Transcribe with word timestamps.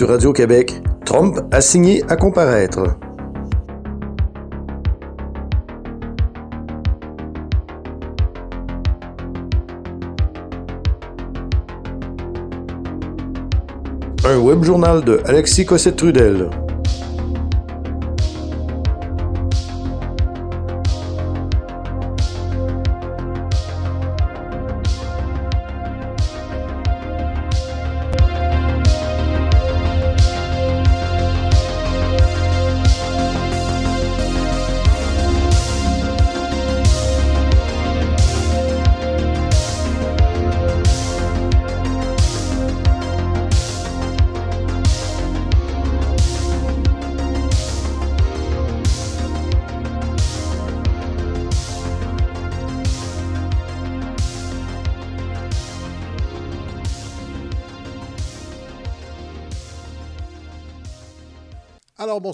Sur 0.00 0.08
Radio-Québec, 0.08 0.80
Trump 1.04 1.36
a 1.52 1.60
signé 1.60 2.02
à 2.08 2.16
comparaître. 2.16 2.96
Un 14.24 14.38
web 14.38 14.62
journal 14.64 15.04
de 15.04 15.20
Alexis 15.26 15.66
Cossette-Trudel. 15.66 16.48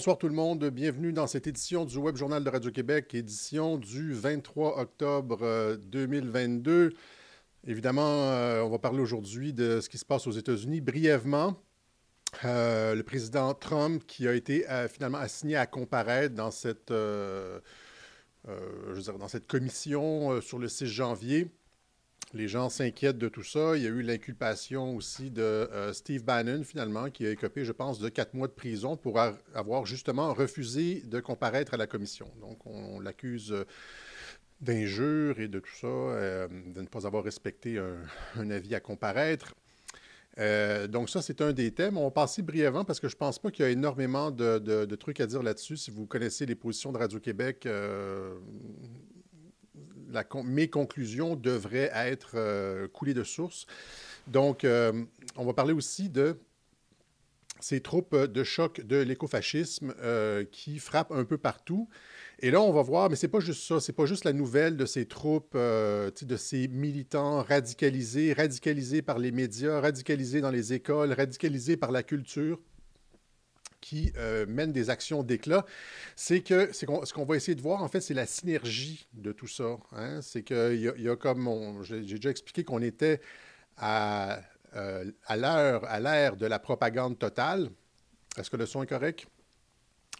Bonsoir 0.07 0.19
tout 0.19 0.29
le 0.29 0.35
monde. 0.35 0.63
Bienvenue 0.69 1.11
dans 1.11 1.27
cette 1.27 1.47
édition 1.47 1.83
du 1.83 1.97
Web 1.97 2.15
Journal 2.15 2.41
de 2.41 2.49
Radio-Québec, 2.49 3.13
édition 3.13 3.75
du 3.75 4.13
23 4.13 4.79
octobre 4.79 5.75
2022. 5.81 6.71
Euh, 6.71 6.91
Évidemment, 7.67 8.31
euh, 8.31 8.61
on 8.61 8.69
va 8.69 8.79
parler 8.79 9.01
aujourd'hui 9.01 9.51
de 9.51 9.81
ce 9.81 9.89
qui 9.89 9.97
se 9.97 10.05
passe 10.05 10.25
aux 10.25 10.31
États-Unis 10.31 10.79
brièvement. 10.79 11.61
Euh, 12.45 12.95
le 12.95 13.03
président 13.03 13.53
Trump 13.53 14.01
qui 14.07 14.29
a 14.29 14.33
été 14.33 14.63
finalement 14.89 15.17
assigné 15.17 15.57
à 15.57 15.65
comparaître 15.65 16.33
dans 16.33 16.51
cette, 16.51 16.93
dans 16.93 17.61
cette 19.27 19.47
commission 19.47 20.39
sur 20.39 20.57
le 20.57 20.69
6 20.69 20.87
janvier. 20.87 21.51
Les 22.33 22.49
gens 22.49 22.69
s'inquiètent 22.69 23.17
de 23.17 23.29
tout 23.29 23.43
ça. 23.43 23.77
Il 23.77 23.83
y 23.83 23.85
a 23.85 23.89
eu 23.89 24.01
l'inculpation 24.01 24.95
aussi 24.95 25.31
de 25.31 25.41
euh, 25.41 25.93
Steve 25.93 26.23
Bannon, 26.23 26.63
finalement, 26.63 27.09
qui 27.09 27.25
a 27.25 27.31
écopé, 27.31 27.63
je 27.63 27.71
pense, 27.71 27.99
de 27.99 28.09
quatre 28.09 28.33
mois 28.33 28.47
de 28.47 28.53
prison 28.53 28.97
pour 28.97 29.17
avoir 29.19 29.85
justement 29.85 30.33
refusé 30.33 31.03
de 31.05 31.21
comparaître 31.21 31.73
à 31.73 31.77
la 31.77 31.87
commission. 31.87 32.29
Donc, 32.41 32.65
on, 32.65 32.99
l'accuse 32.99 33.53
euh, 33.53 33.63
d'injure 34.59 35.39
et 35.39 35.47
de 35.47 35.59
tout 35.59 35.75
ça, 35.79 35.87
euh, 35.87 36.47
de 36.49 36.81
ne 36.81 36.87
pas 36.87 37.07
avoir 37.07 37.23
respecté 37.23 37.79
un, 38.35 38.49
avis 38.49 38.75
à 38.75 38.81
comparaître. 38.81 39.55
donc 40.89 41.09
ça, 41.09 41.21
c'est 41.21 41.39
un 41.41 41.53
des 41.53 41.71
thèmes. 41.71 41.97
On 41.97 42.03
va 42.05 42.11
passer 42.11 42.41
brièvement 42.41 42.83
parce 42.83 42.99
que 42.99 43.07
je 43.07 43.15
ne 43.15 43.19
pense 43.19 43.39
pas 43.39 43.51
qu'il 43.51 43.63
y 43.63 43.67
a 43.67 43.71
énormément 43.71 44.31
de, 44.31 44.95
trucs 44.95 45.21
à 45.21 45.27
dire 45.27 45.43
là-dessus. 45.43 45.77
Si 45.77 45.91
vous 45.91 46.05
connaissez 46.05 46.45
les 46.45 46.55
positions 46.55 46.91
de 46.91 46.97
Radio-Québec, 46.97 47.65
mes 50.43 50.69
conclusions 50.69 51.35
devraient 51.35 51.91
être 51.93 52.31
euh, 52.35 52.87
coulées 52.87 53.13
de 53.13 53.23
source. 53.23 53.65
Donc, 54.27 54.63
euh, 54.63 55.03
on 55.35 55.45
va 55.45 55.53
parler 55.53 55.73
aussi 55.73 56.09
de 56.09 56.37
ces 57.59 57.81
troupes 57.81 58.15
de 58.15 58.43
choc 58.43 58.81
de 58.81 58.97
l'écofascisme 58.97 59.95
euh, 59.99 60.45
qui 60.51 60.77
frappent 60.77 61.11
un 61.11 61.23
peu 61.23 61.37
partout. 61.37 61.89
Et 62.39 62.51
là, 62.51 62.61
on 62.61 62.71
va 62.71 62.83
voir, 62.83 63.09
mais 63.09 63.15
c'est 63.15 63.27
pas 63.27 63.39
juste 63.39 63.63
ça, 63.63 63.79
c'est 63.79 63.93
pas 63.93 64.05
juste 64.05 64.25
la 64.25 64.33
nouvelle 64.33 64.77
de 64.77 64.85
ces 64.85 65.07
troupes, 65.07 65.55
de 65.55 66.37
ces 66.37 66.67
militants 66.67 67.41
radicalisés, 67.41 68.33
radicalisés 68.33 69.01
par 69.01 69.17
les 69.17 69.31
médias, 69.31 69.79
radicalisés 69.79 70.41
dans 70.41 70.51
les 70.51 70.73
écoles, 70.73 71.13
radicalisés 71.13 71.77
par 71.77 71.91
la 71.91 72.03
culture 72.03 72.59
qui 73.81 74.11
euh, 74.17 74.45
mènent 74.47 74.71
des 74.71 74.89
actions 74.89 75.23
d'éclat, 75.23 75.65
c'est 76.15 76.41
que 76.41 76.73
ce 76.73 76.85
qu'on 76.85 77.25
va 77.25 77.35
essayer 77.35 77.55
de 77.55 77.61
voir, 77.61 77.83
en 77.83 77.87
fait, 77.87 78.01
c'est 78.01 78.13
la 78.13 78.25
synergie 78.25 79.07
de 79.13 79.31
tout 79.31 79.47
ça. 79.47 79.77
Hein. 79.93 80.21
C'est 80.21 80.43
qu'il 80.43 80.75
y, 80.75 81.03
y, 81.03 81.09
a 81.09 81.15
comme, 81.15 81.83
j'ai 81.83 82.01
déjà 82.01 82.29
expliqué 82.29 82.63
qu'on 82.63 82.81
était 82.81 83.21
à, 83.77 84.39
euh, 84.75 85.11
à 85.25 85.37
l'ère 85.37 86.35
de 86.35 86.45
la 86.45 86.59
propagande 86.59 87.17
totale. 87.17 87.69
Est-ce 88.37 88.49
que 88.49 88.57
le 88.57 88.65
son 88.65 88.83
est 88.83 88.87
correct? 88.87 89.27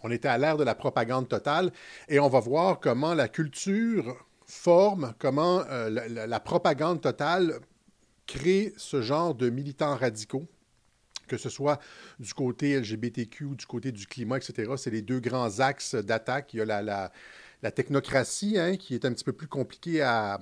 On 0.04 0.12
était 0.12 0.28
à 0.28 0.38
l'ère 0.38 0.58
de 0.58 0.64
la 0.64 0.76
propagande 0.76 1.28
totale 1.28 1.72
et 2.08 2.20
on 2.20 2.30
va 2.30 2.40
voir 2.40 2.80
comment 2.80 3.14
la 3.14 3.28
culture 3.28 4.26
forme, 4.46 5.14
comment 5.20 5.64
euh, 5.70 5.90
la 5.90 6.40
propagande 6.40 7.02
totale 7.02 7.60
crée 8.28 8.74
ce 8.78 9.02
genre 9.02 9.34
de 9.34 9.50
militants 9.50 9.96
radicaux 9.96 10.48
que 11.28 11.38
ce 11.38 11.50
soit 11.50 11.80
du 12.20 12.34
côté 12.34 12.80
LGBTQ 12.80 13.46
ou 13.46 13.56
du 13.56 13.66
côté 13.66 13.92
du 13.92 14.08
climat, 14.08 14.38
etc. 14.38 14.74
C'est 14.78 14.92
les 14.92 15.02
deux 15.02 15.20
grands 15.20 15.60
axes 15.60 15.96
d'attaque. 15.96 16.54
Il 16.54 16.58
y 16.58 16.62
a 16.62 16.82
la, 16.82 17.72
technocratie, 17.72 18.58
hein, 18.58 18.78
qui 18.78 18.96
est 18.96 19.06
un 19.06 19.14
petit 19.14 19.24
peu 19.24 19.34
plus 19.34 19.48
compliqué 19.48 20.02
à, 20.02 20.40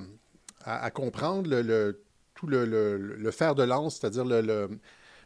comprendre, 0.94 1.50
le, 1.50 2.01
tout 2.34 2.47
le, 2.47 2.66
le, 2.66 3.31
fer 3.31 3.56
de 3.56 3.63
lance, 3.63 4.00
c'est-à-dire 4.00 4.25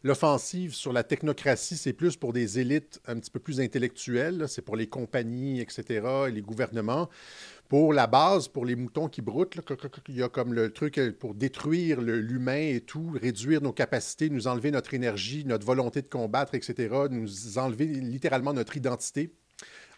l'offensive 0.04 0.74
sur 0.74 0.94
la 0.94 1.04
technocratie, 1.04 1.78
c'est 1.78 1.94
plus 1.94 2.16
pour 2.16 2.34
des 2.34 2.60
élites 2.60 3.02
un 3.08 3.20
petit 3.20 3.32
peu 3.32 3.40
plus 3.40 3.60
intellectuelles, 3.60 4.46
c'est 4.48 4.62
pour 4.62 4.76
les 4.76 4.88
compagnies, 4.88 5.60
etc., 5.60 6.08
et 6.28 6.32
les 6.32 6.42
gouvernements. 6.42 7.10
Pour 7.68 7.94
la 7.94 8.08
base, 8.08 8.48
pour 8.48 8.66
les 8.66 8.76
moutons 8.76 9.10
qui 9.10 9.22
broutent, 9.22 9.56
il 10.08 10.16
y 10.16 10.24
a 10.24 10.30
comme 10.30 10.54
le 10.56 10.72
truc 10.74 10.98
euh, 10.98 11.12
pour 11.12 11.36
détruire 11.36 12.02
l'humain 12.02 12.74
et 12.74 12.82
tout, 12.82 13.16
réduire 13.22 13.62
nos 13.62 13.74
capacités, 13.74 14.32
nous 14.32 14.48
enlever 14.48 14.72
notre 14.72 14.96
énergie, 14.96 15.46
notre 15.46 15.68
volonté 15.68 16.02
de 16.02 16.08
combattre, 16.08 16.56
etc., 16.56 16.96
nous 17.12 17.60
enlever 17.60 17.86
littéralement 17.86 18.54
notre 18.54 18.76
identité 18.76 19.36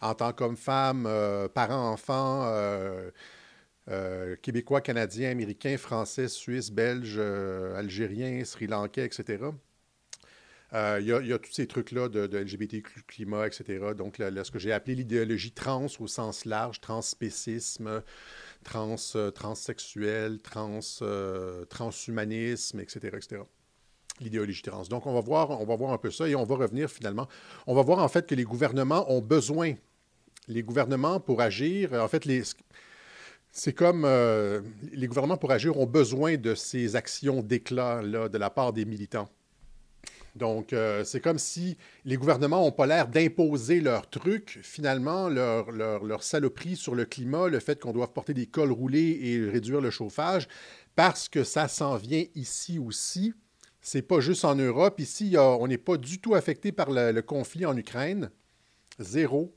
en 0.02 0.16
tant 0.16 0.34
qu'homme, 0.34 0.58
femme, 0.58 1.06
euh, 1.08 1.48
parents, 1.48 1.92
enfants, 1.92 2.44
euh, 2.46 4.36
québécois, 4.42 4.82
canadiens, 4.82 5.30
américains, 5.30 5.78
français, 5.78 6.28
suisses, 6.28 6.72
belges, 6.72 7.20
algériens, 7.20 8.44
sri-lankais, 8.44 9.06
etc. 9.06 9.46
Euh, 10.74 11.00
il 11.02 11.08
y, 11.08 11.34
a 11.34 11.38
tous 11.38 11.52
ces 11.52 11.68
trucs-là 11.68 12.08
de, 12.08 12.28
de, 12.28 12.44
climat, 13.08 13.46
etc. 13.46 13.94
Donc, 13.96 14.16
ce 14.20 14.52
que 14.52 14.60
j'ai 14.60 14.72
appelé 14.72 14.96
l'idéologie 14.96 15.52
trans 15.52 15.88
au 16.00 16.08
sens 16.08 16.46
large, 16.46 16.80
transspécisme, 16.80 18.02
trans, 18.64 18.96
euh, 19.16 19.32
transsexuel, 19.32 20.40
trans, 20.42 20.80
euh, 21.02 21.66
transhumanisme, 21.66 22.80
etc., 22.80 23.00
etc. 23.18 23.42
L'idéologie 24.22 24.62
trans. 24.62 24.84
Donc, 24.84 25.08
on 25.08 25.14
va, 25.14 25.20
voir, 25.20 25.50
on 25.60 25.66
va 25.66 25.76
voir 25.76 25.92
un 25.92 25.98
peu 25.98 26.10
ça 26.10 26.30
et 26.30 26.36
on 26.36 26.46
va 26.46 26.56
revenir 26.56 26.90
finalement. 26.90 27.28
On 27.68 27.76
va 27.76 27.82
voir 27.82 28.00
en 28.00 28.08
fait 28.08 28.26
que 28.26 28.36
les 28.36 28.46
gouvernements 28.46 29.12
ont 29.12 29.22
besoin, 29.22 29.74
les 30.48 30.64
gouvernements 30.64 31.20
pour 31.20 31.42
agir, 31.42 31.92
en 31.94 32.08
fait, 32.08 32.26
c'est 33.52 33.74
comme 33.74 34.08
les 34.94 35.08
gouvernements 35.08 35.38
pour 35.38 35.52
agir 35.52 35.78
ont 35.78 35.86
besoin 35.86 36.38
de 36.38 36.56
ces 36.56 36.96
actions 36.96 37.42
d'éclat 37.42 38.02
là, 38.02 38.30
de 38.30 38.38
la 38.38 38.50
part 38.50 38.72
des 38.72 38.86
militants. 38.86 39.28
Donc, 40.36 40.72
euh, 40.72 41.04
c'est 41.04 41.20
comme 41.20 41.38
si 41.38 41.78
les 42.06 42.16
gouvernements 42.16 42.64
n'ont 42.64 42.72
pas 42.72 42.86
l'air 42.86 43.08
d'imposer 43.08 43.82
leur 43.82 44.10
truc, 44.10 44.60
finalement, 44.64 45.28
leur, 45.28 45.72
leur, 45.72 46.24
saloperie 46.24 46.76
sur 46.76 46.96
le 46.96 47.06
climat, 47.06 47.50
le 47.50 47.60
fait 47.60 47.82
qu'on 47.82 47.92
doive 47.92 48.12
porter 48.12 48.34
des 48.34 48.46
cols 48.46 48.72
roulés 48.72 49.20
et 49.22 49.50
réduire 49.50 49.82
le 49.82 49.90
chauffage, 49.90 50.48
parce 50.96 51.28
que 51.28 51.44
ça 51.44 51.68
s'en 51.68 51.98
vient 51.98 52.26
ici 52.36 52.80
aussi. 52.80 53.34
C'est 53.82 54.04
pas 54.04 54.20
juste 54.20 54.46
en 54.46 54.56
Europe. 54.56 55.00
Ici, 55.00 55.36
on 55.38 55.68
n'est 55.68 55.78
pas 55.78 55.98
du 55.98 56.20
tout 56.20 56.36
affecté 56.36 56.72
par 56.72 56.92
le, 56.92 57.20
conflit 57.22 57.66
en 57.66 57.76
Ukraine. 57.76 58.30
Zéro. 59.00 59.56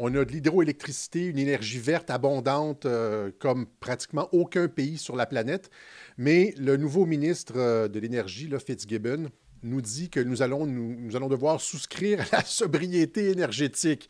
On 0.00 0.14
a 0.14 0.24
de 0.24 0.30
l'hydroélectricité, 0.30 1.24
une 1.24 1.38
énergie 1.38 1.80
verte 1.80 2.08
abondante 2.08 2.86
euh, 2.86 3.32
comme 3.40 3.66
pratiquement 3.80 4.28
aucun 4.30 4.68
pays 4.68 4.96
sur 4.96 5.16
la 5.16 5.26
planète. 5.26 5.70
Mais 6.16 6.54
le 6.56 6.76
nouveau 6.76 7.04
ministre 7.04 7.54
euh, 7.56 7.88
de 7.88 7.98
l'Énergie, 7.98 8.48
Fitzgibbon, 8.64 9.28
nous 9.62 9.80
dit 9.80 10.10
que 10.10 10.20
nous 10.20 10.42
allons, 10.42 10.66
nous, 10.66 11.16
allons 11.16 11.28
devoir 11.28 11.60
souscrire 11.60 12.20
à 12.32 12.38
la 12.38 12.44
sobriété 12.44 13.30
énergétique. 13.30 14.08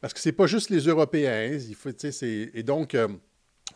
Parce 0.00 0.12
que 0.12 0.20
ce 0.20 0.28
n'est 0.28 0.34
pas 0.34 0.46
juste 0.46 0.70
les 0.70 0.80
Européens. 0.80 1.52
Il 1.52 1.74
faut, 1.74 1.90
et 2.22 2.62
donc, 2.62 2.94
euh, 2.94 3.08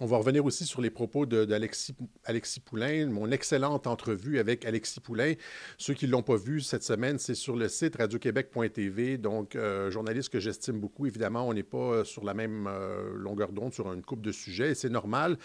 on 0.00 0.06
va 0.06 0.18
revenir 0.18 0.44
aussi 0.44 0.64
sur 0.64 0.80
les 0.80 0.90
propos 0.90 1.26
d'Alexis 1.26 1.94
Alexis 2.24 2.60
Poulain, 2.60 3.06
mon 3.06 3.30
excellente 3.30 3.86
entrevue 3.86 4.38
avec 4.38 4.64
Alexis 4.64 5.00
Poulain. 5.00 5.34
Ceux 5.78 5.94
qui 5.94 6.06
ne 6.06 6.12
l'ont 6.12 6.22
pas 6.22 6.36
vu 6.36 6.60
cette 6.60 6.84
semaine, 6.84 7.18
c'est 7.18 7.34
sur 7.34 7.56
le 7.56 7.68
site 7.68 7.96
radioquebec.tv. 7.96 9.16
Donc, 9.18 9.56
euh, 9.56 9.90
journaliste 9.90 10.28
que 10.28 10.38
j'estime 10.38 10.78
beaucoup. 10.78 11.06
Évidemment, 11.06 11.48
on 11.48 11.54
n'est 11.54 11.62
pas 11.62 12.04
sur 12.04 12.24
la 12.24 12.34
même 12.34 12.68
euh, 12.68 13.14
longueur 13.16 13.50
d'onde 13.50 13.72
sur 13.72 13.92
une 13.92 14.02
coupe 14.02 14.20
de 14.20 14.32
sujets 14.32 14.72
et 14.72 14.74
c'est 14.74 14.90
normal. 14.90 15.38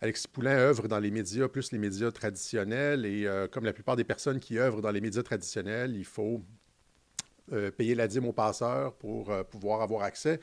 Alexis 0.00 0.28
Poulain 0.28 0.56
œuvre 0.56 0.88
dans 0.88 0.98
les 0.98 1.10
médias, 1.10 1.48
plus 1.48 1.72
les 1.72 1.78
médias 1.78 2.10
traditionnels. 2.10 3.04
Et 3.04 3.26
euh, 3.26 3.48
comme 3.48 3.64
la 3.64 3.72
plupart 3.72 3.96
des 3.96 4.04
personnes 4.04 4.40
qui 4.40 4.58
œuvrent 4.58 4.80
dans 4.80 4.90
les 4.90 5.00
médias 5.00 5.22
traditionnels, 5.22 5.94
il 5.96 6.04
faut 6.04 6.42
payer 7.76 7.96
la 7.96 8.06
dîme 8.06 8.26
aux 8.26 8.32
passeurs 8.32 8.94
pour 8.94 9.32
pouvoir 9.50 9.82
avoir 9.82 10.04
accès. 10.04 10.38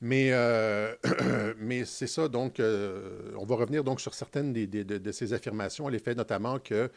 Mais, 0.00 0.30
mais 1.58 1.84
c'est 1.84 2.06
ça, 2.06 2.28
donc, 2.28 2.56
on 2.60 3.44
va 3.44 3.56
revenir 3.56 3.84
donc 3.84 4.00
sur 4.00 4.14
certaines 4.14 4.54
de, 4.54 5.12
ces 5.12 5.34
affirmations, 5.34 5.86
l'effet 5.88 6.14
notamment 6.14 6.58
que 6.58 6.90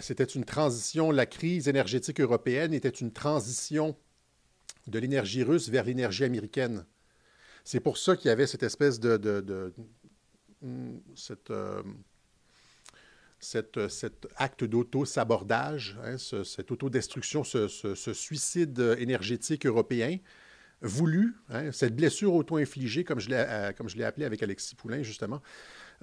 c'était 0.00 0.24
une 0.24 0.46
transition, 0.46 1.10
la 1.10 1.26
crise 1.26 1.68
énergétique 1.68 2.22
européenne 2.22 2.72
était 2.72 2.88
une 2.88 3.12
transition 3.12 3.94
de 4.86 4.98
l'énergie 4.98 5.42
russe 5.42 5.68
vers 5.68 5.84
l'énergie 5.84 6.24
américaine. 6.24 6.84
C'est 7.64 7.80
pour 7.80 7.98
ça 7.98 8.16
qu'il 8.16 8.28
y 8.28 8.32
avait 8.32 8.46
cette 8.46 8.62
espèce 8.62 9.00
de... 9.00 9.72
cette, 11.14 11.50
euh, 11.50 11.82
cet 13.38 13.78
acte 14.36 14.64
d'auto-sabordage, 14.64 15.98
hein, 16.04 16.16
cette 16.18 16.70
autodestruction, 16.70 17.44
ce, 17.44 17.68
ce, 17.68 18.12
suicide 18.12 18.96
énergétique 18.98 19.66
européen 19.66 20.18
voulu, 20.82 21.34
hein, 21.50 21.72
cette 21.72 21.94
blessure 21.94 22.34
auto-infligée, 22.34 23.04
comme 23.04 23.20
je 23.20 23.28
l'ai 23.28 23.36
euh, 23.36 24.06
appelé 24.06 24.26
avec 24.26 24.42
Alexis 24.42 24.74
Poulain, 24.74 25.02
justement, 25.02 25.40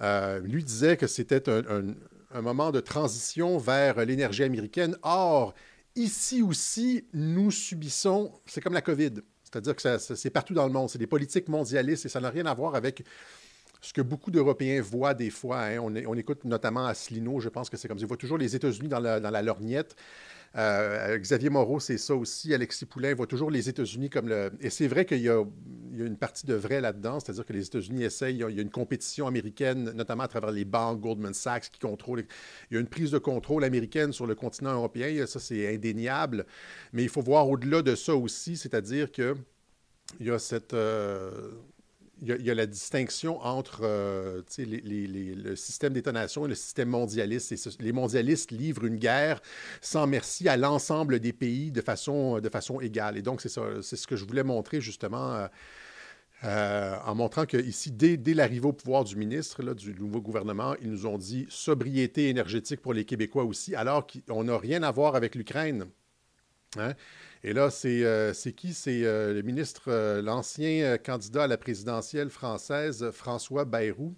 euh, 0.02 0.40
lui 0.40 0.64
disait 0.64 0.98
que 0.98 1.08
c'était 1.08 1.50
un, 1.50 1.96
un, 2.32 2.42
moment 2.42 2.72
de 2.72 2.80
transition 2.80 3.58
vers 3.58 4.06
l'énergie 4.06 4.44
américaine. 4.44 4.96
Or, 5.02 5.56
ici 5.96 6.42
aussi, 6.44 7.06
nous 7.14 7.50
subissons, 7.50 8.32
c'est 8.46 8.62
comme 8.62 8.74
la 8.74 8.82
COVID, 8.82 9.14
c'est-à-dire 9.44 9.76
que 9.76 9.98
c'est 9.98 10.30
partout 10.30 10.54
dans 10.54 10.66
le 10.66 10.74
monde, 10.74 10.90
c'est 10.90 11.00
des 11.00 11.08
politiques 11.08 11.48
mondialistes 11.48 12.06
et 12.06 12.10
ça 12.10 12.20
n'a 12.20 12.30
rien 12.30 12.46
à 12.46 12.54
voir 12.54 12.76
avec 12.76 13.04
ce 13.82 13.94
que 13.94 14.02
beaucoup 14.02 14.32
d'Européens 14.32 14.82
voient 14.82 15.14
des 15.14 15.30
fois. 15.30 15.62
Hein. 15.62 15.80
On, 15.80 15.94
on, 15.96 16.14
écoute 16.16 16.44
notamment 16.46 16.86
Asselineau, 16.86 17.40
je 17.40 17.50
pense 17.50 17.70
que 17.70 17.78
c'est 17.78 17.88
comme 17.88 17.98
ça. 17.98 18.06
Ils 18.06 18.08
voient 18.08 18.18
toujours 18.18 18.38
les 18.38 18.56
États-Unis 18.56 18.88
dans 18.88 19.00
la, 19.00 19.42
lorgnette. 19.42 19.96
Euh, 20.56 21.18
Xavier 21.18 21.50
Moreau, 21.50 21.80
c'est 21.80 21.98
ça 21.98 22.16
aussi. 22.16 22.54
Alexis 22.54 22.86
Poulain 22.86 23.14
voit 23.14 23.28
toujours 23.28 23.52
les 23.52 23.70
États-Unis 23.70 24.10
comme 24.10 24.30
le. 24.30 24.52
Et 24.62 24.70
c'est 24.70 24.88
vrai 24.88 25.06
qu'il 25.06 25.20
y, 25.20 25.30
a 25.30 25.44
une 25.94 26.18
partie 26.18 26.46
de 26.48 26.54
vrai 26.54 26.82
là-dedans, 26.82 27.20
c'est-à-dire 27.20 27.46
que 27.46 27.54
les 27.54 27.66
États-Unis 27.66 28.04
essayent. 28.04 28.36
Il 28.36 28.56
y, 28.56 28.60
a, 28.60 28.62
une 28.62 28.72
compétition 28.72 29.28
américaine, 29.28 29.92
notamment 29.92 30.24
à 30.24 30.28
travers 30.28 30.52
les 30.52 30.66
banques, 30.66 31.02
Goldman 31.02 31.34
Sachs 31.34 31.70
qui 31.72 31.80
contrôlent. 31.80 32.26
Il 32.72 32.76
y 32.76 32.78
a 32.78 32.80
une 32.80 32.88
prise 32.88 33.12
de 33.12 33.20
contrôle 33.20 33.64
américaine 33.64 34.14
sur 34.14 34.26
le 34.26 34.36
continent 34.36 34.74
européen. 34.74 35.26
Ça, 35.28 35.40
c'est 35.40 35.74
indéniable. 35.74 36.46
Mais 36.94 37.04
il 37.04 37.10
faut 37.10 37.22
voir 37.22 37.48
au-delà 37.50 37.82
de 37.82 37.96
ça 37.96 38.16
aussi, 38.16 38.58
c'est-à-dire 38.58 39.12
que 39.12 39.36
il 40.20 40.28
y 40.28 40.32
a 40.32 40.40
cette. 40.40 40.74
Euh, 40.74 41.52
il 42.22 42.46
y, 42.46 42.52
a, 42.52 42.56
la 42.56 42.66
distinction 42.66 43.40
entre 43.46 43.82
euh, 43.84 44.42
le 44.58 45.56
système 45.56 45.94
d'État-nation 45.94 46.46
et 46.46 46.50
le 46.50 46.56
système 46.56 46.90
mondialiste. 46.90 47.54
les 47.80 47.92
mondialistes 47.92 48.52
livrent 48.52 48.86
une 48.86 48.98
guerre 48.98 49.42
sans 49.82 50.08
merci 50.08 50.50
à 50.50 50.58
l'ensemble 50.58 51.20
des 51.20 51.34
pays 51.34 51.72
de 51.72 51.82
façon, 51.82 52.40
égale. 52.82 53.18
Et 53.18 53.22
donc, 53.22 53.42
c'est 53.42 53.50
ce 53.50 54.08
que 54.08 54.16
je 54.16 54.26
voulais 54.26 54.44
montrer 54.44 54.82
justement 54.82 55.36
euh, 55.36 55.48
euh, 56.44 56.96
en 57.06 57.16
montrant 57.16 57.46
qu'ici, 57.46 57.92
dès, 57.92 58.18
dès 58.18 58.34
l'arrivée 58.34 58.68
au 58.68 58.74
pouvoir 58.74 59.04
du 59.04 59.16
ministre, 59.16 59.64
du 59.74 59.94
nouveau 59.96 60.22
gouvernement, 60.22 60.76
ils 60.82 60.90
nous 60.90 61.06
ont 61.06 61.18
dit 61.18 61.48
sobriété 61.50 62.30
énergétique 62.30 62.82
pour 62.82 62.94
les 62.94 63.06
Québécois 63.06 63.44
aussi, 63.44 63.76
alors 63.76 64.06
qu'on 64.08 64.44
n'a 64.44 64.58
rien 64.58 64.84
à 64.84 64.92
voir 64.92 65.16
avec 65.16 65.36
l'Ukraine. 65.36 65.86
Hein? 66.78 66.94
Et 67.44 67.54
là, 67.54 67.70
c'est 67.70 68.04
euh, 68.04 68.34
qui? 68.34 68.74
C'est 68.74 69.04
euh, 69.04 69.34
le 69.34 69.42
ministre, 69.42 69.84
euh, 69.88 70.22
l'ancien 70.22 70.98
candidat 70.98 71.44
à 71.44 71.48
la 71.48 71.58
présidentielle 71.58 72.30
française, 72.30 73.12
François 73.12 73.66
Bayrou, 73.66 74.16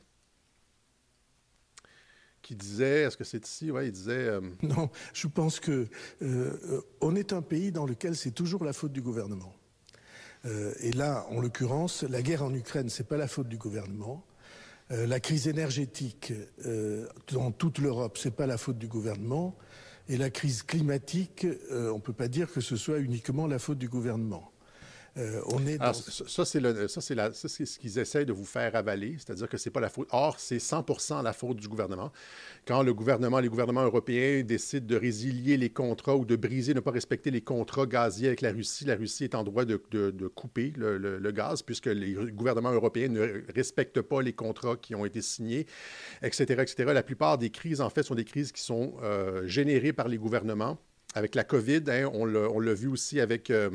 qui 2.41 2.55
disait, 2.55 3.01
est-ce 3.03 3.17
que 3.17 3.25
c'est 3.25 3.45
ici? 3.45 3.71
Oui, 3.71 3.87
il 3.87 3.91
disait... 3.91 4.31
Non, 4.63 4.89
je 5.13 5.27
pense 5.27 5.59
que 5.59 5.87
on 7.01 7.15
est 7.15 7.33
un 7.33 7.41
pays 7.41 7.71
dans 7.71 7.85
lequel 7.85 8.15
c'est 8.15 8.31
toujours 8.31 8.63
la 8.63 8.73
faute 8.73 8.93
du 8.93 9.01
gouvernement. 9.01 9.53
et 10.45 10.91
là, 10.93 11.25
en 11.29 11.41
l'occurrence, 11.41 12.03
la 12.03 12.21
guerre 12.21 12.43
en 12.43 12.53
Ukraine, 12.53 12.89
c'est 12.89 13.07
pas 13.07 13.17
la 13.17 13.27
faute 13.27 13.49
du 13.49 13.57
gouvernement. 13.57 14.25
la 14.89 15.19
crise 15.19 15.47
énergétique 15.47 16.33
dans 17.31 17.51
toute 17.51 17.79
l'Europe, 17.79 18.17
c'est 18.17 18.35
pas 18.35 18.47
la 18.47 18.57
faute 18.57 18.79
du 18.79 18.87
gouvernement. 18.87 19.57
Et 20.09 20.17
la 20.17 20.31
crise 20.31 20.63
climatique, 20.63 21.45
euh, 21.45 21.91
on 21.91 21.97
ne 21.97 22.01
peut 22.01 22.13
pas 22.13 22.27
dire 22.27 22.51
que 22.51 22.61
ce 22.61 22.75
soit 22.75 22.97
uniquement 22.97 23.45
la 23.45 23.59
faute 23.59 23.77
du 23.77 23.87
gouvernement. 23.87 24.51
Euh, 25.17 25.41
on 25.47 25.65
est 25.65 25.77
dans... 25.77 25.93
ça, 25.93 26.45
c'est 26.45 27.65
ce 27.65 27.79
qu'ils 27.79 27.99
essayent 27.99 28.25
de 28.25 28.33
vous 28.33 28.45
faire 28.45 28.75
avaler, 28.75 29.15
c'est-à-dire 29.17 29.49
que 29.49 29.57
ce 29.57 29.69
n'est 29.69 29.73
pas 29.73 29.79
la 29.79 29.89
faute. 29.89 30.07
Or, 30.11 30.39
c'est 30.39 30.59
100 30.59 30.85
la 31.23 31.33
faute 31.33 31.57
du 31.57 31.67
gouvernement. 31.67 32.11
Quand 32.65 32.83
le 32.83 32.93
gouvernement, 32.93 33.39
les 33.39 33.49
gouvernements 33.49 33.83
européens 33.83 34.43
décident 34.43 34.85
de 34.85 34.95
résilier 34.95 35.57
les 35.57 35.69
contrats 35.69 36.15
ou 36.15 36.25
de 36.25 36.35
briser, 36.35 36.73
ne 36.73 36.79
pas 36.79 36.91
respecter 36.91 37.31
les 37.31 37.41
contrats 37.41 37.85
gaziers 37.85 38.27
avec 38.27 38.41
la 38.41 38.51
Russie, 38.51 38.85
la 38.85 38.95
Russie 38.95 39.23
est 39.23 39.35
en 39.35 39.43
droit 39.43 39.65
de, 39.65 39.77
couper 40.27 40.73
le, 40.77 41.31
gaz 41.31 41.61
puisque 41.61 41.87
les 41.87 42.13
gouvernements 42.13 42.71
européens 42.71 43.09
ne 43.09 43.43
respectent 43.53 44.01
pas 44.01 44.21
les 44.21 44.33
contrats 44.33 44.77
qui 44.77 44.95
ont 44.95 45.05
été 45.05 45.21
signés, 45.21 45.65
etc., 46.21 46.43
etc. 46.61 46.91
La 46.93 47.03
plupart 47.03 47.37
des 47.37 47.49
crises, 47.49 47.81
en 47.81 47.89
fait, 47.89 48.03
sont 48.03 48.15
des 48.15 48.25
crises 48.25 48.51
qui 48.51 48.61
sont 48.61 48.95
euh, 49.03 49.47
générées 49.47 49.93
par 49.93 50.07
les 50.07 50.17
gouvernements. 50.17 50.77
Avec 51.15 51.33
la 51.33 51.43
COVID, 51.43 51.83
hein, 51.87 52.09
on 52.13 52.25
l'a 52.25 52.73
vu 52.73 52.87
aussi 52.87 53.19
avec... 53.19 53.49
Euh, 53.49 53.69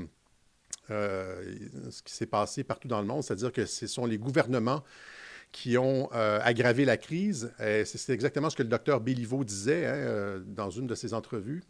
ce 0.88 2.02
qui 2.02 2.12
s'est 2.12 2.26
passé 2.26 2.64
partout 2.64 2.88
dans 2.88 3.00
le 3.00 3.06
monde, 3.06 3.22
c'est-à-dire 3.22 3.52
que 3.52 3.66
ce 3.66 3.86
sont 3.86 4.06
les 4.06 4.18
gouvernements 4.18 4.82
qui 5.54 5.78
ont 5.78 6.10
euh, 6.12 6.40
aggravé 6.42 6.84
la 6.84 6.96
crise. 6.96 7.54
C'est 7.58 8.12
exactement 8.12 8.50
ce 8.50 8.56
que 8.56 8.64
le 8.64 8.68
docteur 8.68 9.00
Béliveau 9.00 9.44
disait 9.44 9.86
hein, 9.86 9.94
euh, 9.94 10.40
dans 10.44 10.68
une 10.68 10.88
de 10.88 10.96
ses 10.96 11.14
entrevues. 11.14 11.62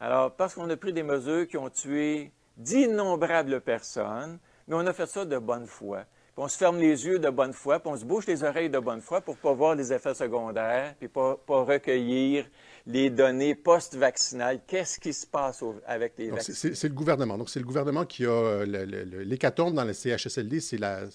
Alors, 0.00 0.34
parce 0.34 0.54
qu'on 0.54 0.68
a 0.68 0.76
pris 0.76 0.92
des 0.92 1.04
mesures 1.04 1.46
qui 1.46 1.56
ont 1.56 1.70
tué 1.70 2.32
d'innombrables 2.56 3.60
personnes, 3.60 4.40
mais 4.66 4.74
on 4.74 4.86
a 4.86 4.92
fait 4.92 5.06
ça 5.06 5.24
de 5.24 5.38
bonne 5.38 5.66
foi. 5.66 6.04
Puis 6.38 6.44
on 6.44 6.48
se 6.48 6.56
ferme 6.56 6.78
les 6.78 7.04
yeux 7.04 7.18
de 7.18 7.30
bonne 7.30 7.52
foi, 7.52 7.80
puis 7.80 7.90
on 7.92 7.96
se 7.96 8.04
bouche 8.04 8.28
les 8.28 8.44
oreilles 8.44 8.70
de 8.70 8.78
bonne 8.78 9.00
foi 9.00 9.20
pour 9.20 9.34
ne 9.34 9.40
pas 9.40 9.52
voir 9.54 9.74
les 9.74 9.92
effets 9.92 10.14
secondaires, 10.14 10.94
puis 10.96 11.08
pas, 11.08 11.36
pas 11.36 11.64
recueillir 11.64 12.46
les 12.86 13.10
données 13.10 13.56
post-vaccinales. 13.56 14.60
Qu'est-ce 14.64 15.00
qui 15.00 15.12
se 15.12 15.26
passe 15.26 15.64
avec 15.84 16.12
les 16.16 16.30
vaccins? 16.30 16.52
C'est 16.52 16.88
le 16.88 16.94
gouvernement. 16.94 17.36
Donc, 17.36 17.50
c'est 17.50 17.58
le 17.58 17.64
gouvernement 17.66 18.04
qui 18.04 18.24
a 18.24 18.30
euh, 18.30 19.24
l'hécatombe 19.24 19.74
dans 19.74 19.82
le 19.82 19.92
CHSLD, 19.92 20.60
c'est 20.60 20.78
la, 20.78 21.06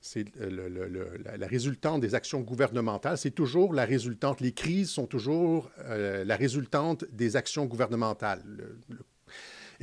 c'est 0.00 0.24
la, 0.36 1.46
résultante 1.46 2.00
des 2.00 2.16
actions 2.16 2.40
gouvernementales. 2.40 3.18
C'est 3.18 3.30
toujours 3.30 3.72
la 3.72 3.84
résultante. 3.84 4.40
Les 4.40 4.50
crises 4.50 4.90
sont 4.90 5.06
toujours 5.06 5.70
euh, 5.78 6.24
la 6.24 6.34
résultante 6.34 7.04
des 7.12 7.36
actions 7.36 7.66
gouvernementales. 7.66 8.42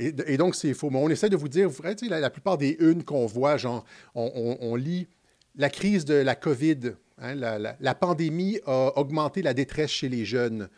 Et, 0.00 0.36
donc, 0.36 0.54
c'est 0.54 0.74
faux. 0.74 0.90
On 0.92 1.08
essaie 1.10 1.28
de 1.28 1.36
vous 1.36 1.48
dire, 1.48 1.68
vous, 1.68 1.82
la, 1.82 2.20
la 2.20 2.30
plupart 2.30 2.58
des 2.58 2.76
unes 2.80 3.04
qu'on 3.04 3.26
voit, 3.26 3.56
genre, 3.56 3.84
on 4.14 4.74
lit 4.74 5.08
la 5.56 5.68
crise 5.68 6.04
de 6.04 6.14
la 6.14 6.34
COVID 6.34 6.94
Hein, 7.20 7.34
la, 7.34 7.94
pandémie 7.94 8.60
a 8.66 8.98
augmenté 8.98 9.42
la 9.42 9.52
détresse 9.52 9.90
chez 9.90 10.08
les 10.08 10.24
jeunes. 10.24 10.68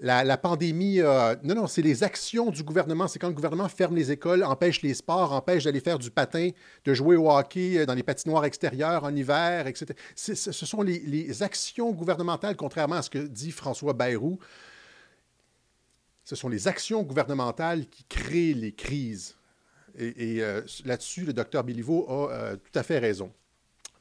La, 0.00 0.36
pandémie, 0.36 0.98
non, 1.44 1.54
non, 1.54 1.66
c'est 1.68 1.82
les 1.82 2.02
actions 2.02 2.50
du 2.50 2.64
gouvernement. 2.64 3.06
C'est 3.06 3.20
quand 3.20 3.28
le 3.28 3.34
gouvernement 3.34 3.68
ferme 3.68 3.94
les 3.94 4.10
écoles, 4.10 4.42
empêche 4.42 4.82
les 4.82 4.94
sports, 4.94 5.32
empêche 5.32 5.62
d'aller 5.62 5.78
faire 5.78 6.00
du 6.00 6.10
patin, 6.10 6.50
de 6.84 6.94
jouer 6.94 7.14
au 7.14 7.30
hockey 7.30 7.78
euh, 7.78 7.86
dans 7.86 7.94
les 7.94 8.02
patinoires 8.02 8.44
extérieures 8.44 9.04
en 9.04 9.14
hiver, 9.14 9.68
etc. 9.68 9.94
Ce 10.16 10.34
sont 10.34 10.82
les, 10.82 11.42
actions 11.44 11.92
gouvernementales, 11.92 12.56
contrairement 12.56 12.96
à 12.96 13.02
ce 13.02 13.10
que 13.10 13.18
dit 13.18 13.52
François 13.52 13.92
Bayrou. 13.92 14.40
Ce 16.32 16.36
sont 16.36 16.48
les 16.48 16.66
actions 16.66 17.02
gouvernementales 17.02 17.86
qui 17.90 18.04
créent 18.04 18.54
les 18.54 18.72
crises. 18.72 19.36
Et, 19.98 20.42
euh, 20.42 20.62
là-dessus, 20.86 21.26
le 21.26 21.34
docteur 21.34 21.62
Béliveau 21.62 22.06
a 22.08 22.32
euh, 22.32 22.56
tout 22.56 22.78
à 22.78 22.82
fait 22.82 22.98
raison. 22.98 23.30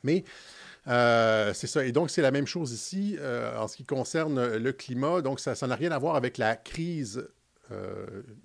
Mais 0.04 0.24
euh, 0.88 1.54
c'est 1.54 1.68
ça. 1.68 1.86
Et 1.86 1.92
donc, 1.92 2.10
c'est 2.10 2.22
la 2.22 2.32
même 2.32 2.48
chose 2.48 2.72
ici 2.72 3.18
en 3.58 3.68
ce 3.68 3.76
qui 3.76 3.84
concerne 3.84 4.56
le 4.56 4.72
climat. 4.72 5.22
Donc, 5.22 5.42
ça 5.42 5.68
n'a 5.68 5.76
rien 5.76 5.92
à 5.92 6.00
voir 6.00 6.16
avec 6.16 6.38
la 6.38 6.56
crise 6.56 7.28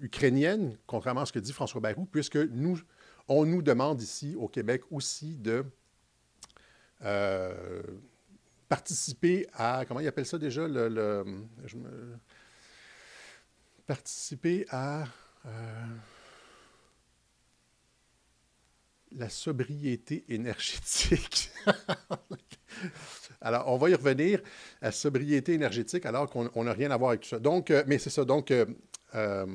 ukrainienne, 0.00 0.76
contrairement 0.88 1.20
à 1.20 1.26
ce 1.26 1.32
que 1.32 1.38
dit 1.38 1.52
François 1.52 1.80
Bayrou, 1.80 2.06
puisque 2.06 2.34
nous, 2.34 2.80
on 3.28 3.46
nous 3.46 3.62
demande 3.62 4.02
ici 4.02 4.34
au 4.36 4.48
Québec 4.48 4.82
aussi 4.90 5.36
de 5.36 5.64
participer 8.68 9.46
à, 9.52 9.84
comment 9.86 10.00
il 10.00 10.08
appelle 10.08 10.26
ça 10.26 10.38
déjà, 10.38 10.66
le, 10.66 11.24
participer 13.86 14.66
à 14.70 15.04
la 19.16 19.28
sobriété 19.28 20.24
énergétique. 20.28 21.50
alors, 23.40 23.68
on 23.68 23.76
va 23.76 23.90
y 23.90 23.94
revenir 23.94 24.40
à 24.82 24.92
sobriété 24.92 25.54
énergétique 25.54 26.06
alors 26.06 26.28
qu'on 26.28 26.64
n'a 26.64 26.72
rien 26.72 26.90
à 26.90 26.96
voir 26.96 27.10
avec 27.10 27.22
tout 27.22 27.28
ça. 27.28 27.38
Donc, 27.38 27.70
euh, 27.70 27.82
mais 27.86 27.98
c'est 27.98 28.10
ça. 28.10 28.24
Donc, 28.24 28.50
euh, 28.50 28.66
euh, 29.14 29.46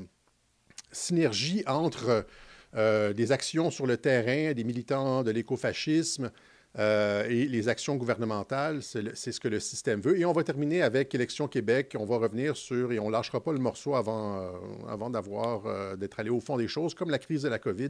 synergie 0.92 1.64
entre 1.68 2.26
des 2.74 3.34
actions 3.34 3.70
sur 3.70 3.86
le 3.86 3.98
terrain 3.98 4.54
des 4.54 4.64
militants 4.64 5.24
de 5.24 5.32
l'écofascisme, 5.32 6.32
Euh, 6.80 7.26
et 7.28 7.48
les 7.48 7.68
actions 7.68 7.96
gouvernementales, 7.96 8.82
c'est 8.82 9.32
ce 9.32 9.40
que 9.40 9.48
le 9.48 9.60
système 9.60 10.00
veut. 10.00 10.18
Et 10.18 10.26
on 10.26 10.32
va 10.32 10.44
terminer 10.44 10.82
avec 10.82 11.14
Élection 11.14 11.48
Québec. 11.48 11.96
On 12.00 12.06
va 12.06 12.18
revenir 12.18 12.56
sur, 12.56 12.92
et 12.94 13.00
on 13.00 13.08
ne 13.08 13.12
lâchera 13.12 13.42
pas 13.42 13.52
le 13.52 13.60
morceau 13.60 13.96
avant, 13.96 14.40
euh, 14.40 14.52
avant 14.88 15.10
d'avoir, 15.10 15.66
euh, 15.66 15.96
d'être 15.98 16.20
allé 16.20 16.30
au 16.30 16.40
fond 16.40 16.58
des 16.58 16.70
choses, 16.70 16.94
comme 16.94 17.10
la 17.10 17.20
crise 17.20 17.42
de 17.42 17.50
la 17.50 17.60
COVID. 17.60 17.90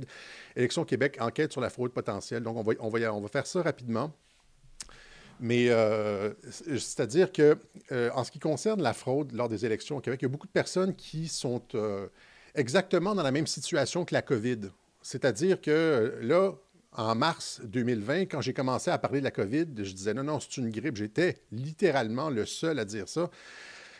Élection 0.55 0.83
Québec, 0.83 1.17
enquête 1.19 1.51
sur 1.51 1.61
la 1.61 1.69
fraude 1.69 1.91
potentielle. 1.91 2.41
Donc, 2.41 2.57
on 2.57 2.63
va, 2.63 2.73
on 2.79 2.89
va, 2.89 3.13
on 3.13 3.21
va 3.21 3.27
faire 3.27 3.45
ça 3.45 3.61
rapidement. 3.61 4.11
Mais 5.39 5.69
c'est-à-dire 6.77 7.31
que, 7.31 7.57
en 8.13 8.23
ce 8.23 8.29
qui 8.29 8.37
concerne 8.37 8.79
la 8.83 8.93
fraude 8.93 9.31
lors 9.31 9.49
des 9.49 9.65
élections 9.65 9.97
au 9.97 9.99
Québec, 9.99 10.21
il 10.21 10.25
y 10.25 10.27
a 10.27 10.29
beaucoup 10.29 10.45
de 10.45 10.51
personnes 10.51 10.95
qui 10.95 11.27
sont 11.27 11.63
exactement 12.53 13.15
dans 13.15 13.23
la 13.23 13.31
même 13.31 13.47
situation 13.47 14.05
que 14.05 14.13
la 14.13 14.21
COVID. 14.21 14.69
C'est-à-dire 15.01 15.59
que 15.59 16.19
là, 16.21 16.53
en 16.93 17.15
mars 17.15 17.61
2020, 17.63 18.21
quand 18.21 18.41
j'ai 18.41 18.53
commencé 18.53 18.91
à 18.91 18.97
parler 18.97 19.19
de 19.19 19.23
la 19.23 19.31
COVID, 19.31 19.67
je 19.77 19.93
disais 19.93 20.13
non, 20.13 20.23
non, 20.23 20.39
c'est 20.39 20.57
une 20.57 20.69
grippe. 20.69 20.97
J'étais 20.97 21.37
littéralement 21.51 22.29
le 22.29 22.45
seul 22.45 22.79
à 22.79 22.85
dire 22.85 23.07
ça. 23.07 23.29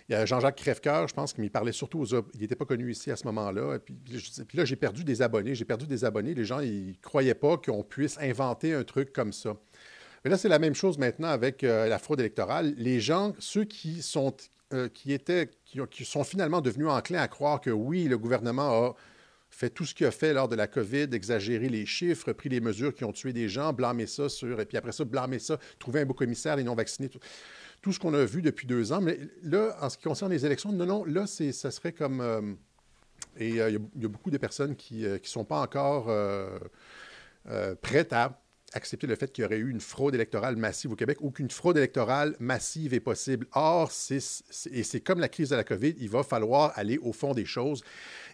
Il 0.09 0.13
y 0.13 0.15
a 0.15 0.25
Jean-Jacques 0.25 0.57
Crèvecoeur, 0.57 1.07
je 1.07 1.13
pense, 1.13 1.31
qui 1.31 1.39
m'y 1.39 1.49
parlait 1.49 1.71
surtout 1.71 2.01
aux... 2.01 2.05
Il 2.33 2.41
n'était 2.41 2.55
pas 2.55 2.65
connu 2.65 2.91
ici 2.91 3.11
à 3.11 3.15
ce 3.15 3.25
moment-là. 3.27 3.79
Puis, 3.79 3.95
puis, 4.45 4.57
là, 4.57 4.65
j'ai 4.65 4.75
perdu 4.75 5.05
des 5.05 5.21
abonnés. 5.21 5.55
J'ai 5.55 5.63
perdu 5.63 5.87
des 5.87 6.03
abonnés. 6.03 6.33
Les 6.33 6.43
gens, 6.43 6.59
ils 6.59 6.97
croyaient 7.01 7.33
pas 7.33 7.55
qu'on 7.55 7.83
puisse 7.83 8.17
inventer 8.17 8.73
un 8.73 8.83
truc 8.83 9.13
comme 9.13 9.31
ça. 9.31 9.55
Mais 10.25 10.29
là, 10.29 10.37
c'est 10.37 10.49
la 10.49 10.59
même 10.59 10.75
chose 10.75 10.97
maintenant 10.97 11.29
avec 11.29 11.63
euh, 11.63 11.87
la 11.87 11.97
fraude 11.97 12.19
électorale. 12.19 12.73
Les 12.77 12.99
gens, 12.99 13.33
ceux 13.39 13.63
qui 13.63 14.01
sont, 14.01 14.35
euh, 14.73 14.89
qui 14.89 15.13
étaient, 15.13 15.49
qui, 15.65 16.05
sont 16.05 16.23
finalement 16.23 16.61
devenus 16.61 16.87
enclins 16.87 17.21
à 17.21 17.27
croire 17.27 17.61
que 17.61 17.69
oui, 17.69 18.05
le 18.05 18.17
gouvernement 18.17 18.87
a 18.87 18.95
fait 19.61 19.69
tout 19.69 19.85
ce 19.85 19.93
qu'il 19.93 20.07
a 20.07 20.11
fait 20.11 20.33
lors 20.33 20.47
de 20.47 20.55
la 20.55 20.65
COVID, 20.65 21.07
exagérer 21.11 21.69
les 21.69 21.85
chiffres, 21.85 22.33
pris 22.33 22.49
les 22.49 22.59
mesures 22.59 22.95
qui 22.95 23.05
ont 23.05 23.11
tué 23.11 23.31
des 23.31 23.47
gens, 23.47 23.73
blâmer 23.73 24.07
ça 24.07 24.27
sur, 24.27 24.59
et 24.59 24.65
puis 24.65 24.75
après 24.75 24.91
ça, 24.91 25.05
blâmer 25.05 25.37
ça, 25.37 25.59
trouver 25.77 26.01
un 26.01 26.05
beau 26.05 26.15
commissaire, 26.15 26.55
les 26.55 26.63
non-vaccinés, 26.63 27.09
tout, 27.81 27.93
ce 27.93 27.99
qu'on 27.99 28.15
a 28.15 28.25
vu 28.25 28.41
depuis 28.41 28.65
deux 28.65 28.91
ans. 28.91 29.01
Mais 29.01 29.19
là, 29.43 29.77
en 29.79 29.89
ce 29.89 29.99
qui 29.99 30.05
concerne 30.05 30.31
les 30.31 30.47
élections, 30.47 30.71
non, 30.71 30.87
non, 30.87 31.05
là, 31.05 31.27
ça 31.27 31.69
serait 31.69 31.93
comme... 31.93 32.21
Euh, 32.21 32.41
et 33.37 33.61
euh, 33.61 33.69
il 33.69 34.01
y, 34.01 34.05
a 34.05 34.09
beaucoup 34.09 34.31
de 34.31 34.37
personnes 34.39 34.75
qui 34.75 35.03
ne 35.03 35.09
euh, 35.09 35.19
sont 35.23 35.45
pas 35.45 35.61
encore 35.61 36.09
prêtes 37.83 38.13
à 38.13 38.41
accepter 38.73 39.07
le 39.07 39.15
fait 39.15 39.31
qu'il 39.31 39.43
y 39.43 39.45
aurait 39.45 39.57
eu 39.57 39.69
une 39.69 39.81
fraude 39.81 40.15
électorale 40.15 40.55
massive 40.55 40.91
au 40.91 40.95
Québec 40.95 41.17
ou 41.21 41.31
qu'une 41.31 41.49
fraude 41.49 41.77
électorale 41.77 42.35
massive 42.39 42.93
est 42.93 42.99
possible. 42.99 43.47
Or, 43.53 43.91
c'est, 43.91 44.19
et 44.71 44.83
c'est 44.83 45.01
comme 45.01 45.19
la 45.19 45.29
crise 45.29 45.49
de 45.49 45.55
la 45.55 45.63
COVID, 45.63 45.95
il 45.97 46.09
va 46.09 46.23
falloir 46.23 46.71
aller 46.75 46.97
au 46.99 47.13
fond 47.13 47.33
des 47.33 47.45
choses. 47.45 47.83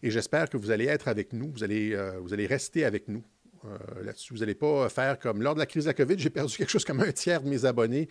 Et 0.04 0.12
j'espère 0.12 0.50
que 0.50 0.58
vous 0.58 0.72
allez 0.72 0.86
être 0.86 1.08
avec 1.08 1.34
nous, 1.34 1.52
vous 1.52 1.64
allez, 1.64 1.94
euh, 1.94 2.20
vous 2.22 2.34
allez 2.34 2.46
rester 2.46 2.86
avec 2.86 3.08
nous. 3.08 3.24
Euh, 3.66 4.04
là-dessus, 4.04 4.34
vous 4.34 4.40
n'allez 4.40 4.56
pas 4.56 4.88
faire 4.90 5.18
comme 5.18 5.42
lors 5.42 5.56
de 5.56 5.60
la 5.60 5.66
crise 5.66 5.86
de 5.86 5.90
la 5.90 5.94
COVID, 5.94 6.18
j'ai 6.18 6.30
perdu 6.30 6.56
quelque 6.58 6.70
chose 6.70 6.86
comme 6.86 7.02
un 7.02 7.12
tiers 7.12 7.42
de 7.42 7.50
mes 7.50 7.66
abonnés. 7.66 8.08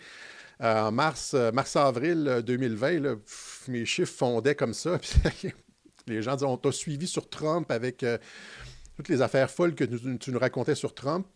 Euh, 0.61 0.87
en 0.87 0.91
mars, 0.91 1.35
mars-avril 1.53 2.41
2020, 2.45 3.19
mes 3.67 3.85
chiffres 3.85 4.13
fondaient 4.13 4.55
comme 4.55 4.73
ça. 4.73 4.99
les 6.07 6.21
gens 6.21 6.35
disaient 6.35 6.47
On 6.47 6.57
t'a 6.57 6.71
suivi 6.71 7.07
sur 7.07 7.29
Trump 7.29 7.71
avec 7.71 8.03
toutes 8.97 9.09
les 9.09 9.21
affaires 9.21 9.51
folles 9.51 9.75
que 9.75 9.83
tu 9.83 10.31
nous 10.31 10.39
racontais 10.39 10.73
sur 10.73 10.95
Trump. 10.95 11.27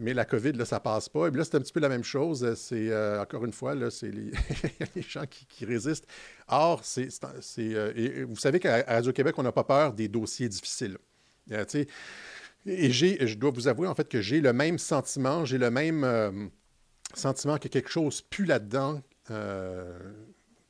Mais 0.00 0.14
la 0.14 0.24
COVID, 0.24 0.52
là, 0.52 0.64
ça 0.64 0.78
passe 0.78 1.08
pas. 1.08 1.26
Et 1.26 1.30
là, 1.32 1.42
c'est 1.42 1.56
un 1.56 1.60
petit 1.60 1.72
peu 1.72 1.80
la 1.80 1.88
même 1.88 2.04
chose. 2.04 2.54
C'est, 2.54 2.88
euh, 2.88 3.20
encore 3.20 3.44
une 3.44 3.52
fois, 3.52 3.74
là, 3.74 3.90
c'est 3.90 4.12
les, 4.12 4.30
les 4.94 5.02
gens 5.02 5.24
qui, 5.26 5.64
résistent. 5.64 6.06
Or, 6.46 6.84
c'est, 6.84 7.08
euh, 7.58 8.24
vous 8.28 8.36
savez 8.36 8.60
qu'à 8.60 8.84
Radio-Québec, 8.86 9.34
on 9.38 9.42
n'a 9.42 9.50
pas 9.50 9.64
peur 9.64 9.92
des 9.92 10.06
dossiers 10.06 10.48
difficiles. 10.48 10.98
Euh, 11.50 11.64
et 12.64 12.90
j'ai, 12.92 13.26
je 13.26 13.34
dois 13.34 13.50
vous 13.50 13.66
avouer, 13.66 13.88
en 13.88 13.94
fait, 13.96 14.08
que 14.08 14.20
j'ai 14.20 14.40
le 14.40 14.52
même 14.52 14.78
sentiment, 14.78 15.44
j'ai 15.44 15.58
le 15.58 15.70
même 15.70 16.50
sentiment 17.14 17.58
que 17.58 17.66
quelque 17.66 17.90
chose 17.90 18.22
pue 18.22 18.44
là-dedans 18.44 19.02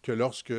que 0.09 0.13
lorsque 0.13 0.55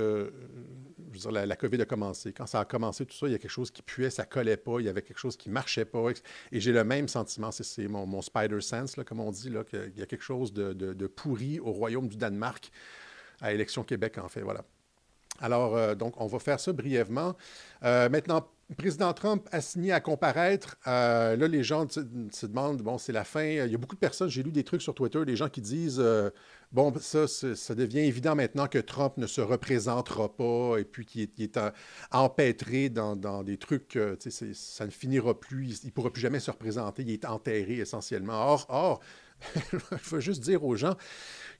la, 1.31 1.55
COVID 1.55 1.81
a 1.81 1.85
commencé. 1.85 2.33
Quand 2.33 2.45
ça 2.45 2.59
a 2.59 2.65
commencé, 2.65 3.03
tout 3.05 3.15
ça, 3.15 3.25
il 3.25 3.31
y 3.31 3.35
a 3.35 3.39
quelque 3.39 3.49
chose 3.49 3.71
qui 3.71 3.81
puait, 3.81 4.11
ça 4.11 4.25
collait 4.25 4.57
pas, 4.57 4.79
il 4.79 4.85
y 4.85 4.89
avait 4.89 5.01
quelque 5.01 5.17
chose 5.17 5.35
qui 5.37 5.49
marchait 5.49 5.85
pas. 5.85 6.11
Et 6.51 6.59
j'ai 6.59 6.71
le 6.71 6.83
même 6.83 7.07
sentiment, 7.07 7.51
c'est 7.51 7.87
mon, 7.87 8.21
spider 8.21 8.61
sense, 8.61 8.95
là, 8.95 9.03
comme 9.03 9.19
on 9.19 9.31
dit, 9.31 9.49
là, 9.49 9.63
qu'il 9.63 9.97
y 9.97 10.03
a 10.03 10.05
quelque 10.05 10.23
chose 10.23 10.53
de, 10.53 11.07
pourri 11.07 11.59
au 11.59 11.71
Royaume 11.71 12.07
du 12.07 12.15
Danemark 12.15 12.69
à 13.41 13.53
Élection 13.53 13.83
Québec, 13.83 14.19
en 14.19 14.29
fait. 14.29 14.41
Voilà. 14.41 14.63
Alors, 15.39 15.75
euh, 15.75 15.95
donc, 15.95 16.19
on 16.21 16.27
va 16.27 16.37
faire 16.37 16.59
ça 16.59 16.71
brièvement. 16.71 17.35
Euh, 17.83 18.09
maintenant, 18.09 18.47
président 18.75 19.11
Trump 19.13 19.47
a 19.51 19.61
signé 19.61 19.91
à 19.91 19.99
comparaître. 19.99 20.77
Euh, 20.87 21.35
là, 21.35 21.47
les 21.47 21.63
gens 21.63 21.87
se, 21.89 22.45
demandent, 22.45 22.81
bon, 22.81 22.97
c'est 22.97 23.11
la 23.11 23.23
fin. 23.23 23.43
Il 23.43 23.71
y 23.71 23.75
a 23.75 23.77
beaucoup 23.77 23.95
de 23.95 23.99
personnes, 23.99 24.29
j'ai 24.29 24.43
lu 24.43 24.51
des 24.51 24.63
trucs 24.63 24.81
sur 24.81 24.93
Twitter, 24.93 25.25
des 25.25 25.35
gens 25.35 25.49
qui 25.49 25.61
disent, 25.61 25.99
euh, 25.99 26.29
bon, 26.71 26.93
ça, 26.99 27.27
ça 27.27 27.75
devient 27.75 27.99
évident 27.99 28.35
maintenant 28.35 28.67
que 28.67 28.77
Trump 28.77 29.17
ne 29.17 29.25
se 29.25 29.41
représentera 29.41 30.35
pas 30.35 30.77
et 30.77 30.85
puis 30.85 31.05
qu'il 31.05 31.29
est, 31.39 31.59
empêtré 32.11 32.89
dans, 32.89 33.43
des 33.43 33.57
trucs, 33.57 33.95
euh, 33.95 34.15
ça 34.53 34.85
ne 34.85 34.91
finira 34.91 35.39
plus, 35.39 35.81
il 35.83 35.87
ne 35.87 35.91
pourra 35.91 36.11
plus 36.11 36.21
jamais 36.21 36.39
se 36.39 36.51
représenter, 36.51 37.01
il 37.01 37.11
est 37.11 37.25
enterré 37.25 37.77
essentiellement. 37.77 38.33
Or, 38.33 38.65
or 38.69 38.99
je 39.71 40.09
veux 40.09 40.19
juste 40.19 40.43
dire 40.43 40.63
aux 40.63 40.75
gens 40.75 40.95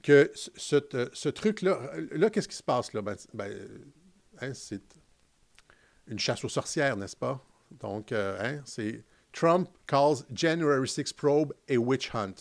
que 0.03 0.31
ce, 0.33 1.29
truc-là, 1.29 1.79
là, 2.11 2.29
qu'est-ce 2.29 2.47
qui 2.47 2.55
se 2.55 2.63
passe 2.63 2.93
là? 2.93 3.01
Ben, 3.01 3.15
ben 3.33 3.51
hein, 4.41 4.51
c'est 4.53 4.98
une 6.09 6.19
chasse 6.19 6.43
aux 6.43 6.49
sorcières, 6.49 6.97
n'est-ce 6.97 7.15
pas? 7.15 7.43
Donc, 7.71 8.11
euh, 8.11 8.37
hein, 8.41 8.61
c'est 8.65 9.03
Trump 9.31 9.69
calls 9.87 10.17
January 10.33 10.87
6 10.87 11.13
probe 11.13 11.53
a 11.69 11.75
witch 11.75 12.13
hunt. 12.13 12.33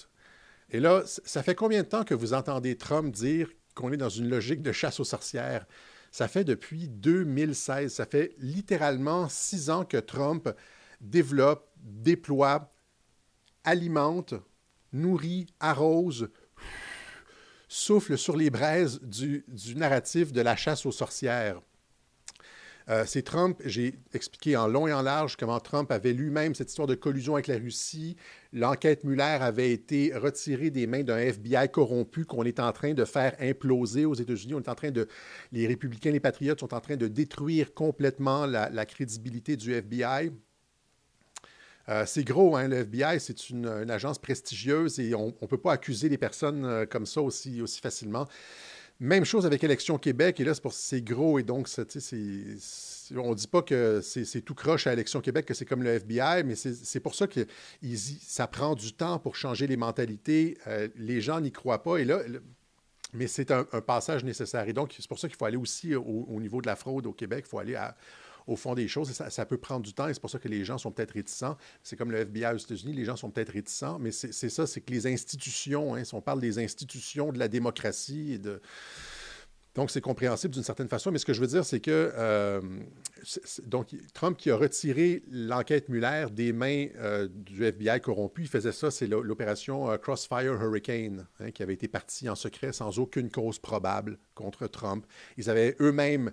Et 0.71 0.81
là, 0.81 1.03
ça 1.07 1.43
fait 1.43 1.55
combien 1.55 1.83
de 1.83 1.89
temps 1.89 2.05
que 2.05 2.15
vous 2.15 2.35
entendez 2.35 2.77
Trump 2.77 3.15
dire 3.15 3.49
qu'on 3.75 3.93
est 3.93 3.97
dans 3.97 4.09
une 4.09 4.29
logique 4.29 4.63
de 4.63 4.73
chasse 4.73 5.01
aux 5.01 5.05
sorcières? 5.05 5.67
Ça 6.11 6.29
fait 6.29 6.45
depuis 6.45 6.89
2016. 6.89 7.93
Ça 7.93 8.07
fait 8.07 8.35
littéralement 8.39 9.29
six 9.29 9.71
ans 9.71 9.85
que 9.85 9.99
Trump 9.99 10.49
développe, 11.01 11.71
déploie, 11.77 12.71
alimente, 13.65 14.35
nourrit, 14.93 15.47
arrose, 15.61 16.31
souffle 17.69 18.17
sur 18.17 18.37
les 18.37 18.51
braises 18.51 19.01
du, 19.03 19.45
du 19.49 19.77
narratif 19.77 20.33
de 20.33 20.41
la 20.41 20.57
chasse 20.57 20.87
aux 20.87 20.93
sorcières. 20.93 21.61
Euh, 22.91 23.05
c'est 23.07 23.23
Trump, 23.23 23.61
j'ai 23.67 23.95
expliqué 24.15 24.57
en 24.57 24.67
long 24.67 24.87
et 24.87 24.93
en 24.95 25.03
large 25.03 25.37
comment 25.37 25.61
Trump 25.61 25.93
avait 25.93 26.15
lui-même 26.15 26.55
cette 26.55 26.71
histoire 26.71 26.89
de 26.89 26.95
collusion 26.95 27.35
avec 27.35 27.47
la 27.47 27.57
Russie. 27.57 28.17
L'enquête 28.55 29.05
Muller 29.05 29.23
avait 29.23 29.73
été 29.73 30.17
retirée 30.17 30.71
des 30.71 30.87
mains 30.87 31.03
d'un 31.03 31.19
FBI 31.19 31.69
corrompu 31.71 32.25
qu'on 32.25 32.45
est 32.45 32.59
en 32.61 32.73
train 32.73 32.95
de 32.95 33.05
faire 33.05 33.37
imploser 33.41 34.07
aux 34.07 34.15
États-Unis. 34.15 34.55
On 34.55 34.61
est 34.61 34.71
en 34.71 34.75
train 34.75 34.91
de. 34.91 35.07
Les 35.53 35.67
républicains, 35.67 36.13
les 36.13 36.21
patriotes 36.21 36.61
sont 36.61 36.73
en 36.73 36.81
train 36.81 36.97
de 36.97 37.09
détruire 37.09 37.75
complètement 37.75 38.47
la, 38.47 38.87
crédibilité 38.87 39.57
du 39.57 39.75
FBI. 39.75 40.33
Euh, 41.91 42.05
c'est 42.07 42.25
gros, 42.25 42.57
hein, 42.57 42.69
le 42.69 42.79
FBI, 42.79 43.21
c'est 43.21 43.51
une, 43.51 43.67
agence 43.91 44.19
prestigieuse 44.19 44.99
et 44.99 45.15
on 45.15 45.35
ne 45.41 45.47
peut 45.47 45.59
pas 45.59 45.73
accuser 45.73 46.09
les 46.09 46.19
personnes 46.19 46.65
euh, 46.65 46.87
comme 46.87 47.07
ça 47.07 47.21
aussi, 47.21 47.61
aussi 47.61 47.81
facilement. 47.81 48.27
Même 49.01 49.25
chose 49.25 49.47
avec 49.47 49.63
Élection 49.63 49.97
Québec, 49.97 50.41
et 50.41 50.45
là, 50.45 50.55
c'est 50.71 51.03
gros, 51.03 51.39
et 51.39 51.45
donc, 51.45 51.69
c'est, 51.69 51.87
on 53.17 53.31
ne 53.31 53.35
dit 53.35 53.47
pas 53.47 53.63
que 53.63 54.01
c'est 54.03 54.41
tout 54.41 54.57
croche 54.57 54.89
à 54.89 54.93
Élection 54.93 55.21
Québec, 55.21 55.47
que 55.47 55.55
c'est 55.55 55.65
comme 55.65 55.85
le 55.85 55.91
FBI, 55.91 56.43
mais 56.45 56.57
c'est 56.57 57.01
pour 57.01 57.15
ça 57.15 57.29
que 57.29 57.47
ça 58.21 58.49
prend 58.49 58.75
du 58.75 58.93
temps 58.93 59.21
pour 59.21 59.37
changer 59.37 59.69
les 59.69 59.77
mentalités. 59.77 60.59
Euh, 60.67 60.89
les 60.97 61.21
gens 61.21 61.41
n'y 61.41 61.53
croient 61.53 61.85
pas, 61.85 61.99
et 61.99 62.05
là, 62.05 62.23
mais 63.13 63.29
c'est 63.29 63.53
un, 63.53 63.65
passage 63.65 64.25
nécessaire. 64.25 64.69
Et 64.69 64.73
donc, 64.73 64.95
c'est 64.97 65.09
pour 65.09 65.19
ça 65.19 65.29
qu'il 65.29 65.37
faut 65.37 65.45
aller 65.45 65.57
aussi 65.57 65.95
au, 65.95 66.41
niveau 66.41 66.61
de 66.61 66.67
la 66.67 66.77
fraude 66.77 67.07
au 67.07 67.13
Québec, 67.13 67.45
il 67.47 67.51
faut 67.51 67.59
aller 67.59 67.77
à, 67.77 67.97
au 68.49 68.57
fond 68.57 68.75
des 68.75 68.89
choses. 68.89 69.13
Ça, 69.13 69.47
peut 69.47 69.59
prendre 69.59 69.83
du 69.83 69.93
temps 69.93 70.09
et 70.09 70.15
c'est 70.15 70.21
pour 70.21 70.31
ça 70.31 70.39
que 70.39 70.49
les 70.49 70.65
gens 70.65 70.79
sont 70.79 70.91
peut-être 70.91 71.13
réticents. 71.13 71.57
C'est 71.83 71.97
comme 71.97 72.11
le 72.11 72.19
FBI 72.19 72.55
aux 72.55 72.59
États-Unis, 72.59 72.95
les 72.95 73.05
gens 73.05 73.15
sont 73.15 73.31
peut-être 73.31 73.53
réticents, 73.53 73.99
mais 74.01 74.11
c'est 74.11 74.49
ça, 74.49 74.67
c'est 74.67 74.81
que 74.81 74.91
les 74.91 75.07
institutions, 75.07 75.95
hein, 75.95 76.03
si 76.03 76.15
on 76.15 76.23
parle 76.23 76.41
des 76.41 76.59
institutions 76.59 77.31
de 77.31 77.39
la 77.39 77.49
démocratie. 77.49 78.41
Donc, 79.79 79.93
c'est 79.93 80.01
compréhensible 80.01 80.55
d'une 80.55 80.65
certaine 80.65 80.89
façon, 80.89 81.13
mais 81.13 81.19
ce 81.19 81.25
que 81.25 81.33
je 81.33 81.41
veux 81.41 81.47
dire, 81.47 81.65
c'est 81.65 81.79
que 81.79 82.13
euh, 82.17 82.61
donc 83.65 83.95
Trump 84.13 84.37
qui 84.37 84.51
a 84.51 84.57
retiré 84.57 85.23
l'enquête 85.31 85.89
Muller 85.89 86.27
des 86.33 86.53
mains 86.53 86.87
euh, 86.97 87.29
du 87.31 87.65
FBI 87.65 88.01
corrompu, 88.01 88.43
il 88.43 88.49
faisait 88.49 88.73
ça, 88.73 88.91
c'est 88.91 89.07
l'opération 89.07 89.89
euh, 89.89 89.97
Crossfire 89.97 90.55
Hurricane, 90.61 91.29
hein, 91.39 91.53
qui 91.53 91.63
avait 91.63 91.75
été 91.75 91.87
partie 91.87 92.29
en 92.29 92.35
secret 92.35 92.73
sans 92.73 92.99
aucune 92.99 93.31
cause 93.31 93.61
probable 93.61 94.19
contre 94.35 94.67
Trump. 94.67 95.07
Ils 95.37 95.49
avaient 95.49 95.77
eux-mêmes 95.81 96.33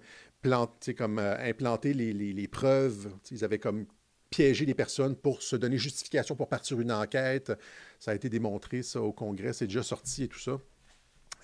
comme, 0.98 1.20
euh, 1.20 1.38
implanter 1.40 1.94
les, 1.94 2.48
preuves. 2.48 3.12
Ils 3.32 3.44
avaient 3.44 3.60
comme 3.60 3.86
piégé 4.30 4.66
les 4.66 4.74
personnes 4.74 5.16
pour 5.16 5.42
se 5.42 5.56
donner 5.56 5.78
justification 5.78 6.36
pour 6.36 6.50
partir 6.50 6.80
une 6.80 6.92
enquête. 6.92 7.52
Ça 8.00 8.12
a 8.12 8.16
été 8.16 8.30
démontré, 8.30 8.84
ça, 8.84 9.02
au 9.02 9.14
Congrès. 9.14 9.54
C'est 9.54 9.68
déjà 9.68 9.84
sorti 9.84 10.24
et 10.24 10.28
tout 10.28 10.40
ça. 10.40 10.60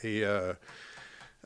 Et 0.03 0.25
euh, 0.25 0.53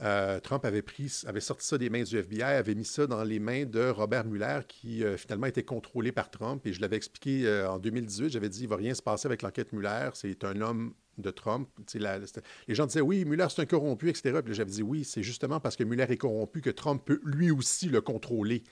euh, 0.01 0.39
Trump 0.39 0.65
avait, 0.65 0.81
pris, 0.81 1.21
avait 1.25 1.41
sorti 1.41 1.65
ça 1.65 1.77
des 1.77 1.89
mains 1.89 2.03
du 2.03 2.17
FBI, 2.17 2.43
avait 2.43 2.75
mis 2.75 2.85
ça 2.85 3.07
dans 3.07 3.23
les 3.23 3.39
mains 3.39 3.65
de 3.65 3.87
Robert 3.89 4.25
Mueller, 4.25 4.61
qui 4.67 5.03
finalement 5.17 5.47
était 5.47 5.63
contrôlé 5.63 6.11
par 6.11 6.29
Trump. 6.31 6.65
Et 6.65 6.73
je 6.73 6.81
l'avais 6.81 6.97
expliqué 6.97 7.65
en 7.67 7.79
2018. 7.79 8.29
J'avais 8.29 8.49
dit 8.49 8.61
il 8.61 8.65
ne 8.65 8.69
va 8.69 8.77
rien 8.77 8.93
se 8.93 9.01
passer 9.01 9.27
avec 9.27 9.41
l'enquête 9.41 9.71
Mueller. 9.73 10.09
C'est 10.13 10.43
un 10.43 10.59
homme 10.61 10.93
de 11.17 11.31
Trump. 11.31 11.69
les 11.93 12.75
gens 12.75 12.85
disaient 12.85 13.01
oui, 13.01 13.25
Mueller 13.25 13.47
c'est 13.49 13.61
un 13.61 13.65
corrompu, 13.65 14.09
etc. 14.09 14.39
Puis 14.43 14.53
j'avais 14.53 14.71
dit 14.71 14.83
oui, 14.83 15.03
c'est 15.03 15.23
justement 15.23 15.59
parce 15.59 15.75
que 15.75 15.83
Mueller 15.83 16.05
est 16.09 16.17
corrompu 16.17 16.61
que 16.61 16.69
Trump 16.69 17.01
peut 17.05 17.19
lui 17.23 17.51
aussi 17.51 17.87
le 17.87 18.01
contrôler. 18.01 18.63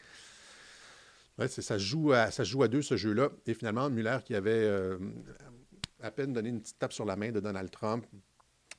Ça, 1.48 1.78
joue 1.78 2.14
à, 2.14 2.30
joue 2.30 2.64
à 2.64 2.68
deux 2.68 2.84
ce 2.84 2.96
jeu-là. 2.96 3.30
Et 3.48 3.54
finalement, 3.54 3.90
Mueller 3.90 4.20
qui 4.24 4.36
avait 4.36 4.52
euh, 4.52 5.00
à 6.02 6.12
peine 6.12 6.34
donné 6.34 6.50
une 6.50 6.62
petite 6.62 6.78
tape 6.78 6.94
sur 6.94 7.06
la 7.06 7.16
main 7.16 7.32
de 7.32 7.40
Donald 7.40 7.72
Trump. 7.72 8.06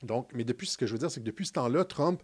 Donc, 0.03 0.31
mais 0.33 0.43
depuis 0.43 0.67
ce 0.67 0.77
que 0.77 0.85
je 0.85 0.93
veux 0.93 0.99
dire, 0.99 1.11
c'est 1.11 1.19
que 1.19 1.25
depuis 1.25 1.45
ce 1.45 1.53
temps-là, 1.53 1.83
Trump 1.83 2.21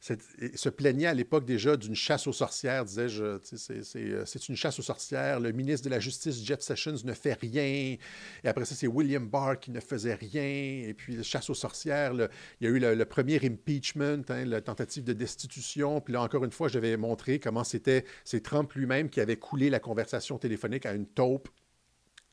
se 0.00 0.68
plaignait 0.68 1.06
à 1.06 1.14
l'époque 1.14 1.44
déjà 1.44 1.76
d'une 1.76 1.94
chasse 1.94 2.26
aux 2.26 2.32
sorcières, 2.32 2.84
disais-je. 2.84 3.24
Euh, 3.24 4.24
c'est 4.24 4.48
une 4.48 4.56
chasse 4.56 4.78
aux 4.78 4.82
sorcières. 4.82 5.40
Le 5.40 5.50
ministre 5.52 5.84
de 5.86 5.90
la 5.90 5.98
Justice, 5.98 6.44
Jeff 6.44 6.60
Sessions, 6.60 6.94
ne 7.04 7.12
fait 7.12 7.34
rien. 7.34 7.62
Et 7.62 7.98
après 8.44 8.64
ça, 8.64 8.74
c'est 8.74 8.86
William 8.86 9.26
Barr 9.26 9.58
qui 9.58 9.70
ne 9.70 9.80
faisait 9.80 10.14
rien. 10.14 10.88
Et 10.88 10.94
puis, 10.96 11.22
chasse 11.24 11.50
aux 11.50 11.54
sorcières, 11.54 12.12
il 12.14 12.28
y 12.60 12.66
a 12.66 12.70
eu 12.70 12.78
le, 12.78 13.04
premier 13.04 13.40
impeachment, 13.44 14.22
hein, 14.28 14.44
la 14.44 14.60
tentative 14.60 15.04
de 15.04 15.12
destitution. 15.12 16.00
Puis 16.00 16.12
là, 16.12 16.22
encore 16.22 16.44
une 16.44 16.52
fois, 16.52 16.68
je 16.68 16.78
vais 16.78 16.96
montrer 16.96 17.40
comment 17.40 17.64
c'était 17.64 18.04
c'est 18.24 18.42
Trump 18.42 18.72
lui-même 18.74 19.10
qui 19.10 19.20
avait 19.20 19.36
coulé 19.36 19.68
la 19.68 19.80
conversation 19.80 20.38
téléphonique 20.38 20.86
à 20.86 20.92
une 20.92 21.06
taupe 21.06 21.48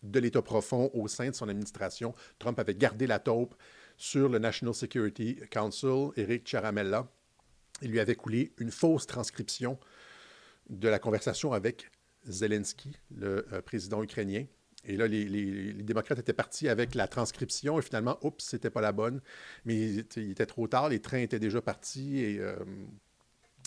de 0.03 0.19
l'État 0.19 0.43
profond 0.43 0.91
au 0.93 1.07
sein 1.07 1.29
de 1.29 1.35
son 1.35 1.49
administration. 1.49 2.13
Trump 2.37 2.59
avait 2.59 2.75
gardé 2.75 3.07
la 3.07 3.17
taupe 3.17 3.55
sur 3.97 4.29
le 4.29 4.37
National 4.37 4.75
Security 4.75 5.39
Council, 5.49 6.09
Eric 6.15 6.47
Charamella 6.47 7.07
il 7.81 7.91
lui 7.91 7.99
avait 7.99 8.15
coulé 8.15 8.53
une 8.57 8.71
fausse 8.71 9.05
transcription 9.05 9.77
de 10.69 10.87
la 10.87 10.99
conversation 10.99 11.53
avec 11.53 11.89
Zelensky, 12.27 12.97
le 13.15 13.45
euh, 13.53 13.61
président 13.61 14.01
ukrainien. 14.03 14.45
Et 14.87 14.97
là, 14.97 15.07
les, 15.07 15.73
démocrates 15.73 16.19
étaient 16.19 16.33
partis 16.33 16.69
avec 16.69 16.93
la 16.93 17.07
transcription 17.07 17.79
et 17.79 17.81
finalement, 17.81 18.17
oups, 18.21 18.43
c'était 18.43 18.69
pas 18.69 18.81
la 18.81 18.91
bonne. 18.91 19.19
Mais 19.65 19.75
il, 19.75 19.99
était 19.99 20.45
trop 20.45 20.67
tard, 20.67 20.89
les 20.89 20.99
trains 20.99 21.19
étaient 21.19 21.39
déjà 21.39 21.61
partis 21.61 22.19
et 22.19 22.39
euh, 22.39 22.55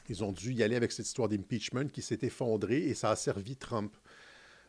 ils 0.09 0.23
ont 0.23 0.33
dû 0.33 0.53
y 0.53 0.63
aller 0.63 0.77
avec 0.77 0.93
cette 0.93 1.07
histoire 1.07 1.29
d'impeachment 1.29 1.89
qui 1.89 2.03
s'est 2.03 2.21
effondrée 2.23 2.85
et 2.85 2.95
ça 2.95 3.11
a 3.11 3.17
servi 3.17 3.57
Trump. 3.57 3.97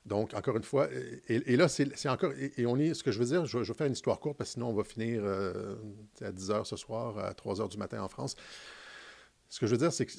Donc, 0.06 0.34
encore 0.34 0.58
une 0.58 0.64
fois, 0.64 0.90
et, 1.28 1.56
là, 1.56 1.68
c'est 1.68 2.10
encore, 2.10 2.32
et, 2.34 2.66
on 2.66 2.78
est, 2.78 2.94
ce 2.94 3.04
que 3.04 3.12
je 3.12 3.20
veux 3.20 3.26
dire, 3.26 3.46
je, 3.46 3.60
vais 3.60 3.74
faire 3.74 3.86
une 3.86 3.94
histoire 3.94 4.20
courte 4.20 4.38
parce 4.38 4.52
que 4.52 4.54
sinon 4.54 4.70
on 4.70 4.74
va 4.74 4.84
finir 4.84 5.22
euh, 5.24 5.76
à 6.22 6.32
10 6.32 6.52
heures 6.52 6.66
ce 6.66 6.78
soir, 6.78 7.20
à 7.20 7.34
3 7.34 7.62
heures 7.62 7.70
du 7.70 7.78
matin 7.78 8.02
en 8.02 8.08
France. 8.08 8.36
Ce 9.50 9.60
que 9.60 9.66
je 9.66 9.72
veux 9.72 9.80
dire, 9.80 9.92
c'est 9.92 10.06
que 10.06 10.12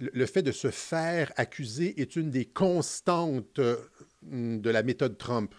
le 0.00 0.26
fait 0.26 0.42
de 0.42 0.50
se 0.50 0.70
faire 0.70 1.30
accuser 1.36 2.00
est 2.00 2.16
une 2.16 2.30
des 2.30 2.46
constantes 2.46 3.58
euh, 3.58 3.76
de 4.22 4.70
la 4.70 4.82
méthode 4.82 5.18
Trump. 5.18 5.54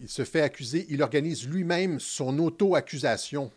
Il 0.00 0.08
se 0.08 0.24
fait 0.24 0.40
accuser, 0.40 0.86
il 0.88 1.02
organise 1.02 1.46
lui-même 1.46 2.00
son 2.00 2.38
auto-accusation 2.38 3.52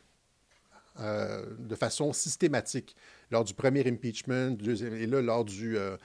euh, 0.99 1.45
de 1.59 1.75
façon 1.75 2.11
systématique 2.11 2.97
lors 3.31 3.45
du 3.45 3.53
premier 3.53 3.87
impeachment, 3.87 4.57
deuxième, 4.57 4.95
et 4.95 5.07
là, 5.07 5.21
lors 5.21 5.45
du... 5.45 5.77
Euh, 5.77 5.97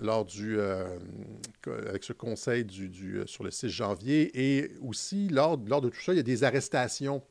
lors 0.00 0.24
du, 0.24 0.58
avec 0.58 2.02
ce 2.02 2.12
conseil 2.12 2.64
du, 2.64 3.22
sur 3.26 3.44
le 3.44 3.52
6 3.52 3.68
janvier, 3.68 4.32
et 4.34 4.72
aussi 4.82 5.28
lors, 5.28 5.56
lors 5.68 5.80
de 5.80 5.88
tout 5.88 6.00
ça, 6.00 6.12
il 6.12 6.16
y 6.16 6.18
a 6.18 6.24
des 6.24 6.42
arrestations 6.42 7.22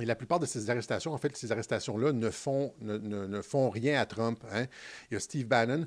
et 0.00 0.04
la 0.04 0.14
plupart 0.14 0.38
de 0.38 0.46
ces 0.46 0.68
arrestations, 0.68 1.12
en 1.12 1.18
fait, 1.18 1.36
ces 1.36 1.52
arrestations-là 1.52 2.12
ne 2.12 2.30
font, 2.30 2.74
ne, 2.80 3.40
font 3.40 3.70
rien 3.70 4.00
à 4.00 4.06
Trump. 4.06 4.42
Hein. 4.52 4.66
Il 5.10 5.14
y 5.14 5.16
a 5.16 5.20
Steve 5.20 5.46
Bannon 5.46 5.86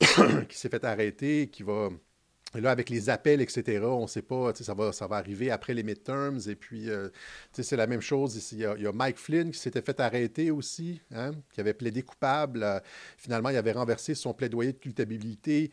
qui 0.48 0.56
s'est 0.56 0.68
fait 0.68 0.84
arrêter, 0.84 1.48
qui 1.48 1.62
va... 1.62 1.90
Là, 2.54 2.72
avec 2.72 2.90
les 2.90 3.10
appels, 3.10 3.40
etc., 3.40 3.78
on 3.84 4.02
ne 4.02 4.06
sait 4.08 4.22
pas, 4.22 4.52
ça 4.52 4.74
va, 4.74 4.90
ça 4.90 5.06
va 5.06 5.16
arriver 5.16 5.52
après 5.52 5.72
les 5.72 5.84
midterms. 5.84 6.40
Et 6.48 6.56
puis, 6.56 6.90
euh, 6.90 7.08
c'est 7.52 7.76
la 7.76 7.86
même 7.86 8.00
chose 8.00 8.34
ici. 8.34 8.56
Il 8.56 8.82
y, 8.82 8.86
a, 8.86 8.92
Mike 8.92 9.18
Flynn 9.18 9.52
qui 9.52 9.58
s'était 9.60 9.82
fait 9.82 10.00
arrêter 10.00 10.50
aussi, 10.50 11.00
hein, 11.14 11.30
qui 11.52 11.60
avait 11.60 11.74
plaidé 11.74 12.02
coupable. 12.02 12.64
Euh, 12.64 12.80
finalement, 13.18 13.50
il 13.50 13.56
avait 13.56 13.70
renversé 13.70 14.16
son 14.16 14.34
plaidoyer 14.34 14.72
de 14.72 14.78
culpabilité. 14.78 15.70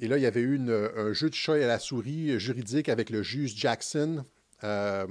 Et 0.00 0.08
là, 0.08 0.18
il 0.18 0.22
y 0.22 0.26
avait 0.26 0.40
eu 0.40 0.58
un 0.68 1.12
jeu 1.12 1.30
de 1.30 1.34
chat 1.34 1.52
à 1.52 1.58
la 1.58 1.78
souris 1.78 2.40
juridique 2.40 2.88
avec 2.88 3.08
le 3.08 3.22
juge 3.22 3.54
Jackson. 3.54 4.24
Euh, 4.64 5.06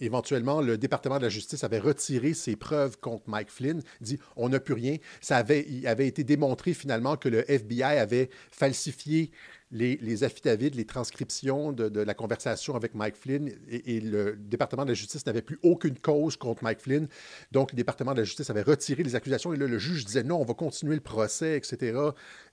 éventuellement, 0.00 0.60
le 0.60 0.78
département 0.78 1.18
de 1.18 1.22
la 1.22 1.28
justice 1.28 1.64
avait 1.64 1.78
retiré 1.78 2.34
ses 2.34 2.56
preuves 2.56 2.98
contre 2.98 3.28
Mike 3.28 3.50
Flynn, 3.50 3.82
dit 4.00 4.18
on 4.36 4.48
n'a 4.48 4.60
plus 4.60 4.74
rien. 4.74 4.96
Ça 5.20 5.36
avait, 5.36 5.66
il 5.68 5.86
avait 5.86 6.06
été 6.06 6.24
démontré 6.24 6.74
finalement 6.74 7.16
que 7.16 7.28
le 7.28 7.50
FBI 7.50 7.82
avait 7.82 8.30
falsifié 8.50 9.30
les, 9.72 10.24
affidavits, 10.24 10.70
les 10.70 10.84
transcriptions 10.84 11.72
de, 11.72 12.00
la 12.00 12.14
conversation 12.14 12.74
avec 12.74 12.94
Mike 12.94 13.16
Flynn 13.16 13.50
et, 13.68 14.00
le 14.00 14.36
département 14.36 14.84
de 14.84 14.90
la 14.90 14.94
justice 14.94 15.24
n'avait 15.26 15.42
plus 15.42 15.58
aucune 15.62 15.98
cause 15.98 16.36
contre 16.36 16.64
Mike 16.64 16.80
Flynn. 16.80 17.08
Donc, 17.52 17.72
le 17.72 17.76
département 17.76 18.12
de 18.12 18.18
la 18.18 18.24
justice 18.24 18.50
avait 18.50 18.62
retiré 18.62 19.02
les 19.02 19.14
accusations 19.14 19.52
et 19.52 19.56
là, 19.56 19.66
le 19.66 19.78
juge 19.78 20.04
disait 20.04 20.24
non, 20.24 20.40
on 20.40 20.44
va 20.44 20.54
continuer 20.54 20.94
le 20.94 21.00
procès, 21.00 21.56
etc. 21.56 21.98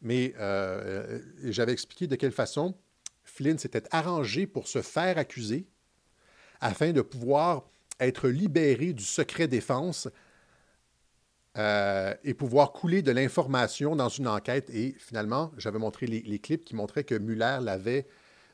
Mais 0.01 0.33
euh, 0.39 1.19
j'avais 1.45 1.71
expliqué 1.71 2.07
de 2.07 2.15
quelle 2.15 2.31
façon 2.31 2.75
Flynn 3.23 3.57
s'était 3.57 3.83
arrangé 3.91 4.47
pour 4.47 4.67
se 4.67 4.81
faire 4.81 5.17
accuser 5.17 5.67
afin 6.61 6.91
de 6.91 7.01
pouvoir 7.01 7.63
être 7.99 8.29
libéré 8.29 8.93
du 8.93 9.03
secret 9.03 9.47
défense 9.47 10.07
euh, 11.57 12.13
et 12.23 12.35
pouvoir 12.35 12.71
couler 12.71 13.01
de 13.01 13.11
l'information 13.11 13.95
dans 13.95 14.09
une 14.09 14.27
enquête. 14.27 14.69
Et 14.69 14.95
finalement, 14.99 15.51
j'avais 15.57 15.79
montré 15.79 16.05
les, 16.05 16.39
clips 16.39 16.63
qui 16.63 16.75
montraient 16.75 17.03
que 17.03 17.15
Muller 17.15 17.57
l'avait 17.61 18.05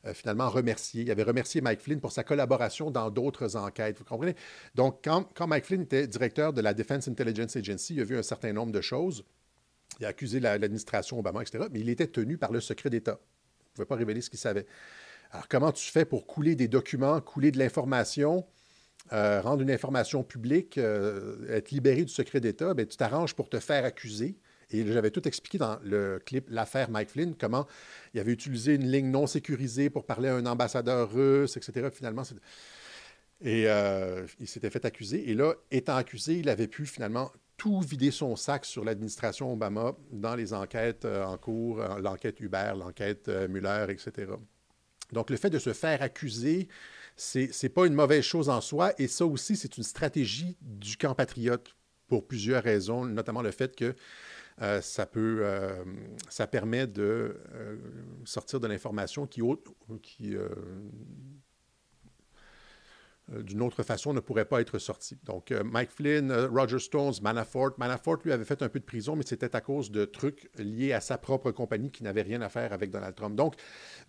euh, 0.06 0.14
finalement 0.14 0.50
remercié. 0.50 1.02
Il 1.02 1.12
avait 1.12 1.24
remercié 1.24 1.60
Mike 1.60 1.82
Flynn 1.82 2.00
pour 2.00 2.14
sa 2.14 2.24
collaboration 2.24 2.92
dans 2.92 3.10
d'autres 3.10 3.58
enquêtes. 3.58 3.98
Vous 3.98 4.06
comprenez? 4.06 4.36
Donc, 4.76 5.02
quand, 5.04 5.30
quand, 5.34 5.48
Mike 5.48 5.66
Flynn 5.66 5.82
était 5.82 6.08
directeur 6.08 6.54
de 6.54 6.62
la 6.62 6.74
Defense 6.74 7.10
Intelligence 7.10 7.58
Agency, 7.58 7.96
il 7.96 8.02
a 8.02 8.06
vu 8.06 8.18
un 8.18 8.24
certain 8.24 8.54
nombre 8.54 8.72
de 8.72 8.82
choses. 8.82 9.26
Il 10.00 10.06
a 10.06 10.10
accusé 10.10 10.40
l'administration 10.40 11.20
Obama, 11.20 11.42
etc. 11.42 11.66
Mais 11.72 11.82
il 11.82 11.90
était 11.90 12.08
tenu 12.08 12.38
par 12.38 12.54
le 12.54 12.62
secret 12.62 12.90
d'État. 12.90 13.20
Il 13.20 13.66
ne 13.66 13.76
pouvait 13.76 13.86
pas 13.86 13.96
révéler 13.96 14.22
ce 14.22 14.30
qu'il 14.30 14.40
savait. 14.40 14.66
Alors, 15.34 15.48
comment 15.48 15.72
tu 15.72 15.92
fais 15.92 16.06
pour 16.06 16.28
couler 16.28 16.56
des 16.56 16.68
documents, 16.68 17.20
couler 17.20 17.50
de 17.50 17.58
l'information, 17.58 18.46
euh, 19.14 19.42
rendre 19.42 19.64
une 19.64 19.72
information 19.72 20.24
publique, 20.24 20.78
euh, 20.78 21.50
être 21.50 21.72
libéré 21.72 22.04
du 22.04 22.14
secret 22.14 22.40
d'État? 22.40 22.76
Bien, 22.76 22.86
tu 22.86 22.98
t'arranges 22.98 23.34
pour 23.34 23.50
te 23.50 23.60
faire 23.60 23.84
accuser. 23.84 24.38
Et 24.70 24.86
j'avais 24.86 25.10
tout 25.10 25.28
expliqué 25.28 25.58
dans 25.58 25.80
le 25.84 26.22
clip 26.24 26.46
L'affaire 26.50 26.92
Mike 26.92 27.10
Flynn, 27.10 27.36
comment 27.36 27.66
il 28.14 28.20
avait 28.20 28.32
utilisé 28.32 28.76
une 28.76 28.88
ligne 28.88 29.10
non 29.10 29.26
sécurisée 29.26 29.90
pour 29.90 30.06
parler 30.06 30.30
à 30.30 30.36
un 30.36 30.46
ambassadeur 30.46 31.12
russe, 31.12 31.58
etc. 31.58 31.90
Finalement, 31.92 32.24
et 33.42 33.68
euh, 33.68 34.28
il 34.40 34.48
s'était 34.48 34.70
fait 34.70 34.86
accuser. 34.86 35.32
Et 35.32 35.34
là, 35.34 35.54
étant 35.72 35.96
accusé, 35.96 36.38
il 36.38 36.48
avait 36.48 36.68
pu 36.68 36.86
finalement 36.86 37.32
tout 37.58 37.82
vider 37.82 38.12
son 38.12 38.36
sac 38.36 38.66
sur 38.66 38.84
l'administration 38.84 39.52
Obama 39.52 39.96
dans 40.12 40.36
les 40.36 40.54
enquêtes 40.54 41.06
en 41.06 41.38
cours, 41.38 41.80
l'enquête 42.00 42.40
Hubert, 42.40 42.76
l'enquête 42.76 43.28
Muller, 43.50 43.88
etc. 43.90 44.28
Donc, 45.14 45.30
le 45.30 45.38
fait 45.38 45.50
de 45.50 45.60
se 45.60 45.74
faire 45.74 46.02
accuser, 46.02 46.68
ce 47.16 47.40
n'est 47.40 47.70
pas 47.70 47.86
une 47.86 47.94
mauvaise 47.94 48.24
chose 48.24 48.50
en 48.50 48.62
soi. 48.62 48.94
Et 48.98 49.08
ça 49.08 49.26
aussi, 49.26 49.56
c'est 49.56 49.78
une 49.78 49.84
stratégie 49.84 50.58
du 50.62 50.98
camp 50.98 51.16
patriote 51.16 51.76
pour 52.08 52.28
plusieurs 52.28 52.64
raisons, 52.64 53.06
notamment 53.06 53.42
le 53.42 53.52
fait 53.52 53.76
que 53.76 53.96
euh, 54.62 54.82
ça, 54.82 55.06
peut, 55.06 55.40
euh, 55.42 55.84
ça 56.30 56.46
permet 56.46 56.86
de 56.86 57.38
euh, 57.54 57.78
sortir 58.24 58.60
de 58.60 58.68
l'information 58.68 59.26
qui, 59.26 59.42
qui 60.02 60.36
d'une 63.30 63.62
autre 63.62 63.84
façon 63.84 64.14
ne 64.14 64.20
pourrait 64.20 64.46
pas 64.46 64.60
être 64.60 64.80
sorti. 64.80 65.18
Donc, 65.24 65.52
euh, 65.52 65.64
Mike 65.64 65.92
Flynn, 65.92 66.30
euh, 66.30 66.48
Roger 66.50 66.80
Stones, 66.80 67.14
Manafort. 67.22 67.72
Manafort, 67.78 68.18
lui, 68.26 68.34
avait 68.34 68.44
fait 68.44 68.62
un 68.62 68.68
peu 68.68 68.80
de 68.80 68.86
prison, 68.86 69.16
mais 69.16 69.24
c'était 69.26 69.56
à 69.56 69.62
cause 69.62 69.92
de 69.92 70.04
trucs 70.04 70.50
liés 70.58 70.92
à 70.92 71.00
sa 71.00 71.18
propre 71.18 71.52
compagnie 71.52 71.90
qui 71.90 72.04
n'avaient 72.04 72.22
rien 72.22 72.42
à 72.42 72.50
faire 72.50 72.74
avec 72.74 72.92
Donald 72.92 73.16
Trump. 73.16 73.36
Donc, 73.36 73.56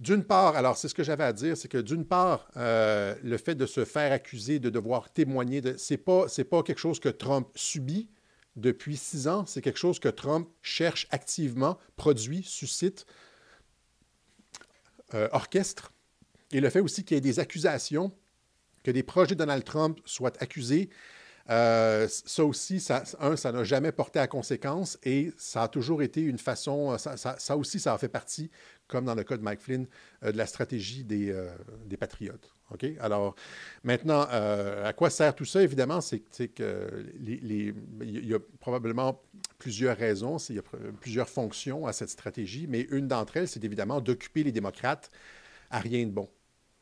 d'une 0.01 0.25
part, 0.25 0.57
alors 0.57 0.77
c'est 0.77 0.89
ce 0.89 0.95
que 0.95 1.05
j'avais 1.05 1.25
à 1.25 1.33
dire, 1.33 1.57
c'est 1.57 1.69
que 1.69 1.79
d'une 1.79 2.05
part, 2.05 2.49
le 2.57 3.37
fait 3.37 3.55
de 3.55 3.67
se 3.67 3.85
faire 3.85 4.13
accuser, 4.13 4.59
de 4.59 4.69
devoir 4.69 5.13
témoigner, 5.13 5.61
de, 5.61 5.77
c'est 5.77 5.97
pas, 5.97 6.27
c'est 6.29 6.45
pas 6.45 6.63
quelque 6.63 6.79
chose 6.79 6.99
que 6.99 7.09
Trump 7.09 7.49
subit 7.55 8.11
depuis 8.57 8.97
six 8.97 9.29
ans, 9.29 9.47
c'est 9.47 9.63
quelque 9.63 9.79
chose 9.79 9.99
que 9.99 10.09
Trump 10.09 10.49
cherche 10.63 11.07
activement, 11.11 11.79
produit, 11.97 12.43
suscite, 12.43 13.07
orchestre. 15.13 15.93
Et 16.51 16.61
le 16.61 16.69
fait 16.69 16.81
aussi 16.81 17.05
qu'il 17.05 17.17
y 17.17 17.19
ait 17.19 17.21
des 17.21 17.39
accusations 17.39 18.13
que 18.85 18.93
des 18.93 19.03
projets 19.03 19.35
de 19.35 19.41
Donald 19.41 19.65
Trump 19.65 19.99
soient 20.05 20.33
accusés, 20.41 20.91
euh, 21.51 22.09
ça 22.09 22.45
aussi, 22.45 22.81
ça, 22.81 23.03
un, 23.21 23.37
ça 23.37 23.53
n'a 23.53 23.65
jamais 23.65 23.93
porté 23.93 24.19
à 24.19 24.27
conséquence 24.27 24.99
et 25.03 25.31
ça 25.37 25.65
a 25.65 25.69
toujours 25.69 26.03
été 26.03 26.23
une 26.23 26.39
façon, 26.39 26.97
ça, 26.97 27.57
aussi, 27.57 27.79
ça 27.79 27.93
a 27.93 27.99
fait 27.99 28.09
partie, 28.09 28.51
comme 28.87 29.05
dans 29.05 29.15
le 29.15 29.25
cas 29.25 29.37
de 29.37 29.43
Mike 29.43 29.61
Flynn, 29.61 29.87
euh, 30.23 30.33
de 30.33 30.39
la 30.39 30.47
stratégie 30.47 31.05
des, 31.05 31.31
euh, 31.31 31.51
des 31.87 31.99
patriotes. 31.99 32.55
OK? 32.71 32.87
Alors, 32.99 33.35
maintenant, 33.83 34.23
à 34.23 34.93
quoi 34.95 35.11
sert 35.11 35.35
tout 35.35 35.45
ça? 35.45 35.61
Évidemment, 35.61 36.01
c'est 36.01 36.21
que 36.21 37.07
les, 37.21 37.75
il 38.01 38.27
y 38.27 38.35
a 38.35 38.39
probablement 38.59 39.21
plusieurs 39.59 39.99
raisons, 39.99 40.39
il 40.39 40.57
y 40.57 40.59
a 40.59 40.63
plusieurs 40.99 41.29
fonctions 41.29 41.87
à 41.87 41.93
cette 41.93 42.09
stratégie, 42.09 42.67
mais 42.67 42.87
une 42.91 43.07
d'entre 43.07 43.37
elles, 43.37 43.49
c'est 43.49 43.65
évidemment 43.65 44.01
d'occuper 44.01 44.45
les 44.45 44.53
démocrates 44.53 45.11
à 45.71 45.79
rien 45.79 46.07
de 46.07 46.11
bon. 46.11 46.31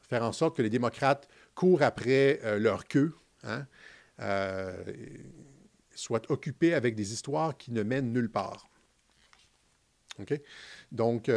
Faire 0.09 0.23
en 0.23 0.33
sorte 0.33 0.57
que 0.57 0.63
les 0.63 0.71
démocrates 0.71 1.27
courent 1.55 1.83
après 1.83 2.41
euh, 2.45 2.59
leur 2.59 2.87
queue, 2.87 3.15
hein, 3.45 3.67
soit 5.95 6.31
occupé 6.31 6.75
avec 6.75 6.95
des 6.95 7.13
histoires 7.13 7.57
qui 7.57 7.73
ne 7.73 7.83
mènent 7.83 8.13
nulle 8.13 8.31
part. 8.31 8.69
OK? 10.21 10.41
Donc, 10.91 11.31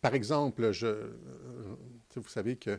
par 0.00 0.14
exemple, 0.14 0.72
je, 0.72 1.10
vous 2.14 2.28
savez 2.28 2.56
que 2.56 2.78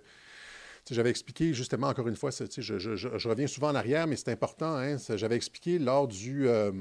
j'avais 0.93 1.09
expliqué 1.09 1.53
justement, 1.53 1.87
encore 1.87 2.07
une 2.07 2.15
fois, 2.15 2.29
je, 2.31 3.27
reviens 3.27 3.47
souvent 3.47 3.69
en 3.69 3.75
arrière, 3.75 4.05
mais 4.07 4.15
c'est 4.15 4.29
important. 4.29 4.75
Hein, 4.75 4.97
j'avais 5.15 5.35
expliqué 5.35 5.79
lors 5.79 6.07
du. 6.07 6.47
Euh, 6.47 6.71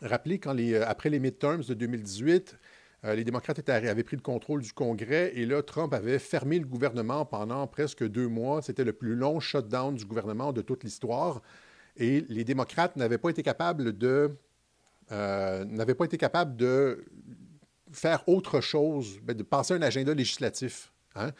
rappelez, 0.00 0.40
après 0.76 1.10
les 1.10 1.18
midterms 1.18 1.62
de 1.62 1.74
2018, 1.74 2.56
euh, 3.06 3.14
les 3.14 3.24
démocrates 3.24 3.68
avaient 3.68 4.02
pris 4.02 4.16
le 4.16 4.22
contrôle 4.22 4.62
du 4.62 4.72
Congrès 4.72 5.32
et 5.34 5.46
là, 5.46 5.62
Trump 5.62 5.94
avait 5.94 6.18
fermé 6.18 6.58
le 6.58 6.66
gouvernement 6.66 7.24
pendant 7.24 7.66
presque 7.66 8.06
deux 8.06 8.26
mois. 8.28 8.62
C'était 8.62 8.84
le 8.84 8.92
plus 8.92 9.14
long 9.14 9.38
shutdown 9.38 9.94
du 9.94 10.04
gouvernement 10.04 10.52
de 10.52 10.60
toute 10.60 10.82
l'histoire. 10.82 11.40
Et 11.96 12.26
les 12.28 12.44
démocrates 12.44 12.96
n'avaient 12.96 13.18
pas 13.18 13.30
été 13.30 13.42
capables 13.42 13.96
de. 13.96 14.36
Euh, 15.12 15.64
faire 17.92 18.28
autre 18.28 18.60
chose, 18.60 19.20
ben, 19.22 19.36
de 19.36 19.42
passer 19.42 19.74
un 19.74 19.82
agenda 19.82 20.12
législatif. 20.12 20.92
Hein. 21.14 21.30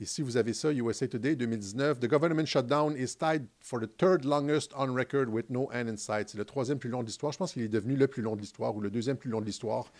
Ici, 0.00 0.22
vous 0.22 0.36
avez 0.36 0.52
ça, 0.52 0.72
USA 0.72 1.08
Today 1.08 1.34
2019. 1.34 1.98
The 1.98 2.06
government 2.06 2.46
shutdown 2.46 2.96
is 2.96 3.16
tied 3.16 3.46
for 3.60 3.80
the 3.80 3.88
third 3.98 4.24
longest 4.24 4.72
on 4.76 4.94
record 4.94 5.28
with 5.28 5.50
no 5.50 5.68
end 5.72 5.88
in 5.88 5.96
sight. 5.96 6.28
C'est 6.28 6.38
le 6.38 6.44
troisième 6.44 6.78
plus 6.78 6.88
long 6.88 7.02
de 7.02 7.06
l'histoire. 7.06 7.32
Je 7.32 7.38
pense 7.38 7.52
qu'il 7.52 7.62
est 7.62 7.68
devenu 7.68 7.96
le 7.96 8.06
plus 8.06 8.22
long 8.22 8.36
de 8.36 8.40
l'histoire 8.40 8.76
ou 8.76 8.80
le 8.80 8.90
deuxième 8.90 9.16
plus 9.16 9.28
long 9.28 9.40
de 9.40 9.46
l'histoire. 9.46 9.90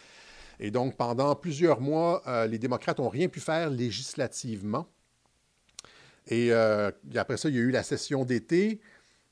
Et 0.61 0.71
donc, 0.71 0.97
pendant 0.97 1.35
plusieurs 1.37 1.81
mois, 1.81 2.23
euh, 2.27 2.47
les 2.47 2.59
démocrates 2.59 2.99
n'ont 2.99 3.09
rien 3.09 3.29
pu 3.29 3.41
faire 3.41 3.71
législativement. 3.71 4.89
Et 6.27 6.53
euh, 6.53 6.91
après 7.15 7.37
ça, 7.37 7.49
il 7.49 7.55
y 7.55 7.59
a 7.59 7.63
eu 7.63 7.71
la 7.71 7.83
session 7.83 8.25
d'été. 8.25 8.81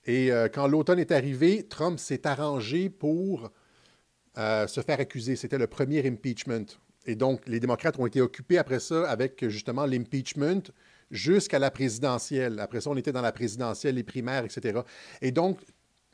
Et 0.04 0.32
euh, 0.32 0.48
quand 0.48 0.66
l'automne 0.68 0.98
est 0.98 1.12
arrivé, 1.12 1.66
Trump 1.66 1.98
s'est 1.98 2.26
arrangé 2.26 2.90
pour 2.90 3.50
se 4.36 4.82
faire 4.86 5.00
accuser. 5.00 5.34
C'était 5.34 5.56
le 5.56 5.66
premier 5.66 6.06
impeachment. 6.06 6.66
Et 7.06 7.14
donc, 7.14 7.40
les 7.46 7.58
démocrates 7.58 7.98
ont 7.98 8.04
été 8.04 8.20
occupés 8.20 8.58
après 8.58 8.80
ça 8.80 9.08
avec 9.08 9.48
justement 9.48 9.86
l'impeachment 9.86 10.60
jusqu'à 11.10 11.58
la 11.58 11.70
présidentielle. 11.70 12.60
Après 12.60 12.82
ça, 12.82 12.90
on 12.90 12.96
était 12.96 13.12
dans 13.12 13.22
la 13.22 13.32
présidentielle, 13.32 13.94
les 13.94 14.02
primaires, 14.02 14.44
etc. 14.44 14.80
Et 15.22 15.30
donc, 15.30 15.60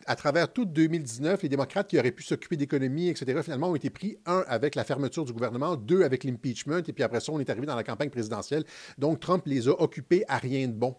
à 0.07 0.17
travers 0.17 0.53
tout 0.53 0.65
2019, 0.65 1.43
les 1.43 1.49
démocrates 1.49 1.89
qui 1.89 1.99
auraient 1.99 2.13
pu 2.13 2.23
s'occuper 2.23 2.57
d'économie, 2.57 3.09
etc., 3.09 3.41
finalement, 3.43 3.71
ont 3.71 3.77
été 3.77 3.91
pris, 3.91 4.17
un, 4.27 4.45
avec 4.49 4.75
la 4.75 4.85
fermeture 4.85 5.25
du 5.25 5.33
gouvernement, 5.33 5.77
deux, 5.77 6.03
avec 6.03 6.25
l'impeachment, 6.25 6.79
et 6.87 6.93
puis 6.93 7.03
après 7.03 7.21
ça, 7.21 7.33
on 7.33 7.41
est 7.41 7.51
arrivé 7.51 7.67
dans 7.67 7.77
la 7.77 7.85
campagne 7.85 8.11
présidentielle. 8.11 8.65
Donc, 8.99 9.21
Trump 9.21 9.45
les 9.47 9.69
a 9.69 9.73
occupés 9.81 10.25
à 10.29 10.39
rien 10.39 10.69
de 10.69 10.75
bon 10.75 10.97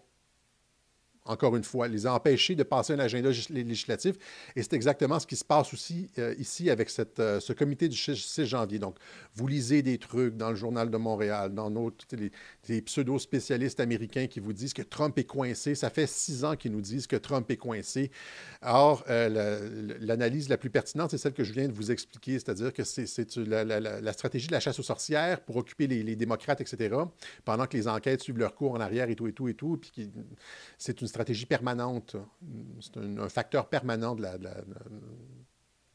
encore 1.26 1.56
une 1.56 1.64
fois, 1.64 1.88
les 1.88 2.06
empêcher 2.06 2.54
de 2.54 2.62
passer 2.62 2.92
un 2.92 2.98
agenda 2.98 3.30
législatif. 3.50 4.16
Et 4.56 4.62
c'est 4.62 4.74
exactement 4.74 5.18
ce 5.18 5.26
qui 5.26 5.36
se 5.36 5.44
passe 5.44 5.72
aussi 5.72 6.08
euh, 6.18 6.34
ici 6.38 6.68
avec 6.68 6.90
euh, 7.18 7.40
ce 7.40 7.52
comité 7.54 7.88
du 7.88 7.96
6 7.96 8.44
janvier. 8.44 8.78
Donc, 8.78 8.96
vous 9.34 9.46
lisez 9.46 9.82
des 9.82 9.96
trucs 9.96 10.36
dans 10.36 10.50
le 10.50 10.56
Journal 10.56 10.90
de 10.90 10.96
Montréal, 10.98 11.54
dans 11.54 11.70
nos, 11.70 11.92
les, 12.68 12.82
pseudo-spécialistes 12.82 13.80
américains 13.80 14.26
qui 14.26 14.38
vous 14.38 14.52
disent 14.52 14.74
que 14.74 14.82
Trump 14.82 15.18
est 15.18 15.24
coincé. 15.24 15.74
Ça 15.74 15.88
fait 15.88 16.06
six 16.06 16.44
ans 16.44 16.56
qu'ils 16.56 16.72
nous 16.72 16.82
disent 16.82 17.06
que 17.06 17.16
Trump 17.16 17.50
est 17.50 17.56
coincé. 17.56 18.10
Or, 18.62 19.02
euh, 19.08 19.96
l'analyse 20.00 20.50
la 20.50 20.58
plus 20.58 20.70
pertinente, 20.70 21.10
c'est 21.10 21.18
celle 21.18 21.32
que 21.32 21.44
je 21.44 21.52
viens 21.52 21.68
de 21.68 21.72
vous 21.72 21.90
expliquer, 21.90 22.32
c'est-à-dire 22.32 22.72
que 22.72 22.84
c'est 22.84 23.36
la, 23.36 23.64
la, 23.64 24.12
stratégie 24.12 24.48
de 24.48 24.52
la 24.52 24.60
chasse 24.60 24.78
aux 24.78 24.84
sorcières 24.84 25.40
pour 25.40 25.56
occuper 25.56 25.86
les, 25.86 26.02
les, 26.02 26.16
démocrates, 26.16 26.60
etc., 26.60 26.94
pendant 27.44 27.66
que 27.66 27.76
les 27.76 27.88
enquêtes 27.88 28.22
suivent 28.22 28.38
leur 28.38 28.54
cours 28.54 28.72
en 28.72 28.80
arrière 28.80 29.08
et 29.08 29.16
tout, 29.16 29.26
et 29.26 29.32
tout, 29.32 29.48
et 29.48 29.54
tout. 29.54 29.78
Puis 29.78 30.10
c'est 30.78 31.00
une 31.00 31.08
stratégie 31.14 31.46
permanente. 31.46 32.16
C'est 32.80 32.96
un, 32.96 33.28
facteur 33.28 33.68
permanent 33.68 34.16
de 34.16 34.22
la, 34.22 34.36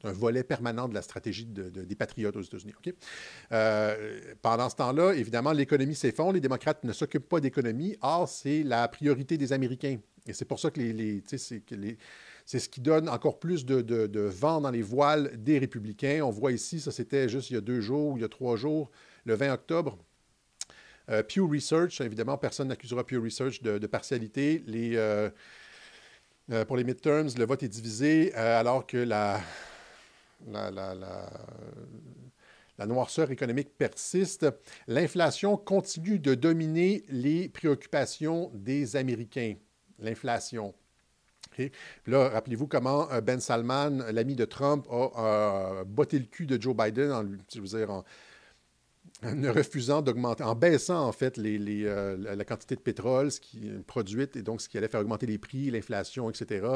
un 0.04 0.12
volet 0.14 0.44
permanent 0.44 0.88
de 0.88 0.94
la 0.94 1.02
stratégie 1.02 1.46
des 1.46 1.96
patriotes 1.96 2.36
aux 2.38 2.42
États-Unis. 2.42 2.74
Euh, 3.52 4.22
pendant 4.42 4.70
ce 4.70 4.78
temps-là, 4.78 5.14
évidemment, 5.14 5.52
l'économie 5.52 5.96
s'effondre. 5.96 6.34
Les 6.34 6.40
démocrates 6.40 6.86
ne 6.86 6.94
s'occupent 6.94 7.28
pas 7.28 7.42
d'économie. 7.42 7.98
Or, 8.02 8.30
c'est 8.30 8.64
la 8.64 8.88
priorité 8.88 9.38
des 9.38 9.52
Américains. 9.52 9.98
Et 10.26 10.34
c'est 10.34 10.46
pour 10.46 10.60
ça 10.60 10.72
que 10.72 10.80
les, 10.80 11.22
c'est 12.46 12.60
ce 12.60 12.70
qui 12.70 12.82
donne 12.82 13.10
encore 13.10 13.40
plus 13.40 13.66
de, 13.66 14.22
vent 14.22 14.62
dans 14.62 14.72
les 14.72 14.82
voiles 14.82 15.32
des 15.36 15.60
républicains. 15.60 16.22
On 16.24 16.30
voit 16.30 16.52
ici, 16.52 16.80
ça 16.80 16.92
c'était 16.92 17.28
juste 17.28 17.50
il 17.50 17.56
y 17.56 17.58
a 17.58 17.62
deux 17.62 17.82
jours 17.82 18.14
ou 18.14 18.18
il 18.18 18.22
y 18.22 18.26
a 18.26 18.30
trois 18.30 18.56
jours, 18.56 18.90
le 19.26 19.36
20 19.36 19.54
octobre, 19.54 19.98
euh, 21.10 21.24
Pew 21.24 21.42
Research, 21.50 22.02
évidemment, 22.02 22.38
personne 22.38 22.68
n'accusera 22.68 23.04
Pew 23.04 23.18
Research 23.18 23.62
de, 23.62 23.88
partialité. 23.88 24.64
Euh, 24.68 25.30
euh, 26.52 26.66
pour 26.66 26.78
les 26.78 26.84
midterms, 26.84 27.30
le 27.38 27.46
vote 27.46 27.64
est 27.64 27.68
divisé 27.68 28.34
alors 28.34 28.86
que 28.86 28.98
la, 28.98 29.42
noirceur 32.86 33.32
économique 33.32 33.76
persiste. 33.78 34.46
L'inflation 34.88 35.58
continue 35.58 36.20
de 36.20 36.36
dominer 36.36 37.04
les 37.10 37.50
préoccupations 37.50 38.52
des 38.54 38.96
Américains. 38.96 39.56
L'inflation. 40.00 40.74
là, 42.08 42.30
rappelez-vous 42.30 42.68
comment 42.68 43.08
Ben 43.22 43.40
Salman, 43.40 44.06
l'ami 44.12 44.36
de 44.36 44.46
Trump, 44.46 44.88
a 44.92 45.84
botté 45.86 46.20
le 46.20 46.26
cul 46.26 46.46
de 46.46 46.62
Joe 46.62 46.76
Biden 46.76 47.12
en, 47.12 47.26
je 47.54 47.60
veux 47.60 47.78
dire, 47.78 47.90
en, 47.92 48.06
ne 49.22 49.50
refusant 49.50 50.02
d'augmenter, 50.02 50.44
en 50.44 50.56
baissant 50.56 51.06
en 51.06 51.12
fait 51.12 51.38
euh, 51.40 52.36
la 52.36 52.46
quantité 52.46 52.76
de 52.76 52.80
pétrole 52.80 53.30
produite 53.86 54.36
et 54.36 54.42
donc 54.42 54.62
ce 54.62 54.70
qui 54.70 54.78
allait 54.78 54.88
faire 54.88 55.02
augmenter 55.02 55.26
les 55.26 55.38
prix, 55.38 55.70
l'inflation, 55.70 56.30
etc. 56.30 56.68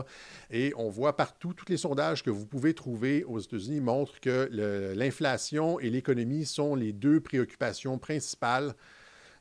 Et 0.52 0.74
on 0.76 0.90
voit 0.90 1.16
partout, 1.16 1.54
tous 1.54 1.70
les 1.70 1.78
sondages 1.78 2.24
que 2.24 2.30
vous 2.30 2.46
pouvez 2.46 2.74
trouver 2.74 3.24
aux 3.24 3.40
États-Unis 3.40 3.80
montrent 3.80 4.20
que 4.20 4.50
l'inflation 4.96 5.80
et 5.80 5.90
l'économie 5.90 6.46
sont 6.46 6.76
les 6.76 6.92
deux 6.92 7.22
préoccupations 7.22 7.98
principales 7.98 8.76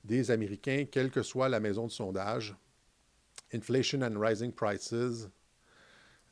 des 0.04 0.30
Américains, 0.30 0.84
quelle 0.90 1.10
que 1.10 1.22
soit 1.22 1.48
la 1.48 1.60
maison 1.60 1.86
de 1.86 1.92
sondage. 1.92 2.56
Inflation 3.52 4.02
and 4.02 4.18
rising 4.18 4.52
prices. 4.52 5.28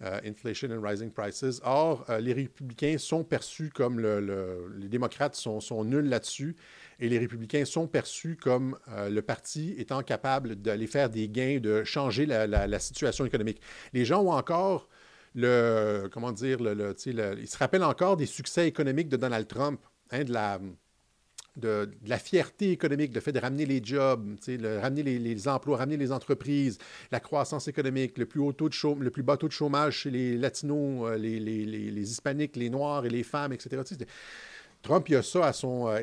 Euh, 0.03 0.19
inflation 0.25 0.71
and 0.71 0.81
rising 0.81 1.11
prices. 1.11 1.61
Or, 1.63 2.07
euh, 2.09 2.21
les 2.21 2.33
républicains 2.33 2.97
sont 2.97 3.23
perçus 3.23 3.69
comme 3.69 4.01
le, 4.01 4.73
les 4.79 4.89
démocrates 4.89 5.35
sont, 5.35 5.85
nuls 5.85 6.09
là-dessus 6.09 6.57
et 7.01 7.11
les 7.11 7.19
républicains 7.19 7.67
sont 7.67 7.87
perçus 7.87 8.37
comme 8.37 8.79
euh, 8.89 9.11
le 9.11 9.21
parti 9.21 9.75
étant 9.77 10.03
capable 10.03 10.57
d'aller 10.57 10.87
faire 10.87 11.11
des 11.11 11.29
gains, 11.29 11.59
de 11.61 11.85
changer 11.85 12.25
la, 12.25 12.47
la, 12.47 12.79
situation 12.79 13.27
économique. 13.27 13.61
Les 13.93 14.07
gens 14.07 14.23
ont 14.23 14.33
encore 14.33 14.89
le, 15.35 16.09
comment 16.11 16.33
dire, 16.33 16.63
le, 16.63 16.97
ils 17.05 17.49
se 17.49 17.59
rappellent 17.59 17.85
encore 17.85 18.17
des 18.17 18.25
succès 18.25 18.67
économiques 18.67 19.11
de 19.11 19.19
Donald 19.19 19.49
Trump, 19.49 19.83
hein, 20.13 20.25
de 20.25 20.33
la 20.33 20.59
de, 21.57 21.91
la 22.07 22.19
fierté 22.19 22.71
économique, 22.71 23.15
le 23.15 23.21
fait 23.21 23.33
de 23.33 23.39
ramener 23.39 23.67
les 23.67 23.83
jobs, 23.83 24.37
le, 24.47 24.79
ramener 24.79 25.03
les, 25.03 25.49
emplois, 25.49 25.79
ramener 25.79 25.97
les 25.97 26.13
entreprises, 26.13 26.79
la 27.11 27.21
croissance 27.21 27.69
économique, 27.69 28.19
le 28.19 28.27
plus, 28.27 28.41
haut 28.41 28.53
taux 28.53 28.69
de 28.69 28.75
chômage, 28.75 29.05
le 29.05 29.11
plus 29.11 29.23
bas 29.23 29.37
taux 29.37 29.49
de 29.49 29.53
chômage 29.53 29.99
chez 29.99 30.11
les 30.11 30.37
latinos, 30.37 31.09
euh, 31.09 31.17
les, 31.17 31.41
les, 31.41 32.11
hispaniques, 32.11 32.57
les 32.57 32.71
noirs 32.71 33.07
et 33.07 33.11
les 33.11 33.23
femmes, 33.23 33.53
etc. 33.53 33.83
Trump, 34.83 35.07
il 35.11 35.17
a 35.17 35.23
ça 35.23 35.47
à 35.47 35.53
son... 35.53 35.89
Euh, 35.89 36.01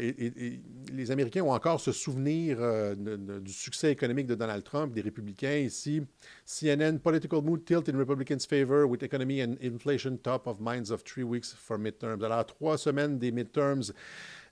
les 0.93 1.11
Américains 1.11 1.41
ont 1.41 1.51
encore 1.51 1.81
ce 1.81 1.91
souvenir 1.91 2.57
euh, 2.59 2.95
du 2.95 3.51
succès 3.51 3.91
économique 3.91 4.27
de 4.27 4.35
Donald 4.35 4.63
Trump, 4.63 4.93
des 4.93 5.01
républicains 5.01 5.57
ici. 5.57 6.03
CNN, 6.45 6.99
political 6.99 7.41
mood 7.41 7.65
tilt 7.65 7.89
in 7.89 7.97
Republicans' 7.97 8.45
favor 8.45 8.85
with 8.85 9.01
economy 9.01 9.41
and 9.41 9.55
inflation 9.61 10.17
top 10.17 10.45
of 10.45 10.59
minds 10.59 10.91
of 10.91 11.03
three 11.03 11.23
weeks 11.23 11.55
for 11.57 11.79
midterms. 11.79 12.23
Alors, 12.23 12.45
trois 12.45 12.77
semaines 12.77 13.17
des 13.17 13.31
midterms 13.31 13.91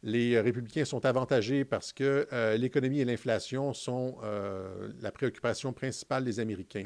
les 0.05 0.39
républicains 0.39 0.85
sont 0.85 1.03
avantagés 1.03 1.65
parce 1.65 1.91
que 1.91 2.27
euh, 2.31 2.55
l'économie 2.57 2.99
et 2.99 3.05
l'inflation 3.05 3.73
sont 3.73 4.17
euh, 4.23 4.91
la 5.01 5.11
préoccupation 5.11 5.73
principale 5.73 6.23
des 6.23 6.39
Américains. 6.39 6.85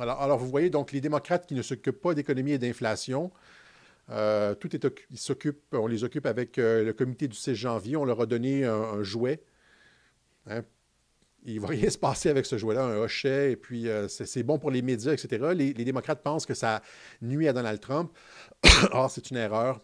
Alors, 0.00 0.36
vous 0.38 0.48
voyez 0.48 0.68
donc 0.68 0.90
les 0.90 1.00
démocrates 1.00 1.46
qui 1.46 1.54
ne 1.54 1.62
s'occupent 1.62 2.00
pas 2.00 2.14
d'économie 2.14 2.50
et 2.50 2.58
d'inflation, 2.58 3.30
euh, 4.10 4.56
tout 4.56 4.74
est 4.74 4.84
ils 5.12 5.54
on 5.70 5.86
les 5.86 6.02
occupe 6.02 6.26
avec 6.26 6.56
le 6.56 6.90
comité 6.90 7.28
du 7.28 7.36
6 7.36 7.54
janvier, 7.54 7.96
on 7.96 8.04
leur 8.04 8.20
a 8.20 8.26
donné 8.26 8.64
un, 8.64 9.04
jouet. 9.04 9.40
Hein. 10.48 10.62
Il 11.44 11.60
va 11.60 11.68
rien 11.68 11.88
se 11.90 11.98
passer 11.98 12.28
avec 12.30 12.46
ce 12.46 12.58
jouet-là, 12.58 12.84
un 12.84 12.96
hochet, 12.96 13.52
et 13.52 13.56
puis 13.56 13.86
c'est 14.08 14.42
bon 14.42 14.58
pour 14.58 14.72
les 14.72 14.82
médias, 14.82 15.12
etc. 15.12 15.52
Les, 15.54 15.72
les, 15.72 15.84
démocrates 15.84 16.24
pensent 16.24 16.46
que 16.46 16.54
ça 16.54 16.82
nuit 17.22 17.46
à 17.46 17.52
Donald 17.52 17.78
Trump. 17.78 18.10
Or, 18.90 19.12
c'est 19.12 19.30
une 19.30 19.36
erreur. 19.36 19.80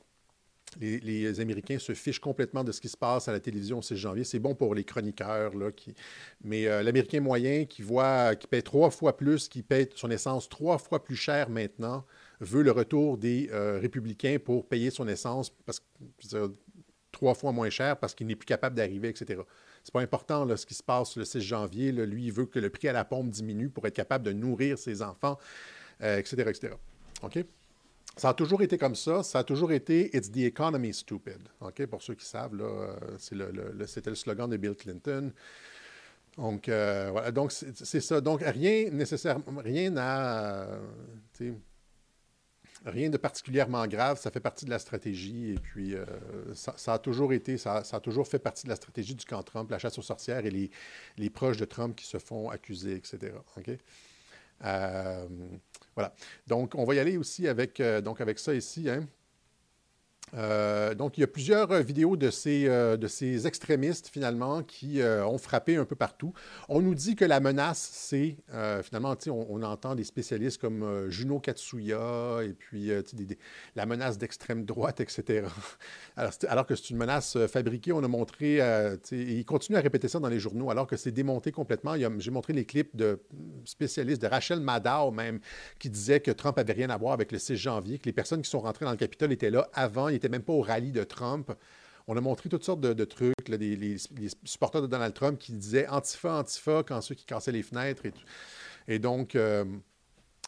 Les, 0.78 1.40
Américains 1.40 1.78
se 1.78 1.94
fichent 1.94 2.20
complètement 2.20 2.62
de 2.62 2.72
ce 2.72 2.80
qui 2.80 2.88
se 2.88 2.96
passe 2.96 3.28
à 3.28 3.32
la 3.32 3.40
télévision 3.40 3.76
le 3.76 3.82
6 3.82 3.96
janvier. 3.96 4.24
C'est 4.24 4.38
bon 4.38 4.54
pour 4.54 4.74
les 4.74 4.84
chroniqueurs, 4.84 5.56
là, 5.56 5.70
mais 6.42 6.66
euh, 6.66 6.82
l'Américain 6.82 7.20
moyen 7.20 7.64
qui 7.64 7.82
voit, 7.82 8.36
qui 8.36 8.46
paie 8.46 8.62
trois 8.62 8.90
fois 8.90 9.16
plus, 9.16 9.48
qui 9.48 9.62
paie 9.62 9.88
son 9.94 10.10
essence 10.10 10.48
trois 10.48 10.78
fois 10.78 11.02
plus 11.02 11.16
cher 11.16 11.50
maintenant, 11.50 12.04
veut 12.40 12.62
le 12.62 12.70
retour 12.70 13.18
des 13.18 13.50
euh, 13.52 13.78
républicains 13.80 14.38
pour 14.42 14.66
payer 14.66 14.90
son 14.90 15.08
essence 15.08 15.50
parce 15.50 15.80
que 15.80 16.52
trois 17.10 17.34
fois 17.34 17.52
moins 17.52 17.70
cher 17.70 17.98
parce 17.98 18.14
qu'il 18.14 18.28
n'est 18.28 18.36
plus 18.36 18.46
capable 18.46 18.76
d'arriver, 18.76 19.08
etc. 19.08 19.42
c'est 19.82 19.92
pas 19.92 20.00
important 20.00 20.44
là, 20.44 20.56
ce 20.56 20.66
qui 20.66 20.74
se 20.74 20.82
passe 20.82 21.16
le 21.16 21.24
6 21.24 21.40
janvier. 21.40 21.90
Lui, 21.90 22.26
il 22.26 22.32
veut 22.32 22.46
que 22.46 22.60
le 22.60 22.70
prix 22.70 22.88
à 22.88 22.92
la 22.92 23.04
pompe 23.04 23.30
diminue 23.30 23.68
pour 23.68 23.86
être 23.86 23.94
capable 23.94 24.24
de 24.24 24.32
nourrir 24.32 24.78
ses 24.78 25.02
enfants, 25.02 25.38
etc., 26.00 26.44
etc. 26.48 26.74
OK? 27.22 27.44
Ça 28.20 28.28
a 28.28 28.34
toujours 28.34 28.60
été 28.60 28.76
comme 28.76 28.94
ça. 28.94 29.22
Ça 29.22 29.38
a 29.38 29.44
toujours 29.44 29.72
été 29.72 30.14
It's 30.14 30.30
the 30.30 30.40
economy 30.40 30.92
stupid. 30.92 31.38
Pour 31.88 32.02
ceux 32.02 32.14
qui 32.14 32.26
savent, 32.26 32.54
là, 32.54 32.94
c'était 33.86 34.10
le 34.10 34.16
slogan 34.16 34.50
de 34.50 34.58
Bill 34.58 34.74
Clinton. 34.74 35.32
Donc, 36.36 36.68
euh, 36.68 37.08
voilà. 37.12 37.30
Donc, 37.30 37.50
c'est 37.50 38.00
ça. 38.00 38.20
Donc, 38.20 38.42
rien 38.44 38.90
nécessairement, 38.90 39.62
à. 39.96 40.66
rien 42.84 43.08
de 43.08 43.16
particulièrement 43.16 43.86
grave. 43.86 44.20
Ça 44.20 44.30
fait 44.30 44.38
partie 44.38 44.66
de 44.66 44.70
la 44.70 44.78
stratégie. 44.78 45.52
Et 45.52 45.58
puis, 45.58 45.94
euh, 45.94 46.04
ça, 46.52 46.92
a 46.92 46.98
toujours 46.98 47.32
été, 47.32 47.56
ça, 47.56 47.82
a 47.90 48.00
toujours 48.00 48.28
fait 48.28 48.38
partie 48.38 48.64
de 48.64 48.68
la 48.68 48.76
stratégie 48.76 49.14
du 49.14 49.24
camp 49.24 49.42
Trump, 49.42 49.70
la 49.70 49.78
chasse 49.78 49.96
aux 49.98 50.02
sorcières 50.02 50.44
et 50.44 50.50
les, 50.50 50.70
les 51.16 51.30
proches 51.30 51.56
de 51.56 51.64
Trump 51.64 51.96
qui 51.96 52.04
se 52.04 52.18
font 52.18 52.50
accuser, 52.50 52.96
etc. 52.96 53.32
OK? 53.56 53.70
Euh, 54.64 55.26
voilà. 55.94 56.14
Donc, 56.46 56.74
on 56.74 56.84
va 56.84 56.94
y 56.94 56.98
aller 56.98 57.16
aussi 57.16 57.48
avec, 57.48 57.80
avec 58.20 58.38
ça 58.38 58.54
ici. 58.54 58.88
Hein. 58.88 59.06
Euh, 60.34 60.94
donc, 60.94 61.18
il 61.18 61.22
y 61.22 61.24
a 61.24 61.26
plusieurs 61.26 61.70
euh, 61.72 61.80
vidéos 61.80 62.16
de 62.16 62.30
ces, 62.30 62.68
euh, 62.68 62.96
de 62.96 63.06
ces 63.06 63.46
extrémistes, 63.46 64.08
finalement, 64.08 64.62
qui 64.62 65.00
ont 65.02 65.38
frappé 65.38 65.76
un 65.76 65.84
peu 65.84 65.96
partout. 65.96 66.32
On 66.68 66.80
nous 66.80 66.94
dit 66.94 67.16
que 67.16 67.24
la 67.24 67.40
menace, 67.40 67.90
c'est, 67.92 68.36
finalement, 68.82 69.14
on, 69.28 69.46
on, 69.48 69.62
entend 69.62 69.94
des 69.94 70.04
spécialistes 70.04 70.60
comme 70.60 71.08
Juno 71.08 71.38
Katsuya, 71.38 72.40
et 72.42 72.52
puis 72.52 72.90
la 73.76 73.86
menace 73.86 74.18
d'extrême 74.18 74.64
droite, 74.64 75.00
etc. 75.00 75.46
Alors, 76.16 76.32
alors 76.48 76.66
que 76.66 76.74
c'est 76.74 76.90
une 76.90 76.96
menace 76.96 77.38
fabriquée, 77.46 77.92
on 77.92 78.02
a 78.02 78.08
montré, 78.08 78.56
et 78.56 78.98
ils 79.12 79.44
continuent 79.44 79.76
à 79.76 79.80
répéter 79.80 80.08
ça 80.08 80.18
dans 80.18 80.28
les 80.28 80.38
journaux, 80.38 80.70
alors 80.70 80.86
que 80.86 80.96
c'est 80.96 81.12
démonté 81.12 81.52
complètement. 81.52 81.94
J'ai 82.18 82.30
montré 82.30 82.52
les 82.52 82.64
clips 82.64 82.94
de 82.96 83.20
spécialistes, 83.64 84.22
de 84.22 84.26
Rachel 84.26 84.60
Maddow 84.60 85.10
même, 85.10 85.40
qui 85.78 85.90
disait 85.90 86.20
que 86.20 86.30
Trump 86.30 86.58
avait 86.58 86.72
rien 86.72 86.90
à 86.90 86.96
voir 86.96 87.12
avec 87.12 87.32
le 87.32 87.38
6 87.38 87.56
janvier, 87.56 87.98
que 87.98 88.06
les 88.06 88.12
personnes 88.12 88.42
qui 88.42 88.50
sont 88.50 88.60
rentrées 88.60 88.84
dans 88.84 88.90
le 88.90 88.96
Capitole 88.96 89.32
étaient 89.32 89.50
là 89.50 89.68
avant, 89.72 90.08
n'était 90.20 90.28
même 90.28 90.42
pas 90.42 90.52
au 90.52 90.60
rallye 90.60 90.92
de 90.92 91.04
Trump. 91.04 91.52
On 92.06 92.16
a 92.16 92.20
montré 92.20 92.48
toutes 92.48 92.64
sortes 92.64 92.80
de, 92.80 93.04
trucs, 93.04 93.48
les, 93.48 93.96
supporters 94.44 94.82
de 94.82 94.86
Donald 94.86 95.14
Trump 95.14 95.38
qui 95.38 95.52
disaient 95.52 95.86
Antifa, 95.88 96.38
Antifa, 96.38 96.82
quand 96.86 97.00
ceux 97.00 97.14
qui 97.14 97.24
cassaient 97.24 97.52
les 97.52 97.62
fenêtres. 97.62 98.04
Et, 98.06 98.12
et 98.88 98.98
donc, 98.98 99.36
euh, 99.36 99.64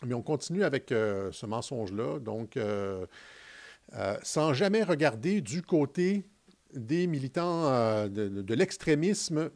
mais 0.05 0.15
on 0.15 0.23
continue 0.23 0.65
avec 0.65 0.91
euh, 0.91 1.31
ce 1.33 1.47
mensonge-là. 1.47 2.19
Donc, 2.19 2.57
euh, 2.57 3.07
sans 4.23 4.53
jamais 4.55 4.83
regarder 4.83 5.41
du 5.41 5.63
côté 5.63 6.25
des 6.75 7.07
militants 7.07 8.09
de 8.09 8.55
l'extrémisme 8.55 9.51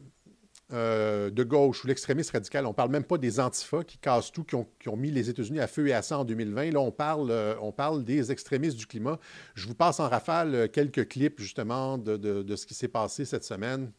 euh, 0.73 1.29
de 1.29 1.43
gauche 1.43 1.83
ou 1.83 1.87
l'extrémisme 1.87 2.31
radical. 2.33 2.65
On 2.65 2.69
ne 2.69 2.73
parle 2.73 2.91
même 2.91 3.05
pas 3.05 3.17
des 3.17 3.39
antifas 3.39 3.83
qui 3.83 3.97
cassent 3.97 4.33
tout, 4.33 4.43
qui 4.43 4.55
ont, 4.55 4.97
mis 4.97 5.11
les 5.11 5.29
États-Unis 5.29 5.61
à 5.61 5.67
feu 5.67 5.87
et 5.87 5.93
à 5.93 6.01
sang 6.01 6.21
en 6.21 6.25
2020. 6.25 6.71
Là, 6.71 6.81
on 6.81 6.91
parle, 6.91 7.31
euh, 7.31 7.55
on 7.61 7.71
parle 7.71 8.03
des 8.03 8.31
extrémistes 8.33 8.77
du 8.77 8.85
climat. 8.85 9.17
Je 9.55 9.65
vous 9.65 9.75
passe 9.75 10.01
en 10.01 10.09
rafale 10.09 10.55
euh, 10.55 10.67
quelques 10.67 11.07
clips 11.07 11.39
justement 11.39 11.97
de, 11.97 12.17
de 12.17 12.55
ce 12.55 12.65
qui 12.65 12.73
s'est 12.73 12.89
passé 12.89 13.23
cette 13.23 13.45
semaine. 13.45 13.91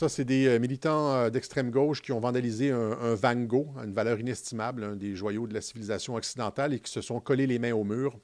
Ça, 0.00 0.08
c'est 0.08 0.24
des 0.24 0.46
euh, 0.46 0.58
militants 0.58 1.12
euh, 1.12 1.28
d'extrême 1.28 1.70
gauche 1.70 2.00
qui 2.00 2.10
ont 2.10 2.20
vandalisé 2.20 2.70
un, 2.70 3.14
Van 3.16 3.34
Gogh, 3.34 3.68
une 3.84 3.92
valeur 3.92 4.18
inestimable, 4.18 4.82
un 4.82 4.96
des 4.96 5.14
joyaux 5.14 5.46
de 5.46 5.52
la 5.52 5.60
civilisation 5.60 6.14
occidentale, 6.14 6.72
et 6.72 6.80
qui 6.80 6.90
se 6.90 7.02
sont 7.02 7.20
collés 7.20 7.46
les 7.46 7.58
mains 7.58 7.74
au 7.74 7.84
mur. 7.84 8.18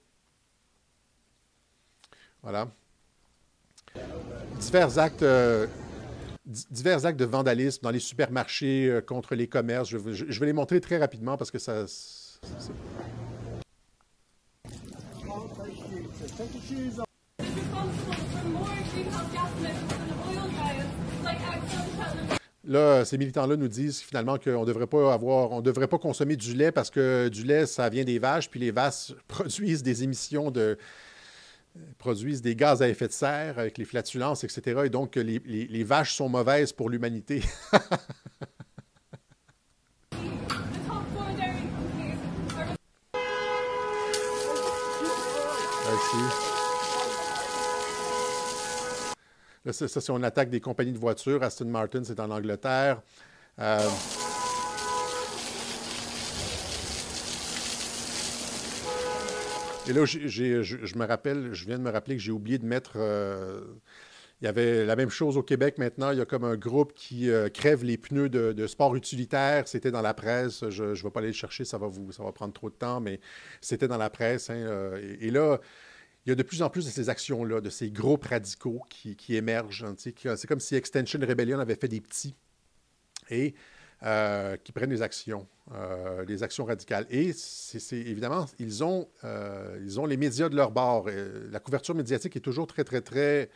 Voilà. 2.43 2.71
Divers 4.59 4.99
actes, 4.99 5.23
euh, 5.23 5.67
divers 6.47 7.05
actes 7.05 7.21
de 7.21 7.27
vandalisme 7.27 7.83
dans 7.83 7.91
les 7.91 8.01
supermarchés 8.01 9.01
contre 9.07 9.35
les 9.35 9.47
commerces. 9.47 9.91
Je, 9.91 9.99
je, 9.99 10.41
vais 10.41 10.47
les 10.47 10.55
montrer 10.55 10.81
très 10.81 10.97
rapidement 10.97 11.37
parce 11.37 11.51
que 11.51 11.59
ça. 11.59 11.85
Là, 22.67 23.05
ces 23.05 23.17
militants-là 23.17 23.57
nous 23.57 23.69
disent 23.69 24.01
finalement 24.01 24.39
qu'on 24.39 24.63
ne 24.63 24.67
devrait 24.67 24.89
pas 24.89 25.15
avoir, 25.15 25.53
on 25.53 25.61
devrait 25.61 25.87
pas 25.87 25.99
consommer 25.99 26.35
du 26.35 26.53
lait 26.55 26.73
parce 26.73 26.91
que 26.91 27.29
du 27.29 27.45
lait, 27.45 27.65
ça 27.65 27.89
vient 27.89 28.03
des 28.05 28.19
vaches, 28.19 28.51
puis 28.51 28.59
les 28.59 28.73
vaches 28.73 29.13
produisent 29.29 29.83
des 29.83 30.03
émissions 30.03 30.51
de 30.51 30.77
produisent 31.99 32.41
des 32.41 32.57
gaz 32.57 32.81
à 32.81 32.89
effet 32.89 33.07
de 33.07 33.13
serre 33.13 33.59
avec 33.59 33.77
les 33.77 33.85
flatulences, 33.85 34.45
etc. 34.45 34.83
Et 34.87 34.89
donc, 34.89 35.17
les, 35.17 35.39
les 35.45 35.85
vaches 35.85 36.15
sont 36.15 36.29
mauvaises 36.29 36.73
pour 36.73 36.89
l'humanité. 36.89 37.43
Merci. 45.89 46.56
Ça, 49.73 49.89
c'est 49.89 50.11
on 50.11 50.23
attaque 50.23 50.51
des 50.51 50.61
compagnies 50.61 50.93
de 50.93 50.99
voitures. 50.99 51.43
Aston 51.43 51.67
Martin, 51.67 52.03
c'est 52.05 52.21
en 52.21 52.31
Angleterre. 52.31 53.03
Euh, 53.59 53.89
et 59.89 59.93
là, 59.93 60.05
je, 60.05 60.99
me 60.99 61.07
rappelle, 61.07 61.53
je 61.53 61.65
viens 61.67 61.79
de 61.79 61.83
me 61.83 61.91
rappeler 61.91 62.17
que 62.17 62.23
j'ai 62.23 62.33
oublié 62.33 62.59
de 62.59 62.67
mettre. 62.67 62.93
Euh, 62.97 63.61
il 64.43 64.45
y 64.45 64.49
avait 64.49 64.85
la 64.85 64.97
même 64.97 65.09
chose 65.09 65.39
au 65.39 65.43
Québec 65.43 65.79
maintenant. 65.79 66.11
Il 66.11 66.19
y 66.19 66.21
a 66.21 66.27
comme 66.27 66.45
un 66.45 66.57
groupe 66.57 66.93
qui 66.95 67.31
euh, 67.31 67.49
crève 67.49 67.83
les 67.83 67.97
pneus 67.97 68.29
de, 68.29 68.67
sport 68.67 68.95
utilitaire. 68.95 69.67
C'était 69.67 69.91
dans 69.91 70.03
la 70.03 70.13
presse. 70.13 70.69
Je 70.69 70.85
ne 70.85 70.95
vais 70.95 71.11
pas 71.11 71.21
aller 71.21 71.29
le 71.29 71.35
chercher, 71.35 71.65
ça 71.65 71.79
va, 71.79 71.87
vous, 71.87 72.13
ça 72.13 72.23
va 72.23 72.33
prendre 72.33 72.53
trop 72.53 72.69
de 72.69 72.75
temps, 72.75 73.01
mais 73.01 73.19
c'était 73.63 73.89
dans 73.89 73.97
la 73.97 74.11
presse. 74.11 74.51
Hein, 74.51 74.93
et, 75.21 75.31
là, 75.31 75.59
il 76.27 76.31
y 76.31 76.33
a 76.33 76.35
de 76.35 76.43
plus 76.43 76.61
en 76.61 76.69
plus 76.69 76.85
de 76.85 76.91
ces 76.91 77.09
actions-là, 77.09 77.61
de 77.61 77.71
ces 77.71 77.89
groupes 77.89 78.25
radicaux 78.25 78.83
qui, 78.89 79.37
émergent. 79.37 79.85
Hein, 79.85 79.95
c'est 79.97 80.47
comme 80.47 80.59
si 80.59 80.75
Extension 80.75 81.21
Rebellion 81.21 81.61
avait 81.61 81.77
fait 81.77 81.87
des 81.87 82.01
petits 82.01 82.35
et 83.31 83.55
euh, 84.03 84.57
qui 84.57 84.73
prennent 84.73 84.91
des 84.91 85.03
actions, 85.03 85.47
euh, 85.73 86.25
des 86.25 86.43
actions 86.43 86.65
radicales. 86.65 87.07
Et 87.11 87.33
c'est 87.33 87.97
évidemment, 87.97 88.47
euh, 89.25 89.79
ils 89.85 90.01
ont 90.01 90.07
les 90.07 90.17
médias 90.17 90.49
de 90.49 90.57
leur 90.57 90.73
bord. 90.73 91.09
la 91.09 91.61
couverture 91.61 91.95
médiatique 91.95 92.35
est 92.35 92.41
toujours 92.41 92.67
très, 92.67 92.83
très, 92.83 93.01
très 93.01 93.49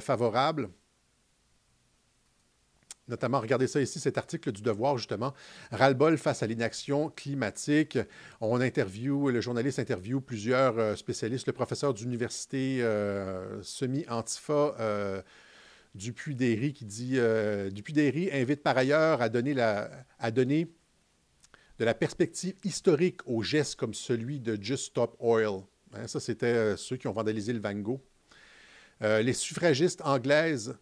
favorable 0.00 0.68
notamment, 3.08 3.40
regardez 3.40 3.66
ça 3.66 3.80
ici, 3.80 3.98
cet 3.98 4.18
article 4.18 4.52
du 4.52 4.62
Devoir, 4.62 4.98
justement, 4.98 5.34
ras-le-bol 5.70 6.18
face 6.18 6.42
à 6.42 6.46
l'inaction 6.46 7.10
climatique. 7.10 7.98
On 8.40 8.60
interview, 8.60 9.30
le 9.30 9.40
journaliste 9.40 9.78
interview 9.78 10.20
plusieurs 10.20 10.78
euh, 10.78 10.96
spécialistes, 10.96 11.46
le 11.46 11.52
professeur 11.52 11.94
d'université 11.94 12.82
euh, 12.82 13.62
semi-antifa 13.62 14.74
euh, 14.78 15.22
Dupuis-Derry 15.94 16.72
qui 16.72 16.84
dit 16.84 17.14
euh, 17.16 17.70
Dupuis-Derry 17.70 18.30
invite 18.32 18.62
par 18.62 18.76
ailleurs 18.76 19.22
à 19.22 19.28
donner, 19.28 19.54
de 19.54 21.84
la 21.84 21.94
perspective 21.94 22.54
historique 22.64 23.20
aux 23.26 23.42
gestes 23.42 23.76
comme 23.76 23.94
celui 23.94 24.40
de 24.40 24.58
Just 24.60 24.86
Stop 24.86 25.16
Oil. 25.20 25.62
Hein, 25.94 26.06
ça, 26.06 26.20
c'était 26.20 26.76
ceux 26.76 26.96
qui 26.96 27.08
ont 27.08 27.12
vandalisé 27.12 27.52
le 27.52 27.60
Van 27.60 27.74
Gogh. 27.74 28.00
les 29.00 29.32
suffragistes 29.32 30.02
anglaises 30.04 30.76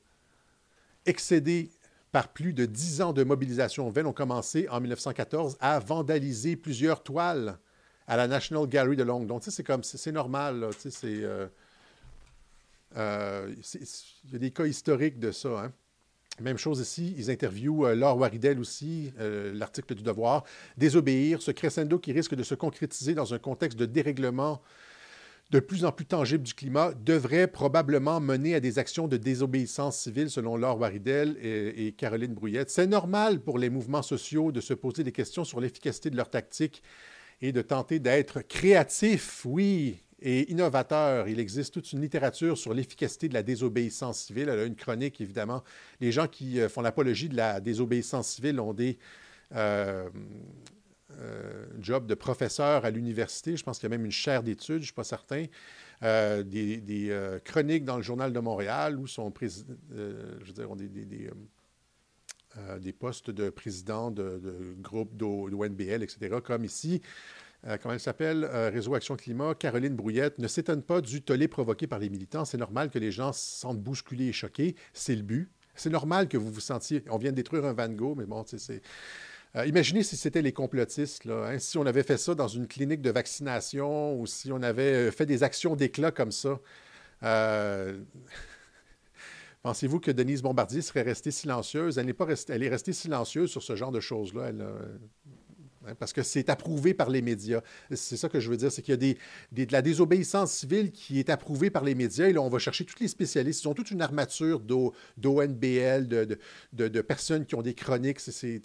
excédées 1.06 1.70
par 2.16 2.28
plus 2.28 2.54
de 2.54 2.64
dix 2.64 3.02
ans 3.02 3.12
de 3.12 3.22
mobilisation 3.24 3.90
vaine, 3.90 4.06
ont 4.06 4.14
commencé 4.14 4.66
en 4.70 4.80
1914 4.80 5.58
à 5.60 5.78
vandaliser 5.80 6.56
plusieurs 6.56 7.02
toiles 7.02 7.58
à 8.06 8.16
la 8.16 8.26
National 8.26 8.66
Gallery 8.66 8.96
de 8.96 9.02
Londres. 9.02 9.26
Donc, 9.26 9.42
c'est 9.46 9.62
comme, 9.62 9.84
c'est 9.84 10.12
normal, 10.12 10.64
euh, 10.64 11.48
euh, 12.96 13.54
c'est... 13.60 13.80
il 14.24 14.32
y 14.32 14.36
a 14.36 14.38
des 14.38 14.50
cas 14.50 14.64
historiques 14.64 15.18
de 15.18 15.30
ça, 15.30 15.64
hein. 15.64 15.72
Même 16.40 16.56
chose 16.56 16.80
ici, 16.80 17.14
ils 17.18 17.30
interviewent 17.30 17.84
euh, 17.84 17.94
Laure 17.94 18.16
Waridel 18.16 18.60
aussi, 18.60 19.12
l'article 19.52 19.94
du 19.94 20.02
Devoir. 20.02 20.44
Désobéir, 20.78 21.42
ce 21.42 21.50
crescendo 21.50 21.98
qui 21.98 22.12
risque 22.12 22.34
de 22.34 22.42
se 22.42 22.54
concrétiser 22.54 23.12
dans 23.12 23.34
un 23.34 23.38
contexte 23.38 23.78
de 23.78 23.84
dérèglement 23.84 24.62
de 25.50 25.60
plus 25.60 25.84
en 25.84 25.92
plus 25.92 26.06
tangible 26.06 26.42
du 26.42 26.54
climat 26.54 26.92
devrait 26.92 27.46
probablement 27.46 28.20
mener 28.20 28.54
à 28.54 28.60
des 28.60 28.78
actions 28.78 29.06
de 29.06 29.16
désobéissance 29.16 29.98
civile, 29.98 30.28
selon 30.28 30.56
Laure 30.56 30.78
Waridel 30.78 31.36
et, 31.40 31.92
Caroline 31.92 32.34
Brouillette. 32.34 32.70
C'est 32.70 32.86
normal 32.86 33.40
pour 33.40 33.58
les 33.58 33.70
mouvements 33.70 34.02
sociaux 34.02 34.50
de 34.50 34.60
se 34.60 34.74
poser 34.74 35.04
des 35.04 35.12
questions 35.12 35.44
sur 35.44 35.60
l'efficacité 35.60 36.10
de 36.10 36.16
leurs 36.16 36.30
tactiques 36.30 36.82
et 37.40 37.52
de 37.52 37.62
tenter 37.62 38.00
d'être 38.00 38.40
créatifs, 38.40 39.44
oui, 39.44 39.98
et 40.20 40.50
innovateurs. 40.50 41.28
Il 41.28 41.38
existe 41.38 41.74
toute 41.74 41.92
une 41.92 42.00
littérature 42.00 42.56
sur 42.58 42.74
l'efficacité 42.74 43.28
de 43.28 43.34
la 43.34 43.42
désobéissance 43.42 44.20
civile. 44.20 44.48
Elle 44.48 44.58
a 44.58 44.64
une 44.64 44.76
chronique, 44.76 45.20
évidemment. 45.20 45.62
Les 46.00 46.10
gens 46.10 46.26
qui 46.26 46.60
euh, 46.60 46.68
font 46.68 46.80
l'apologie 46.80 47.28
de 47.28 47.36
la 47.36 47.60
désobéissance 47.60 48.28
civile 48.28 48.58
ont 48.60 48.72
des... 48.72 48.98
Euh, 49.54 50.08
job 51.78 52.06
de 52.06 52.14
professeur 52.14 52.84
à 52.84 52.90
l'université. 52.90 53.56
Je 53.56 53.64
pense 53.64 53.78
qu'il 53.78 53.88
y 53.88 53.92
a 53.92 53.96
même 53.96 54.04
une 54.04 54.12
chaire 54.12 54.42
d'études, 54.42 54.76
je 54.76 54.80
ne 54.80 54.84
suis 54.84 54.92
pas 54.92 55.04
certain. 55.04 55.46
des, 56.02 57.38
chroniques 57.44 57.84
dans 57.84 57.96
le 57.96 58.02
Journal 58.02 58.32
de 58.32 58.40
Montréal 58.40 58.98
où 58.98 59.06
son 59.06 59.30
président, 59.30 59.74
je 59.90 60.44
veux 60.44 60.52
dire, 60.52 60.76
des, 60.76 60.88
des, 60.88 61.30
des, 62.80 62.92
postes 62.92 63.30
de 63.30 63.50
président 63.50 64.10
de, 64.10 64.38
de 64.38 64.76
groupe 64.80 65.16
d'ONBL, 65.16 66.02
etc., 66.02 66.36
comme 66.42 66.64
ici. 66.64 67.02
comment 67.82 67.94
elle 67.94 68.00
s'appelle, 68.00 68.44
Réseau 68.44 68.94
Action 68.94 69.16
Climat, 69.16 69.54
Caroline 69.54 69.94
Brouillette, 69.94 70.38
ne 70.38 70.48
s'étonne 70.48 70.82
pas 70.82 71.00
du 71.00 71.22
tollé 71.22 71.48
provoqué 71.48 71.86
par 71.86 71.98
les 71.98 72.08
militants. 72.08 72.44
C'est 72.44 72.58
normal 72.58 72.90
que 72.90 72.98
les 72.98 73.12
gens 73.12 73.32
se 73.32 73.60
sentent 73.60 73.80
bousculés 73.80 74.26
et 74.26 74.32
choqués. 74.32 74.74
C'est 74.92 75.14
le 75.14 75.22
but. 75.22 75.50
C'est 75.76 75.90
normal 75.90 76.26
que 76.28 76.36
vous 76.36 76.50
vous 76.50 76.60
sentiez. 76.60 77.04
On 77.10 77.18
vient 77.18 77.30
de 77.30 77.36
détruire 77.36 77.64
un 77.64 77.74
Van 77.74 77.88
Gogh, 77.88 78.16
mais 78.18 78.26
bon, 78.26 78.44
c'est. 78.46 78.82
Euh, 79.56 79.66
imaginez 79.66 80.02
si 80.02 80.16
c'était 80.16 80.42
les 80.42 80.52
complotistes, 80.52 81.26
hein, 81.26 81.58
si 81.58 81.78
on 81.78 81.86
avait 81.86 82.02
fait 82.02 82.18
ça 82.18 82.34
dans 82.34 82.48
une 82.48 82.66
clinique 82.66 83.00
de 83.00 83.10
vaccination 83.10 84.18
ou 84.20 84.26
si 84.26 84.52
on 84.52 84.62
avait 84.62 85.08
euh, 85.08 85.10
fait 85.10 85.24
des 85.24 85.42
actions 85.42 85.76
d'éclat 85.76 86.10
comme 86.10 86.32
ça. 86.32 86.60
Euh, 87.22 87.98
pensez-vous 89.62 89.98
que 89.98 90.10
Denise 90.10 90.42
Bombardier 90.42 90.82
serait 90.82 91.02
restée 91.02 91.30
silencieuse? 91.30 91.96
Elle, 91.96 92.06
n'est 92.06 92.12
pas 92.12 92.26
restée, 92.26 92.52
elle 92.52 92.62
est 92.64 92.68
restée 92.68 92.92
silencieuse 92.92 93.50
sur 93.50 93.62
ce 93.62 93.76
genre 93.76 93.92
de 93.92 94.00
choses-là. 94.00 94.52
Hein, 95.86 95.94
parce 95.98 96.12
que 96.12 96.22
c'est 96.22 96.48
approuvé 96.48 96.94
par 96.94 97.10
les 97.10 97.22
médias. 97.22 97.60
C'est 97.94 98.16
ça 98.16 98.28
que 98.28 98.40
je 98.40 98.50
veux 98.50 98.56
dire, 98.56 98.72
c'est 98.72 98.82
qu'il 98.82 98.92
y 98.92 99.10
a 99.10 99.64
de 99.64 99.72
la 99.72 99.82
désobéissance 99.82 100.52
civile 100.52 100.90
qui 100.90 101.18
est 101.18 101.30
approuvée 101.30 101.70
par 101.70 101.84
les 101.84 101.94
médias. 101.94 102.28
Et 102.28 102.32
là, 102.32 102.40
on 102.40 102.48
va 102.48 102.58
chercher 102.58 102.84
tous 102.84 102.98
les 103.00 103.08
spécialistes. 103.08 103.62
Ils 103.62 103.68
ont 103.68 103.74
toute 103.74 103.90
une 103.90 104.02
armature 104.02 104.60
d'ONBL, 104.60 106.08
de, 106.08 107.00
personnes 107.00 107.46
qui 107.46 107.54
ont 107.54 107.62
des 107.62 107.74
chroniques, 107.74 108.20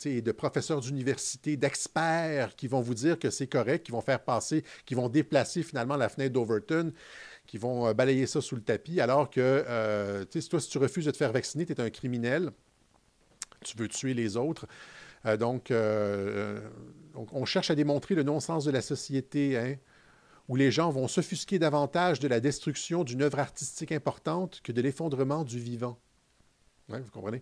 et 0.05 0.21
de 0.21 0.31
professeurs 0.31 0.81
d'université, 0.81 1.57
d'experts 1.57 2.55
qui 2.55 2.67
vont 2.67 2.81
vous 2.81 2.95
dire 2.95 3.19
que 3.19 3.29
c'est 3.29 3.47
correct, 3.47 3.85
qui 3.85 3.91
vont 3.91 4.01
faire 4.01 4.23
passer, 4.23 4.63
qui 4.85 4.95
vont 4.95 5.09
déplacer 5.09 5.63
finalement 5.63 5.97
la 5.97 6.09
fenêtre 6.09 6.33
d'Overton 6.33 6.91
qui 7.51 7.57
vont 7.57 7.87
euh, 7.87 7.93
balayer 7.93 8.27
ça 8.27 8.39
sous 8.39 8.55
le 8.55 8.61
tapis, 8.61 9.01
alors 9.01 9.29
que, 9.29 9.41
euh, 9.41 10.23
toi, 10.23 10.61
si 10.61 10.69
tu 10.69 10.77
refuses 10.77 11.05
de 11.05 11.11
te 11.11 11.17
faire 11.17 11.33
vacciner, 11.33 11.65
tu 11.65 11.73
es 11.73 11.81
un 11.81 11.89
criminel, 11.89 12.51
tu 13.61 13.75
veux 13.75 13.89
tuer 13.89 14.13
les 14.13 14.37
autres. 14.37 14.67
Euh, 15.25 15.35
donc, 15.35 15.69
donc, 15.69 15.73
on 17.15 17.45
cherche 17.45 17.71
à 17.71 17.75
démontrer 17.75 18.15
le 18.15 18.23
non-sens 18.23 18.65
de 18.65 18.71
la 18.71 18.81
société, 18.81 19.57
hein, 19.57 19.75
où 20.47 20.55
les 20.55 20.71
gens 20.71 20.89
vont 20.89 21.07
s'offusquer 21.07 21.59
davantage 21.59 22.19
de 22.19 22.27
la 22.27 22.39
destruction 22.39 23.03
d'une 23.03 23.21
œuvre 23.21 23.39
artistique 23.39 23.91
importante 23.91 24.61
que 24.63 24.71
de 24.71 24.81
l'effondrement 24.81 25.43
du 25.43 25.59
vivant. 25.59 25.97
vous 26.87 26.99
comprenez? 27.11 27.41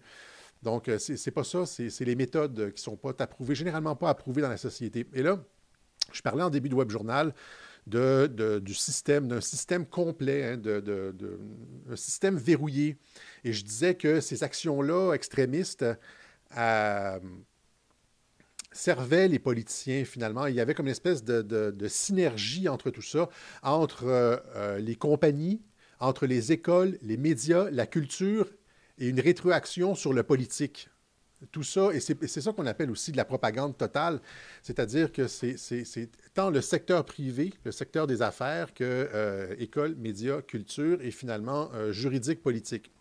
Donc, 0.61 0.89
euh, 0.89 0.99
c'est 0.99 1.31
pas 1.31 1.43
ça, 1.43 1.65
c'est 1.65 2.01
les 2.01 2.15
méthodes 2.15 2.73
qui 2.73 2.81
sont 2.81 2.97
pas 2.97 3.13
approuvées, 3.19 3.55
généralement 3.55 3.95
pas 3.95 4.09
approuvées 4.09 4.41
dans 4.41 4.49
la 4.49 4.57
société. 4.57 5.07
Et 5.13 5.23
là, 5.23 5.41
je 6.11 6.21
parlais 6.21 6.43
en 6.43 6.49
début 6.49 6.69
de 6.69 6.75
web 6.75 6.89
journal 6.89 7.33
de, 7.87 8.61
du 8.63 8.73
système, 8.73 9.27
d'un 9.27 9.41
système 9.41 9.85
complet, 9.85 10.43
hein, 10.43 10.57
de, 10.57 11.39
un 11.89 11.95
système 11.95 12.37
verrouillé. 12.37 12.97
Et 13.43 13.53
je 13.53 13.63
disais 13.63 13.95
que 13.95 14.19
ces 14.19 14.43
actions-là 14.43 15.13
extrémistes, 15.13 15.85
euh, 16.57 17.19
servaient 18.71 19.27
les 19.27 19.39
politiciens 19.39 20.05
finalement. 20.05 20.45
Il 20.45 20.55
y 20.55 20.61
avait 20.61 20.73
comme 20.73 20.87
une 20.87 20.91
espèce 20.91 21.23
de, 21.23 21.87
synergie 21.87 22.69
entre 22.69 22.89
tout 22.89 23.01
ça, 23.01 23.29
entre 23.63 24.05
euh, 24.05 24.37
euh, 24.55 24.79
les 24.79 24.95
compagnies, 24.95 25.61
entre 25.99 26.25
les 26.25 26.51
écoles, 26.51 26.97
les 27.01 27.17
médias, 27.17 27.69
la 27.71 27.87
culture 27.87 28.49
et 28.97 29.07
une 29.07 29.19
rétroaction 29.19 29.95
sur 29.95 30.13
le 30.13 30.23
politique. 30.23 30.89
Tout 31.51 31.63
ça, 31.63 31.93
et 31.93 32.01
c'est 32.01 32.41
ça 32.41 32.51
qu'on 32.51 32.65
appelle 32.65 32.91
aussi 32.91 33.13
de 33.13 33.17
la 33.17 33.23
propagande 33.23 33.77
totale, 33.77 34.19
c'est-à-dire 34.61 35.09
que 35.13 35.27
c'est 35.27 35.55
tant 36.33 36.49
le 36.49 36.59
secteur 36.59 37.05
privé, 37.05 37.53
le 37.63 37.71
secteur 37.71 38.07
des 38.07 38.21
affaires, 38.21 38.73
que 38.73 38.83
euh, 38.83 39.55
école, 39.57 39.95
médias, 39.95 40.41
culture 40.41 41.01
et 41.01 41.11
finalement 41.11 41.71
juridique, 41.91 42.41
politique. 42.41 42.91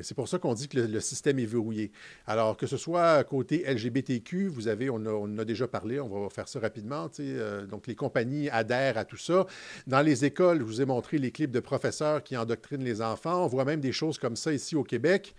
C'est 0.00 0.14
pour 0.14 0.28
ça 0.28 0.38
qu'on 0.38 0.54
dit 0.54 0.68
que 0.68 0.78
le, 0.78 1.00
système 1.00 1.38
est 1.38 1.46
verrouillé. 1.46 1.90
Alors, 2.26 2.56
que 2.56 2.66
ce 2.66 2.76
soit 2.76 3.24
côté 3.24 3.64
LGBTQ, 3.66 4.48
vous 4.48 4.68
avez, 4.68 4.90
on, 4.90 5.04
a, 5.06 5.42
a 5.42 5.44
déjà 5.44 5.66
parlé, 5.66 5.98
on 5.98 6.08
va 6.08 6.28
faire 6.30 6.48
ça 6.48 6.60
rapidement. 6.60 7.10
Euh, 7.18 7.66
donc, 7.66 7.86
les 7.86 7.94
compagnies 7.94 8.48
adhèrent 8.50 8.98
à 8.98 9.04
tout 9.04 9.16
ça. 9.16 9.46
Dans 9.86 10.00
les 10.00 10.24
écoles, 10.24 10.58
je 10.58 10.64
vous 10.64 10.80
ai 10.80 10.84
montré 10.84 11.18
les 11.18 11.32
clips 11.32 11.50
de 11.50 11.60
professeurs 11.60 12.22
qui 12.22 12.36
endoctrinent 12.36 12.84
les 12.84 13.02
enfants. 13.02 13.44
On 13.44 13.48
voit 13.48 13.64
même 13.64 13.80
des 13.80 13.92
choses 13.92 14.18
comme 14.18 14.36
ça 14.36 14.52
ici 14.52 14.76
au 14.76 14.84
Québec. 14.84 15.34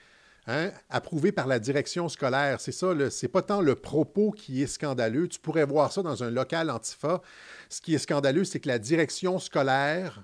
Hein, 0.47 0.71
approuvées 0.89 1.31
par 1.31 1.45
la 1.45 1.59
direction 1.59 2.09
scolaire. 2.09 2.59
C'est 2.59 2.71
ça, 2.71 2.87
c'est 3.11 3.27
pas 3.27 3.43
tant 3.43 3.61
le 3.61 3.75
propos 3.75 4.31
qui 4.31 4.63
est 4.63 4.67
scandaleux. 4.67 5.27
Tu 5.27 5.39
pourrais 5.39 5.65
voir 5.65 5.91
ça 5.91 6.01
dans 6.01 6.23
un 6.23 6.31
local 6.31 6.71
antifa. 6.71 7.21
Ce 7.69 7.81
qui 7.81 7.93
est 7.93 7.99
scandaleux, 7.99 8.45
c'est 8.45 8.59
que 8.59 8.67
la 8.67 8.79
direction 8.79 9.37
scolaire 9.37 10.23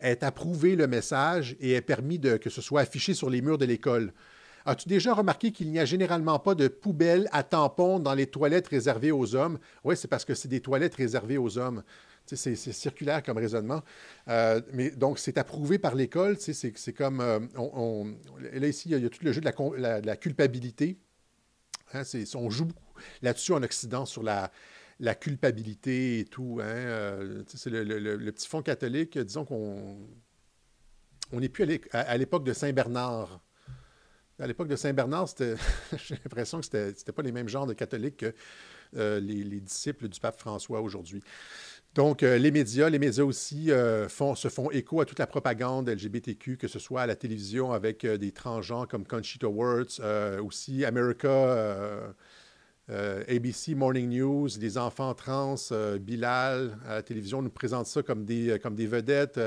est 0.00 0.22
approuvé 0.22 0.76
le 0.76 0.86
message 0.86 1.56
et 1.60 1.72
est 1.72 1.80
permis 1.80 2.18
de, 2.18 2.36
que 2.36 2.50
ce 2.50 2.60
soit 2.60 2.80
affiché 2.82 3.14
sur 3.14 3.30
les 3.30 3.40
murs 3.40 3.58
de 3.58 3.64
l'école. 3.64 4.12
As-tu 4.66 4.88
déjà 4.88 5.14
remarqué 5.14 5.52
qu'il 5.52 5.70
n'y 5.70 5.78
a 5.78 5.84
généralement 5.84 6.40
pas 6.40 6.56
de 6.56 6.66
poubelles 6.66 7.28
à 7.30 7.44
tampons 7.44 8.00
dans 8.00 8.14
les 8.14 8.26
toilettes 8.26 8.66
réservées 8.66 9.12
aux 9.12 9.36
hommes? 9.36 9.58
Oui, 9.84 9.96
c'est 9.96 10.08
parce 10.08 10.24
que 10.24 10.34
c'est 10.34 10.48
des 10.48 10.60
toilettes 10.60 10.96
réservées 10.96 11.38
aux 11.38 11.56
hommes. 11.56 11.84
C'est 12.26 12.56
circulaire 12.56 13.22
comme 13.22 13.38
raisonnement. 13.38 13.82
Euh, 14.26 14.60
mais 14.72 14.90
donc, 14.90 15.20
c'est 15.20 15.38
approuvé 15.38 15.78
par 15.78 15.94
l'école. 15.94 16.36
C'est 16.40 16.92
comme. 16.92 17.20
Euh, 17.20 17.38
on, 17.56 18.12
là, 18.52 18.66
ici, 18.66 18.88
il 18.90 19.00
y, 19.00 19.06
a, 19.06 19.08
tout 19.08 19.20
le 19.22 19.30
jeu 19.30 19.40
de 19.40 19.46
la, 19.46 20.16
culpabilité. 20.16 20.98
Hein, 21.94 22.02
on 22.34 22.50
joue 22.50 22.66
là-dessus 23.22 23.52
en 23.52 23.62
Occident 23.62 24.04
sur 24.04 24.24
la, 24.24 24.50
la 25.00 25.14
culpabilité 25.14 26.20
et 26.20 26.24
tout. 26.24 26.58
Hein, 26.62 26.66
euh, 26.66 27.42
c'est 27.46 27.70
le, 27.70 28.30
petit 28.32 28.48
fond 28.48 28.62
catholique, 28.62 29.18
disons 29.18 29.44
qu'on 29.44 29.98
on 31.32 31.40
n'est 31.40 31.48
plus 31.48 31.80
à 31.92 32.16
l'époque 32.16 32.44
de 32.44 32.52
Saint-Bernard. 32.52 33.40
À 34.38 34.46
l'époque 34.46 34.68
de 34.68 34.76
Saint-Bernard, 34.76 35.28
j'ai 35.96 36.14
l'impression 36.14 36.60
que 36.60 36.66
ce 36.66 36.76
n'était 36.76 37.12
pas 37.12 37.22
les 37.22 37.32
mêmes 37.32 37.48
genres 37.48 37.66
de 37.66 37.72
catholiques 37.72 38.18
que 38.18 38.34
euh, 38.96 39.18
les, 39.18 39.60
disciples 39.60 40.08
du 40.08 40.20
pape 40.20 40.38
François 40.38 40.82
aujourd'hui. 40.82 41.22
Donc, 41.94 42.22
euh, 42.22 42.36
les 42.36 42.50
médias, 42.50 42.90
les 42.90 42.98
médias 42.98 43.24
aussi 43.24 43.68
se 43.68 44.48
font 44.48 44.70
écho 44.70 45.00
à 45.00 45.06
toute 45.06 45.18
la 45.18 45.26
propagande 45.26 45.88
LGBTQ, 45.88 46.58
que 46.58 46.68
ce 46.68 46.78
soit 46.78 47.02
à 47.02 47.06
la 47.06 47.16
télévision 47.16 47.72
avec 47.72 48.06
des 48.06 48.30
transgenres 48.30 48.86
comme 48.86 49.06
Conchita 49.06 49.48
Wurst, 49.48 50.00
aussi 50.40 50.84
America 50.84 52.14
euh, 52.88 53.24
ABC 53.28 53.74
Morning 53.74 54.08
News, 54.08 54.48
les 54.60 54.78
enfants 54.78 55.12
trans, 55.14 55.56
euh, 55.72 55.98
Bilal, 55.98 56.78
à 56.86 56.94
la 56.94 57.02
télévision 57.02 57.42
nous 57.42 57.50
présente 57.50 57.86
ça 57.86 58.04
comme 58.04 58.24
des, 58.24 58.50
euh, 58.50 58.58
comme 58.58 58.76
des 58.76 58.86
vedettes. 58.86 59.40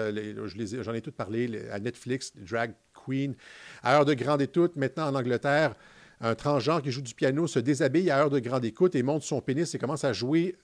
J'en 0.82 0.94
ai 0.94 1.02
toutes 1.02 1.16
parlé 1.16 1.70
à 1.72 1.80
Netflix, 1.80 2.34
Drag 2.36 2.74
Queen. 2.94 3.36
À 3.82 3.96
heure 3.96 4.04
de 4.04 4.14
grande 4.14 4.42
écoute, 4.42 4.76
maintenant 4.76 5.08
en 5.08 5.16
Angleterre, 5.16 5.76
un 6.20 6.36
transgenre 6.36 6.82
qui 6.82 6.92
joue 6.92 7.02
du 7.02 7.14
piano 7.14 7.48
se 7.48 7.60
déshabille 7.60 8.12
à 8.12 8.20
heure 8.20 8.30
de 8.30 8.40
grande 8.40 8.66
écoute 8.66 8.94
et 8.96 9.04
monte 9.04 9.24
son 9.24 9.40
pénis 9.40 9.74
et 9.74 9.80
commence 9.80 10.04
à 10.04 10.12
jouer 10.12 10.58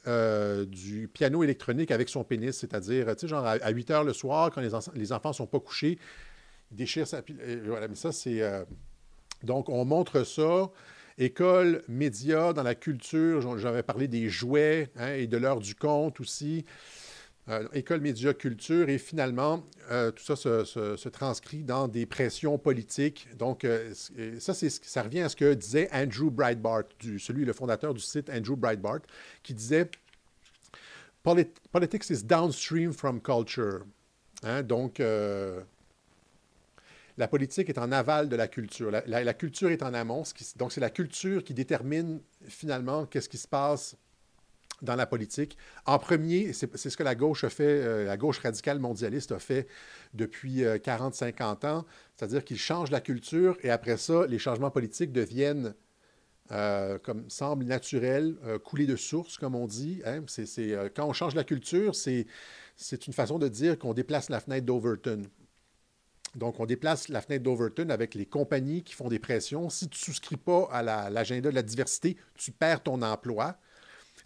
du 0.68 1.10
piano 1.14 1.46
électronique 1.46 1.92
avec 1.92 2.10
son 2.10 2.26
pénis, 2.26 2.58
c'est-à-dire, 2.58 3.16
tu 3.16 3.22
sais, 3.22 3.28
genre 3.30 3.46
à, 3.46 3.70
8 3.70 3.92
heures 3.92 4.04
le 4.04 4.12
soir, 4.12 4.52
quand 4.52 4.60
les, 4.60 4.72
les 4.96 5.14
enfants 5.14 5.30
ne 5.30 5.34
sont 5.34 5.48
pas 5.48 5.62
couchés, 5.62 5.98
il 6.72 6.76
déchire 6.76 7.08
sa... 7.08 7.24
Voilà, 7.66 7.88
mais 7.88 7.96
ça, 7.96 8.12
c'est... 8.12 8.42
Donc, 9.44 9.70
on 9.70 9.86
montre 9.86 10.26
ça. 10.26 10.70
École, 11.18 11.82
médias, 11.88 12.52
dans 12.52 12.64
la 12.64 12.76
culture, 12.76 13.58
j'avais 13.58 13.84
parlé 13.84 14.08
des 14.08 14.28
jouets 14.30 14.90
hein, 14.98 15.14
et 15.14 15.28
de 15.28 15.38
l'heure 15.38 15.60
du 15.60 15.74
conte 15.74 16.20
aussi. 16.20 16.66
Euh, 17.48 17.68
école, 17.74 18.02
médias, 18.02 18.34
culture, 18.34 18.90
et 18.90 18.98
finalement, 18.98 19.64
euh, 19.92 20.10
tout 20.10 20.24
ça 20.24 20.36
se, 20.36 21.10
transcrit 21.10 21.64
dans 21.64 21.88
des 21.88 22.08
pressions 22.08 22.58
politiques. 22.58 23.28
Donc, 23.38 23.64
euh, 23.64 23.94
ça, 24.40 25.04
revient 25.04 25.22
à 25.22 25.30
ce 25.30 25.36
que 25.36 25.54
disait 25.54 25.88
Andrew 25.94 26.32
Breitbart, 26.32 26.86
celui, 27.20 27.46
le 27.46 27.54
fondateur 27.54 27.94
du 27.94 28.02
site 28.02 28.32
Andrew 28.32 28.56
Breitbart, 28.56 29.02
qui 29.44 29.54
disait 29.54 29.90
Politics 31.24 32.10
is 32.10 32.24
downstream 32.24 32.92
from 32.92 33.22
culture. 33.22 33.86
Hein, 34.44 34.64
donc, 34.64 35.00
la 37.18 37.28
politique 37.28 37.70
est 37.70 37.78
en 37.78 37.92
aval 37.92 38.30
de 38.30 38.36
la 38.36 38.48
culture. 38.48 38.92
La, 38.92 39.34
culture 39.34 39.70
est 39.70 39.84
en 39.84 39.94
amont. 39.94 40.24
donc, 40.58 40.72
c'est 40.72 40.82
la 40.82 40.90
culture 40.90 41.44
qui 41.44 41.54
détermine 41.54 42.22
finalement 42.48 43.06
qu'est-ce 43.06 43.30
qui 43.30 43.38
se 43.38 43.48
passe 43.48 43.96
dans 44.82 44.96
la 44.96 45.06
politique. 45.06 45.58
En 45.86 46.00
premier, 46.00 46.52
c'est 46.52 46.76
ce 46.78 46.98
que 46.98 47.04
la 47.04 47.16
gauche 47.16 47.46
a 47.46 47.50
fait, 47.50 47.64
euh, 47.64 48.06
la 48.06 48.18
gauche 48.18 48.40
radicale 48.40 48.80
mondialiste 48.80 49.32
a 49.32 49.40
fait 49.40 49.68
depuis 50.14 50.64
40-50 50.64 51.66
euh, 51.66 51.70
ans, 51.70 51.86
c'est-à-dire 52.16 52.44
qu'ils 52.44 52.58
changent 52.58 52.92
la 52.92 53.00
culture 53.00 53.58
et 53.64 53.70
après 53.70 53.96
ça, 53.96 54.28
les 54.28 54.38
changements 54.38 54.72
politiques 54.72 55.14
deviennent, 55.14 55.74
euh, 56.52 57.00
comme 57.00 57.30
semble 57.30 57.64
naturel, 57.64 58.36
couler 58.66 58.86
de 58.86 58.98
source, 58.98 59.38
comme 59.38 59.56
on 59.56 59.66
dit. 59.66 60.02
Hein. 60.06 60.26
quand 60.94 61.08
on 61.08 61.14
change 61.14 61.36
la 61.36 61.46
culture, 61.46 61.96
c'est 61.96 62.28
une 63.08 63.14
façon 63.14 63.40
de 63.40 63.48
dire 63.48 63.80
qu'on 63.80 63.94
déplace 63.94 64.30
la 64.30 64.42
fenêtre 64.42 64.66
d'Overton. 64.66 65.24
Donc, 66.36 66.60
on 66.60 66.66
déplace 66.66 67.08
la 67.10 67.22
fenêtre 67.22 67.44
d'Overton 67.44 67.90
avec 67.90 68.14
les 68.14 68.26
compagnies 68.26 68.84
qui 68.84 68.94
font 68.94 69.08
des 69.08 69.20
pressions. 69.20 69.70
Si 69.70 69.88
tu 69.88 70.00
ne 70.00 70.06
souscris 70.06 70.38
pas 70.38 70.68
à 70.72 71.10
l'agenda 71.10 71.50
de 71.50 71.56
la 71.56 71.64
diversité, 71.64 72.18
tu 72.36 72.52
perds 72.52 72.84
ton 72.84 73.02
emploi. 73.02 73.58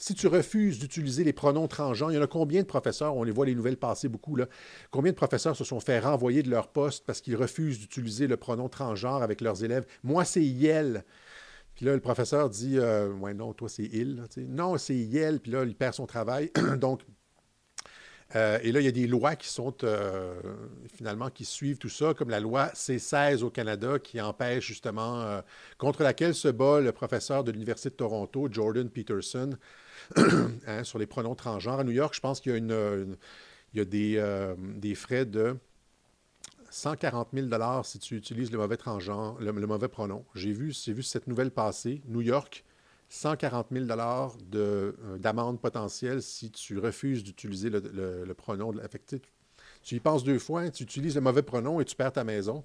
Si 0.02 0.16
tu 0.16 0.28
refuses 0.28 0.80
d'utiliser 0.80 1.24
les 1.24 1.34
pronoms 1.34 1.68
transgenres, 1.68 2.12
il 2.12 2.16
y 2.16 2.18
en 2.18 2.22
a 2.22 2.28
combien 2.28 2.62
de 2.62 2.68
professeurs, 2.68 3.18
on 3.18 3.24
les 3.24 3.34
voit 3.34 3.46
les 3.46 3.54
nouvelles 3.54 3.78
passer 3.78 4.08
beaucoup, 4.08 4.38
là, 4.38 4.48
combien 4.92 5.12
de 5.12 5.18
professeurs 5.18 5.58
se 5.58 5.66
sont 5.66 5.82
fait 5.82 6.00
renvoyer 6.00 6.42
de 6.42 6.50
leur 6.50 6.70
poste 6.70 7.06
parce 7.06 7.20
qu'ils 7.20 7.36
refusent 7.36 7.80
d'utiliser 7.80 8.28
le 8.28 8.38
pronom 8.38 8.70
transgenre 8.70 9.22
avec 9.22 9.42
leurs 9.42 9.64
élèves? 9.64 9.86
Moi, 10.04 10.24
c'est 10.24 10.44
Yel. 10.44 11.04
Puis 11.76 11.86
là, 11.86 11.94
le 11.94 12.02
professeur 12.02 12.50
dit 12.50 12.78
euh, 12.78 13.10
Ouais, 13.14 13.34
non, 13.34 13.54
toi, 13.54 13.70
c'est 13.70 13.84
il. 13.84 14.24
Non, 14.48 14.78
c'est 14.78 14.96
Yel. 14.96 15.40
Puis 15.40 15.52
là, 15.52 15.64
il 15.64 15.76
perd 15.76 15.94
son 15.94 16.06
travail. 16.06 16.52
Donc, 16.78 17.02
euh, 18.36 18.60
et 18.62 18.72
là, 18.72 18.80
il 18.80 18.86
y 18.86 18.88
a 18.88 18.92
des 18.92 19.08
lois 19.08 19.36
qui 19.36 19.48
sont 19.48 19.74
euh, 19.84 20.40
finalement 20.94 21.30
qui 21.30 21.46
suivent 21.46 21.78
tout 21.78 21.90
ça, 21.90 22.14
comme 22.14 22.30
la 22.30 22.40
loi 22.40 22.68
C16 22.76 23.44
au 23.44 23.50
Canada 23.50 23.98
qui 23.98 24.22
empêche 24.22 24.66
justement, 24.66 25.22
euh, 25.22 25.42
contre 25.78 26.04
laquelle 26.04 26.36
se 26.36 26.48
bat 26.48 26.80
le 26.80 26.92
professeur 26.92 27.44
de 27.44 27.52
l'Université 27.52 27.90
de 27.90 27.96
Toronto, 27.96 28.48
Jordan 28.52 28.90
Peterson, 28.90 29.58
hein, 30.16 30.84
sur 30.84 31.00
les 31.00 31.08
pronoms 31.08 31.36
transgenres. 31.36 31.80
À 31.80 31.84
New 31.84 31.92
York, 31.92 32.14
je 32.14 32.20
pense 32.20 32.40
qu'il 32.40 32.54
y 33.74 33.80
a, 33.80 33.86
des, 33.86 34.96
frais 34.96 35.26
de 35.26 35.58
140 36.70 37.30
000 37.34 37.48
si 37.84 37.98
tu 37.98 38.16
utilises 38.16 38.52
le 38.52 38.58
mauvais 38.60 39.88
pronom. 39.88 40.24
J'ai 40.36 40.52
vu, 40.52 40.72
vu 40.88 41.02
cette 41.02 41.26
nouvelle 41.26 41.50
passer. 41.50 42.04
New 42.08 42.22
York, 42.22 42.64
140 43.10 43.68
000 43.72 43.86
euh, 43.90 44.92
d'amende 45.18 45.60
potentielle 45.60 46.22
si 46.22 46.52
tu 46.52 46.78
refuses 46.78 47.24
d'utiliser 47.24 47.70
le, 47.70 48.34
pronom 48.34 48.72
de 48.72 48.80
l'affecté. 48.80 49.22
Tu 49.82 49.96
y 49.96 50.00
penses 50.00 50.24
deux 50.24 50.40
fois, 50.40 50.70
tu 50.70 50.84
utilises 50.84 51.16
le 51.16 51.22
mauvais 51.22 51.42
pronom 51.42 51.82
et 51.82 51.86
tu 51.86 51.96
perds 51.96 52.14
ta 52.14 52.24
maison. 52.24 52.64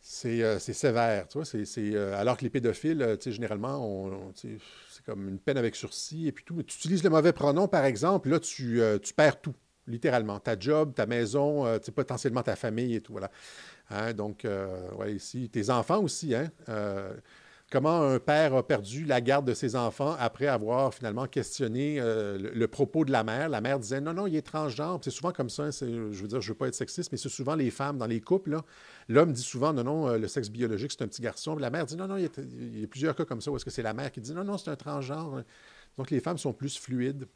C'est 0.00 0.42
euh, 0.42 0.58
sévère, 0.58 1.26
tu 1.28 1.38
vois. 1.38 1.46
Euh, 1.78 2.20
alors 2.20 2.36
que 2.36 2.42
les 2.42 2.50
pédophiles, 2.50 3.16
généralement, 3.24 4.30
c'est 4.34 4.58
comme 5.06 5.28
une 5.28 5.38
peine 5.38 5.56
avec 5.56 5.74
sursis 5.74 6.28
et 6.28 6.32
puis 6.32 6.44
tout. 6.44 6.62
tu 6.62 6.76
utilises 6.76 7.02
le 7.02 7.10
mauvais 7.10 7.32
pronom, 7.32 7.66
par 7.66 7.86
exemple, 7.86 8.28
là, 8.28 8.38
tu, 8.38 8.82
perds 9.16 9.40
tout, 9.40 9.54
littéralement. 9.86 10.38
Ta 10.38 10.58
job, 10.58 10.92
ta 10.94 11.06
maison, 11.06 11.64
potentiellement 11.94 12.42
ta 12.42 12.56
famille 12.56 12.96
et 12.96 13.00
tout, 13.00 13.12
voilà. 13.12 13.30
Hein, 13.88 14.12
donc, 14.12 14.46
ouais, 14.98 15.14
ici, 15.14 15.48
tes 15.48 15.70
enfants 15.70 16.02
aussi, 16.02 16.34
hein 16.34 16.50
comment 17.70 18.02
un 18.02 18.18
père 18.18 18.54
a 18.54 18.66
perdu 18.66 19.04
la 19.04 19.20
garde 19.20 19.46
de 19.46 19.54
ses 19.54 19.76
enfants 19.76 20.16
après 20.18 20.46
avoir 20.46 20.94
finalement 20.94 21.26
questionné 21.26 21.96
euh, 21.98 22.38
le, 22.38 22.68
propos 22.68 23.04
de 23.04 23.12
la 23.12 23.24
mère. 23.24 23.48
La 23.48 23.60
mère 23.60 23.78
disait 23.78 24.00
non, 24.00 24.14
non, 24.14 24.26
il 24.26 24.36
est 24.36 24.42
transgenre. 24.42 25.00
C'est 25.02 25.10
souvent 25.10 25.32
comme 25.32 25.50
ça. 25.50 25.70
je 25.70 25.86
veux 25.86 26.28
dire, 26.28 26.40
je 26.40 26.48
ne 26.48 26.52
veux 26.52 26.58
pas 26.58 26.68
être 26.68 26.74
sexiste, 26.74 27.10
mais 27.10 27.18
c'est 27.18 27.28
souvent 27.28 27.54
les 27.54 27.70
femmes 27.70 27.98
dans 27.98 28.06
les 28.06 28.20
couples. 28.20 28.58
L'homme 29.08 29.32
dit 29.32 29.42
souvent 29.42 29.72
non, 29.72 29.84
non, 29.84 30.08
euh, 30.08 30.18
le 30.18 30.28
sexe 30.28 30.50
biologique, 30.50 30.92
c'est 30.92 31.02
un 31.02 31.08
petit 31.08 31.22
garçon. 31.22 31.56
la 31.56 31.70
mère 31.70 31.86
dit 31.86 31.96
non, 31.96 32.06
non, 32.06 32.16
il 32.16 32.22
y, 32.80 32.84
a, 32.84 32.86
plusieurs 32.86 33.14
cas 33.14 33.24
comme 33.24 33.40
ça 33.40 33.50
où 33.50 33.56
est-ce 33.56 33.64
que 33.64 33.70
c'est 33.70 33.82
la 33.82 33.94
mère 33.94 34.12
qui 34.12 34.20
dit 34.20 34.32
non, 34.32 34.44
non, 34.44 34.58
c'est 34.58 34.70
un 34.70 34.76
transgenre. 34.76 35.42
Donc 35.96 36.10
les 36.10 36.20
femmes 36.20 36.38
sont 36.38 36.52
plus 36.52 36.78
fluides. 36.78 37.26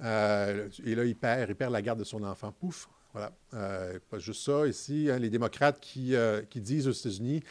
Euh, 0.00 0.68
et 0.84 0.94
là, 0.94 1.04
il 1.04 1.16
perd, 1.16 1.50
il 1.50 1.56
perd 1.56 1.72
la 1.72 1.82
garde 1.82 1.98
de 1.98 2.04
son 2.04 2.22
enfant. 2.22 2.52
Pouf, 2.52 2.88
voilà. 3.12 3.32
pas 3.50 4.18
juste 4.18 4.44
ça. 4.44 4.66
Ici, 4.66 5.08
hein, 5.10 5.18
les 5.18 5.30
démocrates 5.30 5.80
qui 5.80 6.14
disent 6.60 6.88
aux 6.88 6.92
États-Unis 6.92 7.42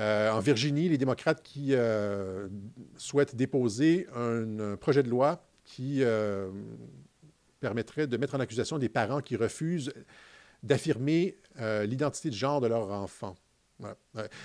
euh, 0.00 0.30
en 0.30 0.40
Virginie, 0.40 0.88
les 0.88 0.96
démocrates 0.96 1.42
qui 1.42 1.74
euh, 1.74 2.48
souhaitent 2.96 3.36
déposer 3.36 4.06
un, 4.16 4.76
projet 4.76 5.02
de 5.02 5.10
loi 5.10 5.44
qui 5.64 6.02
euh, 6.02 6.50
permettrait 7.60 8.06
de 8.06 8.16
mettre 8.16 8.34
en 8.34 8.40
accusation 8.40 8.78
des 8.78 8.88
parents 8.88 9.20
qui 9.20 9.36
refusent 9.36 9.92
d'affirmer 10.62 11.36
l'identité 11.84 12.30
de 12.30 12.34
genre 12.34 12.60
de 12.60 12.66
leur 12.66 12.90
enfant. 12.90 13.34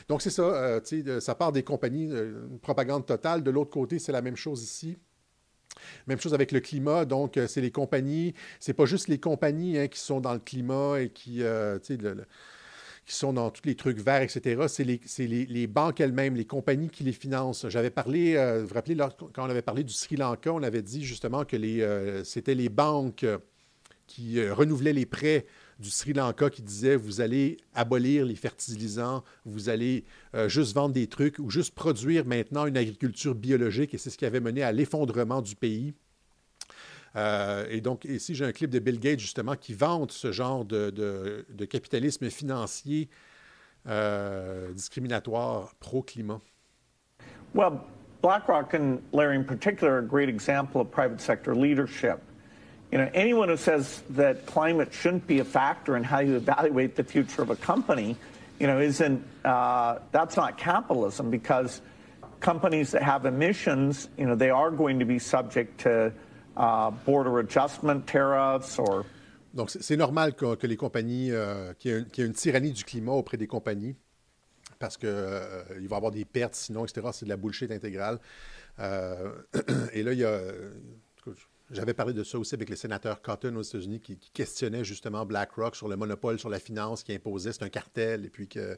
Donc, 0.08 0.22
c'est 0.22 0.30
ça, 0.30 0.80
ça 1.20 1.36
part 1.36 1.52
des 1.52 1.64
compagnies, 1.64 2.06
une 2.06 2.60
propagande 2.62 3.06
totale. 3.06 3.44
De 3.44 3.52
l'autre 3.52 3.72
côté, 3.72 4.00
c'est 4.00 4.14
la 4.14 4.22
même 4.22 4.38
chose 4.38 4.64
ici. 4.64 4.98
Même 6.08 6.20
chose 6.20 6.34
avec 6.34 6.54
le 6.54 6.62
climat. 6.62 7.04
Donc, 7.04 7.38
c'est 7.48 7.60
les 7.60 7.72
compagnies, 7.72 8.34
c'est 8.62 8.74
pas 8.74 8.86
juste 8.86 9.10
les 9.10 9.20
compagnies 9.20 9.78
hein, 9.78 9.88
qui 9.88 10.00
sont 10.00 10.22
dans 10.22 10.34
le 10.34 10.40
climat 10.40 11.02
et 11.02 11.10
qui, 11.10 11.44
qui 13.06 13.14
sont 13.14 13.34
dans 13.34 13.52
tous 13.52 13.62
les 13.66 13.76
trucs 13.76 14.00
verts, 14.00 14.24
etc., 14.24 14.66
c'est 14.68 15.28
les, 15.28 15.68
banques 15.68 16.02
elles-mêmes, 16.02 16.36
les 16.36 16.46
compagnies 16.46 16.90
qui 16.90 17.04
les 17.04 17.12
financent. 17.12 17.68
J'avais 17.70 17.92
parlé, 17.92 18.36
euh, 18.36 18.62
vous 18.62 18.68
vous 18.68 18.74
rappelez, 18.74 18.98
quand 18.98 19.46
on 19.46 19.50
avait 19.50 19.62
parlé 19.62 19.84
du 19.84 19.94
Sri 19.94 20.16
Lanka, 20.16 20.52
on 20.52 20.64
avait 20.64 20.82
dit 20.82 21.04
justement 21.04 21.46
que 21.46 21.56
euh, 21.56 22.24
c'était 22.24 22.56
les 22.56 22.70
banques 22.70 23.26
qui 24.08 24.40
euh, 24.40 24.54
renouvelaient 24.54 24.94
les 24.94 25.06
prêts 25.06 25.46
du 25.80 25.92
Sri 25.92 26.14
Lanka 26.14 26.50
qui 26.50 26.64
disaient 26.64 26.96
vous 26.96 27.22
allez 27.22 27.58
abolir 27.76 28.26
les 28.26 28.36
fertilisants, 28.36 29.24
vous 29.44 29.68
allez 29.68 30.06
juste 30.48 30.74
vendre 30.74 30.94
des 30.94 31.08
trucs 31.08 31.38
ou 31.38 31.50
juste 31.50 31.76
produire 31.76 32.26
maintenant 32.26 32.66
une 32.66 32.78
agriculture 32.78 33.36
biologique, 33.36 33.94
et 33.94 33.98
c'est 33.98 34.10
ce 34.10 34.18
qui 34.18 34.26
avait 34.26 34.40
mené 34.40 34.64
à 34.64 34.72
l'effondrement 34.72 35.42
du 35.42 35.56
pays. 35.56 35.94
Euh, 37.16 37.66
et 37.70 37.82
donc, 37.82 38.06
ici, 38.06 38.36
j'ai 38.36 38.46
un 38.46 38.52
clip 38.52 38.70
de 38.70 38.80
Bill 38.80 39.00
Gates, 39.00 39.20
justement, 39.20 39.56
qui 39.56 39.74
vante 39.74 40.12
ce 40.12 40.32
genre 40.32 40.66
de, 40.66 40.90
de, 40.90 41.46
de 41.50 41.66
capitalisme 41.66 42.30
financier 42.30 43.10
euh, 43.88 44.74
discriminatoire 44.74 45.76
pro-climat? 45.80 46.42
Well, 47.54 47.80
BlackRock 48.22 48.74
and 48.74 49.00
Larry 49.14 49.36
in 49.36 49.44
particular 49.44 49.94
are 49.94 50.00
a 50.00 50.02
great 50.02 50.30
example 50.30 50.82
of 50.82 50.90
private 50.92 51.22
sector 51.22 51.56
leadership. 51.56 52.20
You 52.92 52.98
know, 52.98 53.10
anyone 53.14 53.50
who 53.50 53.58
says 53.58 54.02
that 54.12 54.46
climate 54.46 54.92
shouldn't 54.92 55.28
be 55.28 55.40
a 55.40 55.46
factor 55.46 55.96
in 55.96 56.04
how 56.04 56.20
you 56.20 56.36
evaluate 56.36 56.96
the 56.96 57.04
future 57.04 57.42
of 57.42 57.50
a 57.50 57.56
company, 57.56 58.18
you 58.60 58.68
know, 58.68 58.80
isn't 58.80 59.24
uh, 59.44 60.00
that's 60.12 60.36
not 60.36 60.58
capitalism 60.58 61.30
because 61.30 61.82
companies 62.40 62.92
that 62.92 63.04
have 63.04 63.26
emissions, 63.26 64.10
you 64.18 64.26
know, 64.26 64.36
they 64.36 64.50
are 64.50 64.72
going 64.72 65.00
to 65.00 65.06
be 65.06 65.20
subject 65.20 65.82
to 65.82 66.12
Border 66.56 67.40
adjustment 67.40 68.02
tariffs 68.06 68.80
or... 68.80 69.06
Donc, 69.56 69.70
c'est 69.70 69.96
normal 69.96 70.36
que, 70.36 70.68
les 70.68 70.76
compagnies, 70.76 71.32
euh, 71.32 71.74
qu'il 71.80 71.92
y, 71.92 72.22
ait 72.22 72.26
une 72.26 72.34
tyrannie 72.34 72.74
du 72.74 72.84
climat 72.84 73.14
auprès 73.14 73.38
des 73.38 73.48
compagnies, 73.48 73.96
parce 74.80 74.98
qu'il 74.98 75.08
euh, 75.10 75.64
va 75.70 75.80
y 75.80 75.86
avoir 75.86 76.12
des 76.12 76.26
pertes 76.26 76.56
sinon, 76.56 76.86
etc. 76.86 77.08
C'est 77.14 77.26
de 77.26 77.30
la 77.30 77.38
bullshit 77.38 77.72
intégrale. 77.72 78.20
Euh, 78.80 79.32
et 79.94 80.04
là, 80.04 80.12
il 80.12 80.20
y 80.20 80.26
a. 80.26 80.40
J'avais 81.72 81.96
parlé 81.96 82.14
de 82.14 82.24
ça 82.24 82.38
aussi 82.38 82.54
avec 82.54 82.70
le 82.70 82.76
sénateur 82.76 83.24
Cotton 83.24 83.56
aux 83.56 83.64
États-Unis 83.64 84.00
qui, 84.00 84.20
questionnait 84.34 84.84
justement 84.84 85.26
BlackRock 85.26 85.76
sur 85.76 85.88
le 85.88 85.96
monopole 85.96 86.38
sur 86.38 86.50
la 86.50 86.60
finance 86.60 87.02
qui 87.02 87.14
imposait, 87.14 87.54
c'est 87.54 87.64
un 87.64 87.70
cartel, 87.70 88.26
et 88.26 88.30
puis 88.30 88.48
que. 88.50 88.78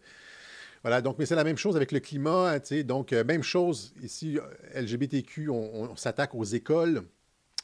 Voilà, 0.83 1.01
donc, 1.01 1.17
mais 1.17 1.25
c'est 1.25 1.35
la 1.35 1.43
même 1.43 1.57
chose 1.57 1.75
avec 1.75 1.91
le 1.91 1.99
climat, 1.99 2.53
hein, 2.53 2.81
donc, 2.85 3.11
même 3.11 3.41
chose 3.41 3.95
ici, 4.03 4.37
LGBTQ, 4.75 5.49
on 5.49 5.95
s'attaque 5.95 6.35
aux 6.35 6.43
écoles, 6.43 7.03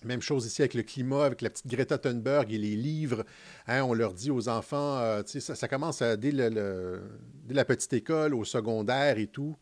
même 0.05 0.21
chose 0.21 0.45
ici 0.45 0.61
avec 0.61 0.73
le 0.73 0.83
climat, 0.83 1.25
avec 1.25 1.41
la 1.41 1.49
petite 1.49 1.67
Greta 1.67 1.97
Thunberg 1.97 2.51
et 2.51 2.57
les 2.57 2.75
livres. 2.75 3.25
Hein, 3.67 3.83
on 3.83 3.93
leur 3.93 4.13
dit 4.13 4.31
aux 4.31 4.49
enfants, 4.49 4.97
euh, 4.99 5.21
ça, 5.25 5.67
commence 5.67 6.01
dès, 6.01 6.31
la 6.31 7.65
petite 7.65 7.93
école, 7.93 8.33
au 8.33 8.45
secondaire 8.45 9.17
et 9.17 9.27
tout. 9.27 9.55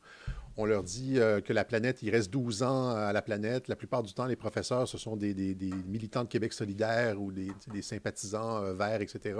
On 0.57 0.65
leur 0.65 0.83
dit 0.83 1.17
euh, 1.17 1.39
que 1.41 1.53
la 1.53 1.63
planète, 1.63 2.01
il 2.01 2.09
reste 2.09 2.29
12 2.31 2.63
ans 2.63 2.89
à 2.89 3.13
la 3.13 3.21
planète. 3.21 3.67
La 3.67 3.75
plupart 3.75 4.03
du 4.03 4.13
temps, 4.13 4.25
les 4.25 4.35
professeurs, 4.35 4.87
ce 4.87 4.97
sont 4.97 5.15
des, 5.15 5.33
militants 5.87 6.23
de 6.23 6.29
Québec 6.29 6.53
solidaire 6.53 7.21
ou 7.21 7.31
des, 7.31 7.81
sympathisants 7.81 8.61
euh, 8.61 8.73
verts, 8.73 9.01
etc. 9.01 9.39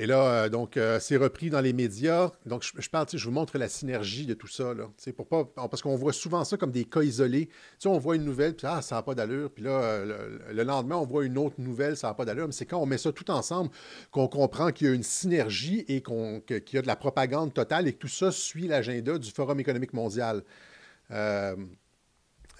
Et 0.00 0.06
là, 0.06 0.44
euh, 0.44 0.48
donc, 0.48 0.76
euh, 0.76 1.00
c'est 1.00 1.16
repris 1.16 1.50
dans 1.50 1.60
les 1.60 1.72
médias. 1.72 2.30
Donc, 2.46 2.62
je, 2.62 2.70
je 2.80 2.88
parle, 2.88 3.06
je 3.12 3.24
vous 3.24 3.32
montre 3.32 3.58
la 3.58 3.68
synergie 3.68 4.26
de 4.26 4.34
tout 4.34 4.46
ça, 4.46 4.72
pour 5.16 5.26
pas, 5.26 5.44
parce 5.44 5.82
qu'on 5.82 5.96
voit 5.96 6.12
souvent 6.12 6.44
ça 6.44 6.56
comme 6.56 6.70
des 6.70 6.84
cas 6.84 7.02
isolés. 7.02 7.48
sais, 7.80 7.88
on 7.88 7.98
voit 7.98 8.14
une 8.14 8.24
nouvelle, 8.24 8.54
puis 8.54 8.68
ah, 8.68 8.80
ça 8.80 8.94
n'a 8.94 9.02
pas 9.02 9.16
d'allure. 9.16 9.50
Puis 9.50 9.64
là, 9.64 9.70
euh, 9.70 10.38
le, 10.52 10.62
lendemain, 10.62 10.94
on 10.94 11.04
voit 11.04 11.24
une 11.24 11.36
autre 11.36 11.56
nouvelle, 11.58 11.96
ça 11.96 12.06
n'a 12.06 12.14
pas 12.14 12.24
d'allure. 12.24 12.46
Mais 12.46 12.52
c'est 12.52 12.64
quand 12.64 12.78
on 12.78 12.86
met 12.86 12.96
ça 12.96 13.10
tout 13.10 13.28
ensemble 13.32 13.70
qu'on 14.12 14.28
comprend 14.28 14.70
qu'il 14.70 14.86
y 14.86 14.90
a 14.90 14.94
une 14.94 15.02
synergie 15.02 15.84
et 15.88 16.00
qu'on, 16.00 16.40
qu'il 16.40 16.74
y 16.74 16.78
a 16.78 16.82
de 16.82 16.86
la 16.86 16.96
propagande 16.96 17.52
totale 17.52 17.88
et 17.88 17.92
que 17.92 17.98
tout 17.98 18.06
ça 18.06 18.30
suit 18.30 18.68
l'agenda 18.68 19.18
du 19.18 19.32
Forum 19.32 19.58
économique 19.58 19.94
mondial. 19.94 20.44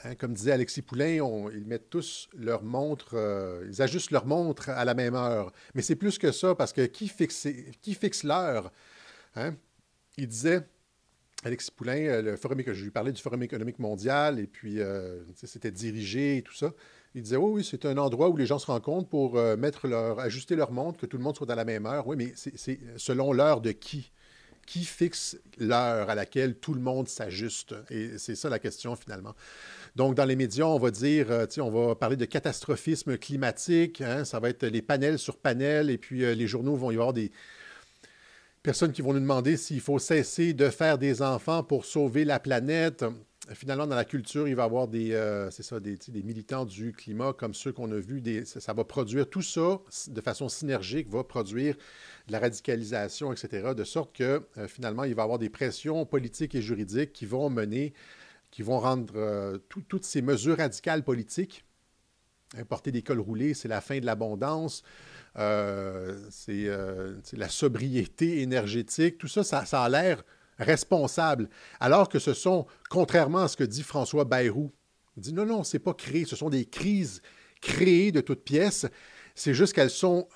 Hein, 0.05 0.14
comme 0.14 0.32
disait 0.32 0.53
Alexis 0.53 0.82
Poulain, 0.82 1.18
ils 1.53 1.64
mettent 1.66 1.90
tous 1.90 2.28
leur 2.36 2.62
montre, 2.62 3.14
euh, 3.14 3.66
ils 3.68 3.82
ajustent 3.82 4.12
leur 4.12 4.26
montre 4.26 4.68
à 4.68 4.84
la 4.84 4.94
même 4.94 5.14
heure. 5.14 5.53
Mais 5.74 5.82
c'est 5.82 5.96
plus 5.96 6.18
que 6.18 6.30
ça, 6.30 6.55
parce 6.55 6.72
que 6.72 6.86
qui 6.86 7.09
fixe, 7.09 7.49
qui 7.82 7.94
fixe 7.94 8.22
l'heure? 8.22 8.70
Hein? 9.34 9.57
Il 10.16 10.28
disait, 10.28 10.62
Alexis 11.42 11.72
Poulain, 11.72 11.99
euh, 11.99 12.22
le 12.22 12.36
forum, 12.36 12.62
je 12.64 12.84
lui 12.84 12.92
parlais 12.92 13.11
du 13.11 13.20
Forum 13.20 13.42
économique 13.42 13.80
mondial, 13.80 14.38
et 14.38 14.46
puis 14.46 14.80
euh, 14.80 15.24
c'était 15.34 15.72
dirigé 15.72 16.36
et 16.36 16.42
tout 16.42 16.55
ça. 16.55 16.72
Il 17.16 17.22
disait, 17.22 17.36
oui, 17.36 17.51
oui, 17.55 17.66
c'est 17.68 17.84
un 17.84 17.99
endroit 17.99 18.28
où 18.28 18.36
les 18.36 18.46
gens 18.46 18.61
se 18.61 18.66
rencontrent 18.66 19.09
pour 19.09 19.34
mettre 19.57 19.88
leur, 19.88 20.20
ajuster 20.20 20.55
leur 20.55 20.70
montre, 20.70 21.01
que 21.01 21.07
tout 21.07 21.16
le 21.16 21.24
monde 21.24 21.34
soit 21.34 21.51
à 21.51 21.57
la 21.57 21.64
même 21.64 21.86
heure. 21.86 22.07
Oui, 22.07 22.16
mais 22.16 22.32
c'est 22.34 22.78
selon 22.99 23.32
l'heure 23.32 23.61
de 23.62 23.72
qui? 23.72 24.12
Qui 24.68 24.84
fixe 24.84 25.38
l'heure 25.56 26.10
à 26.10 26.14
laquelle 26.14 26.56
tout 26.56 26.74
le 26.74 26.80
monde 26.82 27.08
s'ajuste? 27.08 27.74
Et 27.88 28.18
c'est 28.18 28.34
ça 28.34 28.50
la 28.50 28.58
question 28.58 28.94
finalement. 28.96 29.34
Donc, 29.96 30.14
dans 30.14 30.26
les 30.26 30.36
médias, 30.36 30.66
on 30.66 30.78
va 30.78 30.90
dire, 30.90 31.30
euh, 31.30 31.46
on 31.56 31.70
va 31.70 31.94
parler 31.94 32.16
de 32.16 32.26
catastrophisme 32.26 33.16
climatique. 33.16 34.02
Hein, 34.02 34.26
ça 34.26 34.40
va 34.40 34.50
être 34.50 34.66
les 34.66 34.82
panels 34.82 35.18
sur 35.18 35.38
panels. 35.38 35.88
Et 35.88 35.96
puis, 35.96 36.22
euh, 36.22 36.34
les 36.34 36.46
journaux 36.46 36.76
vont 36.76 36.90
y 36.90 36.96
avoir 36.96 37.14
des 37.14 37.32
personnes 38.62 38.92
qui 38.92 39.00
vont 39.00 39.14
nous 39.14 39.20
demander 39.20 39.56
s'il 39.56 39.80
faut 39.80 39.98
cesser 39.98 40.52
de 40.52 40.68
faire 40.68 40.98
des 40.98 41.22
enfants 41.22 41.62
pour 41.62 41.86
sauver 41.86 42.26
la 42.26 42.38
planète. 42.38 43.06
finalement, 43.54 43.86
dans 43.86 43.96
la 43.96 44.04
culture, 44.04 44.46
il 44.46 44.54
va 44.54 44.64
y 44.64 44.66
avoir 44.66 44.86
des, 44.86 45.12
euh, 45.12 45.50
ça, 45.50 45.80
des, 45.80 45.98
militants 46.22 46.66
du 46.66 46.92
climat 46.92 47.32
comme 47.32 47.54
ceux 47.54 47.72
qu'on 47.72 47.90
a 47.90 47.98
vus. 47.98 48.22
Ça, 48.44 48.60
ça 48.60 48.74
va 48.74 48.84
produire 48.84 49.30
tout 49.30 49.40
ça 49.40 49.80
de 50.08 50.20
façon 50.20 50.50
synergique, 50.50 51.08
va 51.08 51.24
produire 51.24 51.74
de 52.28 52.32
la 52.32 52.38
radicalisation, 52.38 53.32
etc., 53.32 53.74
de 53.74 53.84
sorte 53.84 54.14
que 54.14 54.46
euh, 54.58 54.68
finalement, 54.68 55.04
il 55.04 55.14
va 55.14 55.22
y 55.22 55.24
avoir 55.24 55.38
des 55.38 55.48
pressions 55.48 56.06
politiques 56.06 56.54
et 56.54 56.62
juridiques 56.62 57.12
qui 57.12 57.26
vont 57.26 57.50
mener, 57.50 57.94
qui 58.50 58.62
vont 58.62 58.78
rendre 58.78 59.14
euh, 59.16 59.58
tout- 59.68 59.82
toutes 59.88 60.04
ces 60.04 60.22
mesures 60.22 60.58
radicales 60.58 61.02
politiques. 61.02 61.64
Hein, 62.56 62.64
Porter 62.64 62.92
des 62.92 63.02
cols 63.02 63.20
roulés, 63.20 63.54
c'est 63.54 63.68
la 63.68 63.80
fin 63.80 63.98
de 63.98 64.06
l'abondance, 64.06 64.82
euh, 65.38 66.18
c'est 66.30 66.68
la 67.36 67.48
sobriété 67.48 68.42
énergétique, 68.42 69.18
tout 69.18 69.28
ça, 69.28 69.42
ça, 69.42 69.82
a 69.82 69.88
l'air 69.88 70.22
responsable. 70.58 71.48
Alors 71.80 72.08
que 72.08 72.18
ce 72.18 72.34
sont, 72.34 72.66
contrairement 72.90 73.40
à 73.40 73.48
ce 73.48 73.56
que 73.56 73.64
dit 73.64 73.82
François 73.82 74.24
Bayrou, 74.24 74.72
il 75.16 75.22
dit 75.22 75.32
non, 75.32 75.46
non, 75.46 75.64
c'est 75.64 75.78
pas 75.78 75.94
créé, 75.94 76.24
ce 76.24 76.36
sont 76.36 76.50
des 76.50 76.64
crises 76.64 77.22
créées 77.60 78.12
de 78.12 78.20
toutes 78.20 78.44
pièces. 78.44 78.86
C'est 79.34 79.54
juste 79.54 79.72
qu'elles 79.72 79.90
sont 79.90 80.28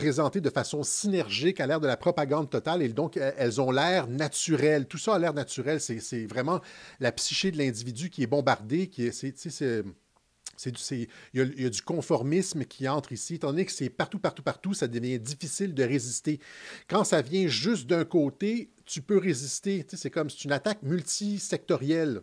présentées 0.00 0.40
de 0.40 0.48
façon 0.48 0.82
synergique 0.82 1.60
à 1.60 1.66
l'ère 1.66 1.78
de 1.80 1.86
la 1.86 1.98
propagande 1.98 2.48
totale 2.48 2.80
et 2.82 2.88
donc 2.88 3.18
elles- 3.18 3.34
elles 3.36 3.60
ont 3.60 3.70
l'air 3.70 4.06
naturelles. 4.08 4.86
Tout 4.86 4.96
ça 4.96 5.14
a 5.14 5.18
l'air 5.18 5.34
naturel. 5.34 5.78
C'est 5.80 6.26
vraiment 6.26 6.60
la 7.00 7.12
psyché 7.12 7.50
de 7.50 7.58
l'individu 7.58 8.08
qui 8.08 8.22
est 8.22 8.26
bombardée, 8.26 8.86
qui 8.88 9.04
est, 9.06 9.22
il, 9.22 11.06
y 11.34 11.62
y 11.62 11.66
a 11.66 11.70
du 11.70 11.82
conformisme 11.82 12.64
qui 12.64 12.88
entre 12.88 13.12
ici. 13.12 13.34
Étant 13.34 13.48
donné 13.48 13.66
que 13.66 13.72
c'est 13.72 13.90
partout, 13.90 14.18
partout, 14.18 14.42
partout, 14.42 14.72
ça 14.74 14.88
devient 14.88 15.18
difficile 15.18 15.74
de 15.74 15.84
résister. 15.84 16.40
Quand 16.88 17.04
ça 17.04 17.20
vient 17.20 17.46
juste 17.46 17.86
d'un 17.86 18.04
côté, 18.06 18.70
tu 18.86 19.02
peux 19.02 19.18
résister. 19.18 19.84
C'est 19.92 20.10
comme 20.10 20.30
c'est 20.30 20.44
une 20.44 20.52
attaque 20.52 20.82
multisectorielle. 20.82 22.22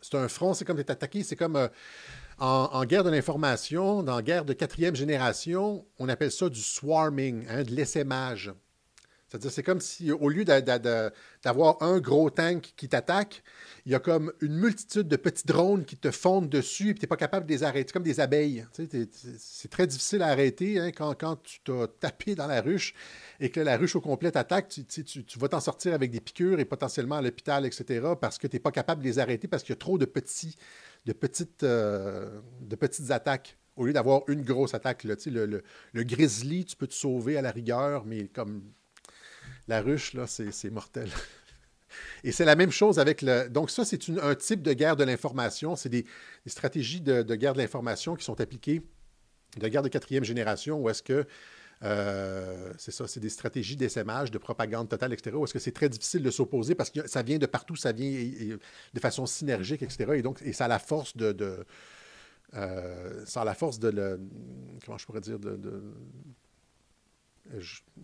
C'est 0.00 0.16
un 0.16 0.28
front, 0.28 0.54
c'est 0.54 0.64
comme 0.64 0.78
d'être 0.78 0.90
attaqué. 0.90 1.22
C'est 1.22 1.36
comme 1.36 1.56
euh, 1.56 1.68
en, 2.38 2.84
guerre 2.84 3.04
de 3.04 3.10
l'information, 3.10 4.02
dans 4.02 4.20
guerre 4.20 4.44
de 4.44 4.52
quatrième 4.52 4.96
génération, 4.96 5.86
on 5.98 6.08
appelle 6.08 6.32
ça 6.32 6.48
du 6.48 6.60
swarming, 6.60 7.46
hein, 7.48 7.62
de 7.62 7.70
l'essaimage. 7.70 8.52
C'est-à-dire, 9.32 9.50
c'est 9.50 9.62
comme 9.62 9.80
si, 9.80 10.12
au 10.12 10.28
lieu 10.28 10.44
d'a- 10.44 10.60
d'a- 10.60 10.78
d'a- 10.78 11.10
d'avoir 11.42 11.82
un 11.82 12.00
gros 12.00 12.28
tank 12.28 12.74
qui 12.76 12.86
t'attaque, 12.86 13.42
il 13.86 13.92
y 13.92 13.94
a 13.94 13.98
comme 13.98 14.30
une 14.42 14.54
multitude 14.54 15.08
de 15.08 15.16
petits 15.16 15.46
drones 15.46 15.86
qui 15.86 15.96
te 15.96 16.10
fondent 16.10 16.50
dessus 16.50 16.90
et 16.90 16.94
tu 16.94 17.00
n'es 17.00 17.06
pas 17.06 17.16
capable 17.16 17.46
de 17.46 17.52
les 17.52 17.62
arrêter. 17.62 17.86
C'est 17.88 17.92
comme 17.94 18.02
des 18.02 18.20
abeilles. 18.20 18.66
C'est 19.38 19.70
très 19.70 19.86
difficile 19.86 20.20
à 20.20 20.26
arrêter 20.26 20.78
hein, 20.78 20.90
quand, 20.92 21.42
tu 21.42 21.60
t'as 21.64 21.86
tapé 21.86 22.34
dans 22.34 22.46
la 22.46 22.60
ruche 22.60 22.92
et 23.40 23.48
que 23.48 23.60
la 23.60 23.78
ruche 23.78 23.96
au 23.96 24.02
complet 24.02 24.30
t'attaque. 24.30 24.68
Tu- 24.68 24.84
tu 25.04 25.38
vas 25.38 25.48
t'en 25.48 25.60
sortir 25.60 25.94
avec 25.94 26.10
des 26.10 26.20
piqûres 26.20 26.60
et 26.60 26.66
potentiellement 26.66 27.16
à 27.16 27.22
l'hôpital, 27.22 27.64
etc. 27.64 28.08
parce 28.20 28.36
que 28.36 28.46
tu 28.46 28.56
n'es 28.56 28.60
pas 28.60 28.70
capable 28.70 29.00
de 29.00 29.06
les 29.08 29.18
arrêter 29.18 29.48
parce 29.48 29.62
qu'il 29.62 29.72
y 29.72 29.78
a 29.78 29.80
trop 29.80 29.96
de, 29.96 30.04
petits, 30.04 30.58
de, 31.06 31.12
petites, 31.12 31.62
euh, 31.62 32.40
de 32.60 32.76
petites 32.76 33.10
attaques. 33.10 33.58
Au 33.76 33.86
lieu 33.86 33.92
d'avoir 33.92 34.22
une 34.28 34.42
grosse 34.42 34.74
attaque, 34.74 35.04
le, 35.04 35.62
grizzly, 35.94 36.64
tu 36.64 36.76
peux 36.76 36.86
te 36.86 36.94
sauver 36.94 37.38
à 37.38 37.42
la 37.42 37.50
rigueur, 37.50 38.04
mais 38.04 38.28
comme 38.28 38.62
la 39.66 39.80
ruche, 39.80 40.12
là, 40.12 40.26
c'est 40.26 40.70
mortel. 40.70 41.08
Et 42.24 42.32
c'est 42.32 42.44
la 42.44 42.56
même 42.56 42.70
chose 42.70 42.98
avec 42.98 43.22
le. 43.22 43.48
Donc, 43.48 43.70
ça, 43.70 43.84
c'est 43.84 44.08
un 44.08 44.34
type 44.34 44.62
de 44.62 44.72
guerre 44.72 44.96
de 44.96 45.04
l'information. 45.04 45.76
C'est 45.76 45.88
des, 45.88 46.02
des 46.02 46.50
stratégies 46.50 47.00
de, 47.00 47.22
de 47.22 47.34
guerre 47.34 47.52
de 47.52 47.58
l'information 47.58 48.14
qui 48.16 48.24
sont 48.24 48.40
appliquées, 48.40 48.82
de 49.58 49.68
guerre 49.68 49.82
de 49.82 49.88
quatrième 49.88 50.24
génération, 50.24 50.80
où 50.80 50.88
est-ce 50.88 51.02
que. 51.02 51.26
Euh, 51.84 52.72
c'est 52.78 52.92
ça, 52.92 53.08
c'est 53.08 53.20
des 53.20 53.28
stratégies 53.28 53.76
d'essaimage, 53.76 54.30
de 54.30 54.38
propagande 54.38 54.88
totale, 54.88 55.12
etc., 55.12 55.36
où 55.36 55.44
est-ce 55.44 55.52
que 55.52 55.58
c'est 55.58 55.72
très 55.72 55.88
difficile 55.88 56.22
de 56.22 56.30
s'opposer 56.30 56.74
parce 56.74 56.90
que 56.90 57.06
ça 57.08 57.22
vient 57.22 57.38
de 57.38 57.46
partout, 57.46 57.76
ça 57.76 57.92
vient 57.92 58.10
de 58.94 59.00
façon 59.00 59.26
synergique, 59.26 59.82
etc. 59.82 60.12
Et 60.16 60.22
donc, 60.22 60.40
et 60.42 60.52
ça 60.52 60.66
a 60.66 60.68
la 60.68 60.78
force 60.78 61.16
de. 61.16 61.64
euh, 62.54 63.24
ça 63.26 63.42
a 63.42 63.44
la 63.44 63.54
force 63.54 63.78
de. 63.78 64.20
Comment 64.84 64.98
je 64.98 65.06
pourrais 65.06 65.20
dire 65.20 65.38
de- 65.38 65.56
de, 65.56 65.82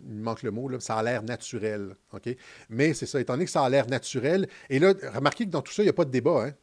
il 0.05 0.15
manque 0.21 0.43
le 0.43 0.51
mot, 0.51 0.67
là, 0.67 0.79
ça 0.79 0.95
a 0.97 1.03
l'air 1.03 1.23
naturel. 1.23 1.95
OK? 2.13 2.29
Mais 2.69 2.93
c'est 2.93 3.05
ça, 3.05 3.19
étant 3.21 3.33
donné 3.33 3.45
que 3.45 3.51
ça 3.51 3.63
a 3.63 3.69
l'air 3.69 3.87
naturel, 3.87 4.47
et 4.69 4.79
là, 4.79 4.93
remarquez 5.13 5.45
que 5.45 5.49
dans 5.49 5.61
tout 5.61 5.71
ça, 5.71 5.81
il 5.81 5.85
n'y 5.85 5.89
a 5.89 5.93
pas 5.93 6.05
de 6.05 6.11
débat. 6.11 6.45
hein. 6.47 6.53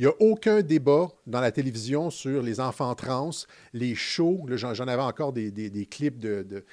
Il 0.00 0.04
n'y 0.04 0.12
a 0.12 0.14
aucun 0.18 0.62
débat 0.62 1.08
dans 1.26 1.42
la 1.42 1.52
télévision 1.52 2.08
sur 2.08 2.40
les 2.40 2.58
enfants 2.58 2.94
trans, 2.94 3.28
les 3.74 3.94
shows. 3.94 4.46
J'en, 4.48 4.88
avais 4.88 5.02
encore 5.02 5.34
des, 5.34 5.86
clips 5.90 6.18
de, 6.18 6.64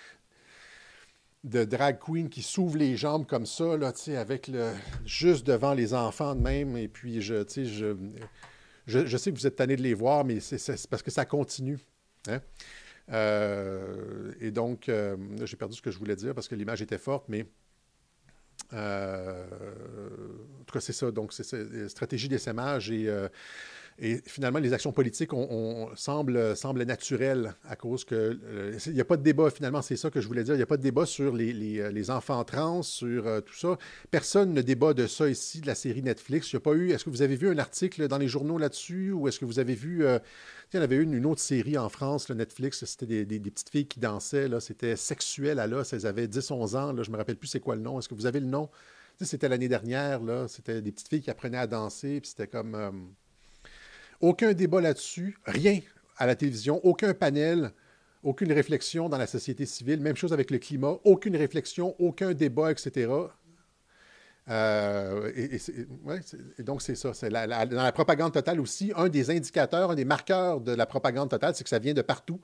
drag 1.43 1.99
queen 1.99 2.29
qui 2.29 2.41
s'ouvrent 2.41 2.77
les 2.77 2.95
jambes 2.95 3.25
comme 3.25 3.45
ça, 3.45 3.75
là, 3.75 3.91
avec 4.17 4.47
le, 4.47 4.71
juste 5.05 5.45
devant 5.45 5.73
les 5.73 5.93
enfants 5.93 6.35
de 6.35 6.39
même. 6.39 6.77
Et 6.77 6.87
puis, 6.87 7.21
je, 7.21 7.43
je, 8.85 9.17
sais 9.17 9.33
que 9.33 9.37
vous 9.37 9.45
êtes 9.45 9.57
tannés 9.57 9.75
de 9.75 9.83
les 9.83 9.93
voir, 9.93 10.23
mais 10.23 10.39
c'est, 10.39 10.87
parce 10.87 11.03
que 11.03 11.11
ça 11.11 11.25
continue. 11.25 11.79
hein. 12.29 12.39
Euh, 13.11 14.31
et 14.39 14.51
donc, 14.51 14.87
euh, 14.87 15.17
j'ai 15.43 15.57
perdu 15.57 15.75
ce 15.75 15.81
que 15.81 15.91
je 15.91 15.99
voulais 15.99 16.15
dire 16.15 16.33
parce 16.33 16.47
que 16.47 16.55
l'image 16.55 16.81
était 16.81 16.97
forte, 16.97 17.25
mais 17.27 17.45
en 18.73 20.63
tout 20.65 20.73
cas, 20.73 20.79
c'est 20.79 20.93
ça. 20.93 21.11
Donc, 21.11 21.33
c'est 21.33 21.53
euh, 21.53 21.87
stratégie 21.87 22.27
d'essaimage 22.27 22.91
et, 22.91 23.07
euh, 23.07 23.29
et 23.99 24.21
finalement, 24.25 24.59
les 24.59 24.73
actions 24.73 24.91
politiques 24.91 25.33
on, 25.33 25.47
on- 25.49 25.95
semblent, 25.95 26.55
semblent 26.55 26.83
naturelles 26.83 27.55
à 27.67 27.75
cause 27.75 28.05
que. 28.05 28.15
euh, 28.43 28.77
il 28.85 28.93
n'y 28.93 29.01
a 29.01 29.05
pas 29.05 29.17
de 29.17 29.23
débat, 29.23 29.49
finalement, 29.49 29.81
c'est 29.81 29.95
ça 29.97 30.09
que 30.11 30.21
je 30.21 30.27
voulais 30.27 30.43
dire. 30.43 30.53
Il 30.53 30.57
n'y 30.57 30.63
a 30.63 30.67
pas 30.67 30.77
de 30.77 30.83
débat 30.83 31.05
sur 31.05 31.33
les, 31.35 31.51
les, 31.53 31.79
euh, 31.79 32.09
enfants 32.13 32.43
trans, 32.43 32.83
sur 32.83 33.25
euh, 33.27 33.41
tout 33.41 33.55
ça. 33.55 33.77
Personne 34.11 34.53
ne 34.53 34.61
débat 34.61 34.93
de 34.93 35.07
ça 35.07 35.27
ici, 35.29 35.61
de 35.61 35.67
la 35.67 35.75
série 35.75 36.03
Netflix. 36.03 36.51
Il 36.51 36.55
n'y 36.55 36.57
a 36.57 36.61
pas 36.61 36.73
eu. 36.73 36.91
Est-ce 36.91 37.05
que 37.05 37.09
vous 37.09 37.21
avez 37.23 37.35
vu 37.35 37.49
un 37.49 37.57
article 37.57 38.07
dans 38.07 38.17
les 38.19 38.27
journaux 38.27 38.57
là-dessus 38.57 39.11
ou 39.11 39.27
est-ce 39.27 39.39
que 39.39 39.45
vous 39.45 39.59
avez 39.59 39.75
vu. 39.75 40.05
euh, 40.05 40.19
il 40.73 40.77
y 40.77 40.79
en 40.79 40.83
avait 40.83 40.97
une, 40.97 41.13
une 41.13 41.25
autre 41.25 41.39
série 41.41 41.77
en 41.77 41.87
France, 41.87 42.27
le 42.27 42.35
Netflix, 42.35 42.83
c'était 42.83 43.05
des, 43.05 43.25
des- 43.25 43.39
petites 43.39 43.69
filles 43.69 43.87
qui 43.87 44.01
dansaient, 44.01 44.49
là, 44.49 44.59
c'était 44.59 44.97
sexuel 44.97 45.59
à 45.59 45.65
l'os, 45.67 45.93
elles 45.93 46.05
avaient 46.05 46.27
10-11 46.27 46.75
ans, 46.75 47.03
je 47.03 47.09
me 47.09 47.15
rappelle 47.15 47.37
plus 47.37 47.47
c'est 47.47 47.61
quoi 47.61 47.75
le 47.77 47.81
nom. 47.81 47.99
Est-ce 47.99 48.09
que 48.09 48.15
vous 48.15 48.25
avez 48.25 48.41
le 48.41 48.47
nom? 48.47 48.69
C'était 49.21 49.47
l'année 49.47 49.69
dernière, 49.69 50.21
là, 50.21 50.47
c'était 50.49 50.81
des 50.81 50.91
petites 50.91 51.07
filles 51.07 51.21
qui 51.21 51.29
apprenaient 51.31 51.57
à 51.57 51.67
danser, 51.67 52.19
puis 52.19 52.29
c'était 52.29 52.47
comme... 52.47 52.75
aucun 54.21 54.53
débat 54.53 54.81
là-dessus, 54.81 55.37
rien 55.45 55.79
à 56.17 56.25
la 56.25 56.35
télévision, 56.35 56.79
aucun 56.83 57.13
panel, 57.13 57.71
aucune 58.23 58.51
réflexion 58.51 59.09
dans 59.09 59.17
la 59.17 59.27
société 59.27 59.65
civile, 59.65 60.01
même 60.01 60.15
chose 60.15 60.33
avec 60.33 60.51
le 60.51 60.57
climat, 60.57 60.97
aucune 61.03 61.35
réflexion, 61.35 61.95
aucun 61.99 62.33
débat, 62.33 62.71
etc. 62.71 63.09
Euh, 64.49 65.31
et, 65.35 66.63
donc, 66.63 66.81
c'est 66.81 66.95
ça. 66.95 67.11
Dans 67.29 67.67
la 67.71 67.91
propagande 67.91 68.33
totale 68.33 68.59
aussi, 68.59 68.91
un 68.95 69.09
des 69.09 69.29
indicateurs, 69.29 69.91
un 69.91 69.95
des 69.95 70.05
marqueurs 70.05 70.61
de 70.61 70.71
la 70.71 70.85
propagande 70.85 71.29
totale, 71.29 71.53
c'est 71.55 71.63
que 71.63 71.69
ça 71.69 71.79
vient 71.79 71.93
de 71.93 72.01
partout 72.01 72.39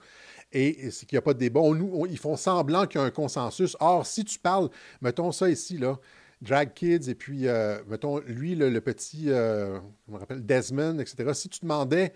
et, 0.51 0.91
c'est 0.91 1.05
qu'il 1.05 1.15
n'y 1.15 1.19
a 1.19 1.21
pas 1.21 1.34
de 1.34 1.39
débat. 1.39 1.61
Ils 2.09 2.19
font 2.19 2.36
semblant 2.36 2.86
qu'il 2.86 2.99
y 2.99 3.03
a 3.03 3.07
un 3.07 3.11
consensus. 3.11 3.78
Or, 3.80 4.05
si 4.05 4.26
tu 4.26 4.38
parles, 4.38 4.69
mettons 5.01 5.32
ça 5.32 5.49
ici, 5.49 5.78
là, 5.78 5.97
Drag 6.43 6.73
Kids, 6.73 7.09
et 7.09 7.15
puis, 7.15 7.47
euh, 7.47 7.81
mettons, 7.87 8.19
lui, 8.19 8.55
le, 8.55 8.81
petit, 8.81 9.31
euh, 9.31 9.79
je 10.07 10.13
me 10.13 10.17
rappelle, 10.17 10.45
Desmond, 10.45 10.99
etc., 10.99 11.33
si 11.33 11.49
tu 11.49 11.61
demandais 11.61 12.13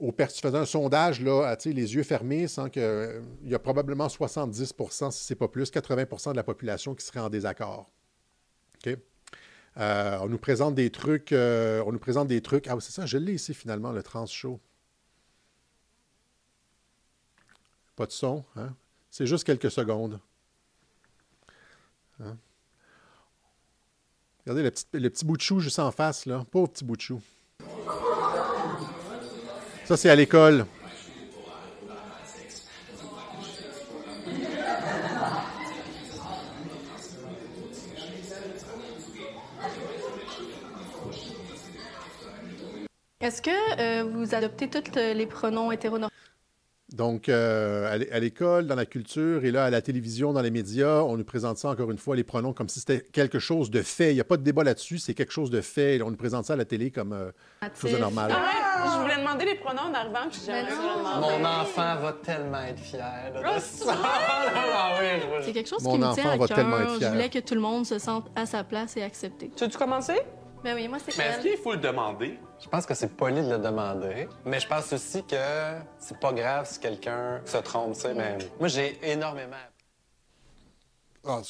aux 0.00 0.12
pers- 0.12 0.32
tu 0.32 0.40
faisais 0.40 0.58
un 0.58 0.66
sondage, 0.66 1.22
là, 1.22 1.44
à, 1.44 1.56
les 1.64 1.94
yeux 1.94 2.02
fermés, 2.02 2.48
sans 2.48 2.68
que, 2.68 3.22
il 3.44 3.50
y 3.50 3.54
a 3.54 3.58
probablement 3.58 4.08
70% 4.08 5.10
si 5.12 5.24
ce 5.24 5.32
n'est 5.32 5.38
pas 5.38 5.48
plus, 5.48 5.70
80% 5.70 6.32
de 6.32 6.36
la 6.36 6.42
population 6.42 6.94
qui 6.94 7.04
serait 7.06 7.20
en 7.20 7.30
désaccord. 7.30 7.88
OK? 8.84 8.98
Euh, 9.78 10.18
on 10.22 10.28
nous 10.28 10.38
présente 10.38 10.74
des 10.74 10.90
trucs. 10.90 11.32
euh, 11.32 11.82
on 11.86 11.92
nous 11.92 11.98
présente 11.98 12.28
des 12.28 12.40
trucs. 12.40 12.66
Ah, 12.66 12.76
c'est 12.80 12.92
ça, 12.92 13.06
je 13.06 13.18
l'ai 13.18 13.34
ici 13.34 13.54
finalement, 13.54 13.92
le 13.92 14.02
trans 14.02 14.26
show. 14.26 14.60
Pas 17.94 18.06
de 18.06 18.12
son, 18.12 18.44
hein? 18.56 18.74
C'est 19.10 19.26
juste 19.26 19.44
quelques 19.44 19.70
secondes. 19.70 20.20
Hein? 22.20 22.36
Regardez 24.46 24.62
le 24.62 24.70
petit, 24.70 24.84
le 24.92 25.10
petit 25.10 25.24
bout 25.24 25.36
de 25.36 25.42
chou 25.42 25.58
juste 25.58 25.80
en 25.80 25.90
face, 25.90 26.24
là. 26.24 26.44
Pauvre 26.52 26.68
petit 26.68 26.84
bout 26.84 26.94
de 26.94 27.00
chou. 27.00 27.20
Ça, 29.84 29.96
c'est 29.96 30.08
à 30.08 30.14
l'école. 30.14 30.66
Est-ce 43.20 43.42
que 43.42 43.50
euh, 43.80 44.04
vous 44.04 44.32
adoptez 44.32 44.70
tous 44.70 44.94
les 44.94 45.26
pronoms 45.26 45.72
hétéronormatifs? 45.72 46.25
Donc, 46.92 47.28
euh, 47.28 47.92
à 47.92 47.96
l'é- 47.98 48.12
à 48.12 48.20
l'école, 48.20 48.66
dans 48.68 48.76
la 48.76 48.86
culture, 48.86 49.44
et 49.44 49.50
là, 49.50 49.64
à 49.64 49.70
la 49.70 49.82
télévision, 49.82 50.32
dans 50.32 50.40
les 50.40 50.52
médias, 50.52 51.02
on 51.02 51.16
nous 51.16 51.24
présente 51.24 51.58
ça 51.58 51.68
encore 51.70 51.90
une 51.90 51.98
fois, 51.98 52.14
les 52.14 52.22
pronoms, 52.22 52.52
comme 52.52 52.68
si 52.68 52.78
c'était 52.78 53.00
quelque 53.00 53.40
chose 53.40 53.72
de 53.72 53.82
fait. 53.82 54.12
Il 54.12 54.14
n'y 54.14 54.20
a 54.20 54.24
pas 54.24 54.36
de 54.36 54.42
débat 54.44 54.62
là-dessus, 54.62 54.98
c'est 54.98 55.12
quelque 55.14 55.32
chose 55.32 55.50
de 55.50 55.60
fait. 55.60 56.00
On 56.00 56.10
nous 56.10 56.16
présente 56.16 56.44
ça 56.44 56.52
à 56.52 56.56
la 56.56 56.64
télé 56.64 56.92
comme 56.92 57.12
euh, 57.12 57.32
quelque 57.60 57.76
chose 57.80 57.92
de 57.92 57.98
normal. 57.98 58.30
Ah 58.32 58.38
ouais, 58.84 58.90
je 58.94 59.02
voulais 59.02 59.16
demander 59.18 59.44
les 59.46 59.54
pronoms 59.56 59.82
en 59.90 59.94
arrivant, 59.94 60.28
puis 60.30 60.40
demander. 60.46 61.38
Mon 61.42 61.44
enfant 61.44 61.96
va 61.96 62.12
tellement 62.22 62.62
être 62.62 62.78
fier 62.80 63.32
là, 63.34 63.56
de 63.56 63.60
ça. 63.60 63.96
Ah 64.78 64.92
je 65.40 65.44
C'est 65.46 65.52
quelque 65.52 65.68
chose 65.68 65.82
Mon 65.82 65.92
qui 65.94 65.98
me 65.98 66.14
tient 66.14 66.30
à 66.30 66.36
va 66.36 66.46
tellement 66.46 66.78
être 66.78 66.98
cœur. 66.98 67.10
Je 67.10 67.14
voulais 67.16 67.28
que 67.30 67.38
tout 67.40 67.54
le 67.54 67.60
monde 67.60 67.84
se 67.84 67.98
sente 67.98 68.30
à 68.36 68.46
sa 68.46 68.62
place 68.62 68.96
et 68.96 69.02
accepté. 69.02 69.50
Tu 69.56 69.64
veux-tu 69.64 69.76
commencer? 69.76 70.14
Ben 70.66 70.74
oui, 70.74 70.88
moi, 70.88 70.98
c'est 70.98 71.16
Mais 71.16 71.26
est-ce 71.26 71.42
qu'il 71.42 71.56
faut 71.58 71.74
le 71.74 71.78
demander? 71.78 72.40
Je 72.60 72.68
pense 72.68 72.86
que 72.86 72.94
c'est 72.94 73.16
poli 73.16 73.40
de 73.40 73.50
le 73.50 73.58
demander, 73.58 74.26
mais 74.44 74.58
je 74.58 74.66
pense 74.66 74.92
aussi 74.92 75.22
que 75.24 75.36
c'est 75.96 76.18
pas 76.18 76.32
grave 76.32 76.68
si 76.68 76.80
quelqu'un 76.80 77.40
se 77.44 77.58
trompe, 77.58 77.94
tu 77.94 78.00
sais, 78.00 78.14
mais 78.14 78.36
moi, 78.58 78.66
j'ai 78.66 78.98
énormément 79.08 79.54
Ah, 81.24 81.40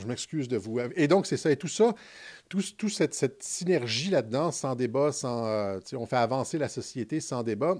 je 0.00 0.06
m'excuse 0.06 0.46
de 0.46 0.58
vous. 0.58 0.78
Et 0.94 1.08
donc, 1.08 1.26
c'est 1.26 1.36
ça. 1.36 1.50
Et 1.50 1.56
tout 1.56 1.66
ça, 1.66 1.92
tout, 2.48 2.62
tout 2.78 2.88
cette, 2.88 3.14
cette 3.14 3.42
synergie 3.42 4.10
là-dedans, 4.10 4.52
sans 4.52 4.76
débat, 4.76 5.10
sans, 5.10 5.44
euh, 5.44 5.80
on 5.94 6.06
fait 6.06 6.14
avancer 6.14 6.56
la 6.56 6.68
société 6.68 7.18
sans 7.18 7.42
débat, 7.42 7.74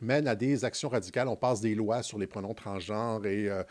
mène 0.00 0.26
à 0.26 0.34
des 0.34 0.64
actions 0.64 0.88
radicales. 0.88 1.28
On 1.28 1.36
passe 1.36 1.60
des 1.60 1.76
lois 1.76 2.02
sur 2.02 2.18
les 2.18 2.26
pronoms 2.26 2.54
transgenres 2.54 3.24
et 3.24 3.48
euh, 3.48 3.62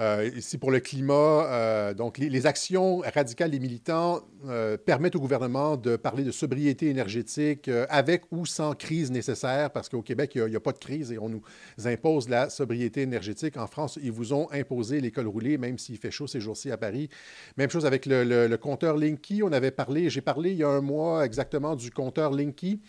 euh, 0.00 0.30
ici 0.34 0.56
pour 0.56 0.70
le 0.70 0.80
climat. 0.80 1.46
euh, 1.50 1.94
donc, 1.94 2.16
les, 2.16 2.46
actions 2.46 3.02
radicales 3.14 3.50
des 3.50 3.58
militants 3.60 4.20
euh, 4.48 4.78
permettent 4.78 5.14
au 5.14 5.20
gouvernement 5.20 5.76
de 5.76 5.96
parler 5.96 6.24
de 6.24 6.30
sobriété 6.30 6.88
énergétique 6.88 7.70
avec 7.90 8.24
ou 8.30 8.46
sans 8.46 8.74
crise 8.74 9.10
nécessaire, 9.10 9.70
parce 9.70 9.90
qu'au 9.90 10.00
Québec, 10.00 10.32
il 10.36 10.44
n'y 10.46 10.56
a, 10.56 10.60
pas 10.60 10.72
de 10.72 10.78
crise 10.78 11.12
et 11.12 11.18
on 11.18 11.28
nous 11.28 11.42
impose 11.84 12.30
la 12.30 12.48
sobriété 12.48 13.02
énergétique. 13.02 13.58
En 13.58 13.66
France, 13.66 13.98
ils 14.02 14.12
vous 14.12 14.32
ont 14.32 14.50
imposé 14.52 15.00
l'école 15.00 15.26
roulée, 15.26 15.58
même 15.58 15.76
s'il 15.76 15.98
fait 15.98 16.10
chaud 16.10 16.26
ces 16.26 16.40
jours-ci 16.40 16.70
à 16.70 16.78
Paris. 16.78 17.10
Même 17.58 17.68
chose 17.68 17.84
avec 17.84 18.06
le, 18.06 18.24
le, 18.24 18.46
le 18.46 18.56
compteur 18.56 18.96
Linky. 18.96 19.42
On 19.42 19.52
avait 19.52 19.70
parlé, 19.70 20.08
j'ai 20.08 20.22
parlé 20.22 20.52
il 20.52 20.56
y 20.56 20.64
a 20.64 20.68
un 20.68 20.80
mois 20.80 21.26
exactement 21.26 21.76
du 21.76 21.90
compteur 21.90 22.32
Linky. 22.32 22.80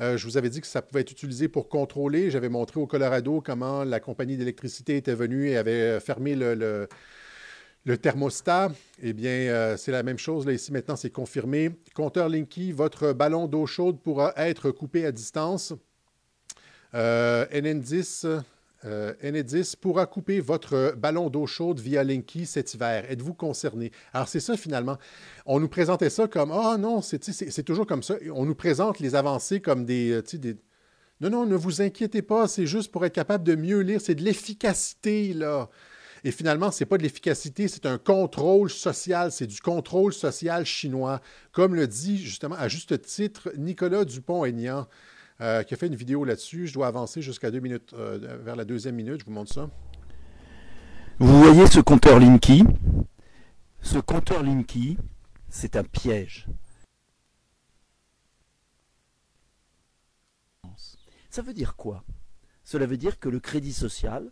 Euh, 0.00 0.16
je 0.16 0.26
vous 0.26 0.36
avais 0.36 0.50
dit 0.50 0.60
que 0.60 0.66
ça 0.66 0.82
pouvait 0.82 1.02
être 1.02 1.12
utilisé 1.12 1.48
pour 1.48 1.68
contrôler. 1.68 2.30
J'avais 2.30 2.48
montré 2.48 2.80
au 2.80 2.86
Colorado 2.86 3.42
comment 3.44 3.84
la 3.84 4.00
compagnie 4.00 4.36
d'électricité 4.36 4.96
était 4.96 5.14
venue 5.14 5.48
et 5.48 5.56
avait 5.56 6.00
fermé 6.00 6.34
le, 6.34 6.88
thermostat. 8.00 8.72
Eh 9.02 9.12
bien, 9.12 9.30
euh, 9.30 9.76
c'est 9.76 9.92
la 9.92 10.02
même 10.02 10.18
chose. 10.18 10.46
Là, 10.46 10.52
ici, 10.52 10.72
maintenant, 10.72 10.96
c'est 10.96 11.10
confirmé. 11.10 11.70
Compteur 11.94 12.28
Linky, 12.28 12.72
votre 12.72 13.12
ballon 13.12 13.46
d'eau 13.46 13.66
chaude 13.66 14.00
pourra 14.00 14.32
être 14.36 14.70
coupé 14.70 15.04
à 15.06 15.12
distance. 15.12 15.74
Euh, 16.94 17.46
NN10, 17.46 18.42
euh, 18.84 19.14
NN10 19.22 19.76
pourra 19.76 20.06
couper 20.06 20.40
votre 20.40 20.94
ballon 20.96 21.30
d'eau 21.30 21.46
chaude 21.46 21.78
via 21.78 22.02
Linky 22.02 22.46
cet 22.46 22.74
hiver. 22.74 23.04
Êtes-vous 23.08 23.34
concerné? 23.34 23.92
Alors, 24.12 24.28
c'est 24.28 24.40
ça, 24.40 24.56
finalement. 24.56 24.98
On 25.46 25.60
nous 25.60 25.68
présentait 25.68 26.10
ça 26.10 26.26
comme 26.26 26.50
Ah 26.50 26.72
oh, 26.74 26.78
non, 26.78 27.00
c'est 27.00 27.62
toujours 27.64 27.86
comme 27.86 28.02
ça. 28.02 28.16
On 28.34 28.44
nous 28.44 28.54
présente 28.54 28.98
les 28.98 29.14
avancées 29.14 29.60
comme 29.60 29.84
des, 29.84 30.20
des. 30.34 30.56
Non, 31.20 31.30
non, 31.30 31.46
ne 31.46 31.54
vous 31.54 31.80
inquiétez 31.80 32.22
pas, 32.22 32.48
c'est 32.48 32.66
juste 32.66 32.90
pour 32.90 33.06
être 33.06 33.14
capable 33.14 33.44
de 33.44 33.54
mieux 33.54 33.80
lire. 33.80 34.00
C'est 34.00 34.16
de 34.16 34.22
l'efficacité, 34.22 35.32
là. 35.32 35.68
Et 36.24 36.30
finalement, 36.30 36.70
ce 36.70 36.82
n'est 36.82 36.88
pas 36.88 36.98
de 36.98 37.02
l'efficacité, 37.02 37.66
c'est 37.66 37.86
un 37.86 37.98
contrôle 37.98 38.70
social, 38.70 39.32
c'est 39.32 39.46
du 39.46 39.60
contrôle 39.60 40.12
social 40.12 40.64
chinois. 40.64 41.20
Comme 41.50 41.74
le 41.74 41.88
dit 41.88 42.18
justement 42.18 42.54
à 42.56 42.68
juste 42.68 43.02
titre 43.02 43.50
Nicolas 43.58 44.04
Dupont-Aignan, 44.04 44.86
euh, 45.40 45.62
qui 45.62 45.74
a 45.74 45.76
fait 45.76 45.86
une 45.86 45.94
vidéo 45.94 46.24
là-dessus. 46.24 46.66
Je 46.66 46.74
dois 46.74 46.86
avancer 46.86 47.22
jusqu'à 47.22 47.50
deux 47.50 47.60
minutes, 47.60 47.92
euh, 47.94 48.38
vers 48.42 48.56
la 48.56 48.64
deuxième 48.64 48.94
minute, 48.94 49.20
je 49.20 49.24
vous 49.24 49.32
montre 49.32 49.52
ça. 49.52 49.70
Vous 51.18 51.42
voyez 51.42 51.66
ce 51.66 51.80
compteur 51.80 52.18
Linky? 52.18 52.64
Ce 53.80 53.98
compteur 53.98 54.42
Linky, 54.42 54.96
c'est 55.48 55.76
un 55.76 55.84
piège. 55.84 56.46
Ça 61.30 61.42
veut 61.42 61.54
dire 61.54 61.76
quoi? 61.76 62.04
Cela 62.64 62.86
veut 62.86 62.96
dire 62.96 63.18
que 63.18 63.28
le 63.28 63.40
crédit 63.40 63.72
social 63.72 64.30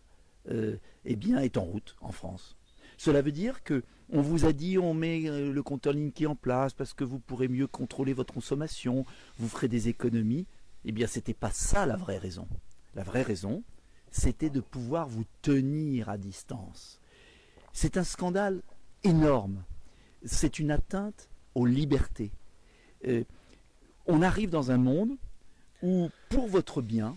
euh, 0.50 0.76
eh 1.04 1.16
bien, 1.16 1.38
est 1.38 1.56
en 1.56 1.64
route 1.64 1.96
en 2.00 2.12
France. 2.12 2.56
Cela 2.96 3.22
veut 3.22 3.32
dire 3.32 3.62
que 3.62 3.82
on 4.10 4.20
vous 4.20 4.44
a 4.44 4.52
dit 4.52 4.76
on 4.76 4.92
met 4.92 5.28
euh, 5.28 5.52
le 5.52 5.62
compteur 5.62 5.92
Linky 5.92 6.26
en 6.26 6.34
place 6.34 6.74
parce 6.74 6.92
que 6.92 7.04
vous 7.04 7.18
pourrez 7.18 7.48
mieux 7.48 7.66
contrôler 7.66 8.12
votre 8.12 8.34
consommation, 8.34 9.06
vous 9.38 9.48
ferez 9.48 9.68
des 9.68 9.88
économies. 9.88 10.46
Eh 10.84 10.92
bien, 10.92 11.06
c'était 11.06 11.34
pas 11.34 11.50
ça 11.50 11.86
la 11.86 11.96
vraie 11.96 12.18
raison. 12.18 12.48
La 12.94 13.02
vraie 13.02 13.22
raison, 13.22 13.62
c'était 14.10 14.50
de 14.50 14.60
pouvoir 14.60 15.08
vous 15.08 15.24
tenir 15.42 16.08
à 16.08 16.18
distance. 16.18 17.00
C'est 17.72 17.96
un 17.96 18.04
scandale 18.04 18.62
énorme. 19.04 19.62
C'est 20.24 20.58
une 20.58 20.70
atteinte 20.70 21.28
aux 21.54 21.66
libertés. 21.66 22.32
Euh, 23.06 23.24
on 24.06 24.22
arrive 24.22 24.50
dans 24.50 24.70
un 24.70 24.78
monde 24.78 25.16
où, 25.82 26.10
pour 26.28 26.48
votre 26.48 26.82
bien, 26.82 27.16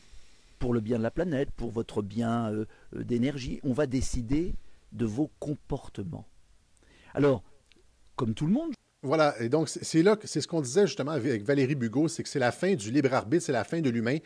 pour 0.59 0.73
le 0.73 0.79
bien 0.79 0.97
de 0.97 1.03
la 1.03 1.11
planète, 1.11 1.51
pour 1.51 1.71
votre 1.71 2.01
bien 2.01 2.51
euh, 2.51 2.65
d'énergie, 2.93 3.59
on 3.63 3.73
va 3.73 3.87
décider 3.87 4.53
de 4.91 5.05
vos 5.05 5.29
comportements. 5.39 6.25
Alors, 7.13 7.43
comme 8.15 8.33
tout 8.33 8.45
le 8.45 8.53
monde. 8.53 8.73
Voilà, 9.03 9.35
et 9.41 9.49
donc 9.49 9.67
c'est 9.67 10.01
là 10.01 10.15
que 10.15 10.27
c'est 10.27 10.39
ce 10.39 10.47
qu'on 10.47 10.61
disait 10.61 10.87
justement 10.87 11.11
avec 11.11 11.43
Valérie 11.43 11.75
Bugot, 11.75 12.07
c'est 12.07 12.23
que 12.23 12.29
c'est 12.29 12.39
la 12.39 12.53
fin 12.53 12.73
du 12.73 12.89
libre 12.89 13.13
arbitre, 13.13 13.43
c'est 13.43 13.51
la 13.51 13.65
fin 13.65 13.81
de 13.81 13.89
l'humain. 13.89 14.17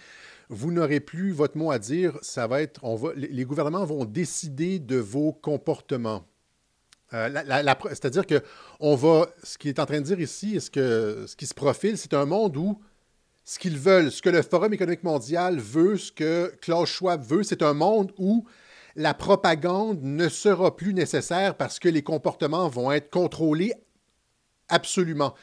Vous 0.50 0.72
n'aurez 0.72 1.00
plus 1.00 1.32
votre 1.32 1.58
mot 1.58 1.72
à 1.72 1.80
dire, 1.80 2.16
ça 2.22 2.46
va 2.46 2.62
être, 2.62 2.80
on 2.84 2.96
va, 2.96 3.10
les 3.16 3.44
gouvernements 3.44 3.84
vont 3.86 4.06
décider 4.06 4.78
de 4.78 4.98
vos 4.98 5.34
comportements. 5.34 6.26
Euh, 7.14 7.30
C'est-à-dire 7.90 8.28
que 8.28 8.44
on 8.80 8.96
va, 8.96 9.28
ce 9.44 9.58
qu'il 9.58 9.70
est 9.70 9.80
en 9.80 9.88
train 9.88 10.00
de 10.00 10.06
dire 10.06 10.20
ici, 10.20 10.62
ce, 10.62 10.70
que, 10.70 11.26
ce 11.28 11.36
qui 11.36 11.48
se 11.48 11.56
profile, 11.56 11.98
c'est 11.98 12.14
un 12.14 12.26
monde 12.26 12.56
où 12.56 12.80
ce 13.44 13.58
qu'ils 13.58 13.80
veulent, 13.80 14.12
ce 14.12 14.22
que 14.22 14.30
le 14.30 14.44
Forum 14.44 14.74
économique 14.74 15.04
mondial 15.04 15.58
veut, 15.58 15.98
ce 15.98 16.12
que 16.12 16.54
Klaus 16.62 16.88
Schwab 16.88 17.24
veut, 17.24 17.42
c'est 17.42 17.64
un 17.64 17.74
monde 17.74 18.12
où 18.20 18.46
la 18.96 19.16
propagande 19.16 20.04
ne 20.04 20.30
sera 20.30 20.76
plus 20.76 20.94
nécessaire 20.94 21.56
parce 21.56 21.80
que 21.80 21.90
les 21.90 22.04
comportements 22.04 22.68
vont 22.68 22.92
être 22.92 23.10
contrôlés 23.10 23.74
absolument. 24.70 25.34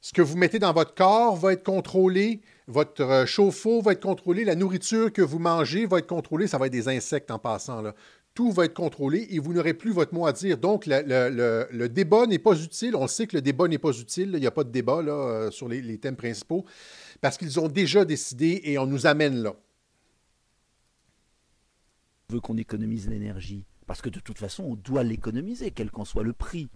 Ce 0.00 0.12
que 0.12 0.22
vous 0.22 0.36
mettez 0.36 0.58
dans 0.58 0.72
votre 0.72 0.94
corps 0.94 1.36
va 1.36 1.52
être 1.52 1.64
contrôlé, 1.64 2.40
votre 2.68 3.24
chauffe-eau 3.26 3.82
va 3.82 3.92
être 3.92 4.02
contrôlé, 4.02 4.44
la 4.44 4.54
nourriture 4.54 5.12
que 5.12 5.22
vous 5.22 5.40
mangez 5.40 5.86
va 5.86 5.98
être 5.98 6.06
contrôlée, 6.06 6.46
ça 6.46 6.58
va 6.58 6.66
être 6.66 6.72
des 6.72 6.88
insectes 6.88 7.30
en 7.30 7.38
passant. 7.38 7.82
Tout 8.34 8.52
va 8.52 8.66
être 8.66 8.74
contrôlé 8.74 9.26
et 9.30 9.40
vous 9.40 9.52
n'aurez 9.52 9.74
plus 9.74 9.90
votre 9.90 10.14
mot 10.14 10.26
à 10.26 10.32
dire. 10.32 10.58
Donc, 10.58 10.84
le, 10.86 11.86
débat 11.88 12.26
n'est 12.26 12.38
pas 12.38 12.54
utile. 12.54 12.94
On 12.94 13.08
sait 13.08 13.26
que 13.26 13.36
le 13.36 13.42
débat 13.42 13.66
n'est 13.66 13.78
pas 13.78 13.90
utile. 13.90 14.30
Il 14.34 14.40
n'y 14.40 14.46
a 14.46 14.52
pas 14.52 14.62
de 14.62 14.70
débat 14.70 15.02
là, 15.02 15.50
sur 15.50 15.68
les, 15.68 15.82
les 15.82 15.98
thèmes 15.98 16.16
principaux 16.16 16.64
parce 17.20 17.36
qu'ils 17.36 17.58
ont 17.58 17.68
déjà 17.68 18.04
décidé 18.04 18.60
et 18.64 18.78
on 18.78 18.86
nous 18.86 19.06
amène 19.06 19.42
là. 19.42 19.56
On 22.30 22.34
veut 22.34 22.40
qu'on 22.40 22.56
économise 22.56 23.08
l'énergie 23.08 23.64
parce 23.86 24.02
que 24.02 24.10
de 24.10 24.20
toute 24.20 24.38
façon, 24.38 24.64
on 24.64 24.74
doit 24.74 25.02
l'économiser, 25.02 25.70
quel 25.70 25.90
qu'en 25.90 26.04
soit 26.04 26.22
le 26.22 26.34
prix, 26.34 26.68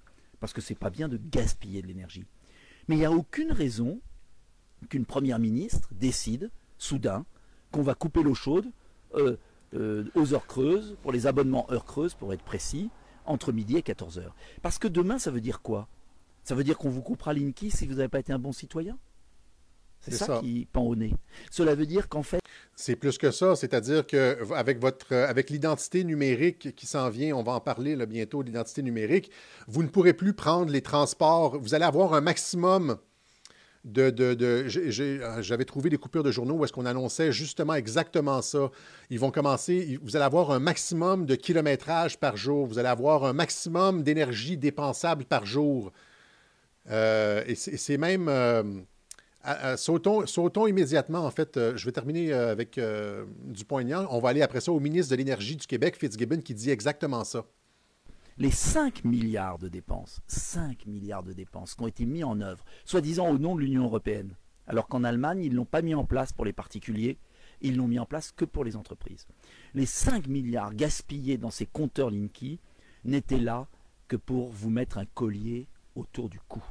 parce 0.42 0.52
que 0.52 0.60
c'est 0.60 0.74
pas 0.74 0.90
bien 0.90 1.08
de 1.08 1.20
gaspiller 1.30 1.82
de 1.82 1.86
l'énergie. 1.86 2.26
Mais 2.88 2.96
il 2.96 2.98
n'y 2.98 3.04
a 3.04 3.12
aucune 3.12 3.52
raison 3.52 4.00
qu'une 4.88 5.06
première 5.06 5.38
ministre 5.38 5.88
décide, 5.92 6.50
soudain, 6.78 7.24
qu'on 7.70 7.82
va 7.82 7.94
couper 7.94 8.24
l'eau 8.24 8.34
chaude 8.34 8.66
euh, 9.14 9.36
euh, 9.74 10.04
aux 10.16 10.34
heures 10.34 10.48
creuses, 10.48 10.96
pour 11.00 11.12
les 11.12 11.28
abonnements 11.28 11.70
heures 11.70 11.84
creuses, 11.84 12.14
pour 12.14 12.32
être 12.32 12.42
précis, 12.42 12.90
entre 13.24 13.52
midi 13.52 13.76
et 13.76 13.82
14 13.82 14.18
heures. 14.18 14.34
Parce 14.62 14.80
que 14.80 14.88
demain, 14.88 15.20
ça 15.20 15.30
veut 15.30 15.40
dire 15.40 15.62
quoi? 15.62 15.86
Ça 16.42 16.56
veut 16.56 16.64
dire 16.64 16.76
qu'on 16.76 16.90
vous 16.90 17.02
coupera 17.02 17.32
l'INKI 17.32 17.70
si 17.70 17.86
vous 17.86 17.94
n'avez 17.94 18.08
pas 18.08 18.18
été 18.18 18.32
un 18.32 18.40
bon 18.40 18.50
citoyen? 18.50 18.98
C'est 20.02 20.16
ça, 20.16 20.26
ça, 20.26 20.40
qui 20.40 20.66
pend 20.72 20.82
au 20.82 20.96
nez. 20.96 21.14
Cela 21.50 21.74
veut 21.74 21.86
dire 21.86 22.08
qu'en 22.08 22.22
fait. 22.22 22.40
C'est 22.74 22.96
plus 22.96 23.18
que 23.18 23.30
ça, 23.30 23.54
c'est-à-dire 23.54 24.06
qu'avec 24.06 24.80
votre, 24.80 25.14
avec 25.14 25.48
l'identité 25.48 26.04
numérique 26.04 26.74
qui 26.74 26.86
s'en 26.86 27.08
vient, 27.08 27.36
on 27.36 27.42
va 27.42 27.52
en 27.52 27.60
parler 27.60 27.94
là, 27.94 28.06
bientôt, 28.06 28.42
l'identité 28.42 28.82
numérique, 28.82 29.30
vous 29.68 29.82
ne 29.82 29.88
pourrez 29.88 30.12
plus 30.12 30.32
prendre 30.32 30.72
les 30.72 30.82
transports. 30.82 31.58
Vous 31.58 31.74
allez 31.74 31.84
avoir 31.84 32.14
un 32.14 32.20
maximum 32.20 32.98
de. 33.84 34.10
de, 34.10 34.34
de 34.34 34.64
J'avais 35.40 35.64
trouvé 35.64 35.90
des 35.90 35.98
coupures 35.98 36.24
de 36.24 36.32
journaux 36.32 36.54
où 36.54 36.64
est-ce 36.64 36.72
qu'on 36.72 36.86
annonçait 36.86 37.30
justement 37.30 37.74
exactement 37.74 38.42
ça. 38.42 38.70
Ils 39.10 39.20
vont 39.20 39.30
commencer, 39.30 39.98
vous 40.02 40.16
allez 40.16 40.24
avoir 40.24 40.50
un 40.50 40.58
maximum 40.58 41.26
de 41.26 41.36
kilométrage 41.36 42.18
par 42.18 42.36
jour, 42.36 42.66
vous 42.66 42.78
allez 42.78 42.88
avoir 42.88 43.24
un 43.24 43.32
maximum 43.32 44.02
d'énergie 44.02 44.56
dépensable 44.56 45.24
par 45.24 45.46
jour. 45.46 45.92
Euh, 46.90 47.44
et 47.46 47.54
c'est 47.54 47.98
même. 47.98 48.28
Euh, 48.28 48.64
euh, 49.46 49.76
sautons, 49.76 50.26
sautons, 50.26 50.66
immédiatement, 50.66 51.24
en 51.24 51.30
fait, 51.30 51.56
euh, 51.56 51.76
je 51.76 51.84
vais 51.84 51.92
terminer 51.92 52.32
euh, 52.32 52.52
avec 52.52 52.78
Dupont-Aignan. 53.44 54.06
On 54.10 54.20
va 54.20 54.30
aller 54.30 54.42
après 54.42 54.60
ça 54.60 54.72
au 54.72 54.80
ministre 54.80 55.10
de 55.10 55.16
l'Énergie 55.16 55.56
du 55.56 55.66
Québec, 55.66 55.96
Fitzgibbon, 55.96 56.38
qui 56.38 56.54
dit 56.54 56.70
exactement 56.70 57.24
ça. 57.24 57.44
Les 58.38 58.50
5 58.50 59.04
milliards 59.04 59.58
de 59.58 59.68
dépenses, 59.68 60.20
5 60.26 60.86
milliards 60.86 61.22
de 61.22 61.32
dépenses 61.32 61.74
qui 61.74 61.82
ont 61.82 61.86
été 61.86 62.06
mis 62.06 62.24
en 62.24 62.40
œuvre, 62.40 62.64
soi-disant 62.84 63.28
au 63.28 63.38
nom 63.38 63.54
de 63.54 63.60
l'Union 63.60 63.84
européenne, 63.84 64.34
alors 64.66 64.88
qu'en 64.88 65.04
Allemagne, 65.04 65.42
ils 65.42 65.52
ne 65.52 65.56
l'ont 65.56 65.64
pas 65.66 65.82
mis 65.82 65.94
en 65.94 66.04
place 66.04 66.32
pour 66.32 66.44
les 66.44 66.52
particuliers, 66.52 67.18
ils 67.60 67.76
l'ont 67.76 67.88
mis 67.88 67.98
en 67.98 68.06
place 68.06 68.32
que 68.32 68.44
pour 68.44 68.64
les 68.64 68.76
entreprises. 68.76 69.26
Les 69.74 69.86
5 69.86 70.28
milliards 70.28 70.74
gaspillés 70.74 71.36
dans 71.36 71.50
ces 71.50 71.66
compteurs 71.66 72.10
Linky 72.10 72.58
n'étaient 73.04 73.38
là 73.38 73.68
que 74.08 74.16
pour 74.16 74.50
vous 74.50 74.70
mettre 74.70 74.98
un 74.98 75.06
collier 75.06 75.66
autour 75.94 76.28
du 76.28 76.40
cou. 76.40 76.62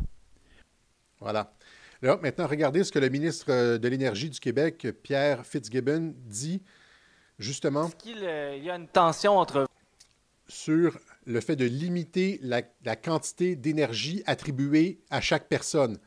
Voilà. 1.19 1.53
Là, 2.01 2.19
maintenant, 2.21 2.47
regardez 2.47 2.83
ce 2.83 2.91
que 2.91 2.99
le 2.99 3.09
ministre 3.09 3.77
de 3.77 3.87
l'Énergie 3.87 4.29
du 4.29 4.39
Québec, 4.39 4.87
Pierre 5.03 5.45
Fitzgibbon, 5.45 6.13
dit 6.25 6.61
justement. 7.37 7.87
Est-ce 7.87 7.95
qu'il 7.95 8.23
euh, 8.23 8.57
y 8.57 8.69
a 8.69 8.75
une 8.75 8.87
tension 8.87 9.37
entre. 9.37 9.67
Sur 10.47 10.99
le 11.25 11.39
fait 11.39 11.55
de 11.55 11.63
limiter 11.63 12.39
la, 12.41 12.61
la 12.83 12.97
quantité 12.97 13.55
d'énergie 13.55 14.21
attribuée 14.25 14.99
à 15.09 15.21
chaque 15.21 15.47
personne. 15.47 15.97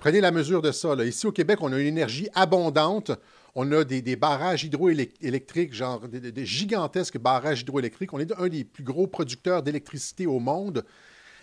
Prenez 0.00 0.22
la 0.22 0.30
mesure 0.30 0.62
de 0.62 0.72
ça. 0.72 0.94
Ici 1.04 1.26
au 1.26 1.32
Québec, 1.32 1.58
on 1.60 1.72
a 1.72 1.78
une 1.78 1.86
énergie 1.86 2.28
abondante. 2.34 3.10
On 3.54 3.70
a 3.72 3.84
des, 3.84 4.16
barrages 4.16 4.64
hydroélectriques, 4.64 5.74
genre 5.74 6.08
des, 6.08 6.46
gigantesques 6.46 7.18
barrages 7.18 7.60
hydroélectriques. 7.60 8.14
On 8.14 8.18
est 8.18 8.32
un 8.38 8.48
des 8.48 8.64
plus 8.64 8.82
gros 8.82 9.06
producteurs 9.06 9.62
d'électricité 9.62 10.26
au 10.26 10.38
monde. 10.38 10.84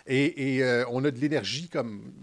Et, 0.10 0.64
euh, 0.64 0.86
on 0.89 1.03
a 1.03 1.12
de 1.12 1.20
l'énergie 1.20 1.68
comme 1.68 2.14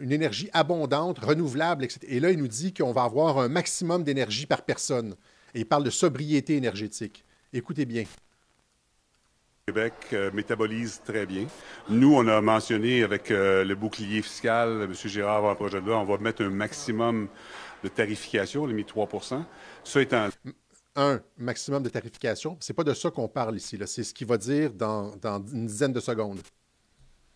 une 0.00 0.12
énergie 0.12 0.50
abondante, 0.52 1.18
renouvelable, 1.18 1.84
etc. 1.84 2.00
Et 2.08 2.20
là, 2.20 2.30
il 2.30 2.38
nous 2.38 2.48
dit 2.48 2.74
qu'on 2.74 2.92
va 2.92 3.04
avoir 3.04 3.38
un 3.38 3.48
maximum 3.48 4.04
d'énergie 4.04 4.44
par 4.44 4.62
personne. 4.62 5.16
Et 5.54 5.60
il 5.60 5.66
parle 5.66 5.84
de 5.84 5.90
sobriété 5.90 6.56
énergétique. 6.56 7.24
Écoutez 7.52 7.86
bien. 7.86 8.04
Québec 9.66 9.94
euh, 10.12 10.30
métabolise 10.32 11.00
très 11.04 11.26
bien. 11.26 11.46
Nous, 11.88 12.12
on 12.14 12.26
a 12.28 12.40
mentionné 12.40 13.02
avec 13.02 13.30
euh, 13.30 13.64
le 13.64 13.74
bouclier 13.74 14.20
fiscal, 14.20 14.82
M. 14.82 14.94
Girard, 14.94 15.48
le 15.48 15.54
projet 15.54 15.80
de 15.80 15.86
loi, 15.86 15.98
on 15.98 16.04
va 16.04 16.18
mettre 16.18 16.42
un 16.42 16.50
maximum 16.50 17.28
de 17.82 17.88
tarification, 17.88 18.64
on 18.64 18.68
a 18.68 18.72
mis 18.72 18.84
3 18.84 19.08
Ça 19.84 20.02
étant. 20.02 20.28
Un 20.96 21.20
maximum 21.38 21.82
de 21.82 21.88
tarification, 21.88 22.56
c'est 22.60 22.74
pas 22.74 22.84
de 22.84 22.92
ça 22.92 23.10
qu'on 23.10 23.28
parle 23.28 23.56
ici. 23.56 23.78
C'est 23.86 24.02
ce 24.02 24.12
qu'il 24.12 24.26
va 24.26 24.36
dire 24.36 24.72
dans, 24.72 25.12
une 25.52 25.66
dizaine 25.66 25.92
de 25.92 26.00
secondes. 26.00 26.40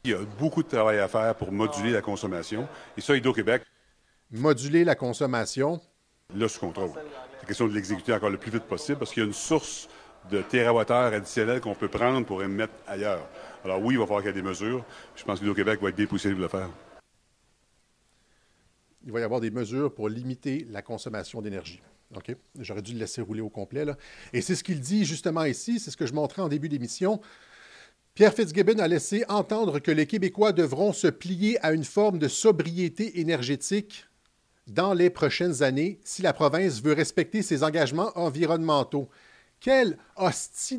Il 0.07 0.11
y 0.11 0.15
a 0.15 0.19
beaucoup 0.39 0.63
de 0.63 0.69
travail 0.69 0.99
à 0.99 1.09
faire 1.09 1.35
pour 1.35 1.51
moduler 1.51 1.91
la 1.91 2.03
consommation. 2.03 2.69
Et 2.95 3.01
ça, 3.01 3.17
Hydro-Québec. 3.17 3.63
Moduler 4.31 4.85
la 4.85 4.95
consommation. 4.95 5.81
Là, 6.35 6.47
sous 6.47 6.61
contrôle. 6.61 6.91
C'est 7.41 7.47
question 7.47 7.67
de 7.67 7.73
l'exécuter 7.73 8.13
encore 8.13 8.29
le 8.29 8.37
plus 8.37 8.51
vite 8.51 8.65
possible 8.65 8.99
parce 8.99 9.15
qu'il 9.15 9.23
y 9.23 9.25
a 9.25 9.27
une 9.27 9.33
source 9.33 9.89
de 10.31 10.43
térawattheures 10.43 11.15
additionnels 11.15 11.63
qu'on 11.63 11.75
peut 11.75 11.89
prendre 11.89 12.27
pour 12.27 12.43
émettre 12.43 12.75
ailleurs. 12.87 13.27
Alors 13.65 13.81
oui, 13.81 13.95
il 13.95 13.99
va 13.99 14.05
falloir 14.05 14.21
qu'il 14.21 14.29
y 14.29 14.39
ait 14.39 14.43
des 14.43 14.47
mesures. 14.47 14.85
Je 15.17 15.25
pense 15.25 15.41
que 15.41 15.51
québec 15.55 15.81
va 15.81 15.89
être 15.89 15.97
bien 15.97 16.07
poussé 16.07 16.29
de 16.29 16.35
le 16.35 16.49
faire. 16.49 16.69
Il 19.07 19.13
va 19.13 19.21
y 19.21 19.23
avoir 19.23 19.41
des 19.41 19.51
mesures 19.51 19.95
pour 19.95 20.11
limiter 20.11 20.67
la 20.71 20.83
consommation 20.83 21.41
d'énergie. 21.41 21.81
OK? 22.15 22.37
J'aurais 22.59 22.83
dû 22.83 22.93
le 22.93 22.99
laisser 22.99 23.23
rouler 23.23 23.41
au 23.41 23.49
complet. 23.49 23.87
Là. 23.87 23.97
Et 24.35 24.43
c'est 24.43 24.55
ce 24.55 24.65
qu'il 24.65 24.81
dit 24.81 25.07
justement 25.07 25.45
ici, 25.45 25.81
c'est 25.81 25.91
ce 25.91 25.97
que 25.97 26.05
je 26.05 26.13
montrais 26.13 26.43
en 26.43 26.49
début 26.49 26.69
d'émission. 26.69 27.23
Pierre 28.15 28.33
Fitzgibbon 28.33 28.79
a 28.79 28.87
laissé 28.87 29.25
entendre 29.29 29.81
que 29.81 29.91
les 29.91 30.07
Québécois 30.07 30.53
devront 30.53 30.93
se 30.93 31.09
plier 31.09 31.59
à 31.67 31.73
une 31.73 31.83
forme 31.83 32.21
de 32.21 32.29
sobriété 32.29 33.19
énergétique 33.19 34.07
dans 34.69 34.95
les 34.95 35.11
prochaines 35.11 35.65
années 35.65 35.99
si 36.05 36.23
la 36.23 36.33
province 36.33 36.81
veut 36.81 36.93
respecter 36.93 37.43
ses 37.43 37.65
engagements 37.65 38.13
environnementaux. 38.15 39.09
Quel 39.59 39.99
hostie 40.15 40.79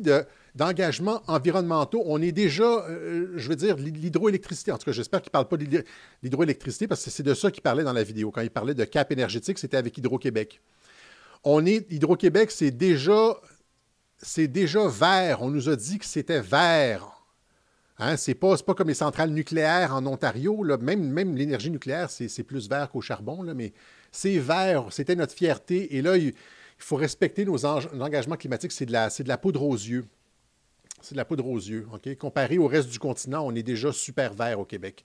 d'engagements 0.54 1.22
environnementaux. 1.26 2.02
On 2.06 2.22
est 2.22 2.32
déjà, 2.32 2.64
euh, 2.88 3.34
je 3.36 3.48
veux 3.50 3.56
dire, 3.56 3.76
l'hydroélectricité. 3.76 4.72
En 4.72 4.78
tout 4.78 4.86
cas, 4.86 4.92
j'espère 4.92 5.20
qu'il 5.20 5.28
ne 5.28 5.32
parle 5.32 5.48
pas 5.48 5.58
de 5.58 5.84
l'hydroélectricité 6.22 6.88
parce 6.88 7.04
que 7.04 7.10
c'est 7.10 7.22
de 7.22 7.34
ça 7.34 7.50
qu'il 7.50 7.62
parlait 7.62 7.84
dans 7.84 7.92
la 7.92 8.02
vidéo. 8.02 8.30
Quand 8.30 8.40
il 8.40 8.50
parlait 8.50 8.72
de 8.72 8.84
cap 8.84 9.12
énergétique, 9.12 9.58
c'était 9.58 9.76
avec 9.76 9.98
Hydro-Québec. 9.98 10.62
On 11.44 11.66
est, 11.66 11.86
Hydro-Québec, 11.92 12.50
c'est 12.50 12.70
déjà, 12.70 13.38
c'est 14.16 14.48
déjà 14.48 14.88
vert. 14.88 15.42
On 15.42 15.50
nous 15.50 15.68
a 15.68 15.76
dit 15.76 15.98
que 15.98 16.06
c'était 16.06 16.40
vert. 16.40 17.15
Hein, 17.98 18.16
c'est 18.16 18.34
pas, 18.34 18.56
comme 18.56 18.88
les 18.88 18.94
centrales 18.94 19.30
nucléaires 19.30 19.94
en 19.94 20.04
Ontario. 20.06 20.62
Même, 20.80 21.36
l'énergie 21.36 21.70
nucléaire, 21.70 22.10
c'est 22.10 22.42
plus 22.42 22.68
vert 22.68 22.90
qu'au 22.90 23.00
charbon, 23.00 23.42
mais 23.54 23.72
c'est 24.12 24.38
vert. 24.38 24.86
C'était 24.90 25.16
notre 25.16 25.34
fierté. 25.34 25.96
Et 25.96 26.02
là, 26.02 26.16
il, 26.16 26.34
faut 26.78 26.96
respecter 26.96 27.46
nos, 27.46 27.64
engagements 27.64 28.36
climatiques. 28.36 28.72
C'est 28.72 28.84
de, 28.84 28.92
la, 28.92 29.38
poudre 29.38 29.62
aux 29.62 29.74
yeux. 29.74 30.04
C'est 31.00 31.14
de 31.14 31.16
la 31.16 31.24
poudre 31.24 31.46
aux 31.46 31.58
yeux. 31.58 31.86
Comparé 32.18 32.58
au 32.58 32.66
reste 32.66 32.90
du 32.90 32.98
continent, 32.98 33.46
on 33.46 33.54
est 33.54 33.62
déjà 33.62 33.92
super 33.92 34.34
vert 34.34 34.60
au 34.60 34.66
Québec. 34.66 35.04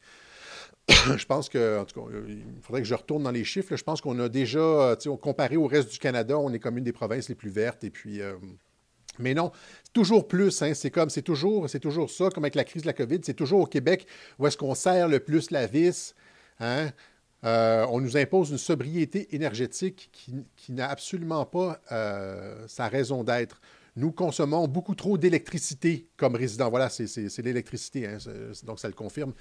je 0.89 1.25
pense 1.25 1.47
que, 1.47 1.81
tout 1.85 2.01
cas, 2.01 2.17
il 2.27 2.61
faudrait 2.61 2.81
que 2.81 2.87
je 2.87 2.95
retourne 2.95 3.23
dans 3.23 3.31
les 3.31 3.45
chiffres. 3.45 3.73
Je 3.73 3.83
pense 3.83 4.01
qu'on 4.01 4.19
a 4.19 4.27
déjà, 4.27 4.97
comparé 5.21 5.55
au 5.55 5.67
reste 5.67 5.91
du 5.91 5.97
Canada, 5.97 6.37
on 6.37 6.51
est 6.51 6.59
comme 6.59 6.77
une 6.77 6.83
des 6.83 6.91
provinces 6.91 7.29
les 7.29 7.35
plus 7.35 7.51
vertes. 7.51 7.85
Et 7.85 7.89
puis, 7.89 8.21
euh, 8.21 8.33
mais 9.19 9.33
non, 9.33 9.51
toujours 9.93 10.27
plus. 10.27 10.61
Hein, 10.61 10.73
c'est 10.73 10.91
comme, 10.91 11.09
c'est 11.09 11.21
toujours, 11.21 11.69
c'est 11.69 11.79
toujours 11.79 12.09
ça, 12.09 12.29
comme 12.29 12.43
avec 12.43 12.55
la 12.55 12.63
crise 12.63 12.83
de 12.83 12.87
la 12.87 12.93
COVID. 12.93 13.19
C'est 13.23 13.33
toujours 13.33 13.61
au 13.61 13.65
Québec 13.65 14.07
où 14.39 14.47
est-ce 14.47 14.57
qu'on 14.57 14.75
serre 14.75 15.07
le 15.07 15.19
plus 15.19 15.51
la 15.51 15.67
vis. 15.67 16.15
Hein? 16.59 16.91
Euh, 17.43 17.85
on 17.89 17.99
nous 17.99 18.17
impose 18.17 18.51
une 18.51 18.57
sobriété 18.57 19.35
énergétique 19.35 20.11
qui, 20.55 20.71
n'a 20.71 20.89
absolument 20.89 21.45
pas 21.45 21.81
euh, 21.91 22.65
sa 22.67 22.87
raison 22.87 23.23
d'être. 23.23 23.61
Nous 23.95 24.11
consommons 24.11 24.67
beaucoup 24.67 24.95
trop 24.95 25.17
d'électricité 25.17 26.07
comme 26.17 26.35
résidents. 26.35 26.69
Voilà, 26.69 26.89
c'est 26.89 27.37
l'électricité, 27.39 28.07
hein, 28.07 28.17
donc 28.63 28.79
ça 28.79 28.87
le 28.87 28.93
confirme. 28.93 29.33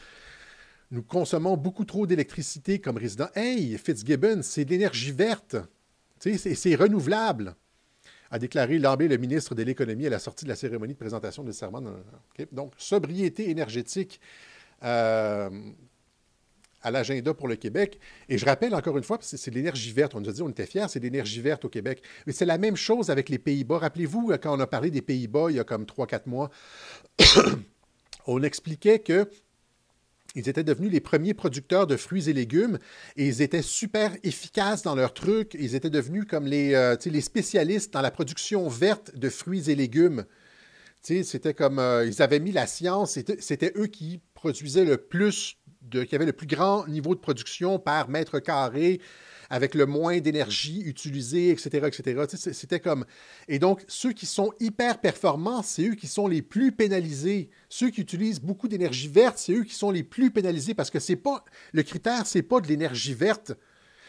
Nous 0.90 1.02
consommons 1.02 1.56
beaucoup 1.56 1.84
trop 1.84 2.04
d'électricité 2.06 2.80
comme 2.80 2.96
résidents. 2.96 3.28
Hey, 3.36 3.78
Fitzgibbon, 3.78 4.40
c'est 4.42 4.64
de 4.64 4.70
l'énergie 4.70 5.12
verte. 5.12 5.56
C'est 6.18 6.74
renouvelable, 6.74 7.54
a 8.30 8.38
déclaré 8.38 8.78
Lambé, 8.78 9.08
le 9.08 9.16
ministre 9.16 9.54
de 9.54 9.62
l'Économie, 9.62 10.06
à 10.06 10.10
la 10.10 10.18
sortie 10.18 10.44
de 10.44 10.50
la 10.50 10.56
cérémonie 10.56 10.94
de 10.94 10.98
présentation 10.98 11.42
des 11.42 11.52
serments. 11.52 11.82
Donc, 12.52 12.72
sobriété 12.78 13.50
énergétique. 13.50 14.20
Euh, 14.82 15.50
à 16.82 16.90
l'agenda 16.90 17.34
pour 17.34 17.48
le 17.48 17.56
Québec. 17.56 17.98
Et 18.28 18.38
je 18.38 18.46
rappelle 18.46 18.74
encore 18.74 18.96
une 18.96 19.04
fois, 19.04 19.18
c'est 19.20 19.54
l'énergie 19.54 19.92
verte. 19.92 20.14
On 20.14 20.20
nous 20.20 20.30
a 20.30 20.32
dit 20.32 20.42
on 20.42 20.48
était 20.48 20.66
fiers, 20.66 20.86
c'est 20.88 21.00
l'énergie 21.00 21.40
verte 21.40 21.64
au 21.64 21.68
Québec. 21.68 22.02
Mais 22.26 22.32
c'est 22.32 22.46
la 22.46 22.58
même 22.58 22.76
chose 22.76 23.10
avec 23.10 23.28
les 23.28 23.38
Pays-Bas. 23.38 23.78
Rappelez-vous, 23.78 24.32
quand 24.42 24.56
on 24.56 24.60
a 24.60 24.66
parlé 24.66 24.90
des 24.90 25.02
Pays-Bas 25.02 25.50
il 25.50 25.56
y 25.56 25.60
a 25.60 25.64
comme 25.64 25.84
3-4 25.84 26.22
mois, 26.26 26.50
on 28.26 28.42
expliquait 28.42 29.00
que 29.00 29.28
ils 30.36 30.48
étaient 30.48 30.64
devenus 30.64 30.92
les 30.92 31.00
premiers 31.00 31.34
producteurs 31.34 31.86
de 31.86 31.96
fruits 31.96 32.28
et 32.28 32.32
légumes 32.32 32.78
et 33.16 33.26
ils 33.26 33.42
étaient 33.42 33.62
super 33.62 34.12
efficaces 34.22 34.82
dans 34.82 34.94
leur 34.94 35.12
truc. 35.12 35.56
Ils 35.58 35.74
étaient 35.74 35.90
devenus 35.90 36.24
comme 36.28 36.46
les, 36.46 36.74
euh, 36.74 36.96
spécialistes 37.20 37.92
dans 37.92 38.00
la 38.00 38.10
production 38.10 38.68
verte 38.68 39.16
de 39.16 39.28
fruits 39.28 39.70
et 39.70 39.74
légumes. 39.74 40.24
C'était 41.02 41.54
comme 41.54 41.78
euh, 41.78 42.06
ils 42.06 42.20
avaient 42.20 42.40
mis 42.40 42.52
la 42.52 42.66
science, 42.66 43.18
c'était 43.38 43.72
eux 43.76 43.86
qui 43.86 44.20
produisaient 44.34 44.84
le 44.84 44.98
plus 44.98 45.56
qui 46.06 46.14
avait 46.14 46.26
le 46.26 46.34
plus 46.34 46.46
grand 46.46 46.86
niveau 46.86 47.14
de 47.14 47.20
production 47.20 47.78
par 47.78 48.10
mètre 48.10 48.38
carré, 48.38 49.00
avec 49.50 49.74
le 49.74 49.84
moins 49.84 50.20
d'énergie 50.20 50.80
utilisée, 50.82 51.50
etc., 51.50 51.88
etc. 51.88 52.24
C'était 52.52 52.78
comme... 52.78 53.04
Et 53.48 53.58
donc, 53.58 53.84
ceux 53.88 54.12
qui 54.12 54.24
sont 54.24 54.52
hyper 54.60 55.00
performants, 55.00 55.62
c'est 55.62 55.88
eux 55.88 55.94
qui 55.96 56.06
sont 56.06 56.28
les 56.28 56.40
plus 56.40 56.70
pénalisés. 56.70 57.50
Ceux 57.68 57.90
qui 57.90 58.00
utilisent 58.00 58.40
beaucoup 58.40 58.68
d'énergie 58.68 59.08
verte, 59.08 59.38
c'est 59.38 59.52
eux 59.52 59.64
qui 59.64 59.74
sont 59.74 59.90
les 59.90 60.04
plus 60.04 60.30
pénalisés 60.30 60.74
parce 60.74 60.90
que 60.90 61.00
c'est 61.00 61.16
pas... 61.16 61.44
Le 61.72 61.82
critère, 61.82 62.26
c'est 62.26 62.42
pas 62.42 62.60
de 62.60 62.68
l'énergie 62.68 63.12
verte. 63.12 63.52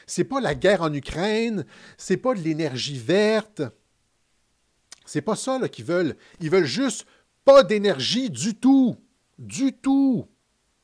C'est 0.06 0.24
pas 0.24 0.42
la 0.42 0.54
guerre 0.54 0.84
en 0.84 0.94
Ukraine. 0.94 1.66
C'est 1.98 2.18
pas 2.18 2.36
de 2.36 2.42
l'énergie 2.42 3.00
verte. 3.00 3.64
C'est 5.06 5.22
pas 5.22 5.36
ça 5.36 5.60
qu'ils 5.70 5.86
veulent. 5.86 6.16
Ils 6.40 6.52
veulent 6.52 6.66
juste 6.66 7.08
pas 7.44 7.64
d'énergie 7.64 8.30
du 8.30 8.54
tout. 8.54 8.96
Du 9.40 9.74
tout. 9.74 10.28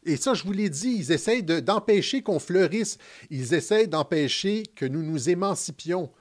Et 0.08 0.16
ça, 0.16 0.34
je 0.34 0.44
vous 0.44 0.54
l'ai 0.54 0.70
dit, 0.70 0.96
ils 0.98 1.12
essayent 1.12 1.44
d'empêcher 1.44 2.22
qu'on 2.22 2.40
fleurisse. 2.40 2.98
Ils 3.30 3.54
essayent 3.54 3.90
d'empêcher 3.90 4.64
que 4.76 4.86
nous 4.86 5.04
nous 5.04 5.30
émancipions. 5.30 6.12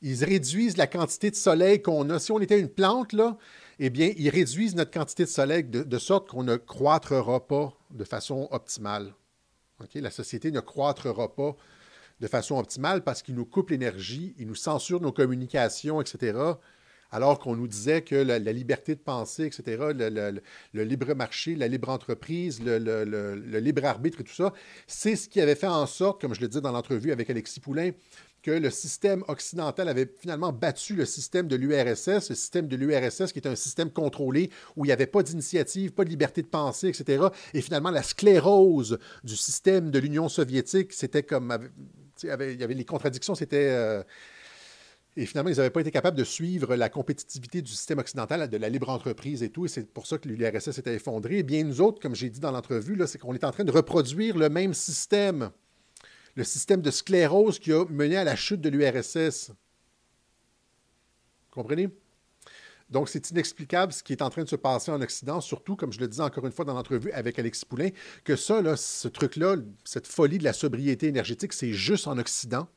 Ils 0.00 0.24
réduisent 0.24 0.76
la 0.76 0.86
quantité 0.86 1.30
de 1.30 1.36
soleil 1.36 1.82
qu'on 1.82 2.08
a. 2.10 2.18
Si 2.18 2.32
on 2.32 2.40
était 2.40 2.58
une 2.58 2.68
plante, 2.68 3.12
là, 3.12 3.36
eh 3.78 3.90
bien, 3.90 4.12
ils 4.16 4.30
réduisent 4.30 4.74
notre 4.74 4.90
quantité 4.90 5.24
de 5.24 5.28
soleil 5.28 5.64
de, 5.64 5.98
sorte 5.98 6.30
qu'on 6.30 6.44
ne 6.44 6.56
croîtra 6.56 7.46
pas 7.46 7.76
de 7.90 8.04
façon 8.04 8.48
optimale. 8.50 9.14
La 9.94 10.10
société 10.10 10.50
ne 10.50 10.60
croîtra 10.60 11.34
pas 11.34 11.56
de 12.20 12.26
façon 12.26 12.58
optimale 12.58 13.04
parce 13.04 13.22
qu'ils 13.22 13.34
nous 13.34 13.44
coupent 13.44 13.70
l'énergie, 13.70 14.34
ils 14.38 14.46
nous 14.46 14.54
censurent 14.54 15.02
nos 15.02 15.12
communications, 15.12 16.00
etc 16.00 16.54
alors 17.10 17.38
qu'on 17.38 17.56
nous 17.56 17.68
disait 17.68 18.02
que 18.02 18.14
la, 18.14 18.38
liberté 18.38 18.94
de 18.94 19.00
penser, 19.00 19.44
etc., 19.44 19.92
le, 19.94 20.82
libre 20.82 21.14
marché, 21.14 21.54
la 21.56 21.68
libre 21.68 21.88
entreprise, 21.88 22.60
le, 22.64 23.58
libre 23.58 23.84
arbitre 23.84 24.20
et 24.20 24.24
tout 24.24 24.34
ça, 24.34 24.52
c'est 24.86 25.16
ce 25.16 25.28
qui 25.28 25.40
avait 25.40 25.54
fait 25.54 25.66
en 25.66 25.86
sorte, 25.86 26.20
comme 26.20 26.34
je 26.34 26.40
le 26.40 26.48
disais 26.48 26.60
dans 26.60 26.72
l'entrevue 26.72 27.12
avec 27.12 27.30
Alexis 27.30 27.60
Poulain, 27.60 27.90
que 28.46 28.52
le 28.52 28.70
système 28.70 29.24
occidental 29.26 29.88
avait 29.88 30.08
finalement 30.20 30.52
battu 30.52 30.94
le 30.94 31.04
système 31.04 31.48
de 31.48 31.56
l'URSS, 31.56 32.30
le 32.30 32.36
système 32.36 32.68
de 32.68 32.76
l'URSS 32.76 33.32
qui 33.32 33.40
est 33.40 33.48
un 33.48 33.56
système 33.56 33.90
contrôlé 33.90 34.50
où 34.76 34.84
il 34.84 34.88
n'y 34.88 34.92
avait 34.92 35.08
pas 35.08 35.24
d'initiative, 35.24 35.90
pas 35.90 36.04
de 36.04 36.10
liberté 36.10 36.42
de 36.42 36.46
penser, 36.46 36.86
etc. 36.86 37.24
Et 37.54 37.60
finalement, 37.60 37.90
la 37.90 38.04
sclérose 38.04 38.98
du 39.24 39.34
système 39.34 39.90
de 39.90 39.98
l'Union 39.98 40.28
soviétique, 40.28 40.92
c'était 40.92 41.24
comme... 41.24 41.58
il 42.22 42.28
y 42.28 42.30
avait 42.62 42.74
les 42.74 42.84
contradictions, 42.84 43.34
c'était... 43.34 43.70
Euh, 43.70 44.04
et 45.16 45.24
finalement, 45.24 45.50
ils 45.50 45.56
n'avaient 45.56 45.70
pas 45.70 45.80
été 45.80 45.90
capables 45.90 46.16
de 46.16 46.24
suivre 46.24 46.76
la 46.76 46.90
compétitivité 46.90 47.62
du 47.62 47.70
système 47.70 47.98
occidental, 47.98 48.50
de 48.50 48.56
la 48.58 48.68
libre 48.68 48.90
entreprise 48.90 49.42
et 49.42 49.48
tout. 49.48 49.64
Et 49.64 49.68
c'est 49.68 49.90
pour 49.90 50.06
ça 50.06 50.18
que 50.18 50.28
l'URSS 50.28 50.72
s'était 50.72 50.94
effondré. 50.94 51.38
Et 51.38 51.42
bien, 51.42 51.64
nous 51.64 51.80
autres, 51.80 52.00
comme 52.02 52.14
j'ai 52.14 52.28
dit 52.28 52.38
dans 52.38 52.50
l'entrevue, 52.50 53.00
c'est 53.06 53.18
qu'on 53.18 53.32
est 53.32 53.44
en 53.44 53.50
train 53.50 53.64
de 53.64 53.72
reproduire 53.72 54.36
le 54.36 54.50
même 54.50 54.74
système. 54.74 55.50
Le 56.34 56.44
système 56.44 56.82
de 56.82 56.90
sclérose 56.90 57.58
qui 57.58 57.72
a 57.72 57.86
mené 57.86 58.18
à 58.18 58.24
la 58.24 58.36
chute 58.36 58.60
de 58.60 58.68
l'URSS. 58.68 59.52
Comprenez? 61.50 61.88
Donc, 62.90 63.08
c'est 63.08 63.30
inexplicable 63.30 63.94
ce 63.94 64.02
qui 64.02 64.12
est 64.12 64.22
en 64.22 64.28
train 64.28 64.44
de 64.44 64.48
se 64.48 64.54
passer 64.54 64.92
en 64.92 65.00
Occident, 65.00 65.40
surtout, 65.40 65.76
comme 65.76 65.92
je 65.92 65.98
le 65.98 66.08
disais 66.08 66.22
encore 66.22 66.44
une 66.44 66.52
fois 66.52 66.66
dans 66.66 66.74
l'entrevue 66.74 67.10
avec 67.12 67.38
Alexis 67.38 67.64
Poulain, 67.64 67.88
que 68.22 68.36
ça, 68.36 68.76
ce 68.76 69.08
truc-là, 69.08 69.56
cette 69.82 70.06
folie 70.06 70.36
de 70.38 70.44
la 70.44 70.52
sobriété 70.52 71.06
énergétique, 71.06 71.54
c'est 71.54 71.72
juste 71.72 72.06
en 72.06 72.18
Occident 72.18 72.68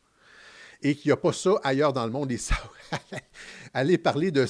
et 0.81 0.95
qu'il 0.95 1.09
n'y 1.09 1.13
a 1.13 1.17
pas 1.17 1.33
ça 1.33 1.59
ailleurs 1.63 1.93
dans 1.93 2.05
le 2.05 2.11
monde. 2.11 2.35
Ça, 2.37 2.55
aller 3.73 3.97
parler 3.97 4.31
de, 4.31 4.45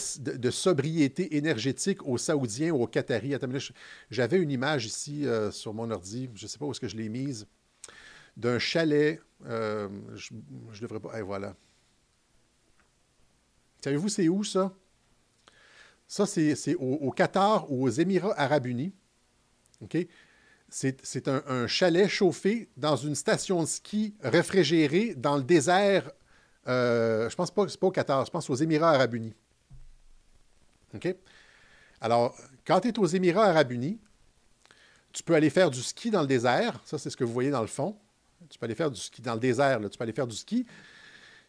sobriété 0.52 1.38
énergétique 1.38 2.06
aux 2.06 2.18
Saoudiens 2.18 2.72
ou 2.72 2.84
aux 2.84 2.88
Qataris. 2.88 3.36
J'avais 4.12 4.38
une 4.38 4.52
image 4.52 4.86
ici 4.86 5.26
euh, 5.26 5.52
sur 5.52 5.74
mon 5.74 5.90
ordi, 5.92 6.30
je 6.36 6.44
ne 6.44 6.48
sais 6.48 6.58
pas 6.58 6.66
où 6.66 6.72
est-ce 6.72 6.80
que 6.80 6.88
je 6.88 6.98
l'ai 6.98 7.10
mise, 7.10 7.48
d'un 8.38 8.60
chalet. 8.60 9.22
Euh, 9.46 9.90
je 10.16 10.34
ne 10.34 10.80
devrais 10.82 11.00
pas. 11.00 11.18
Et 11.20 11.22
voilà. 11.22 11.56
Savez-vous, 13.84 14.10
c'est 14.10 14.28
où 14.28 14.44
ça? 14.44 14.74
Ça, 16.08 16.26
c'est 16.26 16.76
au, 16.76 16.96
au, 16.96 17.12
Qatar 17.12 17.72
ou 17.72 17.86
aux 17.86 17.90
Émirats 17.90 18.34
arabes 18.38 18.66
unis. 18.66 18.94
OK? 19.82 19.98
C'est 20.72 21.28
un, 21.28 21.44
un, 21.48 21.66
chalet 21.66 22.08
chauffé 22.08 22.70
dans 22.78 22.96
une 22.96 23.16
station 23.16 23.62
de 23.62 23.68
ski 23.68 24.14
réfrigérée 24.22 25.16
dans 25.16 25.38
le 25.38 25.44
désert 25.44 26.12
euh, 26.70 27.30
je 27.30 27.36
pense 27.36 27.52
pas, 27.52 27.68
c'est 27.68 27.80
pas 27.80 27.88
au 27.88 27.92
Qatar, 27.92 28.26
je 28.26 28.32
pense 28.32 28.50
aux 28.50 28.56
Émirats 28.56 28.92
arabes 28.92 29.16
unis. 29.16 29.34
OK? 30.94 31.16
Alors, 32.00 32.36
quand 32.66 32.82
tu 32.82 32.90
es 32.90 33.00
aux 33.00 33.06
Émirats 33.08 33.46
arabes 33.46 33.72
unis, 33.72 34.00
tu 35.12 35.24
peux 35.24 35.34
aller 35.34 35.50
faire 35.50 35.72
du 35.72 35.82
ski 35.82 36.12
dans 36.12 36.22
le 36.22 36.28
désert. 36.28 36.80
Ça, 36.86 36.98
c'est 36.98 37.10
ce 37.10 37.18
que 37.18 37.24
vous 37.24 37.34
voyez 37.34 37.50
dans 37.50 37.62
le 37.62 37.68
fond. 37.68 37.98
Tu 38.50 38.60
peux 38.60 38.66
aller 38.66 38.76
faire 38.76 38.92
du 38.92 39.00
ski 39.00 39.22
dans 39.22 39.34
le 39.34 39.40
désert. 39.40 39.80
Tu 39.90 39.98
peux 39.98 40.04
aller 40.04 40.14
faire 40.14 40.28
du 40.28 40.36
ski. 40.36 40.66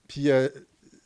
Puis, 0.09 0.31
euh, 0.31 0.49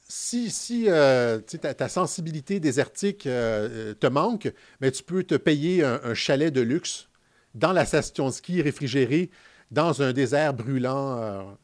si, 0.08 0.48
si 0.48 0.84
euh, 0.88 1.40
ta, 1.40 1.88
sensibilité 1.88 2.60
désertique 2.60 3.24
te 3.24 4.06
manque, 4.06 4.52
mais 4.80 4.92
tu 4.92 5.02
peux 5.02 5.24
te 5.24 5.34
payer 5.34 5.82
un, 5.82 6.00
un, 6.04 6.14
chalet 6.14 6.52
de 6.52 6.60
luxe 6.60 7.08
dans 7.54 7.72
la 7.72 7.84
station 7.84 8.28
de 8.28 8.32
ski 8.32 8.62
réfrigérée 8.62 9.30
dans 9.70 10.02
un 10.02 10.12
désert 10.12 10.54
brûlant 10.54 11.56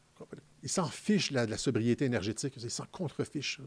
ils 0.63 0.69
s'en 0.69 0.85
fichent 0.85 1.31
de 1.31 1.39
la 1.39 1.57
sobriété 1.57 2.05
énergétique, 2.05 2.53
ils 2.57 2.69
s'en 2.69 2.85
contrefichent. 2.91 3.59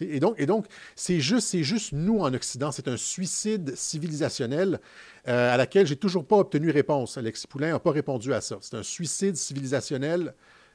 et 0.00 0.20
donc, 0.20 0.66
c'est 0.94 1.20
juste, 1.20 1.56
juste 1.58 1.92
nous 1.92 2.20
en 2.20 2.32
Occident, 2.34 2.72
c'est 2.72 2.88
un 2.88 2.96
suicide 2.96 3.74
civilisationnel 3.76 4.80
euh, 5.28 5.54
à 5.54 5.56
laquelle 5.56 5.86
j'ai 5.86 5.96
toujours 5.96 6.26
pas 6.26 6.36
obtenu 6.36 6.70
réponse. 6.70 7.18
Alexis 7.18 7.46
Poulain 7.46 7.72
n'a 7.72 7.78
pas 7.78 7.90
répondu 7.90 8.32
à 8.32 8.40
ça. 8.40 8.58
C'est 8.60 8.76
un 8.76 8.82
suicide 8.82 9.36
civilisationnel 9.36 10.34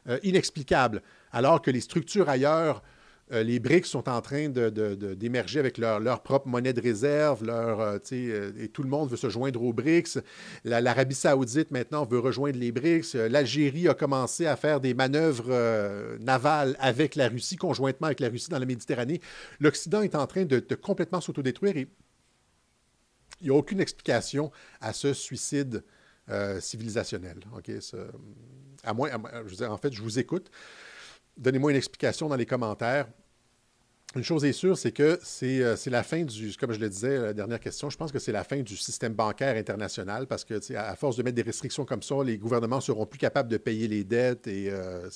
euh, 0.09 0.19
inexplicable, 0.23 1.01
alors 1.31 1.61
que 1.61 1.71
les 1.71 1.81
structures 1.81 2.29
ailleurs 2.29 2.81
euh, 3.33 3.43
les 3.43 3.59
BRICS 3.59 3.87
sont 3.87 4.07
en 4.07 4.21
train 4.21 4.47
d'émerger 4.49 5.59
avec 5.59 5.77
leur, 5.77 6.21
propre 6.21 6.47
monnaie 6.47 6.73
de 6.73 6.81
réserve, 6.81 7.43
euh, 7.47 7.99
euh, 8.11 8.51
et 8.57 8.69
tout 8.69 8.83
le 8.83 8.89
monde 8.89 9.09
veut 9.09 9.17
se 9.17 9.29
joindre 9.29 9.61
aux 9.61 9.73
BRICS. 9.73 10.19
L'Arabie 10.63 11.15
saoudite, 11.15 11.71
maintenant, 11.71 12.05
veut 12.05 12.19
rejoindre 12.19 12.57
les 12.57 12.71
BRICS. 12.71 13.15
L'Algérie 13.15 13.89
a 13.89 13.93
commencé 13.93 14.45
à 14.45 14.55
faire 14.55 14.79
des 14.79 14.93
manœuvres 14.93 16.17
navales 16.19 16.77
avec 16.79 17.15
la 17.15 17.27
Russie, 17.27 17.57
conjointement 17.57 18.07
avec 18.07 18.21
la 18.21 18.29
Russie 18.29 18.49
dans 18.49 18.59
la 18.59 18.65
Méditerranée. 18.65 19.19
L'Occident 19.59 20.01
est 20.01 20.15
en 20.15 20.25
train 20.25 20.45
de, 20.45 20.59
complètement 20.75 21.19
s'autodétruire 21.19 21.75
et 21.77 21.87
il 23.41 23.43
n'y 23.43 23.49
a 23.49 23.57
aucune 23.57 23.81
explication 23.81 24.51
à 24.79 24.93
ce 24.93 25.13
suicide 25.13 25.83
civilisationnel. 26.59 27.39
à 28.83 28.93
moi, 28.93 29.09
en 29.13 29.77
fait, 29.77 29.93
je 29.93 30.01
vous 30.01 30.17
écoute. 30.17 30.49
Donnez-moi 31.37 31.71
une 31.71 31.77
explication 31.77 32.27
dans 32.27 32.35
les 32.35 32.45
commentaires. 32.45 33.07
Une 34.15 34.23
chose 34.23 34.45
est 34.45 34.53
sûre, 34.53 34.77
c'est 34.77 34.93
que 34.93 35.19
euh, 35.43 35.75
c'est 35.75 35.89
la 35.89 36.01
fin 36.01 36.23
du, 36.23 36.55
comme 36.57 36.71
je 36.71 36.79
le 36.79 36.89
disais, 36.89 37.33
dernière 37.33 37.59
question, 37.59 37.89
je 37.89 37.97
pense 37.97 38.11
que 38.11 38.19
c'est 38.19 38.31
la 38.31 38.43
fin 38.43 38.61
du 38.61 38.77
système 38.77 39.13
bancaire 39.13 39.55
international 39.55 40.27
parce 40.27 40.45
que, 40.45 40.59
à 40.75 40.95
force 40.95 41.17
de 41.17 41.23
mettre 41.23 41.35
des 41.35 41.41
restrictions 41.41 41.85
comme 41.85 42.01
ça, 42.01 42.15
les 42.23 42.37
gouvernements 42.37 42.81
seront 42.81 43.05
plus 43.05 43.19
capables 43.19 43.49
de 43.49 43.57
payer 43.57 43.87
les 43.87 44.03
dettes 44.03 44.47
et 44.47 44.71
euh, 44.71 45.07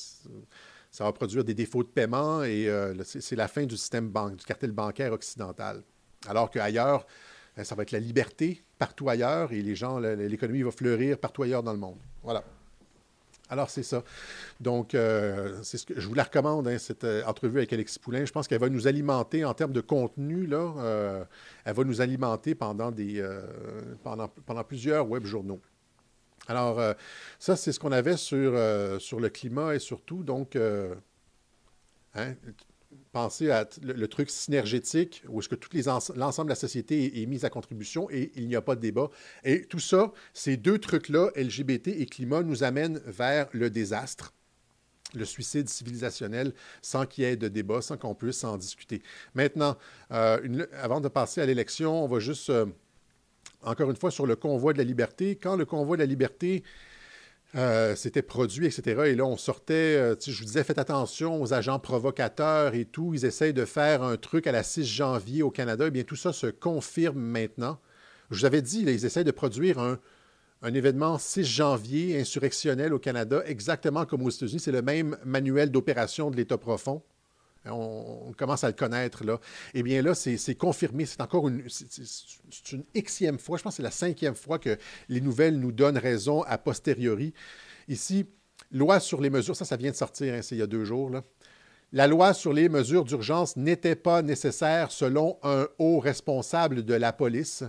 ça 0.92 1.06
va 1.06 1.14
produire 1.14 1.44
des 1.44 1.54
défauts 1.54 1.84
de 1.84 1.88
paiement 1.88 2.44
et 2.44 2.68
euh, 2.68 2.94
c'est 3.04 3.36
la 3.36 3.48
fin 3.48 3.66
du 3.66 3.78
système 3.78 4.10
banque, 4.10 4.36
du 4.36 4.46
cartel 4.46 4.72
bancaire 4.72 5.14
occidental. 5.14 5.84
Alors 6.28 6.52
qu'ailleurs, 6.52 7.08
ça 7.64 7.76
va 7.76 7.84
être 7.84 7.92
la 7.92 8.00
liberté 8.00 8.62
partout 8.78 9.10
ailleurs 9.10 9.54
et 9.54 9.62
les 9.62 9.76
gens, 9.76 10.00
l'économie 10.00 10.64
va 10.64 10.72
fleurir 10.72 11.18
partout 11.18 11.44
ailleurs 11.44 11.64
dans 11.64 11.74
le 11.74 11.80
monde. 11.80 11.98
Voilà. 12.24 12.44
Alors, 13.52 13.70
c'est 13.70 13.84
ça. 13.84 14.06
Donc, 14.62 14.96
euh, 14.96 15.60
c'est 15.62 15.78
ce 15.78 15.86
que 15.86 16.00
je 16.00 16.08
vous 16.08 16.14
la 16.14 16.24
recommande, 16.24 16.70
hein, 16.70 16.78
cette 16.78 17.04
euh, 17.04 17.22
entrevue 17.26 17.58
avec 17.58 17.74
Alexis 17.74 18.00
Poulain. 18.00 18.24
Je 18.24 18.32
pense 18.32 18.48
qu'elle 18.48 18.62
va 18.62 18.70
nous 18.70 18.88
alimenter 18.88 19.44
en 19.44 19.54
termes 19.54 19.74
de 19.74 19.82
contenu. 19.82 20.48
Là, 20.48 20.74
euh, 20.78 21.26
elle 21.66 21.76
va 21.76 21.84
nous 21.84 22.00
alimenter 22.00 22.56
pendant, 22.56 22.92
des, 22.92 23.22
pendant, 24.04 24.64
plusieurs 24.64 25.10
web 25.10 25.26
journaux. 25.26 25.60
Alors, 26.48 26.82
ça, 27.40 27.58
c'est 27.58 27.74
ce 27.74 27.80
qu'on 27.80 27.92
avait 27.92 28.16
sur, 28.16 28.54
sur 29.02 29.20
le 29.20 29.30
climat 29.30 29.76
et 29.76 29.80
surtout, 29.80 30.24
donc, 30.24 30.56
hein, 32.16 32.36
penser 33.12 33.52
à 33.52 33.68
le, 33.82 34.08
truc 34.08 34.30
synergétique, 34.30 35.24
où 35.28 35.40
est-ce 35.40 35.50
que 35.50 35.56
l'ensemble 36.18 36.48
de 36.48 36.52
la 36.52 36.56
société 36.56 37.22
est, 37.22 37.26
mis 37.26 37.46
à 37.46 37.50
contribution 37.50 38.10
et 38.10 38.32
il 38.36 38.48
n'y 38.48 38.56
a 38.56 38.62
pas 38.62 38.76
de 38.76 38.82
débat. 38.82 39.10
Et 39.44 39.66
tout 39.66 39.80
ça, 39.80 40.12
ces 40.34 40.58
deux 40.58 40.80
trucs-là, 40.80 41.32
LGBT 41.36 41.90
et 41.90 42.06
climat, 42.06 42.44
nous 42.44 42.64
amènent 42.64 43.02
vers 43.06 43.48
le 43.52 43.70
désastre 43.70 44.34
le 45.14 45.26
suicide 45.26 45.68
civilisationnel 45.68 46.54
sans 46.82 47.06
qu'il 47.06 47.26
y 47.26 47.28
ait 47.28 47.36
de 47.36 47.50
débat, 47.50 47.82
sans 47.82 47.98
qu'on 47.98 48.16
puisse 48.16 48.46
en 48.46 48.58
discuter. 48.58 49.02
Maintenant, 49.34 49.78
euh, 50.12 50.66
avant 50.74 51.02
de 51.02 51.10
passer 51.10 51.42
à 51.42 51.46
l'élection, 51.46 52.06
on 52.06 52.08
va 52.08 52.20
juste, 52.20 52.50
euh, 52.50 52.66
encore 53.62 53.90
une 53.90 53.98
fois, 53.98 54.12
sur 54.12 54.26
le 54.26 54.38
convoi 54.38 54.72
de 54.72 54.78
la 54.78 54.86
liberté. 54.86 55.36
Quand 55.36 55.58
le 55.58 55.66
convoi 55.66 55.98
de 55.98 56.02
la 56.02 56.08
liberté 56.08 56.64
euh, 57.56 57.96
c'était 57.96 58.22
produit, 58.22 58.66
etc. 58.66 59.02
Et 59.08 59.16
là, 59.16 59.26
on 59.26 59.36
sortait, 59.36 59.74
euh, 59.74 60.16
je 60.26 60.38
vous 60.40 60.46
disais, 60.46 60.64
faites 60.64 60.78
attention 60.78 61.42
aux 61.42 61.54
agents 61.54 61.80
provocateurs 61.80 62.76
et 62.76 62.86
tout. 62.86 63.14
Ils 63.14 63.26
essayent 63.26 63.54
de 63.54 63.66
faire 63.66 64.04
un 64.04 64.16
truc 64.16 64.48
à 64.48 64.54
la 64.54 64.64
6 64.64 64.86
janvier 64.86 65.44
au 65.44 65.52
Canada. 65.52 65.86
Eh 65.88 65.92
bien, 65.92 66.04
tout 66.04 66.16
ça 66.16 66.32
se 66.32 66.48
confirme 66.48 67.20
maintenant. 67.20 67.78
Je 68.30 68.40
vous 68.40 68.46
avais 68.46 68.62
dit, 68.62 68.84
ils 68.84 69.06
essayent 69.06 69.26
de 69.26 69.32
produire 69.32 69.80
un, 69.80 70.00
un 70.62 70.74
événement 70.74 71.18
6 71.18 71.44
janvier 71.44 72.20
insurrectionnel 72.20 72.94
au 72.94 73.00
Canada, 73.00 73.44
exactement 73.46 74.06
comme 74.06 74.22
aux 74.22 74.30
États-Unis. 74.30 74.62
C'est 74.62 74.72
le 74.72 74.82
même 74.82 75.18
manuel 75.26 75.72
d'opération 75.72 76.32
de 76.32 76.38
l'État 76.38 76.58
profond. 76.58 77.02
On, 77.66 78.34
commence 78.38 78.64
à 78.64 78.68
le 78.68 78.74
connaître, 78.74 79.24
là. 79.24 79.40
Eh 79.74 79.84
bien, 79.84 80.02
là, 80.02 80.16
c'est 80.16 80.56
confirmé. 80.56 81.06
C'est 81.06 81.22
encore 81.22 81.48
une, 81.48 81.64
c'est 81.68 82.72
une 82.72 82.84
xème 82.96 83.38
fois, 83.38 83.58
je 83.58 83.64
pense 83.64 83.74
que 83.74 83.78
c'est 83.78 83.84
la 83.84 83.92
cinquième 83.92 84.36
fois 84.36 84.58
que 84.58 84.78
les 85.10 85.22
nouvelles 85.22 85.60
nous 85.60 85.72
donnent 85.72 85.98
raison 85.98 86.42
a 86.44 86.58
posteriori. 86.58 87.34
Ici, 87.88 88.26
loi 88.72 89.00
sur 89.00 89.22
les 89.22 89.30
mesures, 89.30 89.56
ça, 89.56 89.66
ça 89.66 89.78
vient 89.78 89.92
de 89.92 89.96
sortir, 89.96 90.34
hein, 90.34 90.42
c'est 90.42 90.56
il 90.56 90.60
y 90.60 90.64
a 90.64 90.68
deux 90.68 90.86
jours. 90.86 91.12
La 91.94 92.08
loi 92.08 92.34
sur 92.34 92.54
les 92.54 92.70
mesures 92.70 93.04
d'urgence 93.04 93.58
n'était 93.58 93.96
pas 93.96 94.22
nécessaire 94.22 94.92
selon 94.92 95.38
un 95.44 95.68
haut 95.78 96.00
responsable 96.00 96.86
de 96.86 96.94
la 96.94 97.12
police. 97.12 97.64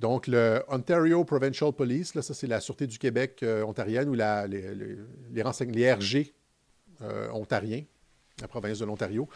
Donc, 0.00 0.26
le 0.26 0.62
Ontario 0.68 1.24
Provincial 1.24 1.72
Police, 1.72 2.14
là, 2.14 2.22
ça, 2.22 2.34
c'est 2.34 2.46
la 2.46 2.60
Sûreté 2.60 2.86
du 2.86 2.98
Québec 2.98 3.40
euh, 3.42 3.62
ontarienne 3.62 4.08
ou 4.08 4.14
les, 4.14 4.22
RG 5.92 6.32
euh, 7.02 7.30
ontariens, 7.32 7.84
la 8.40 8.48
province 8.48 8.78
de 8.78 8.84
l'Ontario, 8.84 9.28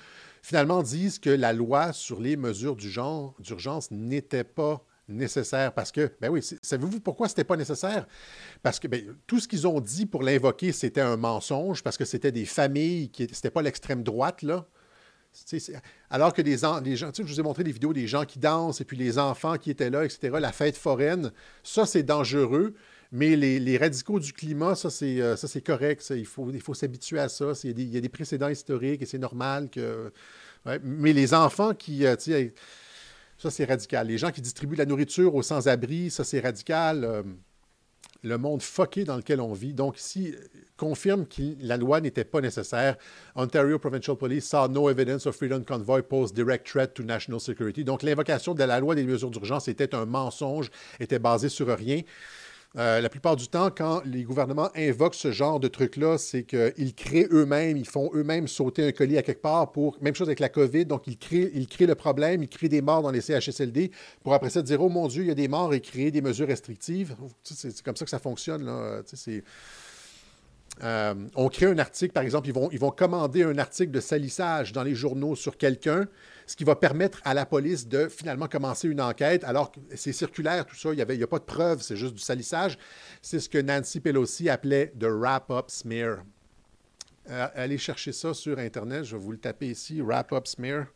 finalement 0.42 0.82
disent 0.82 1.18
que 1.18 1.30
la 1.30 1.52
loi 1.52 1.92
sur 1.92 2.20
les 2.20 2.36
mesures 2.36 2.76
d'urgence 2.76 3.90
n'était 3.90 4.44
pas 4.44 4.84
nécessaire 5.08 5.72
parce 5.72 5.92
que, 5.92 6.12
ben 6.20 6.30
oui, 6.30 6.40
savez-vous 6.62 7.00
pourquoi 7.00 7.28
c'était 7.28 7.44
pas 7.44 7.56
nécessaire? 7.56 8.06
Parce 8.62 8.80
que 8.80 8.88
ben, 8.88 9.16
tout 9.26 9.38
ce 9.38 9.48
qu'ils 9.48 9.66
ont 9.66 9.80
dit 9.80 10.06
pour 10.06 10.22
l'invoquer, 10.22 10.72
c'était 10.72 11.00
un 11.00 11.16
mensonge, 11.16 11.82
parce 11.82 11.96
que 11.96 12.04
c'était 12.04 12.32
des 12.32 12.46
familles 12.46 13.10
qui 13.10 13.28
c'était 13.32 13.50
pas 13.50 13.62
l'extrême 13.62 14.02
droite, 14.02 14.42
là. 14.42 14.66
Alors 16.10 16.32
que 16.32 16.42
les, 16.42 16.56
gens, 16.58 16.80
je 16.84 17.22
vous 17.22 17.40
ai 17.40 17.42
montré 17.42 17.64
des 17.64 17.72
vidéos 17.72 17.92
des 17.92 18.06
gens 18.06 18.24
qui 18.24 18.38
dansent 18.38 18.80
et 18.80 18.84
puis 18.84 18.96
les 18.96 19.18
enfants 19.18 19.56
qui 19.56 19.70
étaient 19.70 19.90
là, 19.90 20.04
etc., 20.04 20.36
la 20.40 20.52
fête 20.52 20.76
foraine, 20.76 21.32
ça 21.64 21.86
c'est 21.86 22.04
dangereux. 22.04 22.74
Mais 23.16 23.36
les, 23.36 23.78
radicaux 23.78 24.18
du 24.18 24.32
climat, 24.32 24.74
ça, 24.74 24.90
c'est, 24.90 25.20
euh, 25.20 25.36
correct. 25.64 26.04
il 26.16 26.26
faut, 26.26 26.74
s'habituer 26.74 27.20
à 27.20 27.28
ça. 27.28 27.52
Il 27.62 27.94
y, 27.94 27.96
a 27.96 28.00
des, 28.00 28.08
précédents 28.08 28.48
historiques 28.48 29.02
et 29.02 29.06
c'est 29.06 29.18
normal. 29.18 29.70
Mais 30.82 31.12
les 31.12 31.32
enfants 31.32 31.74
qui. 31.74 32.04
Euh, 32.04 32.16
ça, 33.38 33.52
c'est 33.52 33.66
radical. 33.66 34.08
Les 34.08 34.18
gens 34.18 34.32
qui 34.32 34.40
distribuent 34.40 34.74
la 34.74 34.84
nourriture 34.84 35.32
aux 35.36 35.42
sans-abri, 35.42 36.10
ça, 36.10 36.24
c'est 36.24 36.40
radical. 36.40 37.04
Euh, 37.04 37.22
le 38.24 38.36
monde 38.36 38.62
fucké 38.62 39.04
dans 39.04 39.16
lequel 39.16 39.40
on 39.40 39.52
vit. 39.52 39.74
Donc, 39.74 40.00
ici, 40.00 40.34
confirme 40.76 41.24
que 41.24 41.54
la 41.60 41.76
loi 41.76 42.00
n'était 42.00 42.24
pas 42.24 42.40
nécessaire. 42.40 42.96
Ontario 43.36 43.78
Provincial 43.78 44.16
Police 44.16 44.48
saw 44.48 44.66
no 44.66 44.90
evidence 44.90 45.24
of 45.26 45.36
Freedom 45.36 45.62
Convoy 45.62 46.02
pose 46.02 46.32
direct 46.32 46.66
threat 46.66 46.92
to 46.94 47.04
national 47.04 47.38
security. 47.38 47.84
Donc, 47.84 48.02
l'invocation 48.02 48.54
de 48.54 48.64
la 48.64 48.80
loi 48.80 48.96
des 48.96 49.04
mesures 49.04 49.30
d'urgence 49.30 49.68
était 49.68 49.94
un 49.94 50.04
mensonge, 50.04 50.68
était 50.98 51.20
basée 51.20 51.48
sur 51.48 51.68
rien. 51.68 52.00
Euh, 52.76 53.00
la 53.00 53.08
plupart 53.08 53.36
du 53.36 53.46
temps, 53.46 53.70
quand 53.70 54.02
les 54.04 54.24
gouvernements 54.24 54.68
invoquent 54.74 55.14
ce 55.14 55.30
genre 55.30 55.60
de 55.60 55.68
truc-là, 55.68 56.18
c'est 56.18 56.42
qu'ils 56.42 56.94
créent 56.94 57.28
eux-mêmes, 57.30 57.76
ils 57.76 57.86
font 57.86 58.10
eux-mêmes 58.14 58.48
sauter 58.48 58.84
un 58.86 58.92
colis 58.92 59.16
à 59.16 59.22
quelque 59.22 59.42
part 59.42 59.70
pour. 59.70 59.96
Même 60.00 60.14
chose 60.14 60.28
avec 60.28 60.40
la 60.40 60.48
COVID, 60.48 60.86
donc 60.86 61.06
ils 61.06 61.16
créent, 61.16 61.52
ils 61.54 61.68
créent 61.68 61.86
le 61.86 61.94
problème, 61.94 62.42
ils 62.42 62.48
créent 62.48 62.68
des 62.68 62.82
morts 62.82 63.02
dans 63.02 63.12
les 63.12 63.20
CHSLD 63.20 63.92
pour 64.22 64.34
après 64.34 64.50
ça 64.50 64.62
dire 64.62 64.82
Oh 64.82 64.88
mon 64.88 65.06
Dieu, 65.06 65.22
il 65.22 65.28
y 65.28 65.30
a 65.30 65.34
des 65.34 65.48
morts 65.48 65.72
et 65.72 65.80
créer 65.80 66.10
des 66.10 66.20
mesures 66.20 66.48
restrictives. 66.48 67.14
C'est 67.44 67.82
comme 67.82 67.96
ça 67.96 68.04
que 68.04 68.10
ça 68.10 68.18
fonctionne. 68.18 68.64
Là. 68.64 69.02
Euh, 70.82 71.14
on 71.36 71.48
crée 71.48 71.66
un 71.66 71.78
article, 71.78 72.12
par 72.12 72.24
exemple, 72.24 72.48
ils 72.48 72.78
vont, 72.80 72.90
commander 72.90 73.44
un 73.44 73.58
article 73.58 73.92
de 73.92 74.00
salissage 74.00 74.72
dans 74.72 74.82
les 74.82 74.94
journaux 74.94 75.36
sur 75.36 75.56
quelqu'un 75.56 76.08
ce 76.46 76.56
qui 76.56 76.64
va 76.64 76.76
permettre 76.76 77.20
à 77.24 77.32
la 77.32 77.46
police 77.46 77.88
de 77.88 78.08
finalement 78.08 78.48
commencer 78.48 78.88
une 78.88 79.00
enquête, 79.00 79.44
alors 79.44 79.72
que 79.72 79.80
c'est 79.94 80.12
circulaire, 80.12 80.66
tout 80.66 80.76
ça, 80.76 80.90
il 80.92 80.96
n'y 80.96 81.22
a 81.22 81.26
pas 81.26 81.38
de 81.38 81.44
preuves, 81.44 81.80
c'est 81.80 81.96
juste 81.96 82.14
du 82.14 82.20
salissage. 82.20 82.76
C'est 83.22 83.40
ce 83.40 83.48
que 83.48 83.58
Nancy 83.58 84.00
Pelosi 84.00 84.50
appelait 84.50 84.92
de 84.94 85.06
wrap-up 85.06 85.70
smear. 85.70 86.22
Euh, 87.30 87.48
allez 87.54 87.78
chercher 87.78 88.12
ça 88.12 88.34
sur 88.34 88.58
Internet, 88.58 89.04
je 89.04 89.16
vais 89.16 89.22
vous 89.22 89.32
le 89.32 89.38
taper 89.38 89.68
ici, 89.68 90.02
wrap-up 90.02 90.46
smear. 90.46 90.86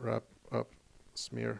Wrap-up 0.00 0.68
smear. 1.14 1.56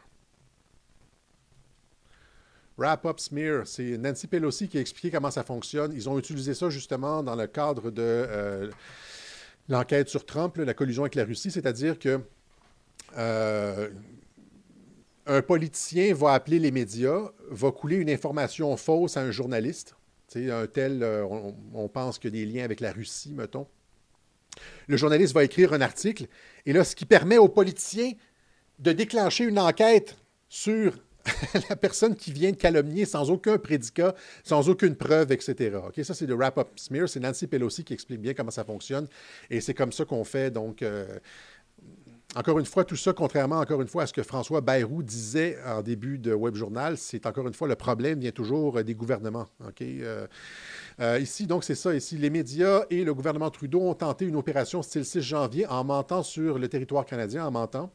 Wrap-up 2.78 3.18
smear, 3.18 3.66
c'est 3.66 3.98
Nancy 3.98 4.28
Pelosi 4.28 4.68
qui 4.68 4.78
a 4.78 4.80
expliqué 4.80 5.10
comment 5.10 5.32
ça 5.32 5.42
fonctionne. 5.42 5.92
Ils 5.92 6.08
ont 6.08 6.16
utilisé 6.16 6.54
ça 6.54 6.70
justement 6.70 7.24
dans 7.24 7.34
le 7.34 7.48
cadre 7.48 7.90
de 7.90 8.02
euh, 8.02 8.70
l'enquête 9.68 10.08
sur 10.08 10.24
Trump, 10.24 10.56
la 10.58 10.74
collusion 10.74 11.02
avec 11.02 11.16
la 11.16 11.24
Russie, 11.24 11.50
c'est-à-dire 11.50 11.98
que 11.98 12.20
euh, 13.16 13.90
un 15.26 15.42
politicien 15.42 16.14
va 16.14 16.34
appeler 16.34 16.60
les 16.60 16.70
médias, 16.70 17.32
va 17.50 17.72
couler 17.72 17.96
une 17.96 18.10
information 18.10 18.76
fausse 18.76 19.16
à 19.16 19.22
un 19.22 19.32
journaliste. 19.32 19.96
un 20.36 20.66
tel, 20.68 21.02
euh, 21.02 21.24
on, 21.74 21.88
pense 21.88 22.20
a 22.24 22.30
des 22.30 22.46
liens 22.46 22.64
avec 22.64 22.78
la 22.78 22.92
Russie, 22.92 23.34
mettons. 23.34 23.66
Le 24.86 24.96
journaliste 24.96 25.34
va 25.34 25.42
écrire 25.42 25.72
un 25.72 25.80
article, 25.80 26.26
et 26.64 26.72
là, 26.72 26.84
ce 26.84 26.94
qui 26.94 27.06
permet 27.06 27.38
aux 27.38 27.48
politiciens 27.48 28.12
de 28.78 28.92
déclencher 28.92 29.44
une 29.44 29.58
enquête 29.58 30.16
sur 30.48 30.96
la 31.70 31.76
personne 31.76 32.14
qui 32.14 32.32
vient 32.32 32.50
de 32.50 32.56
calomnier 32.56 33.04
sans 33.04 33.30
aucun 33.30 33.58
prédicat, 33.58 34.14
sans 34.44 34.68
aucune 34.68 34.96
preuve, 34.96 35.32
etc. 35.32 35.78
Ok, 35.86 36.04
Ça, 36.04 36.14
c'est 36.14 36.26
le 36.26 36.34
wrap-up 36.34 36.68
smear. 36.76 37.08
C'est 37.08 37.20
Nancy 37.20 37.46
Pelosi 37.46 37.84
qui 37.84 37.94
explique 37.94 38.20
bien 38.20 38.34
comment 38.34 38.50
ça 38.50 38.64
fonctionne. 38.64 39.06
Et 39.50 39.60
c'est 39.60 39.74
comme 39.74 39.92
ça 39.92 40.04
qu'on 40.04 40.24
fait. 40.24 40.50
Donc, 40.50 40.82
euh, 40.82 41.06
encore 42.36 42.58
une 42.58 42.66
fois, 42.66 42.84
tout 42.84 42.96
ça, 42.96 43.14
contrairement 43.14 43.58
encore 43.58 43.80
une 43.80 43.88
fois 43.88 44.02
à 44.02 44.06
ce 44.06 44.12
que 44.12 44.22
François 44.22 44.60
Bayrou 44.60 45.02
disait 45.02 45.58
en 45.66 45.80
début 45.80 46.18
de 46.18 46.34
Web 46.34 46.54
Journal, 46.56 46.98
c'est 46.98 47.24
encore 47.24 47.48
une 47.48 47.54
fois 47.54 47.68
le 47.68 47.74
problème 47.74 48.20
vient 48.20 48.30
toujours 48.32 48.82
des 48.84 48.94
gouvernements. 48.94 49.46
Ok, 49.66 49.80
euh, 49.80 50.26
euh, 51.00 51.18
ici, 51.18 51.46
donc, 51.46 51.64
c'est 51.64 51.74
ça. 51.74 51.94
Ici, 51.94 52.18
les 52.18 52.28
médias 52.28 52.84
et 52.90 53.02
le 53.02 53.14
gouvernement 53.14 53.50
Trudeau 53.50 53.80
ont 53.80 53.94
tenté 53.94 54.26
une 54.26 54.36
opération 54.36 54.82
style 54.82 55.06
6 55.06 55.22
janvier 55.22 55.66
en 55.66 55.84
mentant 55.84 56.22
sur 56.22 56.58
le 56.58 56.68
territoire 56.68 57.06
canadien, 57.06 57.46
en 57.46 57.50
mentant. 57.50 57.90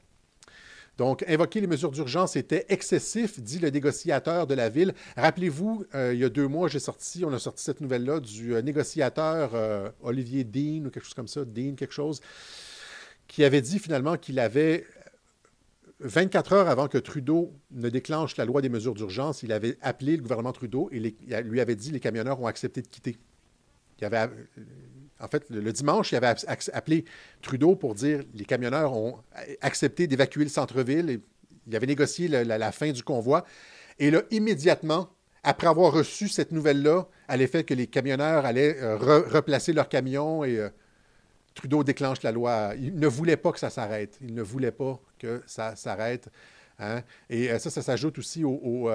Donc, 0.97 1.25
invoquer 1.27 1.59
les 1.59 1.67
mesures 1.67 1.91
d'urgence 1.91 2.35
était 2.35 2.65
excessif, 2.69 3.39
dit 3.39 3.57
le 3.57 3.69
négociateur 3.69 4.45
de 4.45 4.53
la 4.53 4.69
ville. 4.69 4.93
Rappelez-vous, 5.17 5.85
euh, 5.95 6.13
il 6.13 6.19
y 6.19 6.23
a 6.23 6.29
deux 6.29 6.47
mois, 6.47 6.67
j'ai 6.67 6.79
sorti, 6.79 7.25
on 7.25 7.33
a 7.33 7.39
sorti 7.39 7.63
cette 7.63 7.81
nouvelle-là 7.81 8.19
du 8.19 8.53
euh, 8.53 8.61
négociateur 8.61 9.51
euh, 9.55 9.89
Olivier 10.03 10.43
Dean 10.43 10.85
ou 10.85 10.91
quelque 10.91 11.05
chose 11.05 11.15
comme 11.15 11.27
ça, 11.27 11.45
Dean 11.45 11.73
quelque 11.75 11.93
chose, 11.93 12.21
qui 13.27 13.43
avait 13.43 13.61
dit 13.61 13.79
finalement 13.79 14.17
qu'il 14.17 14.37
avait 14.39 14.85
24 16.01 16.53
heures 16.53 16.67
avant 16.67 16.87
que 16.87 16.99
Trudeau 16.99 17.53
ne 17.71 17.89
déclenche 17.89 18.37
la 18.37 18.45
loi 18.45 18.61
des 18.61 18.69
mesures 18.69 18.93
d'urgence, 18.93 19.41
il 19.41 19.51
avait 19.51 19.77
appelé 19.81 20.15
le 20.15 20.21
gouvernement 20.21 20.51
Trudedo 20.51 20.89
et 20.91 20.99
lui 20.99 21.59
avait 21.59 21.75
dit 21.75 21.91
les 21.91 21.99
camionneurs 21.99 22.39
ont 22.39 22.47
accepté 22.47 22.81
de 22.83 22.87
quitter. 22.87 23.17
En 25.23 25.27
fait, 25.27 25.49
le, 25.49 25.71
dimanche, 25.71 26.11
il 26.11 26.17
avait 26.17 26.35
appelé 26.73 27.05
Trudeau 27.41 27.75
pour 27.75 27.95
dire 27.95 28.23
les 28.33 28.45
camionneurs 28.45 28.95
ont 28.95 29.19
accepté 29.61 30.05
d'évacuer 30.05 30.43
le 30.43 30.49
centre-ville. 30.49 31.21
Il 31.67 31.75
avait 31.75 31.87
négocié 31.87 32.27
la, 32.27 32.71
fin 32.71 32.91
du 32.91 33.03
convoi. 33.03 33.45
Et 33.99 34.11
là, 34.11 34.21
immédiatement, 34.31 35.09
après 35.43 35.67
avoir 35.67 35.93
reçu 35.93 36.27
cette 36.27 36.51
nouvelle-là, 36.51 37.07
à 37.27 37.37
l'effet 37.37 37.63
que 37.63 37.73
les 37.73 37.87
camionneurs 37.87 38.45
allaient 38.45 38.77
euh, 38.81 38.97
replacer 38.97 39.71
leurs 39.71 39.89
camions 39.89 40.43
et 40.43 40.57
euh, 40.57 40.69
Trudeau 41.53 41.83
déclenche 41.83 42.21
la 42.23 42.31
loi. 42.31 42.73
Il 42.77 42.95
ne 42.95 43.07
voulait 43.07 43.37
pas 43.37 43.51
que 43.51 43.59
ça 43.59 43.69
s'arrête. 43.69 44.17
Il 44.21 44.33
ne 44.33 44.41
voulait 44.41 44.71
pas 44.71 44.99
que 45.19 45.41
ça 45.45 45.75
s'arrête. 45.75 46.29
Hein. 46.79 47.01
Et 47.29 47.51
euh, 47.51 47.59
ça, 47.59 47.69
ça 47.69 47.81
s'ajoute 47.81 48.17
aussi 48.17 48.43
au, 48.43 48.89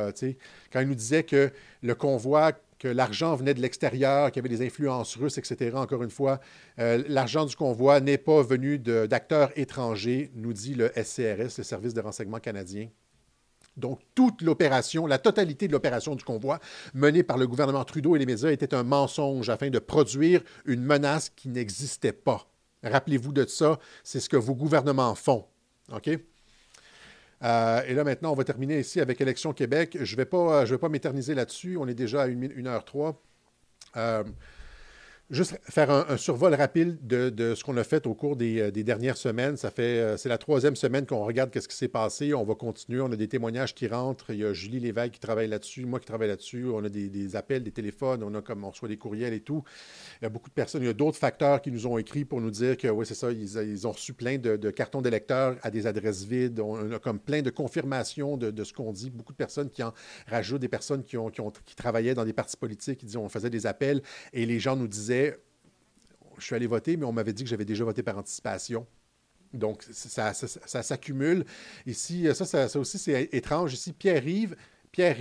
quand 0.72 0.80
il 0.80 0.88
nous 0.88 0.94
disait 0.94 1.22
que 1.22 1.50
le 1.82 1.94
convoi 1.94 2.52
que 2.78 2.88
l'argent 2.88 3.34
venait 3.34 3.54
de 3.54 3.60
l'extérieur, 3.60 4.30
qu'il 4.30 4.42
y 4.42 4.46
avait 4.46 4.54
des 4.56 4.64
influences 4.64 5.16
russes, 5.16 5.38
etc. 5.38 5.76
Encore 5.76 6.02
une 6.02 6.10
fois, 6.10 6.40
euh, 6.78 7.02
l'argent 7.08 7.44
du 7.44 7.56
convoi 7.56 8.00
n'est 8.00 8.18
pas 8.18 8.42
venu 8.42 8.78
d'acteurs 8.78 9.50
étrangers, 9.56 10.30
nous 10.34 10.52
dit 10.52 10.74
le 10.74 10.90
SCRS, 10.94 11.58
le 11.58 11.64
Service 11.64 11.94
de 11.94 12.00
renseignement 12.00 12.38
canadien. 12.38 12.88
Donc, 13.76 14.00
toute 14.14 14.42
l'opération, 14.42 15.06
la 15.06 15.18
totalité 15.18 15.68
de 15.68 15.72
l'opération 15.72 16.16
du 16.16 16.24
convoi 16.24 16.58
menée 16.94 17.22
par 17.22 17.38
le 17.38 17.46
gouvernement 17.46 17.84
Trudeau 17.84 18.16
et 18.16 18.18
les 18.18 18.26
médias 18.26 18.50
était 18.50 18.74
un 18.74 18.82
mensonge 18.82 19.48
afin 19.50 19.70
de 19.70 19.78
produire 19.78 20.42
une 20.66 20.82
menace 20.82 21.30
qui 21.30 21.48
n'existait 21.48 22.12
pas. 22.12 22.48
Rappelez-vous 22.82 23.32
de 23.32 23.46
ça, 23.46 23.78
c'est 24.02 24.20
ce 24.20 24.28
que 24.28 24.36
vos 24.36 24.54
gouvernements 24.54 25.14
font. 25.14 25.46
OK? 25.92 26.10
Euh, 27.44 27.82
et 27.86 27.94
là, 27.94 28.04
maintenant, 28.04 28.32
on 28.32 28.34
va 28.34 28.44
terminer 28.44 28.80
ici 28.80 29.00
avec 29.00 29.20
Élection 29.20 29.52
Québec. 29.52 29.96
Je 30.00 30.12
ne 30.12 30.16
vais 30.16 30.24
pas, 30.24 30.64
je 30.64 30.74
vais 30.74 30.78
pas 30.78 30.88
m'éterniser 30.88 31.34
là-dessus. 31.34 31.76
On 31.76 31.86
est 31.86 31.94
déjà 31.94 32.22
à 32.22 32.28
1h03. 32.28 33.14
Juste 35.30 35.60
faire 35.64 35.90
un, 35.90 36.16
survol 36.16 36.54
rapide 36.54 37.06
de, 37.06 37.54
ce 37.54 37.62
qu'on 37.62 37.76
a 37.76 37.84
fait 37.84 38.06
au 38.06 38.14
cours 38.14 38.34
des, 38.34 38.60
euh, 38.60 38.70
dernières 38.70 39.18
semaines. 39.18 39.58
Ça 39.58 39.70
fait, 39.70 39.82
euh, 39.82 40.16
c'est 40.16 40.30
la 40.30 40.38
troisième 40.38 40.74
semaine 40.74 41.04
qu'on 41.04 41.22
regarde 41.22 41.50
qu'est-ce 41.50 41.68
qui 41.68 41.76
s'est 41.76 41.86
passé. 41.86 42.32
On 42.32 42.44
va 42.44 42.54
continuer. 42.54 43.02
On 43.02 43.12
a 43.12 43.16
des 43.16 43.28
témoignages 43.28 43.74
qui 43.74 43.88
rentrent. 43.88 44.30
Il 44.30 44.38
y 44.38 44.44
a 44.46 44.54
Julie 44.54 44.80
Lévesque 44.80 45.12
qui 45.12 45.20
travaille 45.20 45.48
là-dessus, 45.48 45.84
moi 45.84 46.00
qui 46.00 46.06
travaille 46.06 46.28
là-dessus. 46.28 46.64
On 46.72 46.82
a 46.82 46.88
des, 46.88 47.36
appels, 47.36 47.62
des 47.62 47.72
téléphones. 47.72 48.22
On 48.22 48.34
a 48.36 48.40
comme 48.40 48.64
on 48.64 48.70
reçoit 48.70 48.88
des 48.88 48.96
courriels 48.96 49.34
et 49.34 49.40
tout. 49.40 49.62
Il 50.22 50.24
y 50.24 50.26
a 50.26 50.30
beaucoup 50.30 50.48
de 50.48 50.54
personnes. 50.54 50.82
Il 50.82 50.86
y 50.86 50.90
a 50.90 50.94
d'autres 50.94 51.18
facteurs 51.18 51.60
qui 51.60 51.72
nous 51.72 51.86
ont 51.86 51.98
écrit 51.98 52.24
pour 52.24 52.40
nous 52.40 52.50
dire 52.50 52.78
que 52.78 52.88
oui, 52.88 53.04
c'est 53.04 53.14
ça. 53.14 53.30
Ils, 53.30 53.86
ont 53.86 53.92
reçu 53.92 54.14
plein 54.14 54.38
de, 54.38 54.70
cartons 54.70 55.02
d'électeurs 55.02 55.56
à 55.60 55.70
des 55.70 55.86
adresses 55.86 56.24
vides. 56.24 56.58
On 56.58 56.90
a 56.90 56.98
comme 56.98 57.18
plein 57.18 57.42
de 57.42 57.50
confirmations 57.50 58.38
de, 58.38 58.64
ce 58.64 58.72
qu'on 58.72 58.92
dit. 58.92 59.10
Beaucoup 59.10 59.34
de 59.34 59.38
personnes 59.38 59.68
qui 59.68 59.82
en 59.82 59.92
rajoutent, 60.26 60.62
des 60.62 60.68
personnes 60.68 61.04
qui, 61.04 61.18
ont, 61.18 61.28
qui, 61.28 61.76
travaillaient 61.76 62.14
dans 62.14 62.24
des 62.24 62.32
partis 62.32 62.56
politiques, 62.56 63.00
qui 63.00 63.04
disaient 63.04 63.18
on 63.18 63.28
faisait 63.28 63.50
des 63.50 63.66
appels 63.66 64.00
et 64.32 64.46
les 64.46 64.58
gens 64.58 64.74
nous 64.74 64.88
disaient 64.88 65.17
je 66.38 66.44
suis 66.44 66.54
allé 66.54 66.66
voter, 66.66 66.96
mais 66.96 67.04
on 67.04 67.12
m'avait 67.12 67.32
dit 67.32 67.44
que 67.44 67.50
j'avais 67.50 67.64
déjà 67.64 67.84
voté 67.84 68.02
par 68.02 68.18
anticipation. 68.18 68.86
Donc, 69.52 69.82
ça, 69.90 70.34
s'accumule. 70.34 71.44
Ici, 71.86 72.26
ça, 72.34 72.68
ça, 72.68 72.78
aussi, 72.78 72.98
c'est 72.98 73.28
étrange. 73.32 73.72
Ici, 73.72 73.92
Pierre-Yves, 73.92 74.56
Pierre 74.92 75.16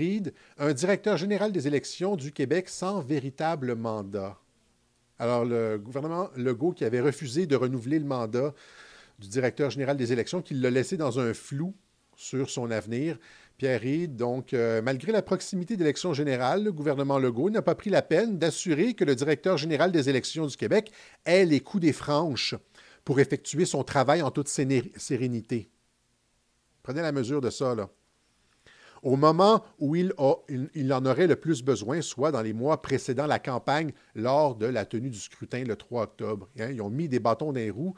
un 0.57 0.73
directeur 0.73 1.17
général 1.17 1.51
des 1.51 1.67
élections 1.67 2.15
du 2.15 2.31
Québec 2.31 2.69
sans 2.69 2.99
véritable 2.99 3.75
mandat. 3.75 4.37
Alors, 5.19 5.45
le 5.45 5.77
gouvernement 5.77 6.29
Legault 6.35 6.71
qui 6.71 6.85
avait 6.85 7.01
refusé 7.01 7.47
de 7.47 7.55
renouveler 7.55 7.99
le 7.99 8.05
mandat 8.05 8.53
du 9.19 9.27
directeur 9.27 9.71
général 9.71 9.97
des 9.97 10.13
élections, 10.13 10.41
qui 10.41 10.53
l'a 10.53 10.69
laissé 10.69 10.95
dans 10.95 11.19
un 11.19 11.33
flou 11.33 11.73
sur 12.15 12.49
son 12.49 12.69
avenir. 12.71 13.17
Pierre 13.57 13.81
donc, 14.09 14.53
euh, 14.53 14.83
malgré 14.83 15.11
la 15.11 15.23
proximité 15.23 15.77
d'élections 15.77 16.13
générales, 16.13 16.63
le 16.63 16.71
gouvernement 16.71 17.17
Legault 17.17 17.49
n'a 17.49 17.63
pas 17.63 17.73
pris 17.73 17.89
la 17.89 18.03
peine 18.03 18.37
d'assurer 18.37 18.93
que 18.93 19.03
le 19.03 19.15
directeur 19.15 19.57
général 19.57 19.91
des 19.91 20.09
élections 20.09 20.45
du 20.45 20.55
Québec 20.55 20.91
ait 21.25 21.43
les 21.43 21.59
coups 21.59 21.81
des 21.81 21.93
franches 21.93 22.53
pour 23.03 23.19
effectuer 23.19 23.65
son 23.65 23.83
travail 23.83 24.21
en 24.21 24.29
toute 24.29 24.47
sérénité. 24.47 25.71
Prenez 26.83 27.01
la 27.01 27.11
mesure 27.11 27.41
de 27.41 27.49
ça, 27.49 27.73
là. 27.73 27.89
Au 29.01 29.15
moment 29.15 29.63
où 29.79 29.95
il, 29.95 30.13
il, 30.75 30.93
en 30.93 31.05
aurait 31.05 31.27
le 31.27 31.35
plus 31.35 31.63
besoin, 31.63 32.01
soit 32.01 32.31
dans 32.31 32.41
les 32.41 32.53
mois 32.53 32.81
précédant 32.81 33.25
la 33.25 33.39
campagne, 33.39 33.91
lors 34.13 34.55
de 34.55 34.65
la 34.65 34.85
tenue 34.85 35.09
du 35.09 35.19
scrutin 35.19 35.63
le 35.63 35.75
3 35.75 36.03
octobre. 36.03 36.49
Hein, 36.59 36.71
ils 36.71 36.81
ont 36.81 36.89
mis 36.89 37.07
des 37.07 37.19
bâtons 37.19 37.47
dans 37.47 37.59
les 37.59 37.71
roues 37.71 37.95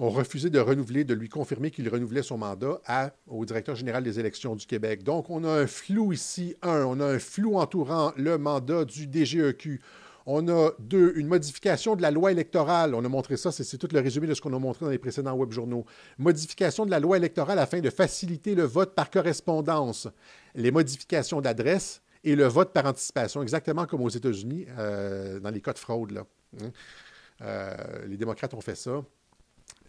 ont 0.00 0.08
refusé 0.08 0.48
de 0.48 0.58
renouveler, 0.58 1.04
de 1.04 1.12
lui 1.12 1.28
confirmer 1.28 1.70
qu'il 1.70 1.86
renouvelait 1.88 2.22
son 2.22 2.38
mandat 2.38 2.80
au 3.28 3.44
directeur 3.44 3.76
général 3.76 4.02
des 4.02 4.18
élections 4.18 4.56
du 4.56 4.66
Québec. 4.66 5.04
Donc, 5.04 5.28
on 5.28 5.44
a 5.44 5.50
un 5.50 5.66
flou 5.66 6.14
ici. 6.14 6.56
Un, 6.62 6.84
on 6.84 7.00
a 7.00 7.04
un 7.04 7.18
flou 7.18 7.58
entourant 7.58 8.12
le 8.16 8.38
mandat 8.38 8.86
du 8.86 9.06
DGEQ. 9.06 9.80
On 10.24 10.48
a 10.48 10.70
deux, 10.78 11.12
une 11.16 11.26
modification 11.26 11.96
de 11.96 12.02
la 12.02 12.10
loi 12.10 12.32
électorale. 12.32 12.94
On 12.94 13.04
a 13.04 13.08
montré 13.08 13.36
ça, 13.36 13.52
c'est 13.52 13.76
tout 13.76 13.88
le 13.92 14.00
résumé 14.00 14.26
de 14.26 14.32
ce 14.32 14.40
qu'on 14.40 14.54
a 14.54 14.58
montré 14.58 14.86
dans 14.86 14.90
les 14.90 14.98
précédents 14.98 15.34
web 15.34 15.52
journaux. 15.52 15.84
Modification 16.18 16.86
de 16.86 16.90
la 16.90 17.00
loi 17.00 17.18
électorale 17.18 17.58
afin 17.58 17.80
de 17.80 17.90
faciliter 17.90 18.54
le 18.54 18.64
vote 18.64 18.94
par 18.94 19.10
correspondance. 19.10 20.08
Les 20.54 20.70
modifications 20.70 21.42
d'adresse 21.42 22.00
et 22.24 22.36
le 22.36 22.46
vote 22.46 22.72
par 22.72 22.86
anticipation, 22.86 23.42
exactement 23.42 23.84
comme 23.86 24.00
aux 24.00 24.08
États-Unis 24.08 24.66
euh, 24.78 25.40
dans 25.40 25.50
les 25.50 25.60
cas 25.60 25.74
de 25.74 25.78
fraude. 25.78 26.12
Là. 26.12 26.24
Hein. 26.62 26.70
Euh, 27.42 28.06
les 28.06 28.16
démocrates 28.16 28.54
ont 28.54 28.60
fait 28.60 28.76
ça. 28.76 29.02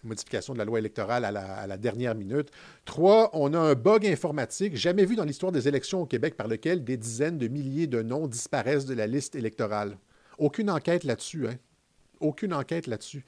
Modification 0.03 0.53
de 0.53 0.57
la 0.57 0.65
loi 0.65 0.79
électorale 0.79 1.25
à 1.25 1.67
la, 1.67 1.77
dernière 1.77 2.15
minute. 2.15 2.49
Trois, 2.85 3.29
on 3.33 3.53
a 3.53 3.59
un 3.59 3.73
bug 3.73 4.05
informatique 4.05 4.75
jamais 4.75 5.05
vu 5.05 5.15
dans 5.15 5.23
l'histoire 5.23 5.51
des 5.51 5.67
élections 5.67 6.01
au 6.01 6.05
Québec 6.05 6.35
par 6.35 6.47
lequel 6.47 6.83
des 6.83 6.97
dizaines 6.97 7.37
de 7.37 7.47
milliers 7.47 7.87
de 7.87 8.01
noms 8.01 8.27
disparaissent 8.27 8.85
de 8.85 8.93
la 8.93 9.07
liste 9.07 9.35
électorale. 9.35 9.97
Aucune 10.37 10.69
enquête 10.69 11.03
là-dessus, 11.03 11.47
hein? 11.47 11.55
Aucune 12.19 12.53
enquête 12.53 12.85
là-dessus. 12.85 13.25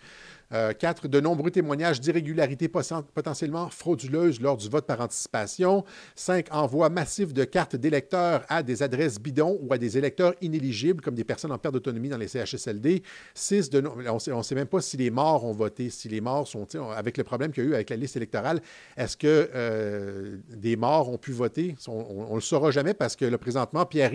Euh, 0.54 0.74
quatre, 0.74 1.08
de 1.08 1.20
nombreux 1.20 1.49
témoignages 1.49 1.99
d'irrégularités 1.99 2.68
potentiellement 2.68 3.70
frauduleuses 3.70 4.39
lors 4.39 4.58
du 4.58 4.70
vote 4.70 4.86
par 4.86 5.01
anticipation. 5.01 5.84
Cinq, 6.16 6.47
envoi 6.51 6.89
massif 6.89 7.34
de 7.34 7.43
cartes 7.43 7.76
d'électeurs 7.76 8.45
à 8.49 8.62
des 8.62 8.84
adresses 8.84 9.20
bidons 9.20 9.58
ou 9.62 9.74
à 9.74 9.78
des 9.78 9.97
électeurs 9.97 10.34
inéligibles, 10.41 11.01
comme 11.01 11.16
des 11.16 11.24
personnes 11.24 11.51
en 11.51 11.58
perte 11.58 11.74
d'autonomie 11.74 12.10
dans 12.10 12.18
les 12.18 12.28
CHSLD. 12.28 13.01
Six, 13.34 13.70
de, 13.70 13.84
on 13.86 14.38
ne 14.38 14.43
sait 14.43 14.56
même 14.56 14.68
pas 14.68 14.82
si 14.82 14.95
les 14.97 15.10
morts 15.10 15.43
ont 15.43 15.54
voté, 15.54 15.89
si 15.89 16.08
les 16.08 16.22
morts 16.22 16.47
sont, 16.47 16.68
avec 16.95 17.18
le 17.18 17.24
problème 17.24 17.51
qu'il 17.51 17.64
y 17.64 17.68
a 17.68 17.70
eu 17.72 17.74
avec 17.74 17.89
la 17.89 17.95
liste 17.95 18.16
électorale, 18.16 18.62
est-ce 18.95 19.18
que 19.18 19.49
euh, 19.56 20.38
des 20.49 20.76
morts 20.76 21.10
ont 21.10 21.18
pu 21.18 21.32
voter? 21.32 21.76
On 21.88 22.30
ne 22.30 22.36
le 22.36 22.41
saura 22.41 22.70
jamais 22.70 22.93
parce 22.93 23.16
que 23.16 23.26
là, 23.26 23.38
présentement, 23.39 23.86
Pierre 23.86 24.12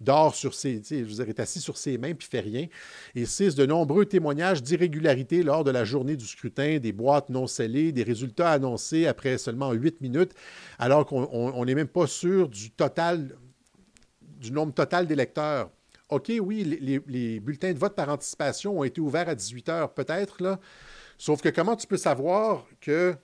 dort 0.00 0.34
sur 0.34 0.54
ses, 0.54 0.80
je 0.88 1.04
veux 1.04 1.24
dire, 1.24 1.34
assis 1.38 1.60
sur 1.60 1.76
ses 1.76 1.98
mains 1.98 2.14
puis 2.14 2.26
fait 2.30 2.40
rien. 2.40 2.66
Et 3.14 3.26
six, 3.26 3.54
de 3.54 3.66
nombreux 3.66 4.06
témoignages 4.06 4.62
d'irrégularité 4.62 5.42
lors 5.42 5.64
de 5.64 5.70
la 5.70 5.81
journée 5.84 6.16
du 6.16 6.26
scrutin, 6.26 6.78
des 6.78 6.92
boîtes 6.92 7.28
non 7.28 7.46
scellées, 7.46 7.92
des 7.92 8.02
résultats 8.02 8.50
annoncés 8.50 9.06
après 9.06 9.38
seulement 9.38 9.72
huit 9.72 10.00
minutes, 10.00 10.32
alors 10.78 11.06
qu'on 11.06 11.64
n'est 11.64 11.74
même 11.74 11.88
pas 11.88 12.06
sûr 12.06 12.48
du 12.48 12.70
total, 12.70 13.36
du 14.20 14.52
nombre 14.52 14.74
total 14.74 15.06
d'électeurs. 15.06 15.70
OK, 16.08 16.30
oui, 16.40 16.64
les, 17.06 17.40
bulletins 17.40 17.72
de 17.72 17.78
vote 17.78 17.94
par 17.94 18.08
anticipation 18.10 18.78
ont 18.78 18.84
été 18.84 19.00
ouverts 19.00 19.28
à 19.28 19.34
18 19.34 19.68
heures, 19.70 19.94
peut-être, 19.94 20.42
là. 20.42 20.60
Sauf 21.16 21.40
que 21.40 21.48
comment 21.48 21.76
tu 21.76 21.86
peux 21.86 21.96
savoir 21.96 22.66
que 22.80 23.14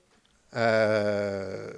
euh, 0.54 1.72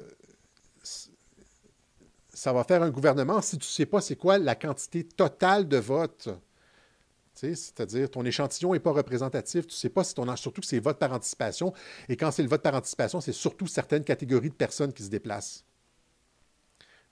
ça 2.32 2.52
va 2.52 2.62
faire 2.64 2.82
un 2.82 2.90
gouvernement 2.90 3.40
si 3.40 3.58
tu 3.58 3.66
ne 3.66 3.70
sais 3.70 3.86
pas 3.86 4.00
c'est 4.00 4.16
quoi 4.16 4.38
la 4.38 4.54
quantité 4.54 5.04
totale 5.04 5.66
de 5.66 5.78
votes? 5.78 6.28
C'est-à-dire, 7.40 8.10
ton 8.10 8.24
échantillon 8.24 8.72
n'est 8.72 8.80
pas 8.80 8.92
représentatif. 8.92 9.66
Tu 9.66 9.74
ne 9.74 9.78
sais 9.78 9.88
pas 9.88 10.04
si 10.04 10.14
ton. 10.14 10.34
Surtout 10.36 10.60
que 10.60 10.66
c'est 10.66 10.78
vote 10.78 10.98
par 10.98 11.12
anticipation. 11.12 11.72
Et 12.08 12.16
quand 12.16 12.30
c'est 12.30 12.42
le 12.42 12.48
vote 12.48 12.62
par 12.62 12.74
anticipation, 12.74 13.20
c'est 13.20 13.32
surtout 13.32 13.66
certaines 13.66 14.04
catégories 14.04 14.50
de 14.50 14.54
personnes 14.54 14.92
qui 14.92 15.02
se 15.02 15.10
déplacent. 15.10 15.64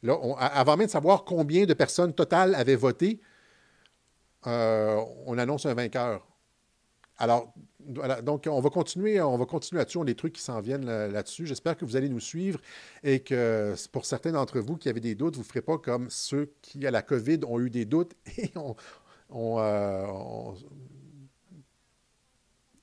Là, 0.02 0.16
avant 0.38 0.76
même 0.76 0.86
de 0.86 0.92
savoir 0.92 1.24
combien 1.24 1.66
de 1.66 1.74
personnes 1.74 2.12
totales 2.12 2.54
avaient 2.54 2.76
voté, 2.76 3.20
euh, 4.46 5.00
on 5.26 5.38
annonce 5.38 5.66
un 5.66 5.74
vainqueur. 5.74 6.24
Alors, 7.18 7.52
donc, 8.22 8.46
on 8.48 8.60
va 8.60 8.70
continuer, 8.70 9.20
on 9.20 9.36
va 9.36 9.44
continuer 9.44 9.78
là-dessus. 9.78 9.98
On 9.98 10.04
des 10.04 10.14
trucs 10.14 10.34
qui 10.34 10.42
s'en 10.42 10.60
viennent 10.60 10.86
là-dessus. 10.86 11.46
J'espère 11.46 11.76
que 11.76 11.84
vous 11.84 11.96
allez 11.96 12.08
nous 12.08 12.20
suivre 12.20 12.60
et 13.02 13.20
que 13.20 13.74
pour 13.90 14.04
certains 14.04 14.32
d'entre 14.32 14.60
vous 14.60 14.76
qui 14.76 14.88
avaient 14.88 15.00
des 15.00 15.16
doutes, 15.16 15.34
vous 15.34 15.42
ne 15.42 15.46
ferez 15.46 15.62
pas 15.62 15.78
comme 15.78 16.08
ceux 16.10 16.52
qui, 16.62 16.86
à 16.86 16.92
la 16.92 17.02
COVID, 17.02 17.40
ont 17.48 17.58
eu 17.58 17.70
des 17.70 17.86
doutes 17.86 18.12
et 18.38 18.52
ont, 19.30 19.58
euh, 19.58 20.06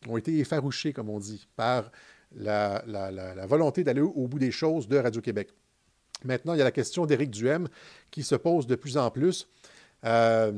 ont, 0.07 0.17
été 0.17 0.39
effarouchés, 0.39 0.93
comme 0.93 1.09
on 1.09 1.19
dit, 1.19 1.47
par 1.55 1.91
la, 2.35 2.83
volonté 3.47 3.83
d'aller 3.83 4.01
au, 4.01 4.27
bout 4.27 4.39
des 4.39 4.51
choses 4.51 4.87
de 4.87 4.97
Radio-Québec. 4.97 5.49
Maintenant, 6.23 6.53
il 6.53 6.57
y 6.57 6.61
a 6.61 6.65
la 6.65 6.71
question 6.71 7.05
d'Éric 7.05 7.29
Duhem 7.29 7.67
qui 8.09 8.23
se 8.23 8.35
pose 8.35 8.67
de 8.67 8.75
plus 8.75 8.97
en 8.97 9.11
plus. 9.11 9.47
Euh, 10.05 10.51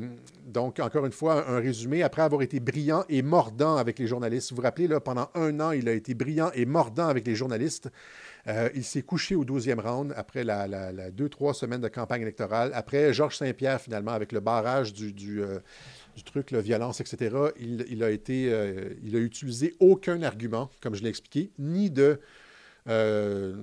donc, 0.46 0.80
encore 0.80 1.06
une 1.06 1.12
fois, 1.12 1.50
un 1.50 1.60
résumé. 1.60 2.04
Après 2.04 2.22
avoir 2.22 2.42
été 2.42 2.60
brillant 2.60 3.06
et 3.10 3.22
mordant 3.22 3.78
avec 3.78 4.00
les 4.00 4.08
journalistes, 4.08 4.52
vous 4.52 4.58
vous 4.58 4.62
rappelez, 4.62 4.88
là, 4.88 5.00
pendant 5.00 5.30
un 5.36 5.60
an, 5.60 5.72
il 5.72 5.88
a 5.88 5.94
été 5.94 6.14
brillant 6.14 6.52
et 6.54 6.66
mordant 6.66 7.08
avec 7.08 7.26
les 7.26 7.36
journalistes. 7.36 7.90
Euh, 8.48 8.70
il 8.76 8.84
s'est 8.84 9.02
couché 9.02 9.36
au 9.36 9.44
12e 9.44 9.80
round 9.80 10.14
après 10.16 10.44
la, 10.44 11.12
deux, 11.12 11.28
trois 11.28 11.54
semaines 11.54 11.82
de 11.82 11.88
campagne 11.90 12.22
électorale. 12.22 12.72
Après 12.74 13.14
Georges 13.14 13.38
Saint-Pierre, 13.38 13.82
finalement, 13.82 14.12
avec 14.12 14.32
le 14.32 14.40
barrage 14.40 14.94
du, 14.94 15.42
euh, 15.42 15.60
truc, 16.24 16.52
la 16.52 16.62
violence, 16.62 17.02
etc., 17.02 17.36
il, 17.60 18.04
a 18.04 18.10
été, 18.10 18.52
euh, 18.52 18.94
il 19.04 19.16
a 19.16 19.20
utilisé 19.20 19.76
aucun 19.80 20.24
argument, 20.24 20.70
comme 20.82 20.96
je 20.96 21.04
l'ai 21.04 21.10
expliqué, 21.10 21.52
ni 21.60 21.90
de 21.90 22.20
euh, 22.88 23.56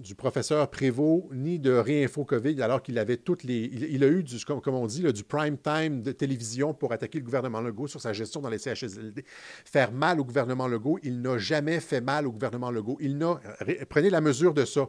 du 0.00 0.14
professeur 0.14 0.68
Prévost 0.70 1.24
ni 1.32 1.58
de 1.58 1.72
Réinfo 1.72 2.24
COVID, 2.24 2.60
alors 2.62 2.82
qu'il 2.82 2.98
avait 2.98 3.16
toutes 3.16 3.44
les. 3.44 3.70
Il, 3.72 4.02
a 4.02 4.08
eu, 4.08 4.24
comme, 4.46 4.74
on 4.74 4.86
dit, 4.86 5.02
du 5.12 5.24
prime 5.24 5.58
time 5.58 6.02
de 6.02 6.12
télévision 6.12 6.74
pour 6.74 6.92
attaquer 6.92 7.18
le 7.18 7.24
gouvernement 7.24 7.60
Legault 7.60 7.86
sur 7.86 8.00
sa 8.00 8.12
gestion 8.12 8.40
dans 8.40 8.48
les 8.48 8.58
CHSLD. 8.58 9.24
Faire 9.64 9.92
mal 9.92 10.20
au 10.20 10.24
gouvernement 10.24 10.68
Legault, 10.68 10.98
il 11.02 11.20
n'a 11.20 11.38
jamais 11.38 11.80
fait 11.80 12.00
mal 12.00 12.26
au 12.26 12.32
gouvernement 12.32 12.70
Legault. 12.70 12.96
Il 13.00 13.18
n'a. 13.18 13.40
Prenez 13.88 14.10
la 14.10 14.20
mesure 14.20 14.54
de 14.54 14.64
ça. 14.64 14.88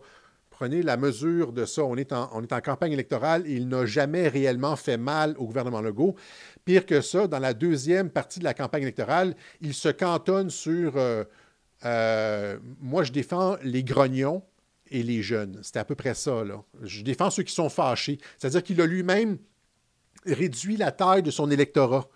Prenez 0.49 0.83
la 0.83 0.95
mesure 0.95 1.53
de 1.53 1.65
ça. 1.65 1.83
On 1.83 1.95
est 1.95 2.13
en, 2.13 2.29
on 2.33 2.43
est 2.43 2.53
en 2.53 2.61
campagne 2.61 2.91
électorale 2.91 3.43
il 3.47 3.67
n'a 3.67 3.85
jamais 3.85 4.27
réellement 4.27 4.75
fait 4.75 4.97
mal 4.97 5.35
au 5.37 5.45
gouvernement 5.45 5.81
Legault. 5.81 6.15
Pire 6.65 6.85
que 6.85 7.01
ça, 7.01 7.27
dans 7.27 7.39
la 7.39 7.53
deuxième 7.53 8.09
partie 8.09 8.39
de 8.39 8.43
la 8.43 8.53
campagne 8.53 8.83
électorale, 8.83 9.35
il 9.59 9.73
se 9.73 9.89
cantonne 9.89 10.49
sur. 10.49 10.97
Euh, 10.97 11.23
euh, 11.85 12.57
moi, 12.79 13.03
je 13.03 13.11
défends 13.11 13.57
les 13.63 13.83
grognons 13.83 14.43
et 14.89 15.03
les 15.03 15.21
jeunes. 15.21 15.59
C'était 15.63 15.79
à 15.79 15.85
peu 15.85 15.95
près 15.95 16.13
ça. 16.13 16.43
Je 16.81 17.01
défends 17.01 17.29
ceux 17.29 17.43
qui 17.43 17.53
sont 17.53 17.69
fâchés. 17.69 18.19
C'est-à-dire 18.37 18.63
qu'il 18.63 18.81
a 18.81 18.85
lui-même 18.85 19.37
réduit 20.25 20.77
la 20.77 20.91
taille 20.91 21.23
de 21.23 21.31
son 21.31 21.49
électorat. 21.49 22.09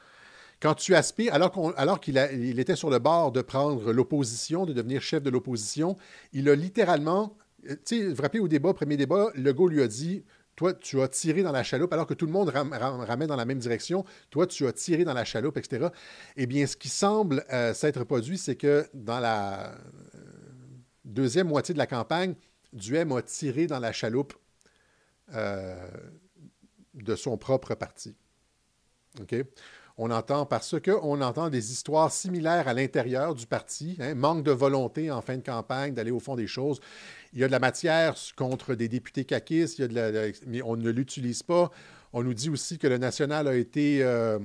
Quand 0.59 0.75
tu 0.75 0.95
aspires, 0.95 1.33
alors, 1.33 1.99
qu'il 1.99 2.17
il 2.33 2.59
était 2.59 2.75
sur 2.75 2.89
le 2.89 2.99
bord 2.99 3.31
de 3.31 3.41
prendre 3.41 3.91
l'opposition, 3.91 4.65
de 4.65 4.73
devenir 4.73 5.01
chef 5.01 5.21
de 5.21 5.29
l'opposition, 5.29 5.97
il 6.33 6.49
a 6.49 6.55
littéralement, 6.55 7.37
tu 7.63 7.77
sais, 7.83 8.13
vous 8.13 8.39
au 8.43 8.47
débat, 8.47 8.73
premier 8.73 8.97
débat, 8.97 9.31
Legault 9.35 9.67
lui 9.67 9.81
a 9.81 9.87
dit 9.87 10.23
toi, 10.55 10.73
tu 10.73 11.01
as 11.01 11.07
tiré 11.07 11.43
dans 11.43 11.51
la 11.51 11.63
chaloupe 11.63 11.91
alors 11.91 12.07
que 12.07 12.13
tout 12.13 12.25
le 12.25 12.31
monde 12.31 12.49
ramène 12.49 13.27
dans 13.27 13.35
la 13.35 13.45
même 13.45 13.59
direction. 13.59 14.05
Toi, 14.29 14.47
tu 14.47 14.65
as 14.67 14.73
tiré 14.73 15.03
dans 15.03 15.13
la 15.13 15.25
chaloupe, 15.25 15.57
etc. 15.57 15.87
Eh 16.37 16.45
bien, 16.45 16.65
ce 16.65 16.77
qui 16.77 16.89
semble 16.89 17.43
euh, 17.51 17.73
s'être 17.73 18.03
produit, 18.05 18.37
c'est 18.37 18.55
que 18.55 18.87
dans 18.93 19.19
la 19.19 19.71
euh, 19.71 19.75
deuxième 21.03 21.47
moitié 21.47 21.73
de 21.73 21.79
la 21.79 21.87
campagne, 21.87 22.35
Duhem 22.71 23.11
a 23.11 23.21
tiré 23.21 23.67
dans 23.67 23.79
la 23.79 23.91
chaloupe 23.91 24.33
euh, 25.33 25.75
de 26.93 27.15
son 27.15 27.37
propre 27.37 27.75
parti. 27.75 28.15
On 29.97 30.11
entend 30.11 30.45
parce 30.45 30.75
qu'on 30.81 31.21
entend 31.21 31.49
des 31.49 31.71
histoires 31.71 32.11
similaires 32.11 32.67
à 32.67 32.73
l'intérieur 32.73 33.33
du 33.33 33.47
parti, 33.47 33.95
hein, 34.01 34.13
manque 34.13 34.43
de 34.43 34.51
volonté 34.51 35.09
en 35.09 35.21
fin 35.21 35.37
de 35.37 35.43
campagne 35.43 35.93
d'aller 35.93 36.11
au 36.11 36.19
fond 36.19 36.35
des 36.35 36.47
choses. 36.47 36.81
Il 37.35 37.41
y 37.41 37.43
a 37.43 37.47
de 37.47 37.51
la 37.51 37.59
matière 37.59 38.15
contre 38.37 38.75
des 38.75 38.87
députés 38.87 39.25
caquistes, 39.25 39.83
mais 40.47 40.61
on 40.61 40.77
ne 40.77 40.89
l'utilise 40.89 41.43
pas. 41.43 41.69
On 42.13 42.23
nous 42.23 42.33
dit 42.33 42.49
aussi 42.49 42.77
que 42.77 42.87
le 42.87 42.97
national 42.97 43.49
a 43.49 43.55
été 43.55 44.01
euh, 44.03 44.39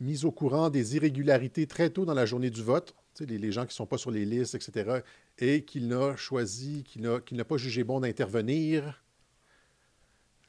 mis 0.00 0.24
au 0.24 0.30
courant 0.30 0.70
des 0.70 0.94
irrégularités 0.94 1.66
très 1.66 1.90
tôt 1.90 2.04
dans 2.04 2.14
la 2.14 2.24
journée 2.24 2.50
du 2.50 2.62
vote, 2.62 2.94
les, 3.18 3.50
gens 3.50 3.62
qui 3.62 3.70
ne 3.70 3.72
sont 3.72 3.86
pas 3.86 3.98
sur 3.98 4.12
les 4.12 4.24
listes, 4.24 4.54
etc., 4.54 5.00
et 5.38 5.64
qu'il 5.64 5.88
n'a 5.88 6.14
choisi, 6.14 6.84
qu'il 6.84 7.02
n'a 7.02 7.44
pas 7.44 7.56
jugé 7.56 7.82
bon 7.82 8.00
d'intervenir 8.00 9.02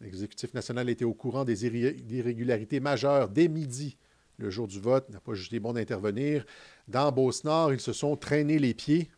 L'exécutif 0.01 0.53
national 0.53 0.89
était 0.89 1.03
au 1.03 1.13
courant 1.13 1.43
des 1.43 1.65
irrégularités 1.65 2.80
majeures 2.80 3.27
dès 3.27 3.49
midi, 3.49 3.97
le 4.38 4.49
jour 4.49 4.67
du 4.67 4.80
vote, 4.80 5.09
n'a 5.09 5.19
pas 5.19 5.34
jugé 5.34 5.59
bon 5.59 5.73
d'intervenir. 5.73 6.45
Dans 6.88 7.11
Beauce-Nord, 7.11 7.73
ils 7.73 7.81
se 7.81 7.91
sont 7.91 8.15
traînés 8.15 8.59
les 8.59 8.73
pieds 8.73 9.09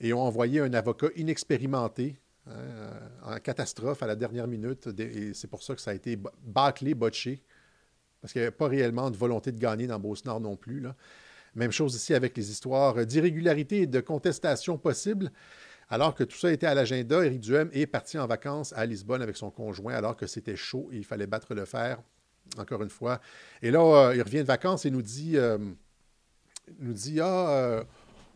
et 0.00 0.12
ont 0.12 0.22
envoyé 0.22 0.60
un 0.60 0.72
avocat 0.74 1.08
inexpérimenté 1.16 2.16
hein, 2.46 2.52
en 3.22 3.38
catastrophe 3.38 4.02
à 4.02 4.06
la 4.06 4.16
dernière 4.16 4.46
minute. 4.46 4.88
Et 4.98 5.34
c'est 5.34 5.48
pour 5.48 5.62
ça 5.62 5.74
que 5.74 5.80
ça 5.80 5.92
a 5.92 5.94
été 5.94 6.18
bâclé, 6.42 6.94
botché, 6.94 7.42
parce 8.20 8.32
qu'il 8.32 8.40
n'y 8.40 8.46
avait 8.46 8.56
pas 8.56 8.68
réellement 8.68 9.10
de 9.10 9.16
volonté 9.16 9.52
de 9.52 9.58
gagner 9.58 9.86
dans 9.86 9.98
Beauce-Nord 9.98 10.40
non 10.40 10.56
plus. 10.56 10.82
Même 11.54 11.70
chose 11.70 11.94
ici 11.94 12.14
avec 12.14 12.36
les 12.36 12.50
histoires 12.50 13.06
d'irrégularité 13.06 13.82
et 13.82 13.86
de 13.86 14.00
contestation 14.00 14.78
possibles. 14.78 15.30
Alors 15.88 16.14
que 16.14 16.24
tout 16.24 16.36
ça 16.36 16.50
était 16.50 16.66
à 16.66 16.74
l'agenda, 16.74 17.24
Éric 17.24 17.40
Duhem 17.40 17.68
est 17.72 17.86
parti 17.86 18.18
en 18.18 18.26
vacances 18.26 18.72
à 18.72 18.86
Lisbonne 18.86 19.22
avec 19.22 19.36
son 19.36 19.50
conjoint 19.50 19.94
alors 19.94 20.16
que 20.16 20.26
c'était 20.26 20.56
chaud 20.56 20.88
et 20.92 20.96
il 20.96 21.04
fallait 21.04 21.26
battre 21.26 21.54
le 21.54 21.64
fer, 21.64 22.00
encore 22.58 22.82
une 22.82 22.90
fois. 22.90 23.20
Et 23.62 23.70
là, 23.70 23.80
euh, 23.80 24.16
il 24.16 24.22
revient 24.22 24.38
de 24.38 24.46
vacances 24.46 24.86
et 24.86 24.90
nous 24.90 25.02
dit, 25.02 25.36
euh, 25.36 25.58
nous 26.78 26.92
dit 26.92 27.20
Ah, 27.20 27.50
euh, 27.50 27.84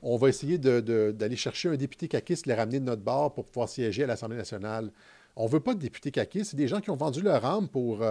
on 0.02 0.16
va 0.16 0.28
essayer 0.28 0.58
d'aller 0.58 1.36
chercher 1.36 1.68
un 1.68 1.76
député 1.76 2.08
caquiste, 2.08 2.46
les 2.46 2.54
ramener 2.54 2.80
de 2.80 2.84
notre 2.84 3.02
bord 3.02 3.32
pour 3.34 3.44
pouvoir 3.44 3.68
siéger 3.68 4.04
à 4.04 4.06
l'Assemblée 4.06 4.36
nationale. 4.36 4.90
On 5.36 5.44
ne 5.44 5.50
veut 5.50 5.60
pas 5.60 5.74
de 5.74 5.78
députés 5.78 6.10
caquistes. 6.10 6.50
C'est 6.50 6.56
des 6.56 6.68
gens 6.68 6.80
qui 6.80 6.90
ont 6.90 6.96
vendu 6.96 7.22
leur 7.22 7.44
âme 7.44 7.68
pour, 7.68 8.02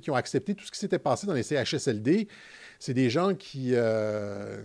qui 0.00 0.10
ont 0.10 0.14
accepté 0.14 0.54
tout 0.54 0.64
ce 0.64 0.70
qui 0.70 0.78
s'était 0.78 0.98
passé 0.98 1.26
dans 1.26 1.34
les 1.34 1.42
CHSLD. 1.42 2.28
C'est 2.78 2.94
des 2.94 3.10
gens 3.10 3.34
qui, 3.34 3.70
je 3.70 4.62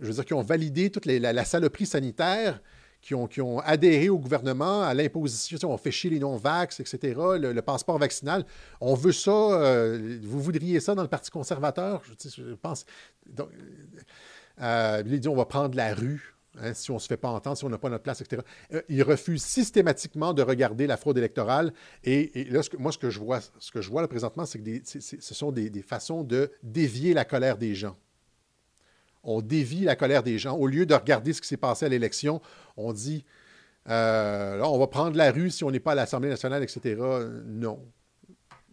veux 0.00 0.12
dire, 0.12 0.24
qui 0.24 0.34
ont 0.34 0.42
validé 0.42 0.90
toute 0.90 1.06
la, 1.06 1.44
saloperie 1.44 1.86
sanitaire 1.86 2.60
qui 3.02 3.14
ont, 3.14 3.58
adhéré 3.58 4.08
au 4.08 4.18
gouvernement, 4.18 4.82
à 4.82 4.94
l'imposition, 4.94 5.72
on 5.72 5.76
fait 5.76 5.90
chier 5.90 6.08
les 6.08 6.20
non-vax, 6.20 6.78
etc., 6.78 7.14
le, 7.36 7.60
passeport 7.60 7.98
vaccinal. 7.98 8.46
On 8.80 8.94
veut 8.94 9.12
ça, 9.12 9.32
euh, 9.32 10.18
vous 10.22 10.40
voudriez 10.40 10.78
ça 10.78 10.94
dans 10.94 11.02
le 11.02 11.08
Parti 11.08 11.30
conservateur? 11.30 12.00
Je, 12.06 12.54
pense. 12.54 12.86
Euh, 14.60 15.02
il 15.06 15.20
dit 15.20 15.28
on 15.28 15.36
va 15.36 15.46
prendre 15.46 15.76
la 15.76 15.94
rue. 15.94 16.32
Hein, 16.60 16.74
si 16.74 16.90
on 16.90 16.94
ne 16.94 16.98
se 16.98 17.06
fait 17.06 17.16
pas 17.16 17.30
entendre, 17.30 17.56
si 17.56 17.64
on 17.64 17.70
n'a 17.70 17.78
pas 17.78 17.88
notre 17.88 18.02
place, 18.02 18.20
etc. 18.20 18.42
Euh, 18.74 18.82
ils 18.90 19.02
refusent 19.02 19.42
systématiquement 19.42 20.34
de 20.34 20.42
regarder 20.42 20.86
la 20.86 20.98
fraude 20.98 21.16
électorale. 21.16 21.72
Et, 22.04 22.44
là, 22.50 22.60
moi, 22.78 22.92
ce 22.92 22.98
que 22.98 23.08
je 23.08 23.20
vois, 23.20 23.40
ce 23.58 23.70
que 23.72 23.80
je 23.80 23.88
vois 23.88 24.02
là, 24.02 24.08
présentement, 24.08 24.44
c'est 24.44 24.58
que 24.58 24.82
ce 24.84 25.34
sont 25.34 25.50
des, 25.50 25.70
façons 25.82 26.24
de 26.24 26.50
dévier 26.62 27.14
la 27.14 27.24
colère 27.24 27.56
des 27.56 27.74
gens. 27.74 27.96
On 29.24 29.40
dévie 29.40 29.84
la 29.84 29.96
colère 29.96 30.22
des 30.22 30.38
gens. 30.38 30.54
Au 30.56 30.66
lieu 30.66 30.84
de 30.84 30.94
regarder 30.94 31.32
ce 31.32 31.40
qui 31.40 31.48
s'est 31.48 31.56
passé 31.56 31.86
à 31.86 31.88
l'élection, 31.88 32.42
on 32.76 32.92
dit, 32.92 33.24
euh, 33.88 34.60
on 34.60 34.78
va 34.78 34.88
prendre 34.88 35.16
la 35.16 35.32
rue 35.32 35.48
si 35.48 35.64
on 35.64 35.70
n'est 35.70 35.80
pas 35.80 35.92
à 35.92 35.94
l'Assemblée 35.94 36.28
nationale, 36.28 36.62
etc. 36.62 37.00
Non. 37.46 37.80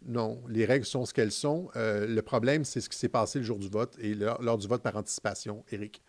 Non, 0.09 0.41
les 0.49 0.65
règles 0.65 0.85
sont 0.85 1.05
ce 1.05 1.13
qu'elles 1.13 1.31
sont. 1.31 1.69
Euh, 1.75 2.07
le 2.07 2.21
problème, 2.23 2.65
c'est 2.65 2.81
ce 2.81 2.89
qui 2.89 2.97
s'est 2.97 3.09
passé 3.09 3.37
le 3.37 3.45
jour 3.45 3.59
du 3.59 3.69
vote 3.69 3.95
et 3.99 4.15
lors 4.15 4.57
du 4.57 4.67
vote 4.67 4.81
par 4.81 4.95
anticipation, 4.97 5.63
Éric. 5.71 6.01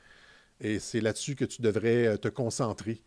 Et 0.59 0.79
c'est 0.79 1.03
là-dessus 1.03 1.37
que 1.37 1.45
tu 1.45 1.61
devrais 1.61 2.07
euh, 2.07 2.17
te 2.17 2.29
concentrer. 2.29 3.03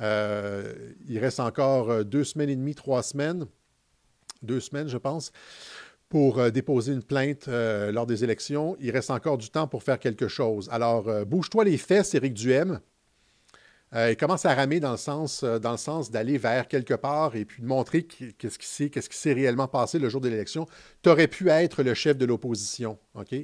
Euh, 0.00 0.92
il 1.08 1.18
reste 1.18 1.40
encore 1.40 2.04
deux 2.04 2.24
semaines 2.24 2.50
et 2.50 2.56
demie, 2.56 2.74
trois 2.74 3.02
semaines, 3.02 3.46
deux 4.42 4.60
semaines, 4.60 4.88
je 4.88 4.98
pense, 4.98 5.32
pour 6.10 6.50
déposer 6.52 6.92
une 6.92 7.02
plainte 7.02 7.48
lors 7.48 8.06
des 8.06 8.22
élections. 8.22 8.76
Il 8.80 8.90
reste 8.90 9.10
encore 9.10 9.38
du 9.38 9.50
temps 9.50 9.66
pour 9.66 9.82
faire 9.82 9.98
quelque 9.98 10.28
chose. 10.28 10.68
Alors, 10.70 11.26
bouge-toi 11.26 11.64
les 11.64 11.76
fesses, 11.76 12.14
Éric 12.14 12.34
Duhem. 12.34 12.80
Il 13.94 14.16
commence 14.18 14.44
à 14.44 14.54
ramer 14.54 14.80
dans 14.80 14.90
le 14.90 14.98
sens, 14.98 15.44
dans 15.44 15.72
le 15.72 15.78
sens 15.78 16.10
d'aller 16.10 16.36
vers 16.36 16.68
quelque 16.68 16.94
part 16.94 17.36
et 17.36 17.44
puis 17.44 17.62
de 17.62 17.66
montrer 17.66 18.02
qu'est-ce 18.02 18.58
qui 18.58 19.16
s'est, 19.16 19.32
réellement 19.32 19.68
passé 19.68 19.98
le 19.98 20.08
jour 20.08 20.20
de 20.20 20.28
l'élection. 20.28 20.66
Tu 21.02 21.08
aurais 21.08 21.28
pu 21.28 21.48
être 21.48 21.82
le 21.82 21.94
chef 21.94 22.18
de 22.18 22.26
l'opposition. 22.26 22.98
OK? 23.14 23.34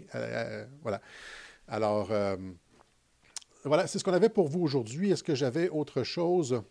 voilà. 0.83 1.01
Alors, 1.66 2.12
voilà, 3.65 3.87
c'est 3.87 3.99
ce 3.99 4.05
qu'on 4.05 4.12
avait 4.12 4.29
pour 4.29 4.49
vous 4.49 4.61
aujourd'hui. 4.61 5.11
Est-ce 5.11 5.23
que 5.23 5.35
j'avais 5.35 5.71
autre 5.71 6.03
chose? 6.03 6.62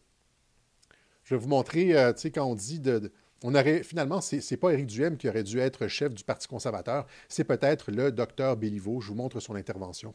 Je 1.24 1.36
vais 1.36 1.41
vous 1.41 1.48
montrer, 1.48 1.98
euh, 1.98 2.14
tu 2.14 2.22
sais, 2.22 2.32
quand 2.32 2.45
on 2.45 2.56
dit 2.56 2.80
de, 2.80 3.12
on 3.44 3.56
aurait, 3.56 3.82
finalement, 3.82 4.22
ce 4.22 4.36
n'est 4.36 4.58
pas 4.58 4.72
Éric 4.72 4.88
Duhem 4.88 5.18
qui 5.18 5.28
aurait 5.28 5.44
dû 5.44 5.60
être 5.60 5.88
chef 5.88 6.14
du 6.14 6.24
Parti 6.24 6.48
conservateur, 6.48 7.08
c'est 7.30 7.45
peut-être 7.45 7.91
le 7.91 8.12
docteur 8.12 8.58
Béliveau. 8.58 9.02
Je 9.02 9.08
vous 9.08 9.16
montre 9.16 9.40
son 9.40 9.56
intervention. 9.56 10.14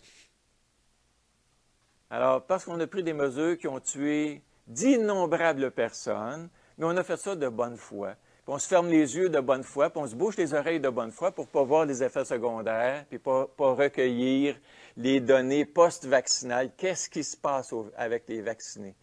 Alors, 2.10 2.44
parce 2.46 2.64
qu'on 2.64 2.80
a 2.80 2.86
pris 2.86 3.02
des 3.02 3.12
mesures 3.12 3.58
qui 3.58 3.68
ont 3.68 3.80
tué 3.80 4.42
d'innombrables 4.66 5.70
personnes, 5.70 6.48
mais 6.78 6.86
on 6.86 6.96
a 6.96 7.02
fait 7.02 7.16
ça 7.16 7.36
de 7.36 7.48
bonne 7.48 7.76
foi. 7.76 8.14
On 8.50 8.58
se 8.58 8.66
ferme 8.66 8.88
les 8.88 9.14
yeux 9.14 9.28
de 9.28 9.40
bonne 9.40 9.62
foi, 9.62 9.90
puis 9.90 10.00
on 10.00 10.06
se 10.06 10.14
bouche 10.14 10.38
les 10.38 10.54
oreilles 10.54 10.80
de 10.80 10.88
bonne 10.88 11.10
foi 11.10 11.32
pour 11.32 11.44
ne 11.44 11.50
pas 11.50 11.62
voir 11.64 11.84
les 11.84 12.02
effets 12.02 12.24
secondaires, 12.24 13.04
puis 13.10 13.18
pas, 13.18 13.46
pas 13.46 13.74
recueillir 13.74 14.58
les 14.96 15.20
données 15.20 15.66
post-vaccinales. 15.66 16.72
Qu'est-ce 16.74 17.10
qui 17.10 17.22
se 17.22 17.36
passe 17.36 17.74
avec 17.94 18.24
les 18.26 18.40
vaccinés? 18.40 18.96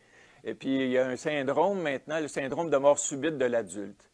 Et 0.44 0.56
puis, 0.56 0.86
il 0.86 0.90
y 0.90 0.98
a 0.98 1.06
un 1.06 1.15
syndrome 1.15 1.80
maintenant, 1.80 2.19
le 2.19 2.27
syndrome 2.27 2.72
de 2.72 2.77
mort 2.77 2.98
subite 2.98 3.38
de 3.38 3.45
l'adulte. 3.45 4.10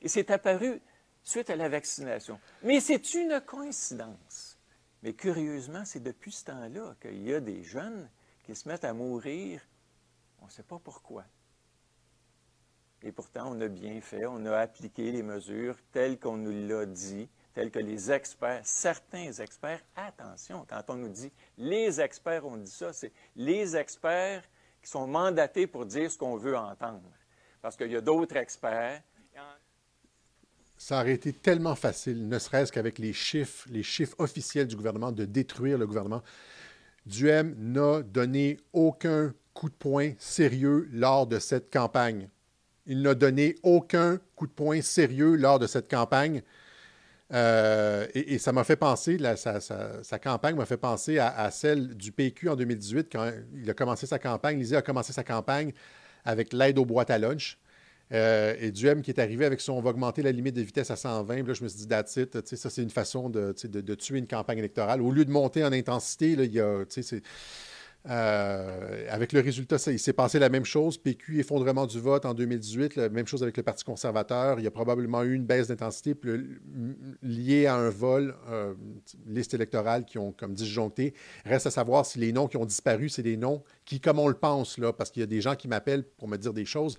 Et 0.00 0.08
c'est 0.08 0.30
apparu 0.30 0.80
suite 1.22 1.50
à 1.50 1.56
la 1.56 1.68
vaccination. 1.68 2.40
Mais 2.62 2.80
c'est 2.80 3.12
une 3.12 3.42
coïncidence. 3.42 4.49
Mais 5.02 5.14
curieusement, 5.14 5.84
c'est 5.84 6.02
depuis 6.02 6.32
ce 6.32 6.46
temps-là 6.46 6.94
qu'il 7.00 7.22
y 7.22 7.34
a 7.34 7.40
des 7.40 7.62
jeunes 7.62 8.08
qui 8.44 8.54
se 8.54 8.68
mettent 8.68 8.84
à 8.84 8.92
mourir. 8.92 9.60
On 10.40 10.46
ne 10.46 10.50
sait 10.50 10.62
pas 10.62 10.78
pourquoi. 10.78 11.24
Et 13.02 13.12
pourtant, 13.12 13.52
on 13.52 13.60
a 13.62 13.68
bien 13.68 14.00
fait, 14.00 14.26
on 14.26 14.44
a 14.44 14.58
appliqué 14.58 15.10
les 15.10 15.22
mesures 15.22 15.76
telles 15.92 16.18
qu'on 16.18 16.36
nous 16.36 16.68
l'a 16.68 16.84
dit 16.84 17.28
tels 17.54 17.70
que 17.70 17.78
les 17.78 18.12
experts, 18.12 18.60
certains 18.64 19.32
experts, 19.32 19.80
attention, 19.96 20.64
quand 20.68 20.82
on 20.88 20.94
nous 20.94 21.08
dit 21.08 21.32
les 21.58 22.00
experts 22.00 22.46
ont 22.46 22.56
dit 22.56 22.70
ça, 22.70 22.92
c'est 22.92 23.12
les 23.34 23.76
experts 23.76 24.44
qui 24.82 24.88
sont 24.90 25.06
mandatés 25.06 25.66
pour 25.66 25.86
dire 25.86 26.10
ce 26.10 26.18
qu'on 26.18 26.36
veut 26.36 26.56
entendre. 26.56 27.10
Parce 27.60 27.76
qu'il 27.76 27.90
y 27.90 27.96
a 27.96 28.00
d'autres 28.00 28.36
experts. 28.36 29.02
Ça 30.82 30.98
aurait 30.98 31.12
été 31.12 31.34
tellement 31.34 31.74
facile, 31.74 32.26
ne 32.26 32.38
serait-ce 32.38 32.72
qu'avec 32.72 32.98
les 32.98 33.12
chiffres, 33.12 33.68
les 33.70 33.82
chiffres 33.82 34.16
officiels 34.18 34.66
du 34.66 34.76
gouvernement, 34.76 35.12
de 35.12 35.26
détruire 35.26 35.76
le 35.76 35.86
gouvernement. 35.86 36.22
Duhem 37.04 37.54
n'a 37.58 38.00
donné 38.00 38.56
aucun 38.72 39.34
coup 39.52 39.68
de 39.68 39.74
poing 39.74 40.12
sérieux 40.18 40.88
lors 40.90 41.26
de 41.26 41.38
cette 41.38 41.70
campagne. 41.70 42.30
Il 42.86 43.02
n'a 43.02 43.14
donné 43.14 43.56
aucun 43.62 44.18
coup 44.34 44.46
de 44.46 44.52
poing 44.52 44.80
sérieux 44.80 45.34
lors 45.34 45.58
de 45.58 45.66
cette 45.66 45.90
campagne. 45.90 46.42
Euh, 47.34 48.06
et, 48.14 48.38
ça 48.38 48.50
m'a 48.52 48.64
fait 48.64 48.76
penser, 48.76 49.18
sa, 49.36 50.18
campagne 50.18 50.56
m'a 50.56 50.64
fait 50.64 50.78
penser 50.78 51.18
à, 51.18 51.50
celle 51.50 51.94
du 51.94 52.10
PQ 52.10 52.48
en 52.48 52.56
2018, 52.56 53.12
quand 53.12 53.30
il 53.54 53.68
a 53.68 53.74
commencé 53.74 54.06
sa 54.06 54.18
campagne. 54.18 54.58
Lisée 54.58 54.76
a 54.76 54.82
commencé 54.82 55.12
sa 55.12 55.24
campagne 55.24 55.74
avec 56.24 56.54
l'aide 56.54 56.78
aux 56.78 56.86
boîtes 56.86 57.10
à 57.10 57.18
lunch. 57.18 57.58
Euh, 58.12 58.54
et 58.60 58.72
Duhem 58.72 59.02
qui 59.02 59.10
est 59.10 59.20
arrivé 59.20 59.44
avec 59.44 59.60
son 59.60 59.74
on 59.74 59.80
va 59.80 59.90
augmenter 59.90 60.22
la 60.22 60.32
limite 60.32 60.56
de 60.56 60.62
vitesse 60.62 60.90
à 60.90 60.96
120. 60.96 61.46
Là, 61.46 61.54
je 61.54 61.62
me 61.62 61.68
suis 61.68 61.78
dit, 61.78 61.88
that's 61.88 62.16
it, 62.16 62.44
ça, 62.56 62.70
c'est 62.70 62.82
une 62.82 62.90
façon 62.90 63.30
de, 63.30 63.54
de, 63.64 63.94
tuer 63.94 64.18
une 64.18 64.26
campagne 64.26 64.58
électorale. 64.58 65.00
Au 65.00 65.10
lieu 65.12 65.24
de 65.24 65.30
monter 65.30 65.64
en 65.64 65.72
intensité, 65.72 66.34
là, 66.34 66.44
il 66.44 66.52
y 66.52 66.60
a, 66.60 66.84
euh, 68.08 69.06
avec 69.10 69.34
le 69.34 69.40
résultat, 69.40 69.76
il 69.88 69.98
s'est 69.98 70.14
passé 70.14 70.38
la 70.38 70.48
même 70.48 70.64
chose. 70.64 70.96
PQ, 70.96 71.40
effondrement 71.40 71.86
du 71.86 72.00
vote 72.00 72.24
en 72.24 72.32
2018, 72.32 72.96
la 72.96 73.08
même 73.10 73.26
chose 73.26 73.42
avec 73.42 73.56
le 73.56 73.62
Parti 73.62 73.84
conservateur. 73.84 74.58
Il 74.58 74.64
y 74.64 74.66
a 74.66 74.70
probablement 74.70 75.22
eu 75.22 75.34
une 75.34 75.44
baisse 75.44 75.68
d'intensité 75.68 76.14
liée 77.22 77.66
à 77.66 77.76
un 77.76 77.90
vol, 77.90 78.34
euh, 78.48 78.74
liste 79.26 79.54
électorale 79.54 80.04
qui 80.04 80.18
ont 80.18 80.32
comme 80.32 80.54
disjoncté. 80.54 81.14
Reste 81.44 81.66
à 81.66 81.70
savoir 81.70 82.06
si 82.06 82.18
les 82.18 82.32
noms 82.32 82.48
qui 82.48 82.56
ont 82.56 82.66
disparu, 82.66 83.08
c'est 83.08 83.22
des 83.22 83.36
noms 83.36 83.62
qui, 83.84 84.00
comme 84.00 84.18
on 84.18 84.28
le 84.28 84.34
pense, 84.34 84.78
là, 84.78 84.92
parce 84.92 85.10
qu'il 85.10 85.20
y 85.20 85.24
a 85.24 85.26
des 85.26 85.42
gens 85.42 85.54
qui 85.54 85.68
m'appellent 85.68 86.04
pour 86.04 86.28
me 86.28 86.38
dire 86.38 86.54
des 86.54 86.64
choses. 86.64 86.96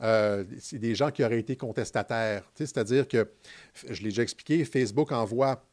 Euh, 0.00 0.44
c'est 0.58 0.78
des 0.78 0.94
gens 0.94 1.10
qui 1.10 1.24
auraient 1.24 1.38
été 1.38 1.56
contestataires. 1.56 2.50
C'est-à-dire 2.54 3.06
que, 3.06 3.28
je 3.88 4.02
l'ai 4.02 4.08
déjà 4.08 4.22
expliqué, 4.22 4.64
Facebook 4.64 5.12
envoie 5.12 5.64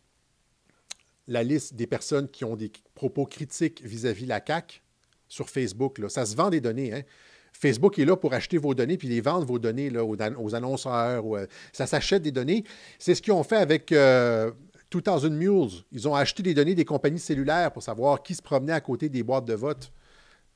la 1.28 1.44
liste 1.44 1.76
des 1.76 1.88
personnes 1.88 2.28
qui 2.28 2.44
ont 2.44 2.56
des 2.56 2.72
propos 2.96 3.26
critiques 3.26 3.82
vis-à-vis 3.84 4.26
la 4.26 4.42
CAC 4.42 4.82
sur 5.28 5.50
Facebook. 5.50 6.00
Ça 6.10 6.26
se 6.26 6.36
vend 6.36 6.50
des 6.50 6.62
données. 6.62 6.94
Hein. 6.94 7.04
Facebook 7.54 8.00
est 8.00 8.06
là 8.06 8.16
pour 8.16 8.34
acheter 8.34 8.58
vos 8.58 8.74
données 8.74 8.98
puis 8.98 9.08
les 9.08 9.22
vendre 9.22 9.46
vos 9.46 9.60
données 9.60 9.92
aux, 9.98 10.56
annonceurs. 10.56 11.38
Euh, 11.38 11.48
ça 11.74 11.88
s'achète 11.88 12.24
des 12.24 12.32
données. 12.32 12.64
C'est 12.98 13.16
ce 13.16 13.22
qu'ils 13.22 13.34
ont 13.34 13.44
fait 13.44 13.58
avec 13.58 13.92
euh, 13.92 14.52
2000 14.92 15.32
Mules. 15.32 15.84
Ils 15.92 16.08
ont 16.08 16.16
acheté 16.16 16.44
des 16.44 16.54
données 16.54 16.76
des 16.76 16.86
compagnies 16.86 17.20
cellulaires 17.20 17.72
pour 17.72 17.84
savoir 17.84 18.24
qui 18.24 18.36
se 18.36 18.42
promenait 18.42 18.74
à 18.74 18.82
côté 18.82 19.10
des 19.10 19.24
boîtes 19.24 19.46
de 19.46 19.54
vote. 19.54 19.92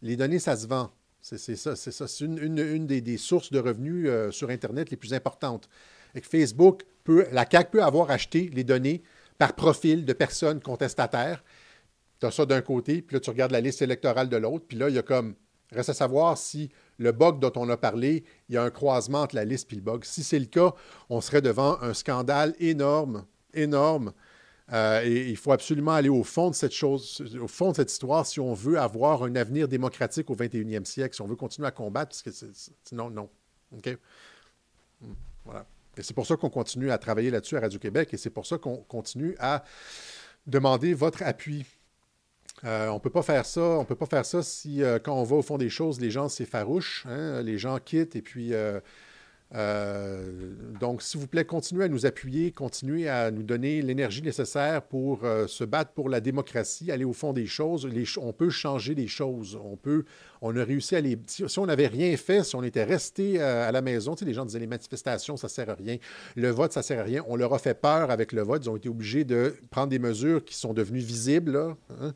Les 0.02 0.16
données, 0.16 0.40
ça 0.40 0.56
se 0.56 0.68
vend. 0.68 0.92
C'est 1.24 1.56
ça. 1.56 1.76
C'est 1.78 1.92
ça. 1.92 2.06
C'est 2.06 2.26
une, 2.26 2.86
des, 2.86 3.18
sources 3.18 3.50
de 3.50 3.58
revenus 3.58 4.08
euh, 4.10 4.30
sur 4.32 4.50
Internet 4.50 4.92
les 4.92 4.98
plus 4.98 5.14
importantes. 5.14 5.70
Et 6.16 6.22
Facebook 6.22 6.84
peut, 7.06 7.26
la 7.32 7.46
CAC 7.46 7.72
peut 7.72 7.82
avoir 7.82 8.12
acheté 8.12 8.52
les 8.54 8.66
données 8.66 9.02
par 9.38 9.56
profil 9.56 10.04
de 10.06 10.12
personnes 10.12 10.60
contestataires. 10.60 11.42
Tu 12.20 12.26
as 12.26 12.32
ça 12.32 12.46
d'un 12.46 12.62
côté, 12.62 13.02
puis 13.02 13.16
là, 13.16 13.20
tu 13.22 13.30
regardes 13.30 13.54
la 13.54 13.62
liste 13.62 13.82
électorale 13.82 14.28
de 14.28 14.36
l'autre, 14.36 14.66
puis 14.68 14.78
là, 14.78 14.90
il 14.90 14.96
y 14.96 15.00
a 15.00 15.02
comme. 15.02 15.36
Reste 15.72 15.90
à 15.90 15.94
savoir 15.94 16.38
si 16.38 16.70
le 17.00 17.12
bug 17.14 17.40
dont 17.40 17.54
on 17.56 17.68
a 17.70 17.78
parlé, 17.78 18.26
il 18.48 18.56
y 18.56 18.58
a 18.60 18.64
un 18.64 18.70
croisement 18.70 19.22
entre 19.22 19.36
la 19.36 19.46
liste 19.46 19.74
et 19.74 19.76
le 19.78 19.82
bug. 19.82 20.04
Si 20.04 20.24
c'est 20.24 20.38
le 20.38 20.46
cas, 20.46 20.74
on 21.10 21.20
serait 21.20 21.42
devant 21.42 21.82
un 21.82 21.96
scandale 21.96 22.54
énorme, 22.60 23.26
énorme. 23.56 24.12
Euh, 24.74 25.02
et 25.04 25.30
il 25.30 25.38
faut 25.38 25.52
absolument 25.52 25.92
aller 25.92 26.10
au 26.10 26.24
fond 26.24 26.50
de 26.50 26.56
cette 26.56 26.72
chose, 26.72 27.24
au 27.40 27.48
fond 27.48 27.72
de 27.72 27.76
cette 27.76 27.92
histoire 27.92 28.26
si 28.26 28.40
on 28.40 28.54
veut 28.54 28.80
avoir 28.80 29.24
un 29.24 29.36
avenir 29.36 29.68
démocratique 29.68 30.30
au 30.30 30.36
21e 30.36 30.86
siècle, 30.86 31.14
si 31.16 31.22
on 31.22 31.28
veut 31.28 31.36
continuer 31.36 31.68
à 31.68 31.72
combattre, 31.72 32.10
parce 32.10 32.24
que 32.24 32.48
sinon, 32.84 33.10
non. 33.10 33.30
OK? 33.78 33.98
Hmm, 35.02 35.14
voilà. 35.46 35.66
Et 35.98 36.02
c'est 36.02 36.14
pour 36.14 36.26
ça 36.26 36.36
qu'on 36.36 36.50
continue 36.50 36.90
à 36.90 36.98
travailler 36.98 37.30
là-dessus 37.30 37.56
à 37.58 37.60
Radio-Québec 37.60 38.14
et 38.14 38.18
c'est 38.18 38.32
pour 38.32 38.48
ça 38.48 38.58
qu'on 38.58 38.78
continue 38.78 39.36
à 39.40 39.64
demander 40.48 40.94
votre 40.94 41.22
appui. 41.22 41.66
Euh, 42.64 42.88
on 42.90 43.00
peut 43.00 43.10
pas 43.10 43.22
faire 43.22 43.46
ça. 43.46 43.62
On 43.62 43.86
peut 43.86 43.96
pas 43.96 44.06
faire 44.06 44.26
ça 44.26 44.42
si, 44.42 44.82
euh, 44.82 44.98
quand 45.00 45.14
on 45.14 45.24
va 45.24 45.36
au 45.36 45.42
fond 45.42 45.58
des 45.58 45.70
choses, 45.70 46.00
les 46.00 46.10
gens, 46.12 46.30
c'est 46.30 46.46
farouche. 46.46 47.06
Hein, 47.08 47.42
les 47.42 47.58
gens 47.58 47.78
quittent 47.80 48.16
et 48.16 48.22
puis 48.22 48.54
euh, 48.54 48.80
euh, 49.56 50.32
donc, 50.80 51.04
s'il 51.04 51.20
vous 51.20 51.28
plaît, 51.28 51.46
continuez 51.46 51.84
à 51.84 51.88
nous 51.88 52.06
appuyer, 52.06 52.52
continuez 52.52 53.08
à 53.08 53.30
nous 53.30 53.44
donner 53.44 53.82
l'énergie 53.82 54.24
nécessaire 54.24 54.82
pour 54.82 55.24
euh, 55.24 55.46
se 55.48 55.64
battre 55.64 55.92
pour 55.92 56.10
la 56.10 56.22
démocratie, 56.22 56.92
aller 56.92 57.06
au 57.06 57.14
fond 57.14 57.34
des 57.34 57.46
choses. 57.46 57.88
on 58.18 58.34
peut 58.34 58.50
changer 58.50 58.96
les 58.96 59.08
choses. 59.08 59.60
On 59.64 59.76
peut, 59.76 60.06
on 60.42 60.56
a 60.56 60.64
réussi 60.64 60.96
à 60.96 61.02
les. 61.02 61.20
Si, 61.28 61.60
on 61.60 61.68
n'avait 61.68 61.88
rien 61.88 62.16
fait, 62.18 62.44
si 62.44 62.56
on 62.56 62.64
était 62.64 62.84
resté 62.84 63.40
euh, 63.40 63.68
à 63.68 63.72
la 63.72 63.82
maison, 63.82 64.16
tu 64.16 64.20
sais, 64.20 64.26
les 64.26 64.34
gens 64.34 64.46
disaient 64.46 64.60
les 64.60 64.68
manifestations, 64.68 65.38
ça 65.38 65.48
ne 65.48 65.52
sert 65.52 65.70
à 65.70 65.76
rien. 65.76 65.98
Le 66.36 66.50
vote, 66.50 66.74
ça 66.74 66.80
ne 66.80 66.86
sert 66.86 67.00
à 67.00 67.04
rien. 67.04 67.24
On 67.28 67.36
leur 67.36 67.54
a 67.54 67.60
fait 67.60 67.80
peur 67.80 68.10
avec 68.10 68.32
le 68.32 68.42
vote. 68.42 68.64
Ils 68.66 68.70
ont 68.70 68.78
été 68.78 68.90
obligés 68.90 69.24
de 69.24 69.56
prendre 69.70 69.90
des 69.90 70.00
mesures 70.00 70.44
qui 70.44 70.56
sont 70.56 70.74
devenues 70.74 71.00
visibles. 71.00 71.76
Hein. 72.02 72.14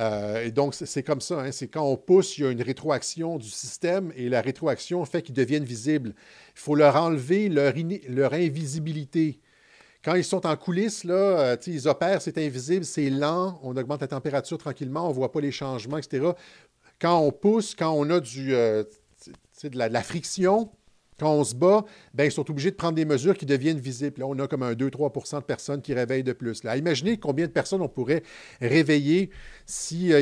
Euh, 0.00 0.44
et 0.44 0.50
donc, 0.50 0.74
c'est 0.74 1.02
comme 1.02 1.20
ça. 1.20 1.40
Hein. 1.40 1.52
c'est 1.52 1.68
quand 1.68 1.84
on 1.84 1.96
pousse, 1.96 2.38
il 2.38 2.44
y 2.44 2.46
a 2.46 2.50
une 2.50 2.62
rétroaction 2.62 3.36
du 3.36 3.48
système 3.50 4.12
et 4.16 4.28
la 4.28 4.40
rétroaction 4.40 5.04
fait 5.04 5.22
qu'ils 5.22 5.34
deviennent 5.34 5.64
visibles. 5.64 6.14
Il 6.54 6.60
faut 6.60 6.74
leur 6.74 6.96
enlever 6.96 7.48
leur, 7.48 8.32
invisibilité. 8.32 9.40
Quand 10.02 10.14
ils 10.14 10.24
sont 10.24 10.46
en 10.46 10.56
coulisses, 10.56 11.04
là, 11.04 11.56
ils 11.66 11.86
opèrent, 11.86 12.22
c'est 12.22 12.38
invisible, 12.38 12.86
c'est 12.86 13.10
lent, 13.10 13.60
on 13.62 13.76
augmente 13.76 14.00
la 14.00 14.08
température 14.08 14.56
tranquillement, 14.56 15.04
on 15.06 15.10
ne 15.10 15.14
voit 15.14 15.30
pas 15.30 15.42
les 15.42 15.52
changements, 15.52 15.98
etc. 15.98 16.30
Quand 16.98 17.18
on 17.20 17.30
pousse, 17.32 17.74
quand 17.74 17.92
on 17.92 18.08
a 18.08 18.20
du, 18.20 18.48
de, 18.48 18.86
la, 19.74 20.02
friction, 20.02 20.70
quand 21.20 21.32
on 21.32 21.44
se 21.44 21.54
bat, 21.54 21.84
ben, 22.14 22.24
ils 22.24 22.32
sont 22.32 22.50
obligés 22.50 22.70
de 22.70 22.76
prendre 22.76 22.94
des 22.94 23.04
mesures 23.04 23.36
qui 23.36 23.46
deviennent 23.46 23.78
visibles. 23.78 24.20
Là, 24.20 24.26
on 24.26 24.38
a 24.38 24.48
comme 24.48 24.62
un 24.62 24.72
2-3% 24.72 25.36
de 25.36 25.44
personnes 25.44 25.82
qui 25.82 25.92
réveillent 25.94 26.24
de 26.24 26.32
plus. 26.32 26.64
Là, 26.64 26.76
imaginez 26.78 27.18
combien 27.18 27.46
de 27.46 27.52
personnes 27.52 27.82
on 27.82 27.88
pourrait 27.88 28.22
réveiller 28.60 29.30
si 29.66 30.12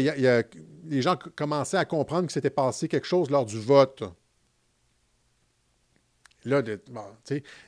les 0.85 1.03
gens 1.03 1.17
commençaient 1.37 1.77
à 1.77 1.85
comprendre 1.85 2.27
que 2.27 2.33
s'était 2.33 2.51
passé 2.51 2.89
quelque 2.89 3.07
chose 3.07 3.31
lors 3.31 3.47
du 3.47 3.61
vote. 3.61 4.03
Là, 6.45 6.63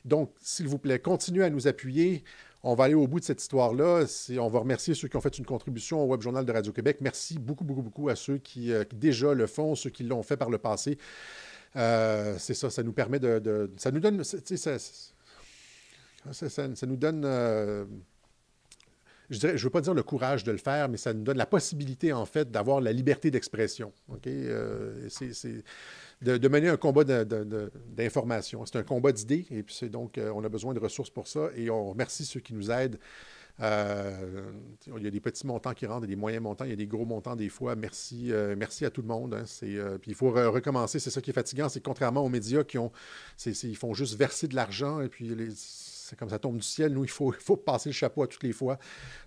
donc, 0.05 0.33
s'il 0.41 0.67
vous 0.67 0.77
plaît, 0.77 0.99
continuez 0.99 1.45
à 1.45 1.49
nous 1.49 1.67
appuyer. 1.67 2.23
On 2.63 2.75
va 2.75 2.83
aller 2.85 2.93
au 2.93 3.07
bout 3.07 3.19
de 3.19 3.25
cette 3.25 3.41
histoire-là. 3.41 4.05
On 4.37 4.47
va 4.49 4.59
remercier 4.59 4.93
ceux 4.93 5.07
qui 5.07 5.17
ont 5.17 5.21
fait 5.21 5.37
une 5.37 5.45
contribution 5.45 6.03
au 6.03 6.07
Web 6.07 6.21
Journal 6.21 6.45
de 6.45 6.51
Radio-Québec. 6.51 6.97
Merci 7.01 7.39
beaucoup, 7.39 7.63
beaucoup, 7.63 7.81
beaucoup 7.81 8.09
à 8.09 8.15
ceux 8.15 8.37
qui, 8.37 8.71
euh, 8.71 8.83
déjà 8.93 9.33
le 9.33 9.47
font, 9.47 9.73
ceux 9.75 9.89
qui 9.89 10.03
l'ont 10.03 10.21
fait 10.21 10.37
par 10.37 10.49
le 10.49 10.59
passé. 10.59 10.97
Euh, 11.75 12.35
c'est 12.37 12.53
ça, 12.53 12.69
ça 12.69 12.83
nous 12.83 12.93
permet 12.93 13.19
de. 13.19 13.71
ça 13.77 13.91
nous 13.91 13.99
donne. 13.99 14.23
Ça, 14.23 14.77
nous 16.85 16.97
donne. 16.97 17.23
Euh, 17.25 17.85
je 19.29 19.47
ne 19.47 19.57
veux 19.57 19.69
pas 19.69 19.81
dire 19.81 19.93
le 19.93 20.03
courage 20.03 20.43
de 20.43 20.51
le 20.51 20.57
faire, 20.57 20.89
mais 20.89 20.97
ça 20.97 21.13
nous 21.13 21.23
donne 21.23 21.37
la 21.37 21.45
possibilité, 21.45 22.11
en 22.11 22.25
fait, 22.25 22.51
d'avoir 22.51 22.81
la 22.81 22.91
liberté 22.91 23.31
d'expression. 23.31 23.93
OK? 24.09 24.27
c'est 25.09 25.63
de, 26.21 26.47
mener 26.47 26.69
un 26.69 26.77
combat 26.77 27.03
d'information. 27.03 28.65
C'est 28.65 28.77
un 28.77 28.83
combat 28.83 29.11
d'idées 29.11 29.45
et 29.49 29.63
puis 29.63 29.75
c'est 29.75 29.89
donc, 29.89 30.17
euh, 30.17 30.31
on 30.35 30.43
a 30.43 30.49
besoin 30.49 30.73
de 30.73 30.79
ressources 30.79 31.09
pour 31.09 31.27
ça 31.27 31.49
et 31.55 31.69
on 31.69 31.89
remercie 31.89 32.25
ceux 32.25 32.39
qui 32.39 32.53
nous 32.53 32.69
aident. 32.71 32.97
Euh, 33.59 34.51
il 34.87 35.03
y 35.03 35.07
a 35.07 35.11
des 35.11 35.19
petits 35.19 35.45
montants 35.45 35.73
qui 35.73 35.85
rentrent, 35.85 36.07
des 36.07 36.15
moyens 36.15 36.43
montants, 36.43 36.65
il 36.65 36.71
y 36.71 36.73
a 36.73 36.77
des 36.77 36.87
gros 36.87 37.05
montants 37.05 37.35
des 37.35 37.49
fois. 37.49 37.75
Merci, 37.75 38.31
euh, 38.31 38.55
merci 38.57 38.85
à 38.85 38.89
tout 38.89 39.01
le 39.01 39.07
monde. 39.07 39.33
Hein. 39.33 39.43
puis 40.01 40.11
il 40.11 40.15
faut 40.15 40.31
recommencer. 40.31 40.99
C'est 40.99 41.09
ça 41.09 41.21
qui 41.21 41.31
est 41.31 41.33
fatigant, 41.33 41.69
c'est 41.69 41.81
contrairement 41.81 42.21
aux 42.21 42.29
médias 42.29 42.63
qui 42.63 42.77
ont, 42.77 42.91
ils 43.45 43.77
font 43.77 43.93
juste 43.93 44.15
verser 44.15 44.47
de 44.47 44.55
l'argent 44.55 45.01
et 45.01 45.09
puis 45.09 45.35
c'est 45.55 46.17
comme 46.17 46.29
ça 46.29 46.39
tombe 46.39 46.57
du 46.57 46.63
ciel. 46.63 46.93
Nous, 46.93 47.03
il 47.03 47.09
faut, 47.09 47.33
il 47.33 47.39
faut 47.39 47.57
passer 47.57 47.89
le 47.89 47.93
chapeau 47.93 48.23
à 48.23 48.27
toutes 48.27 48.43
les 48.43 48.53
fois. 48.53 48.77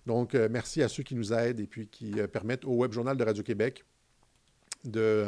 Donc, 0.06 0.34
merci 0.34 0.82
à 0.82 0.88
ceux 0.88 1.02
qui 1.02 1.14
nous 1.14 1.32
aident 1.32 1.60
et 1.60 1.66
puis 1.66 1.88
qui 1.88 2.12
permettent 2.32 2.64
au 2.64 2.74
Web 2.74 2.92
Journal 2.92 3.16
de 3.16 3.24
Radio-Québec 3.24 3.84
de 4.84 5.24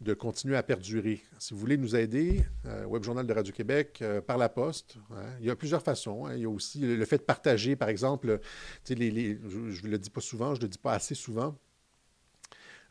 de 0.00 0.14
continuer 0.14 0.56
à 0.56 0.62
perdurer. 0.62 1.22
Si 1.38 1.52
vous 1.52 1.60
voulez 1.60 1.76
nous 1.76 1.94
aider, 1.94 2.44
euh, 2.66 2.84
Web 2.86 3.02
Journal 3.02 3.26
de 3.26 3.32
Radio-Québec, 3.32 3.98
euh, 4.00 4.20
par 4.20 4.38
la 4.38 4.48
poste, 4.48 4.96
hein, 5.10 5.26
il 5.40 5.46
y 5.46 5.50
a 5.50 5.56
plusieurs 5.56 5.82
façons. 5.82 6.26
Hein. 6.26 6.34
Il 6.36 6.42
y 6.42 6.46
a 6.46 6.48
aussi 6.48 6.80
le, 6.80 7.04
fait 7.04 7.18
de 7.18 7.22
partager, 7.22 7.76
par 7.76 7.90
exemple, 7.90 8.40
je 8.88 8.94
ne 8.94 9.88
le 9.88 9.98
dis 9.98 10.10
pas 10.10 10.20
souvent, 10.22 10.54
je 10.54 10.60
ne 10.60 10.64
le 10.64 10.68
dis 10.68 10.78
pas 10.78 10.94
assez 10.94 11.14
souvent, 11.14 11.54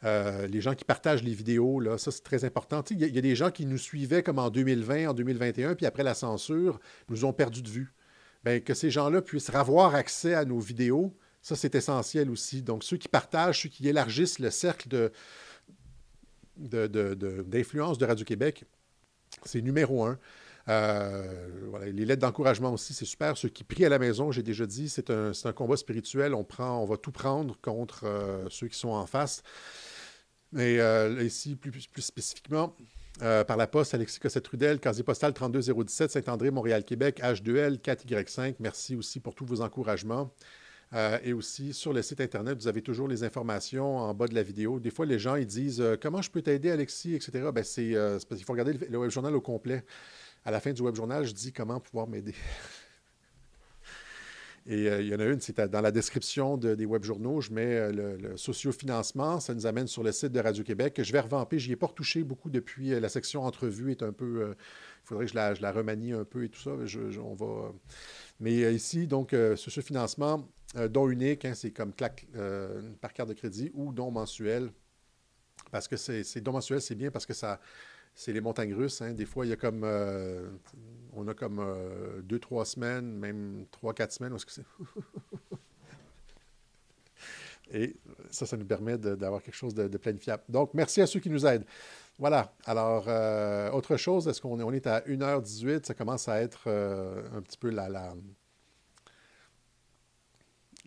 euh, 0.06 0.48
les 0.48 0.61
gens 0.61 0.76
qui 0.76 0.86
partagent 0.86 1.23
les 1.23 1.34
vidéos, 1.34 1.81
ça 1.98 2.11
c'est 2.11 2.23
très 2.23 2.45
important. 2.45 2.84
Il 2.91 2.99
y, 2.99 3.18
a 3.18 3.22
des 3.22 3.36
gens 3.36 3.52
qui 3.52 3.65
nous 3.65 3.77
suivaient 3.77 4.23
comme 4.23 4.40
en 4.40 4.49
2020, 4.49 5.10
en 5.10 5.14
2021, 5.14 5.76
puis 5.76 5.86
après 5.86 6.03
la 6.03 6.14
censure, 6.14 6.80
nous 7.10 7.26
ont 7.26 7.34
perdu 7.34 7.61
de 7.61 7.69
vue. 7.69 7.94
Bien, 8.45 8.61
que 8.61 8.73
ces 8.73 8.90
gens-là 8.90 9.22
puissent 9.22 9.53
avoir 9.53 9.95
accès 9.95 10.34
à 10.34 10.45
nos 10.45 10.60
vidéos, 10.60 11.14
ça 11.41 11.57
c'est 11.57 11.76
essentiel 11.76 12.30
aussi. 12.30 12.61
Donc 12.61 12.86
ceux 12.86 12.95
qui 12.95 13.10
partagent, 13.10 13.64
ceux 13.64 13.69
qui 13.69 13.88
élargissent 13.90 14.40
le 14.40 14.49
cercle 14.49 14.88
de, 14.88 15.11
d'influence 16.60 17.98
de, 17.98 18.06
Radio-Québec, 18.06 18.65
c'est 19.45 19.61
numéro 19.61 20.03
un. 20.06 20.19
Euh, 20.68 21.91
les 21.91 22.06
lettres 22.06 22.22
d'encouragement 22.22 22.73
aussi, 22.73 22.94
c'est 22.94 23.06
super. 23.06 23.38
Ceux 23.38 23.49
qui 23.49 23.64
prient 23.64 23.86
à 23.86 23.90
la 23.90 23.98
maison, 23.99 24.31
j'ai 24.31 24.44
déjà 24.44 24.65
dit, 24.65 24.90
c'est 24.90 25.10
un, 25.10 25.53
combat 25.53 25.77
spirituel. 25.77 26.36
On, 26.36 26.44
prend, 26.44 26.81
on 26.81 26.86
va 26.86 26.98
tout 26.98 27.11
prendre 27.11 27.57
contre 27.61 28.06
euh, 28.06 28.45
ceux 28.49 28.68
qui 28.68 28.77
sont 28.77 28.90
en 28.90 29.07
face. 29.07 29.41
Mais 30.52 30.80
euh, 30.80 31.23
ici, 31.23 31.56
plus, 31.56 31.88
plus 31.88 32.02
spécifiquement, 32.02 32.76
par 33.19 33.57
la 33.57 33.68
poste, 33.68 33.94
Alexis 33.94 34.19
Cossette-Trudel, 34.19 34.80
casier 34.80 35.03
postal 35.03 35.34
32017, 35.34 36.11
Saint-André, 36.11 36.52
Montréal, 36.52 36.86
Québec, 36.86 37.19
H2L 37.22 37.80
4Y5. 37.80 38.56
Merci 38.60 38.95
aussi 38.95 39.19
pour 39.19 39.36
tous 39.36 39.45
vos 39.45 39.61
encouragements. 39.61 40.31
Euh, 40.93 41.19
et 41.23 41.33
aussi, 41.33 41.73
sur 41.73 41.93
le 41.93 42.01
site 42.01 42.19
Internet, 42.19 42.57
vous 42.57 42.67
avez 42.67 42.81
toujours 42.81 43.07
les 43.07 43.23
informations 43.23 43.97
en 43.97 44.13
bas 44.13 44.27
de 44.27 44.33
la 44.33 44.41
vidéo. 44.41 44.79
Des 44.79 44.89
fois, 44.89 45.05
les 45.05 45.19
gens 45.19 45.35
ils 45.35 45.45
disent 45.45 45.81
euh, 45.81 45.95
Comment 46.01 46.21
je 46.21 46.31
peux 46.31 46.41
t'aider, 46.41 46.71
Alexis 46.71 47.13
etc. 47.13 47.49
Ben, 47.53 47.63
c'est 47.63 47.95
euh, 47.95 48.13
parce 48.27 48.37
qu'il 48.37 48.43
faut 48.45 48.53
regarder 48.53 48.73
le, 48.73 48.97
web 48.97 49.11
journal 49.11 49.35
au 49.35 49.41
complet. 49.41 49.83
À 50.45 50.51
la 50.51 50.59
fin 50.59 50.73
du 50.73 50.81
web 50.81 50.95
journal, 50.95 51.25
je 51.25 51.33
dis 51.33 51.53
comment 51.53 51.79
pouvoir 51.79 52.07
m'aider. 52.07 52.33
Et 54.65 54.85
il 54.85 55.07
y 55.07 55.15
en 55.15 55.19
a 55.19 55.25
une, 55.25 55.39
c'est 55.39 55.59
dans 55.59 55.81
la 55.81 55.91
description 55.91 56.55
des 56.55 56.85
web 56.85 57.03
journaux, 57.03 57.41
je 57.41 57.51
mets 57.51 57.91
le, 57.91 58.17
le 58.17 58.37
sociofinancement. 58.37 59.39
Ça 59.39 59.55
nous 59.55 59.65
amène 59.65 59.87
sur 59.87 60.03
le 60.03 60.11
site 60.11 60.31
de 60.31 60.39
Radio-Québec. 60.39 61.01
Je 61.01 61.11
vais 61.11 61.21
revamper. 61.21 61.57
Je 61.57 61.67
n'y 61.67 61.73
ai 61.73 61.75
pas 61.75 61.87
retouché 61.87 62.23
beaucoup 62.23 62.51
depuis. 62.51 62.89
La 62.99 63.09
section 63.09 63.45
entrevue 63.45 63.89
est 63.91 64.03
un 64.03 64.11
peu. 64.11 64.53
il 64.55 65.07
faudrait 65.07 65.25
que 65.25 65.31
je 65.31 65.61
la, 65.61 65.71
remanie 65.71 66.11
un 66.11 66.23
peu 66.23 66.43
et 66.43 66.49
tout 66.49 66.59
ça. 66.59 66.71
on 67.19 67.33
va. 67.33 67.71
Mais 68.39 68.75
ici, 68.75 69.07
donc, 69.07 69.31
ce 69.31 69.81
financement, 69.81 70.47
euh, 70.75 70.87
don 70.87 71.09
unique, 71.09 71.45
hein, 71.45 71.55
c'est 71.55 71.71
comme 71.71 71.93
claque 71.93 72.27
euh, 72.35 72.93
par 73.01 73.11
carte 73.13 73.29
de 73.29 73.33
crédit 73.33 73.71
ou 73.73 73.91
don 73.91 74.11
mensuel. 74.11 74.71
Parce 75.71 75.87
que 75.87 75.97
c'est 75.97 76.41
don 76.41 76.51
mensuel, 76.51 76.81
c'est 76.81 76.95
bien 76.95 77.11
parce 77.11 77.25
que 77.25 77.33
ça 77.33 77.59
c'est 78.13 78.33
les 78.33 78.41
montagnes 78.41 78.73
russes. 78.73 79.01
Hein. 79.01 79.13
Des 79.13 79.25
fois, 79.25 79.45
il 79.45 79.49
y 79.49 79.53
a 79.53 79.55
comme 79.55 79.83
euh, 79.83 80.49
on 81.13 81.27
a 81.27 81.33
comme 81.33 81.63
deux, 82.23 82.39
trois 82.39 82.65
semaines, 82.65 83.11
même 83.13 83.65
trois, 83.71 83.93
quatre 83.93 84.11
semaines. 84.11 84.35
Et 87.71 87.95
ça, 88.31 88.47
ça 88.47 88.57
nous 88.57 88.65
permet 88.65 88.97
d'avoir 88.97 89.43
quelque 89.43 89.55
chose 89.55 89.75
de, 89.75 89.95
planifiable. 89.97 90.41
Donc, 90.49 90.73
merci 90.73 91.01
à 91.01 91.07
ceux 91.07 91.19
qui 91.19 91.29
nous 91.29 91.45
aident. 91.45 91.65
Voilà. 92.17 92.51
Alors, 92.65 93.07
autre 93.75 93.95
chose, 93.95 94.27
est-ce 94.27 94.41
qu'on 94.41 94.59
est, 94.59 94.63
on 94.63 94.71
est 94.71 94.87
à 94.87 95.01
1h18? 95.01 95.85
Ça 95.85 95.93
commence 95.93 96.27
à 96.27 96.41
être 96.41 96.67
un 96.67 97.41
petit 97.43 97.59
peu 97.59 97.69
la, 97.69 97.87
la, 97.87 98.15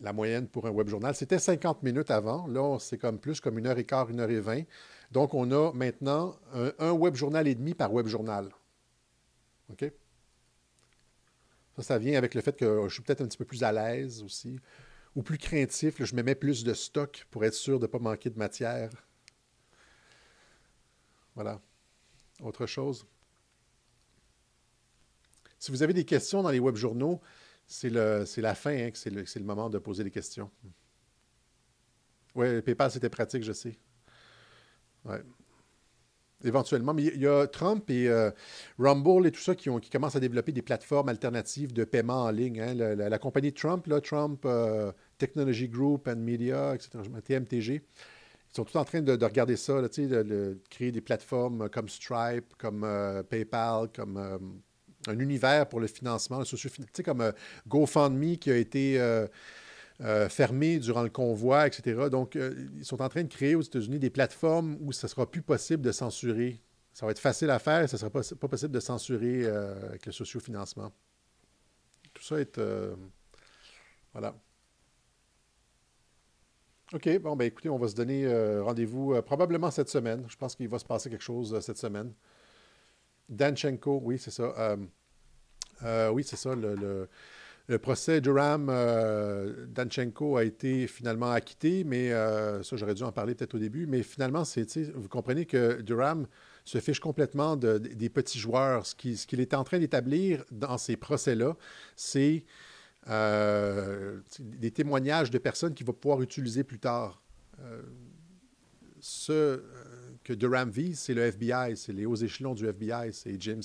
la 0.02 0.12
moyenne 0.12 0.48
pour 0.48 0.66
un 0.66 0.70
web 0.70 0.88
journal. 0.88 1.14
C'était 1.14 1.38
50 1.38 1.82
minutes 1.82 2.10
avant. 2.10 2.46
Là, 2.48 2.78
c'est 2.80 2.98
comme 2.98 3.18
plus 3.18 3.40
comme 3.40 3.58
une 3.58 3.66
heure 3.66 3.78
et 3.78 3.84
quart, 3.84 4.10
une 4.10 4.20
heure 4.20 4.30
et 4.30 4.40
vingt. 4.40 4.64
Donc, 5.12 5.32
on 5.32 5.50
a 5.52 5.72
maintenant 5.72 6.36
un, 6.78 6.90
web 6.90 7.14
journal 7.14 7.46
et 7.46 7.54
demi 7.54 7.74
par 7.74 7.92
web 7.92 8.06
journal. 8.06 8.50
OK? 9.70 9.90
Ça, 11.76 11.82
ça 11.82 11.98
vient 11.98 12.18
avec 12.18 12.34
le 12.34 12.40
fait 12.40 12.56
que 12.56 12.88
je 12.88 12.92
suis 12.92 13.02
peut-être 13.02 13.22
un 13.22 13.26
petit 13.26 13.38
peu 13.38 13.44
plus 13.44 13.62
à 13.62 13.72
l'aise 13.72 14.22
aussi, 14.22 14.58
ou 15.14 15.22
plus 15.22 15.38
craintif. 15.38 16.02
je 16.02 16.14
me 16.16 16.22
mets 16.22 16.34
plus 16.34 16.64
de 16.64 16.74
stock 16.74 17.26
pour 17.30 17.44
être 17.44 17.54
sûr 17.54 17.78
de 17.78 17.86
ne 17.86 17.90
pas 17.90 17.98
manquer 17.98 18.28
de 18.28 18.38
matière. 18.38 18.90
Voilà. 21.34 21.60
Autre 22.42 22.66
chose? 22.66 23.06
Si 25.60 25.70
vous 25.70 25.84
avez 25.84 25.92
des 25.92 26.04
questions 26.04 26.42
dans 26.42 26.50
les 26.50 26.58
web 26.58 26.74
journaux, 26.74 27.20
c'est 27.66 27.90
la 27.90 28.54
fin, 28.54 28.76
hein, 28.76 28.90
c'est 28.94 29.10
le, 29.10 29.44
moment 29.44 29.70
de 29.70 29.78
poser 29.78 30.04
des 30.04 30.10
questions. 30.10 30.50
Oui, 32.34 32.62
PayPal, 32.62 32.90
c'était 32.90 33.10
pratique, 33.10 33.42
je 33.42 33.52
sais. 33.52 33.78
Éventuellement. 36.44 36.94
Mais 36.94 37.04
il 37.04 37.20
y 37.20 37.26
a 37.26 37.46
Trump 37.46 37.88
et 37.90 38.08
euh, 38.08 38.30
Rumble 38.78 39.26
et 39.26 39.30
tout 39.30 39.40
ça 39.40 39.54
qui, 39.54 39.70
commencent 39.90 40.16
à 40.16 40.20
développer 40.20 40.52
des 40.52 40.62
plateformes 40.62 41.08
alternatives 41.08 41.72
de 41.72 41.84
paiement 41.84 42.24
en 42.24 42.30
ligne. 42.30 42.60
Hein. 42.60 42.74
La, 42.74 43.18
compagnie 43.18 43.52
Trump, 43.52 43.88
Trump 44.02 44.42
euh, 44.44 44.92
Technology 45.18 45.68
Group 45.68 46.08
and 46.08 46.16
Media, 46.16 46.74
etc., 46.74 46.98
TMTG, 47.24 47.74
ils 47.74 48.56
sont 48.56 48.64
tous 48.64 48.76
en 48.76 48.84
train 48.84 49.00
de, 49.00 49.12
regarder 49.12 49.56
ça, 49.56 49.80
de, 49.80 50.58
créer 50.68 50.92
des 50.92 51.00
plateformes 51.00 51.68
comme 51.70 51.88
Stripe, 51.88 52.54
comme 52.58 52.84
euh, 52.84 53.22
PayPal, 53.22 53.88
comme 53.94 54.62
un 55.08 55.18
univers 55.18 55.68
pour 55.68 55.80
le 55.80 55.86
financement, 55.86 56.38
le 56.38 56.44
socio 56.44 56.70
Tu 56.70 56.82
sais, 56.92 57.02
comme 57.02 57.20
euh, 57.20 57.32
GoFundMe 57.68 58.36
qui 58.36 58.50
a 58.50 58.56
été 58.56 59.00
euh, 59.00 59.26
euh, 60.00 60.28
fermé 60.28 60.78
durant 60.78 61.02
le 61.02 61.10
convoi, 61.10 61.66
etc. 61.66 62.08
Donc, 62.10 62.34
ils 62.36 62.84
sont 62.84 63.00
en 63.02 63.08
train 63.08 63.22
de 63.22 63.28
créer 63.28 63.54
aux 63.54 63.62
États-Unis 63.62 63.98
des 63.98 64.10
plateformes 64.10 64.76
où 64.80 64.92
ce 64.92 65.06
ne 65.06 65.08
sera 65.08 65.30
plus 65.30 65.42
possible 65.42 65.82
de 65.82 65.92
censurer. 65.92 66.60
Ça 66.92 67.06
va 67.06 67.12
être 67.12 67.18
facile 67.18 67.50
à 67.50 67.58
faire, 67.58 67.88
ce 67.88 67.96
ne 67.96 68.00
sera 68.00 68.10
pas, 68.10 68.20
pas, 68.38 68.48
possible 68.48 68.72
de 68.72 68.80
censurer 68.80 69.46
avec 69.46 70.04
le 70.06 70.12
sociofinancement. 70.12 70.92
Tout 72.12 72.22
ça 72.22 72.38
est... 72.38 72.60
voilà. 74.12 74.34
OK, 76.92 77.18
bon, 77.20 77.34
ben 77.36 77.46
écoutez, 77.46 77.70
on 77.70 77.78
va 77.78 77.88
se 77.88 77.94
donner 77.94 78.28
rendez-vous 78.60 79.22
probablement 79.22 79.70
cette 79.70 79.88
semaine. 79.88 80.26
Je 80.28 80.36
pense 80.36 80.54
qu'il 80.54 80.68
va 80.68 80.78
se 80.78 80.84
passer 80.84 81.08
quelque 81.08 81.24
chose 81.24 81.58
cette 81.60 81.78
semaine. 81.78 82.12
Danchenko, 83.32 84.00
oui, 84.04 84.18
c'est 84.18 84.30
ça. 84.30 84.54
Euh, 84.58 84.76
euh, 85.84 86.10
oui, 86.10 86.22
c'est 86.24 86.36
ça. 86.36 86.54
Le, 86.54 87.08
procès 87.78 88.20
Durham 88.20 88.68
euh, 88.68 89.66
Danchenko 89.68 90.36
a 90.36 90.44
été 90.44 90.86
finalement 90.86 91.30
acquitté, 91.30 91.84
mais 91.84 92.10
ça, 92.10 92.76
j'aurais 92.76 92.94
dû 92.94 93.02
en 93.02 93.12
parler 93.12 93.34
peut-être 93.34 93.54
au 93.54 93.58
début. 93.58 93.86
Mais 93.86 94.02
finalement, 94.02 94.44
c'est, 94.44 94.90
vous 94.94 95.08
comprenez 95.08 95.46
que 95.46 95.80
Durham, 95.80 96.26
se 96.64 96.78
fiche 96.78 97.00
complètement 97.00 97.56
des 97.56 98.08
petits 98.08 98.38
joueurs. 98.38 98.86
Ce 98.86 98.94
qu'il 98.94 99.40
est 99.40 99.54
en 99.54 99.64
train 99.64 99.80
d'établir 99.80 100.44
dans 100.52 100.78
ces 100.78 100.96
procès-là, 100.96 101.56
c'est 101.96 102.44
des 103.08 104.70
témoignages 104.70 105.30
de 105.30 105.38
personnes 105.38 105.74
qu'il 105.74 105.86
va 105.86 105.92
pouvoir 105.92 106.20
utiliser 106.20 106.62
plus 106.62 106.78
tard. 106.78 107.22
Ce 109.00 109.60
que 110.24 110.32
Durham 110.32 110.70
vise, 110.70 111.00
c'est 111.00 111.14
le 111.14 111.22
FBI, 111.22 111.76
c'est 111.76 111.92
les 111.92 112.06
hauts 112.06 112.16
échelons 112.16 112.54
du 112.54 112.66
FBI, 112.66 113.12
c'est 113.12 113.40
James, 113.40 113.62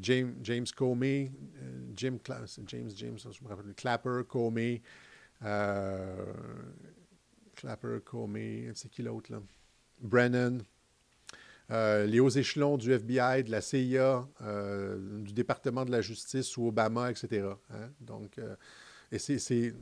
James, 0.00 0.34
James 0.42 0.66
Comey, 0.76 1.32
Jim, 1.94 2.18
James, 2.66 2.90
James, 2.96 3.18
je 3.18 3.44
me 3.44 3.48
rappelle, 3.48 3.74
Clapper, 3.74 4.22
Comey, 4.28 4.82
Clapper, 7.54 7.98
Comey, 8.04 8.72
c'est 8.74 8.90
qui 8.90 9.02
l'autre 9.02 9.32
là? 9.32 9.40
Brennan, 10.00 10.62
euh, 11.70 12.04
les 12.06 12.20
hauts 12.20 12.28
échelons 12.28 12.76
du 12.76 12.92
FBI, 12.92 13.44
de 13.44 13.50
la 13.50 13.60
CIA, 13.60 14.28
euh, 14.42 15.22
du 15.22 15.32
département 15.32 15.84
de 15.84 15.90
la 15.90 16.02
justice 16.02 16.56
ou 16.56 16.68
Obama, 16.68 17.10
etc. 17.10 17.46
Hein? 17.70 17.90
Donc, 18.00 18.38
euh, 18.38 18.54
et 19.10 19.18
c'est. 19.18 19.74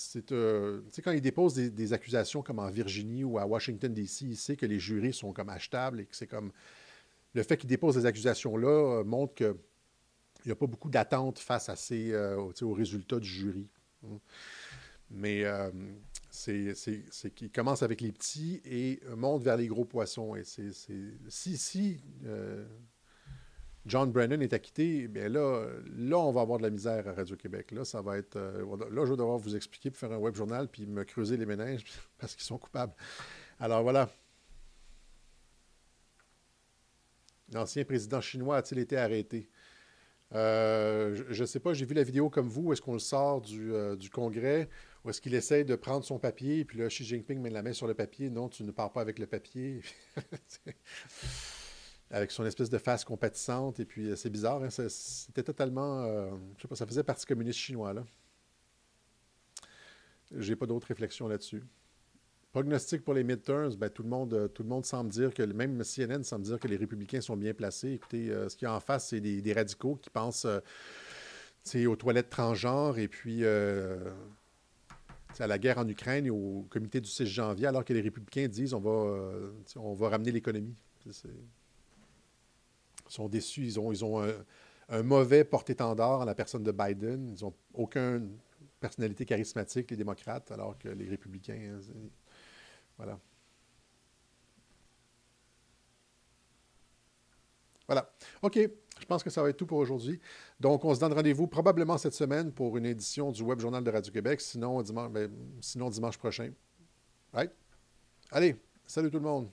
C'est 0.00 1.02
quand 1.02 1.12
il 1.12 1.20
dépose 1.20 1.54
des, 1.54 1.92
accusations 1.92 2.42
comme 2.42 2.58
en 2.58 2.70
Virginie 2.70 3.24
ou 3.24 3.38
à 3.38 3.46
Washington, 3.46 3.92
D.C., 3.92 4.26
il 4.26 4.36
sait 4.36 4.56
que 4.56 4.66
les 4.66 4.78
jurys 4.78 5.12
sont 5.12 5.32
comme 5.32 5.48
achetables 5.48 6.00
et 6.00 6.06
que 6.06 6.16
c'est 6.16 6.26
comme. 6.26 6.52
Le 7.32 7.44
fait 7.44 7.56
qu'il 7.56 7.68
dépose 7.68 7.94
des 7.94 8.06
accusations-là 8.06 9.04
montre 9.04 9.34
qu'il 9.34 9.54
n'y 10.46 10.50
a 10.50 10.56
pas 10.56 10.66
beaucoup 10.66 10.90
d'attente 10.90 11.38
face 11.38 11.68
à 11.68 11.76
ces, 11.76 12.12
aux 12.14 12.72
résultats 12.72 13.20
du 13.20 13.28
jury. 13.28 13.68
Hein. 14.04 14.18
Mais 15.10 15.44
c'est 16.30 17.34
qu'il 17.34 17.50
commence 17.50 17.82
avec 17.82 18.00
les 18.00 18.12
petits 18.12 18.60
et 18.64 19.00
monte 19.16 19.42
vers 19.42 19.56
les 19.56 19.66
gros 19.66 19.84
poissons. 19.84 20.34
Et 20.34 20.44
c'est 20.44 20.72
si, 21.28 21.56
si 21.56 22.00
euh, 22.24 22.66
John 23.90 24.12
Brennan 24.12 24.40
est 24.40 24.52
acquitté, 24.52 25.08
bien 25.08 25.28
là, 25.28 25.66
là, 25.96 26.16
on 26.16 26.30
va 26.30 26.42
avoir 26.42 26.58
de 26.58 26.62
la 26.62 26.70
misère 26.70 27.08
à 27.08 27.12
Radio-Québec. 27.12 27.72
Là, 27.72 27.84
ça 27.84 28.00
va 28.00 28.18
être. 28.18 28.36
Euh, 28.36 28.64
là, 28.88 29.04
je 29.04 29.10
vais 29.10 29.16
devoir 29.16 29.36
vous 29.36 29.56
expliquer 29.56 29.90
pour 29.90 29.98
faire 29.98 30.12
un 30.12 30.18
web 30.18 30.32
journal 30.36 30.68
puis 30.68 30.86
me 30.86 31.02
creuser 31.02 31.36
les 31.36 31.44
méninges 31.44 31.82
parce 32.18 32.36
qu'ils 32.36 32.44
sont 32.44 32.56
coupables. 32.56 32.92
Alors 33.58 33.82
voilà. 33.82 34.08
L'ancien 37.52 37.84
président 37.84 38.20
chinois 38.20 38.58
a-t-il 38.58 38.80
été 38.80 38.96
arrêté? 38.96 39.48
Euh, 40.36 41.24
je 41.28 41.40
ne 41.40 41.46
sais 41.46 41.58
pas, 41.58 41.74
j'ai 41.74 41.84
vu 41.84 41.94
la 41.94 42.04
vidéo 42.04 42.30
comme 42.30 42.48
vous. 42.48 42.72
Est-ce 42.72 42.80
qu'on 42.80 42.92
le 42.92 43.00
sort 43.00 43.40
du, 43.40 43.72
du 43.98 44.08
Congrès? 44.08 44.68
Ou 45.04 45.10
est-ce 45.10 45.20
qu'il 45.20 45.34
essaie 45.34 45.64
de 45.64 45.74
prendre 45.74 46.04
son 46.04 46.20
papier, 46.20 46.64
puis 46.64 46.78
là, 46.78 46.86
Xi 46.86 47.04
Jinping 47.04 47.40
met 47.40 47.50
la 47.50 47.64
main 47.64 47.72
sur 47.72 47.88
le 47.88 47.94
papier. 47.94 48.30
Non, 48.30 48.48
tu 48.48 48.62
ne 48.62 48.70
pars 48.70 48.92
pas 48.92 49.00
avec 49.00 49.18
le 49.18 49.26
papier. 49.26 49.80
avec 52.10 52.30
son 52.30 52.44
espèce 52.44 52.70
de 52.70 52.78
face 52.78 53.04
compatissante. 53.04 53.80
Et 53.80 53.84
puis, 53.84 54.10
euh, 54.10 54.16
c'est 54.16 54.30
bizarre. 54.30 54.62
Hein, 54.62 54.70
c'était 54.70 55.42
totalement. 55.42 56.02
Euh, 56.02 56.30
je 56.56 56.62
sais 56.62 56.68
pas, 56.68 56.76
ça 56.76 56.86
faisait 56.86 57.04
partie 57.04 57.26
communiste 57.26 57.58
chinois, 57.58 57.92
là. 57.92 58.04
J'ai 60.36 60.54
pas 60.54 60.66
d'autres 60.66 60.86
réflexions 60.86 61.26
là-dessus. 61.26 61.62
Prognostic 62.52 63.04
pour 63.04 63.14
les 63.14 63.24
midterms, 63.24 63.74
ben, 63.76 63.90
tout, 63.90 64.02
le 64.02 64.08
monde, 64.08 64.34
euh, 64.34 64.48
tout 64.48 64.62
le 64.62 64.68
monde 64.68 64.84
semble 64.84 65.10
dire 65.10 65.34
que, 65.34 65.42
même 65.42 65.82
CNN 65.84 66.22
semble 66.22 66.44
dire 66.44 66.58
que 66.58 66.68
les 66.68 66.76
républicains 66.76 67.20
sont 67.20 67.36
bien 67.36 67.54
placés. 67.54 67.92
Écoutez, 67.92 68.28
ce 68.48 68.56
qu'il 68.56 68.66
y 68.66 68.68
a 68.68 68.74
en 68.74 68.80
face, 68.80 69.08
c'est 69.08 69.20
des, 69.20 69.52
radicaux 69.52 69.96
qui 69.96 70.10
pensent 70.10 70.46
aux 70.46 71.96
toilettes 71.96 72.30
transgenres 72.30 72.98
et 72.98 73.08
puis 73.08 73.44
à 75.38 75.46
la 75.46 75.58
guerre 75.58 75.78
en 75.78 75.88
Ukraine 75.88 76.26
et 76.26 76.30
au 76.30 76.66
comité 76.70 77.00
du 77.00 77.08
6 77.08 77.26
janvier, 77.26 77.66
alors 77.66 77.84
que 77.84 77.92
les 77.92 78.00
républicains 78.00 78.48
disent 78.48 78.74
on 78.74 78.80
va, 78.80 78.90
euh, 78.90 79.52
on 79.76 79.94
va 79.94 80.08
ramener 80.08 80.32
l'économie. 80.32 80.74
Sont 83.12 83.28
déçus. 83.28 83.64
Ils 83.64 83.80
ont, 83.80 83.92
ils 83.92 84.04
ont 84.04 84.22
un, 84.88 85.02
mauvais 85.02 85.44
porte-étendard 85.44 86.20
en 86.20 86.24
la 86.24 86.34
personne 86.34 86.62
de 86.62 86.72
Biden. 86.72 87.34
Ils 87.36 87.44
n'ont 87.44 87.54
aucune 87.74 88.36
personnalité 88.80 89.24
charismatique, 89.24 89.90
les 89.90 89.96
démocrates, 89.96 90.50
alors 90.50 90.78
que 90.78 90.88
les 90.88 91.08
républicains. 91.08 91.78
Hein, 91.78 92.08
voilà. 92.96 93.18
Voilà. 97.86 98.12
OK. 98.42 98.58
Je 99.00 99.06
pense 99.06 99.22
que 99.22 99.30
ça 99.30 99.42
va 99.42 99.48
être 99.48 99.56
tout 99.56 99.66
pour 99.66 99.78
aujourd'hui. 99.78 100.20
Donc, 100.60 100.84
on 100.84 100.94
se 100.94 101.00
donne 101.00 101.12
rendez-vous 101.14 101.46
probablement 101.46 101.96
cette 101.96 102.12
semaine 102.12 102.52
pour 102.52 102.76
une 102.76 102.84
édition 102.84 103.32
du 103.32 103.42
Web 103.42 103.58
Journal 103.58 103.82
de 103.82 103.90
Radio-Québec, 103.90 104.40
sinon 104.40 104.82
dimanche, 104.82 105.10
ben, 105.10 105.30
sinon 105.60 105.88
dimanche 105.88 106.18
prochain. 106.18 106.52
Allez, 108.30 108.56
salut 108.86 109.10
tout 109.10 109.18
le 109.18 109.24
monde. 109.24 109.50